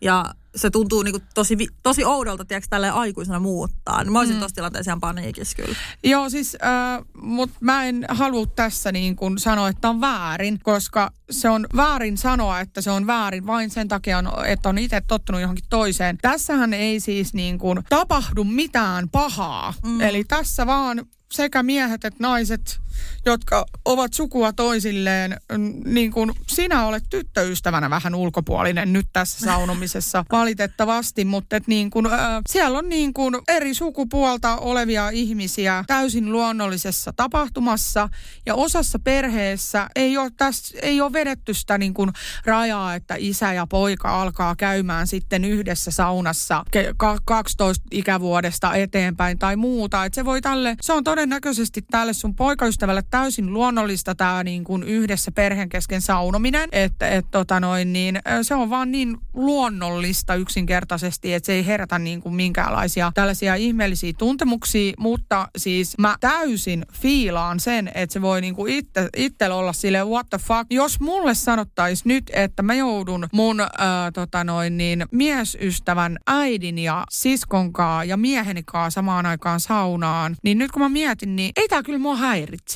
Ja 0.00 0.24
se 0.56 0.70
tuntuu 0.70 1.02
niin 1.02 1.12
kuin 1.12 1.22
tosi, 1.34 1.56
tosi 1.82 2.04
oudolta, 2.04 2.44
tiedätkö, 2.44 2.68
tälleen 2.70 2.92
aikuisena 2.92 3.40
muuttaa. 3.40 4.02
Niin 4.04 4.12
mä 4.12 4.18
olisin 4.18 4.36
mm. 4.36 4.40
tossa 4.40 4.54
tilanteessa 4.54 4.90
ihan 4.90 5.00
paniikissa 5.00 5.56
kyllä. 5.56 5.76
Joo, 6.04 6.30
siis, 6.30 6.56
äh, 6.64 7.04
mutta 7.22 7.56
mä 7.60 7.84
en 7.84 8.06
halua 8.08 8.46
tässä 8.46 8.92
niin 8.92 9.16
kuin 9.16 9.38
sanoa, 9.38 9.68
että 9.68 9.88
on 9.88 10.00
väärin, 10.00 10.60
koska 10.62 11.10
se 11.30 11.48
on 11.48 11.66
väärin 11.76 12.18
sanoa, 12.18 12.60
että 12.60 12.80
se 12.80 12.90
on 12.90 13.06
väärin 13.06 13.46
vain 13.46 13.70
sen 13.70 13.88
takia, 13.88 14.18
on, 14.18 14.46
että 14.46 14.68
on 14.68 14.78
itse 14.78 15.02
tottunut 15.06 15.40
johonkin 15.40 15.64
toiseen. 15.70 16.18
Tässähän 16.22 16.74
ei 16.74 17.00
siis 17.00 17.34
niin 17.34 17.58
kuin 17.58 17.82
tapahdu 17.88 18.44
mitään 18.44 19.08
pahaa. 19.08 19.74
Mm. 19.84 20.00
Eli 20.00 20.24
tässä 20.24 20.66
vaan 20.66 21.06
sekä 21.32 21.62
miehet 21.62 22.04
että 22.04 22.22
naiset, 22.22 22.80
jotka 23.26 23.66
ovat 23.84 24.12
sukua 24.14 24.52
toisilleen, 24.52 25.36
niin 25.84 26.12
kuin 26.12 26.32
sinä 26.46 26.86
olet 26.86 27.04
tyttöystävänä 27.10 27.90
vähän 27.90 28.14
ulkopuolinen 28.14 28.92
nyt 28.92 29.06
tässä 29.12 29.40
saunomisessa 29.40 30.24
valitettavasti, 30.32 31.24
mutta 31.24 31.56
et 31.56 31.66
niin 31.66 31.90
kuin, 31.90 32.06
äh, 32.06 32.12
siellä 32.48 32.78
on 32.78 32.88
niin 32.88 33.14
kuin 33.14 33.34
eri 33.48 33.74
sukupuolta 33.74 34.56
olevia 34.56 35.10
ihmisiä 35.10 35.84
täysin 35.86 36.32
luonnollisessa 36.32 37.12
tapahtumassa 37.16 38.08
ja 38.46 38.54
osassa 38.54 38.98
perheessä 38.98 39.88
ei 39.96 40.18
ole, 40.18 40.30
tässä, 40.36 40.78
ei 40.82 41.00
ole 41.00 41.12
vedetty 41.12 41.54
sitä 41.54 41.78
niin 41.78 41.94
kuin 41.94 42.10
rajaa, 42.44 42.94
että 42.94 43.14
isä 43.18 43.52
ja 43.52 43.66
poika 43.66 44.22
alkaa 44.22 44.56
käymään 44.56 45.06
sitten 45.06 45.44
yhdessä 45.44 45.90
saunassa 45.90 46.64
ke- 46.76 46.94
ka- 46.96 47.18
12 47.24 47.84
ikävuodesta 47.90 48.74
eteenpäin 48.74 49.38
tai 49.38 49.56
muuta. 49.56 50.04
Et 50.04 50.14
se 50.14 50.24
voi 50.24 50.40
tälle, 50.40 50.76
se 50.80 50.92
on 50.92 51.04
todennäköisesti 51.04 51.82
tälle 51.90 52.12
sun 52.12 52.34
poikaystävälle 52.34 52.85
täysin 53.10 53.52
luonnollista 53.52 54.14
tämä 54.14 54.44
niin 54.44 54.64
kuin 54.64 54.82
yhdessä 54.82 55.32
perheen 55.32 55.68
kesken 55.68 56.02
saunominen, 56.02 56.68
että 56.72 57.08
et, 57.08 57.26
tota 57.30 57.60
noin, 57.60 57.92
niin, 57.92 58.18
se 58.42 58.54
on 58.54 58.70
vaan 58.70 58.92
niin 58.92 59.16
luonnollista 59.34 60.34
yksinkertaisesti, 60.34 61.34
että 61.34 61.46
se 61.46 61.52
ei 61.52 61.66
herätä 61.66 61.98
niin 61.98 62.22
kuin 62.22 62.34
minkäänlaisia 62.34 63.12
tällaisia 63.14 63.54
ihmeellisiä 63.54 64.12
tuntemuksia, 64.18 64.92
mutta 64.98 65.48
siis 65.56 65.98
mä 65.98 66.16
täysin 66.20 66.86
fiilaan 66.92 67.60
sen, 67.60 67.90
että 67.94 68.12
se 68.12 68.22
voi 68.22 68.40
niin 68.40 68.54
kuin 68.54 68.72
itse, 68.72 69.08
itsellä 69.16 69.56
olla 69.56 69.72
sille 69.72 70.04
what 70.04 70.26
the 70.30 70.38
fuck. 70.38 70.66
Jos 70.70 71.00
mulle 71.00 71.34
sanottaisiin 71.34 72.08
nyt, 72.08 72.30
että 72.32 72.62
mä 72.62 72.74
joudun 72.74 73.28
mun 73.32 73.60
äh, 73.60 73.68
tota 74.14 74.44
noin, 74.44 74.76
niin, 74.76 75.06
miesystävän 75.12 76.18
äidin 76.26 76.78
ja 76.78 77.04
siskonkaa 77.10 78.04
ja 78.04 78.16
mieheni 78.16 78.62
samaan 78.88 79.26
aikaan 79.26 79.60
saunaan, 79.60 80.36
niin 80.42 80.58
nyt 80.58 80.70
kun 80.70 80.82
mä 80.82 80.88
mietin, 80.88 81.36
niin 81.36 81.52
ei 81.56 81.68
tää 81.68 81.82
kyllä 81.82 81.98
mua 81.98 82.16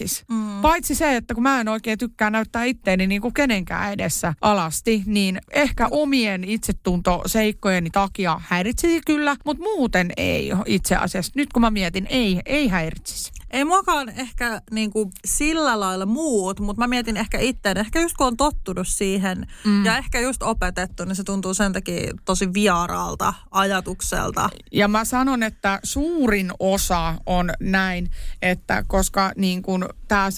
häiritsis. 0.01 0.25
Mm. 0.29 0.61
Paitsi 0.63 0.95
se, 0.95 1.17
että 1.17 1.35
kun 1.35 1.43
mä 1.43 1.61
en 1.61 1.69
oikein 1.69 1.99
tykkää 1.99 2.31
näyttää 2.31 2.65
itteeni 2.65 3.07
niin 3.07 3.21
kuin 3.21 3.35
kenenkään 3.35 3.93
edessä 3.93 4.35
alasti, 4.41 5.03
niin 5.07 5.41
ehkä 5.51 5.89
omien 5.91 6.45
itsetunto 6.45 7.23
seikkojeni 7.27 7.91
takia 7.91 8.41
häiritsisi 8.49 9.01
kyllä, 9.07 9.37
mutta 9.45 9.63
muuten 9.63 10.13
ei 10.17 10.53
itse 10.67 10.97
asiassa. 10.97 11.33
Nyt 11.37 11.53
kun 11.53 11.63
mä 11.63 11.71
mietin, 11.71 12.07
ei, 12.11 12.41
ei 12.47 12.69
häiritsisi. 12.69 13.33
Ei 13.51 13.65
muakaan 13.65 14.09
ehkä 14.09 14.63
niin 14.71 14.91
kuin 14.91 15.11
sillä 15.25 15.81
lailla 15.81 16.07
muut, 16.07 16.61
mutta 16.61 16.83
mä 16.83 16.87
mietin 16.87 17.17
ehkä 17.17 17.39
itse, 17.39 17.71
ehkä 17.77 18.01
just 18.01 18.17
kun 18.17 18.27
on 18.27 18.37
tottunut 18.37 18.89
siihen 18.89 19.47
mm. 19.65 19.85
ja 19.85 19.97
ehkä 19.97 20.21
just 20.21 20.43
opetettu, 20.43 21.05
niin 21.05 21.17
se 21.17 21.25
tuntuu 21.25 21.55
sen 21.55 21.73
takia 21.73 22.13
tosi 22.25 22.55
vieraalta 22.55 23.35
ajatukselta. 23.51 24.51
Ja 24.73 24.89
mä 24.89 25.05
sanon, 25.05 25.43
että 25.43 25.81
suurin 25.83 26.51
osa 26.59 27.15
on 27.27 27.51
näin, 27.61 28.11
että 28.43 28.85
koska 28.87 29.33
niin 29.37 29.63
kuin 29.63 29.85
tää, 30.09 30.29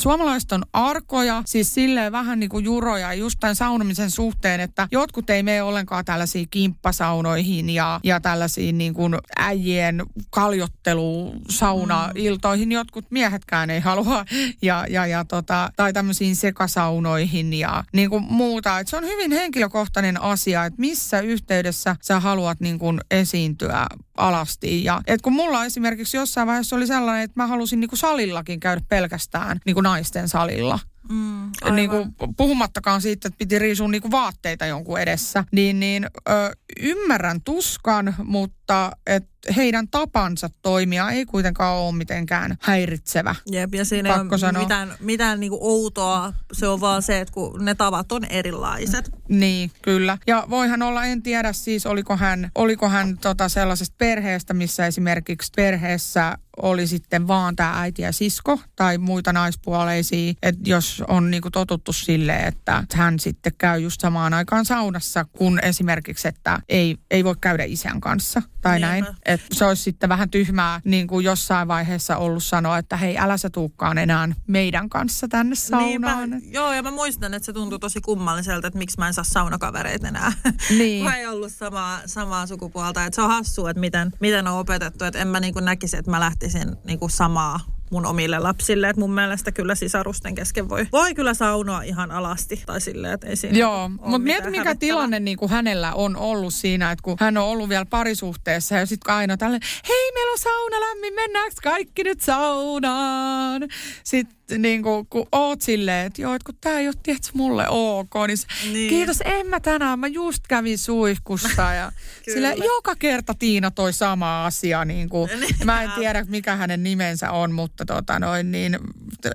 suomalaiset 0.00 0.52
on 0.52 0.62
arkoja, 0.72 1.42
siis 1.46 1.74
silleen 1.74 2.12
vähän 2.12 2.40
niin 2.40 2.50
kuin 2.50 2.64
juroja 2.64 3.14
just 3.14 3.40
tämän 3.40 3.56
saunomisen 3.56 4.10
suhteen, 4.10 4.60
että 4.60 4.88
jotkut 4.92 5.30
ei 5.30 5.42
mene 5.42 5.62
ollenkaan 5.62 6.04
tällaisiin 6.04 6.48
kimppasaunoihin 6.50 7.70
ja, 7.70 8.00
ja 8.04 8.20
tällaisiin 8.20 8.78
niin 8.78 8.94
kuin 8.94 9.18
äijien 9.36 10.02
kaljottelusaunailtoihin. 10.30 12.57
Saunoihin 12.58 12.72
jotkut 12.72 13.10
miehetkään 13.10 13.70
ei 13.70 13.80
halua 13.80 14.24
ja, 14.62 14.86
ja, 14.90 15.06
ja 15.06 15.24
tota, 15.24 15.70
tai 15.76 15.92
tämmöisiin 15.92 16.36
sekasaunoihin 16.36 17.52
ja 17.52 17.84
niin 17.92 18.10
kuin 18.10 18.24
muuta. 18.28 18.78
Et 18.78 18.88
se 18.88 18.96
on 18.96 19.04
hyvin 19.04 19.32
henkilökohtainen 19.32 20.22
asia, 20.22 20.64
että 20.64 20.80
missä 20.80 21.20
yhteydessä 21.20 21.96
sä 22.02 22.20
haluat 22.20 22.60
niin 22.60 22.78
kuin 22.78 23.00
esiintyä 23.10 23.86
alasti. 24.16 24.84
Ja, 24.84 25.00
et 25.06 25.22
kun 25.22 25.32
mulla 25.32 25.64
esimerkiksi 25.64 26.16
jossain 26.16 26.46
vaiheessa 26.46 26.76
oli 26.76 26.86
sellainen, 26.86 27.24
että 27.24 27.40
mä 27.40 27.46
halusin 27.46 27.80
niin 27.80 27.88
kuin 27.88 27.98
salillakin 27.98 28.60
käydä 28.60 28.80
pelkästään 28.88 29.60
niin 29.66 29.74
kuin 29.74 29.84
naisten 29.84 30.28
salilla. 30.28 30.78
Mm, 31.08 31.50
niin 31.70 31.90
kuin, 31.90 32.14
puhumattakaan 32.36 33.02
siitä, 33.02 33.28
että 33.28 33.38
piti 33.38 33.58
riisua 33.58 33.88
niin 33.88 34.02
kuin 34.02 34.12
vaatteita 34.12 34.66
jonkun 34.66 35.00
edessä. 35.00 35.44
Niin, 35.52 35.80
niin 35.80 36.06
ö, 36.28 36.32
ymmärrän 36.80 37.40
tuskan, 37.42 38.14
mutta 38.24 38.90
et 39.06 39.28
heidän 39.56 39.88
tapansa 39.88 40.50
toimia 40.62 41.10
ei 41.10 41.26
kuitenkaan 41.26 41.76
ole 41.76 41.94
mitenkään 41.94 42.56
häiritsevä. 42.60 43.34
Jep, 43.50 43.74
ja 43.74 43.84
siinä 43.84 44.14
ei 44.14 44.20
ole 44.20 44.38
sanoa. 44.38 44.62
mitään, 44.62 44.94
mitään 45.00 45.40
niin 45.40 45.50
kuin 45.50 45.62
outoa. 45.62 46.32
Se 46.52 46.68
on 46.68 46.80
vaan 46.80 47.02
se, 47.02 47.20
että 47.20 47.34
kun 47.34 47.64
ne 47.64 47.74
tavat 47.74 48.12
on 48.12 48.24
erilaiset. 48.24 49.10
Niin, 49.28 49.70
kyllä. 49.82 50.18
Ja 50.26 50.46
voihan 50.50 50.82
olla, 50.82 51.04
en 51.04 51.22
tiedä 51.22 51.52
siis, 51.52 51.86
oliko 51.86 52.16
hän, 52.16 52.50
oliko 52.54 52.88
hän 52.88 53.18
tota 53.18 53.48
sellaisesta 53.48 53.94
perheestä, 53.98 54.54
missä 54.54 54.86
esimerkiksi 54.86 55.52
perheessä 55.56 56.38
oli 56.62 56.86
sitten 56.86 57.28
vaan 57.28 57.56
tämä 57.56 57.80
äiti 57.80 58.02
ja 58.02 58.12
sisko 58.12 58.60
tai 58.76 58.98
muita 58.98 59.32
naispuoleisia. 59.32 60.34
Että 60.42 60.70
jos 60.70 61.02
on 61.08 61.30
niinku 61.30 61.50
totuttu 61.50 61.92
sille, 61.92 62.36
että 62.36 62.84
hän 62.94 63.18
sitten 63.18 63.52
käy 63.58 63.80
just 63.80 64.00
samaan 64.00 64.34
aikaan 64.34 64.64
saunassa, 64.64 65.24
kun 65.24 65.58
esimerkiksi, 65.62 66.28
että 66.28 66.60
ei, 66.68 66.96
ei 67.10 67.24
voi 67.24 67.34
käydä 67.40 67.64
isän 67.64 68.00
kanssa 68.00 68.42
tai 68.60 68.72
Niinpä. 68.72 68.86
näin. 68.86 69.06
Että 69.24 69.46
se 69.52 69.64
olisi 69.64 69.82
sitten 69.82 70.08
vähän 70.08 70.30
tyhmää 70.30 70.80
niin 70.84 71.06
kuin 71.06 71.24
jossain 71.24 71.68
vaiheessa 71.68 72.16
ollut 72.16 72.44
sanoa, 72.44 72.78
että 72.78 72.96
hei 72.96 73.18
älä 73.18 73.36
sä 73.36 73.50
tuukkaan 73.50 73.98
enää 73.98 74.28
meidän 74.46 74.88
kanssa 74.88 75.28
tänne 75.28 75.54
saunaan. 75.54 76.30
Niinpä. 76.30 76.46
Joo 76.58 76.72
ja 76.72 76.82
mä 76.82 76.90
muistan, 76.90 77.34
että 77.34 77.46
se 77.46 77.52
tuntui 77.52 77.78
tosi 77.78 78.00
kummalliselta, 78.00 78.66
että 78.66 78.78
miksi 78.78 78.98
mä 78.98 79.06
en 79.06 79.14
saa 79.14 79.24
saunakavereita 79.24 80.08
enää. 80.08 80.32
Niin. 80.78 81.04
mä 81.04 81.16
ei 81.16 81.26
ollut 81.26 81.52
samaa, 81.52 82.00
samaa 82.06 82.46
sukupuolta. 82.46 83.04
Että 83.04 83.14
se 83.14 83.22
on 83.22 83.28
hassua, 83.30 83.70
että 83.70 83.80
miten, 83.80 84.12
miten 84.20 84.46
on 84.46 84.58
opetettu. 84.58 85.04
Että 85.04 85.18
en 85.18 85.28
mä 85.28 85.40
niin 85.40 85.52
kuin 85.54 85.64
näkisi, 85.64 85.96
että 85.96 86.10
mä 86.10 86.20
lähtisin 86.20 86.47
niin 86.84 86.98
kuin 86.98 87.10
samaa 87.10 87.60
mun 87.90 88.06
omille 88.06 88.38
lapsille. 88.38 88.88
Että 88.88 89.00
mun 89.00 89.14
mielestä 89.14 89.52
kyllä 89.52 89.74
sisarusten 89.74 90.34
kesken 90.34 90.68
voi, 90.68 90.86
voi 90.92 91.14
kyllä 91.14 91.34
saunoa 91.34 91.82
ihan 91.82 92.10
alasti. 92.10 92.62
Tai 92.66 92.80
silleen, 92.80 93.14
että 93.14 93.26
ei 93.26 93.36
siinä 93.36 93.58
Joo, 93.58 93.88
mutta 93.88 94.18
mieti 94.18 94.50
mikä 94.50 94.74
tilanne 94.74 95.20
niin 95.20 95.38
kuin 95.38 95.50
hänellä 95.50 95.94
on 95.94 96.16
ollut 96.16 96.54
siinä, 96.54 96.90
että 96.90 97.02
kun 97.02 97.16
hän 97.20 97.36
on 97.36 97.44
ollut 97.44 97.68
vielä 97.68 97.86
parisuhteessa 97.86 98.74
ja 98.74 98.86
sitten 98.86 99.14
aina 99.14 99.36
tälle, 99.36 99.58
hei 99.88 100.12
meillä 100.14 100.32
on 100.32 100.38
sauna 100.38 100.80
lämmin, 100.80 101.14
mennäänkö 101.14 101.54
kaikki 101.62 102.02
nyt 102.04 102.20
saunaan? 102.20 103.62
Sitten 104.04 104.37
niin 104.58 104.82
kuin, 104.82 105.06
kun 105.10 105.26
oot 105.32 105.62
silleen, 105.62 106.06
että 106.06 106.22
joo, 106.22 106.34
että 106.34 106.46
kun 106.46 106.58
tää 106.60 106.78
ei 106.78 106.88
ole 106.88 106.94
tietysti 107.02 107.30
mulle 107.34 107.64
ok, 107.68 108.14
niin, 108.26 108.38
niin. 108.72 108.88
kiitos, 108.88 109.22
en 109.24 109.46
mä 109.46 109.60
tänään, 109.60 109.98
mä 109.98 110.06
just 110.06 110.42
kävin 110.48 110.78
suihkussa 110.78 111.72
ja 111.74 111.92
sille 112.32 112.54
joka 112.64 112.96
kerta 112.96 113.34
Tiina 113.34 113.70
toi 113.70 113.92
sama 113.92 114.46
asia, 114.46 114.84
niin 114.84 115.08
kuin, 115.08 115.30
niin. 115.40 115.54
mä 115.64 115.82
en 115.82 115.90
tiedä 115.90 116.24
mikä 116.28 116.56
hänen 116.56 116.82
nimensä 116.82 117.30
on, 117.30 117.52
mutta 117.52 117.84
tota 117.84 118.18
noin, 118.18 118.52
niin 118.52 118.78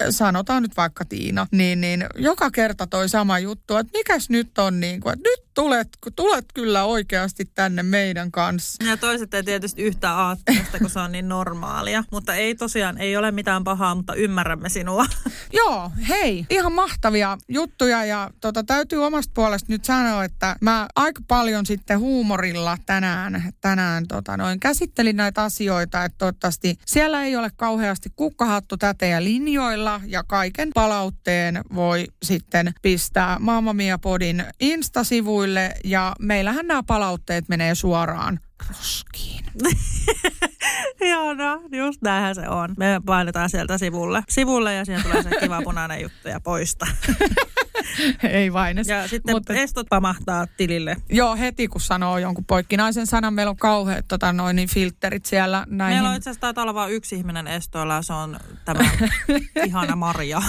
sanotaan 0.10 0.64
nyt 0.64 0.78
vaikka 0.78 1.06
Tiina, 1.06 1.48
niin, 1.52 1.82
niin 1.82 2.06
joka 2.16 2.52
kerta 2.52 2.88
toi 2.88 3.10
sama 3.10 3.40
juttu, 3.40 3.76
että 3.76 3.98
mikäs 3.98 4.30
nyt 4.30 4.58
on 4.58 4.80
niin 4.80 5.02
kuin, 5.02 5.14
että 5.14 5.30
nyt 5.30 5.44
tulet, 5.54 5.88
tulet 6.16 6.46
kyllä 6.54 6.84
oikeasti 6.84 7.46
tänne 7.46 7.84
meidän 7.84 8.32
kanssa. 8.32 8.84
Ja 8.84 8.98
toiset 8.98 9.34
ei 9.34 9.44
tietysti 9.44 9.82
yhtään 9.82 10.18
aattelusta, 10.18 10.80
kun 10.80 10.90
se 10.90 11.00
on 11.00 11.12
niin 11.12 11.30
normaalia, 11.30 12.04
mutta 12.12 12.36
ei 12.36 12.56
tosiaan, 12.56 12.98
ei 12.98 13.18
ole 13.18 13.32
mitään 13.32 13.64
pahaa, 13.64 13.96
mutta 13.96 14.16
ymmärrämme 14.16 14.70
sinua. 14.70 15.06
Joo, 15.60 15.92
hei, 16.10 16.46
ihan 16.50 16.74
mahtavia 16.74 17.38
juttuja. 17.48 18.06
Ja 18.06 18.30
tota, 18.42 18.64
täytyy 18.64 19.06
omasta 19.06 19.32
puolesta 19.36 19.72
nyt 19.72 19.86
sanoa, 19.86 20.24
että 20.24 20.56
mä 20.62 20.88
aika 20.96 21.22
paljon 21.28 21.66
sitten 21.66 22.00
huumorilla 22.00 22.78
tänään, 22.86 23.54
tänään 23.62 24.08
tota, 24.08 24.38
noin, 24.38 24.60
käsittelin 24.60 25.18
näitä 25.18 25.44
asioita, 25.44 26.04
että 26.04 26.18
toivottavasti 26.18 26.78
siellä 26.86 27.24
ei 27.24 27.36
ole 27.36 27.52
kauheasti 27.56 28.10
kukkahattu 28.16 28.78
tätejä 28.78 29.24
linjoilla. 29.24 30.02
Ja 30.06 30.24
kaiken 30.24 30.70
palautteen 30.74 31.62
voi 31.76 32.08
sitten 32.24 32.74
pistää 32.82 33.38
Mamma 33.40 33.74
Mia 33.74 33.98
Podin 33.98 34.44
Insta-sivuille 34.60 35.43
ja 35.84 36.16
meillähän 36.20 36.68
nämä 36.68 36.84
palautteet 36.84 37.50
menee 37.50 37.76
suoraan 37.76 38.40
roskiin. 38.70 39.46
Joo, 41.12 41.34
no 41.34 41.62
just 41.72 42.02
näinhän 42.02 42.36
se 42.36 42.48
on. 42.48 42.74
Me 42.78 43.02
painetaan 43.06 43.50
sieltä 43.50 43.78
sivulle, 43.78 44.24
sivulle 44.30 44.74
ja 44.74 44.86
siinä 44.86 45.04
tulee 45.04 45.24
se 45.24 45.30
kiva 45.40 45.62
punainen 45.62 46.02
juttu 46.02 46.28
ja 46.28 46.40
poista. 46.40 46.88
Ei 48.24 48.54
vain. 48.54 48.78
Ja 48.78 49.08
sitten 49.08 49.36
Mutta, 49.36 49.54
estot 49.54 49.88
pamahtaa 49.90 50.48
tilille. 50.58 50.96
Joo, 51.10 51.36
heti 51.36 51.68
kun 51.68 51.82
sanoo 51.82 52.18
jonkun 52.18 52.46
poikkinaisen 52.46 53.08
sanan, 53.08 53.34
meillä 53.34 53.50
on 53.50 53.58
kauheat 53.58 54.06
tota, 54.08 54.34
noin, 54.34 54.56
niin 54.56 54.70
filterit 54.70 55.26
siellä. 55.26 55.66
Näihin. 55.70 55.96
Meillä 55.96 56.10
on 56.10 56.16
itse 56.16 56.30
asiassa 56.30 56.42
taitaa 56.42 56.62
olla 56.62 56.74
vain 56.74 56.94
yksi 56.94 57.16
ihminen 57.16 57.48
estoilla, 57.48 58.02
se 58.02 58.14
on 58.14 58.40
tämä 58.66 58.90
ihana 59.66 59.96
Maria 59.96 60.42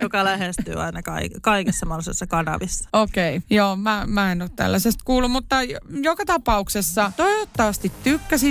joka 0.00 0.24
lähestyy 0.24 0.82
aina 0.82 1.02
kaik- 1.02 1.38
kaikessa 1.42 1.86
mahdollisessa 1.86 2.26
kanavissa. 2.26 2.88
Okei, 2.92 3.36
okay. 3.36 3.46
joo, 3.50 3.76
mä, 3.76 4.04
mä 4.06 4.32
en 4.32 4.42
ole 4.42 4.50
tällaisesta 4.56 5.04
kuullut, 5.04 5.30
mutta 5.30 5.56
joka 6.02 6.24
tapauksessa 6.24 7.12
toivottavasti 7.16 7.92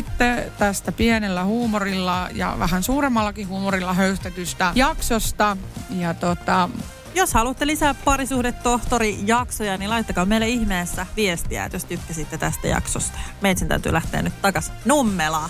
tykkäsitte 0.04 0.52
tästä 0.58 0.92
pienellä 0.92 1.44
huumorilla 1.44 2.30
ja 2.34 2.56
vähän 2.60 2.84
suuremmallakin 2.84 3.48
huumorilla 3.48 3.94
höystetystä 3.94 4.72
jaksosta. 4.76 5.58
Ja 5.90 6.14
tota, 6.14 6.70
jos 7.16 7.34
haluatte 7.34 7.68
lisää 7.68 7.94
parisuhdetohtori-jaksoja, 8.06 9.78
niin 9.78 9.90
laittakaa 9.90 10.26
meille 10.26 10.50
ihmeessä 10.50 11.06
viestiä, 11.16 11.70
jos 11.74 11.86
tykkäsitte 11.86 12.38
tästä 12.38 12.68
jaksosta. 12.68 13.20
Meitsin 13.42 13.68
täytyy 13.68 13.94
lähteä 13.94 14.22
nyt 14.22 14.42
takas 14.42 14.72
Nummelaan. 14.86 15.50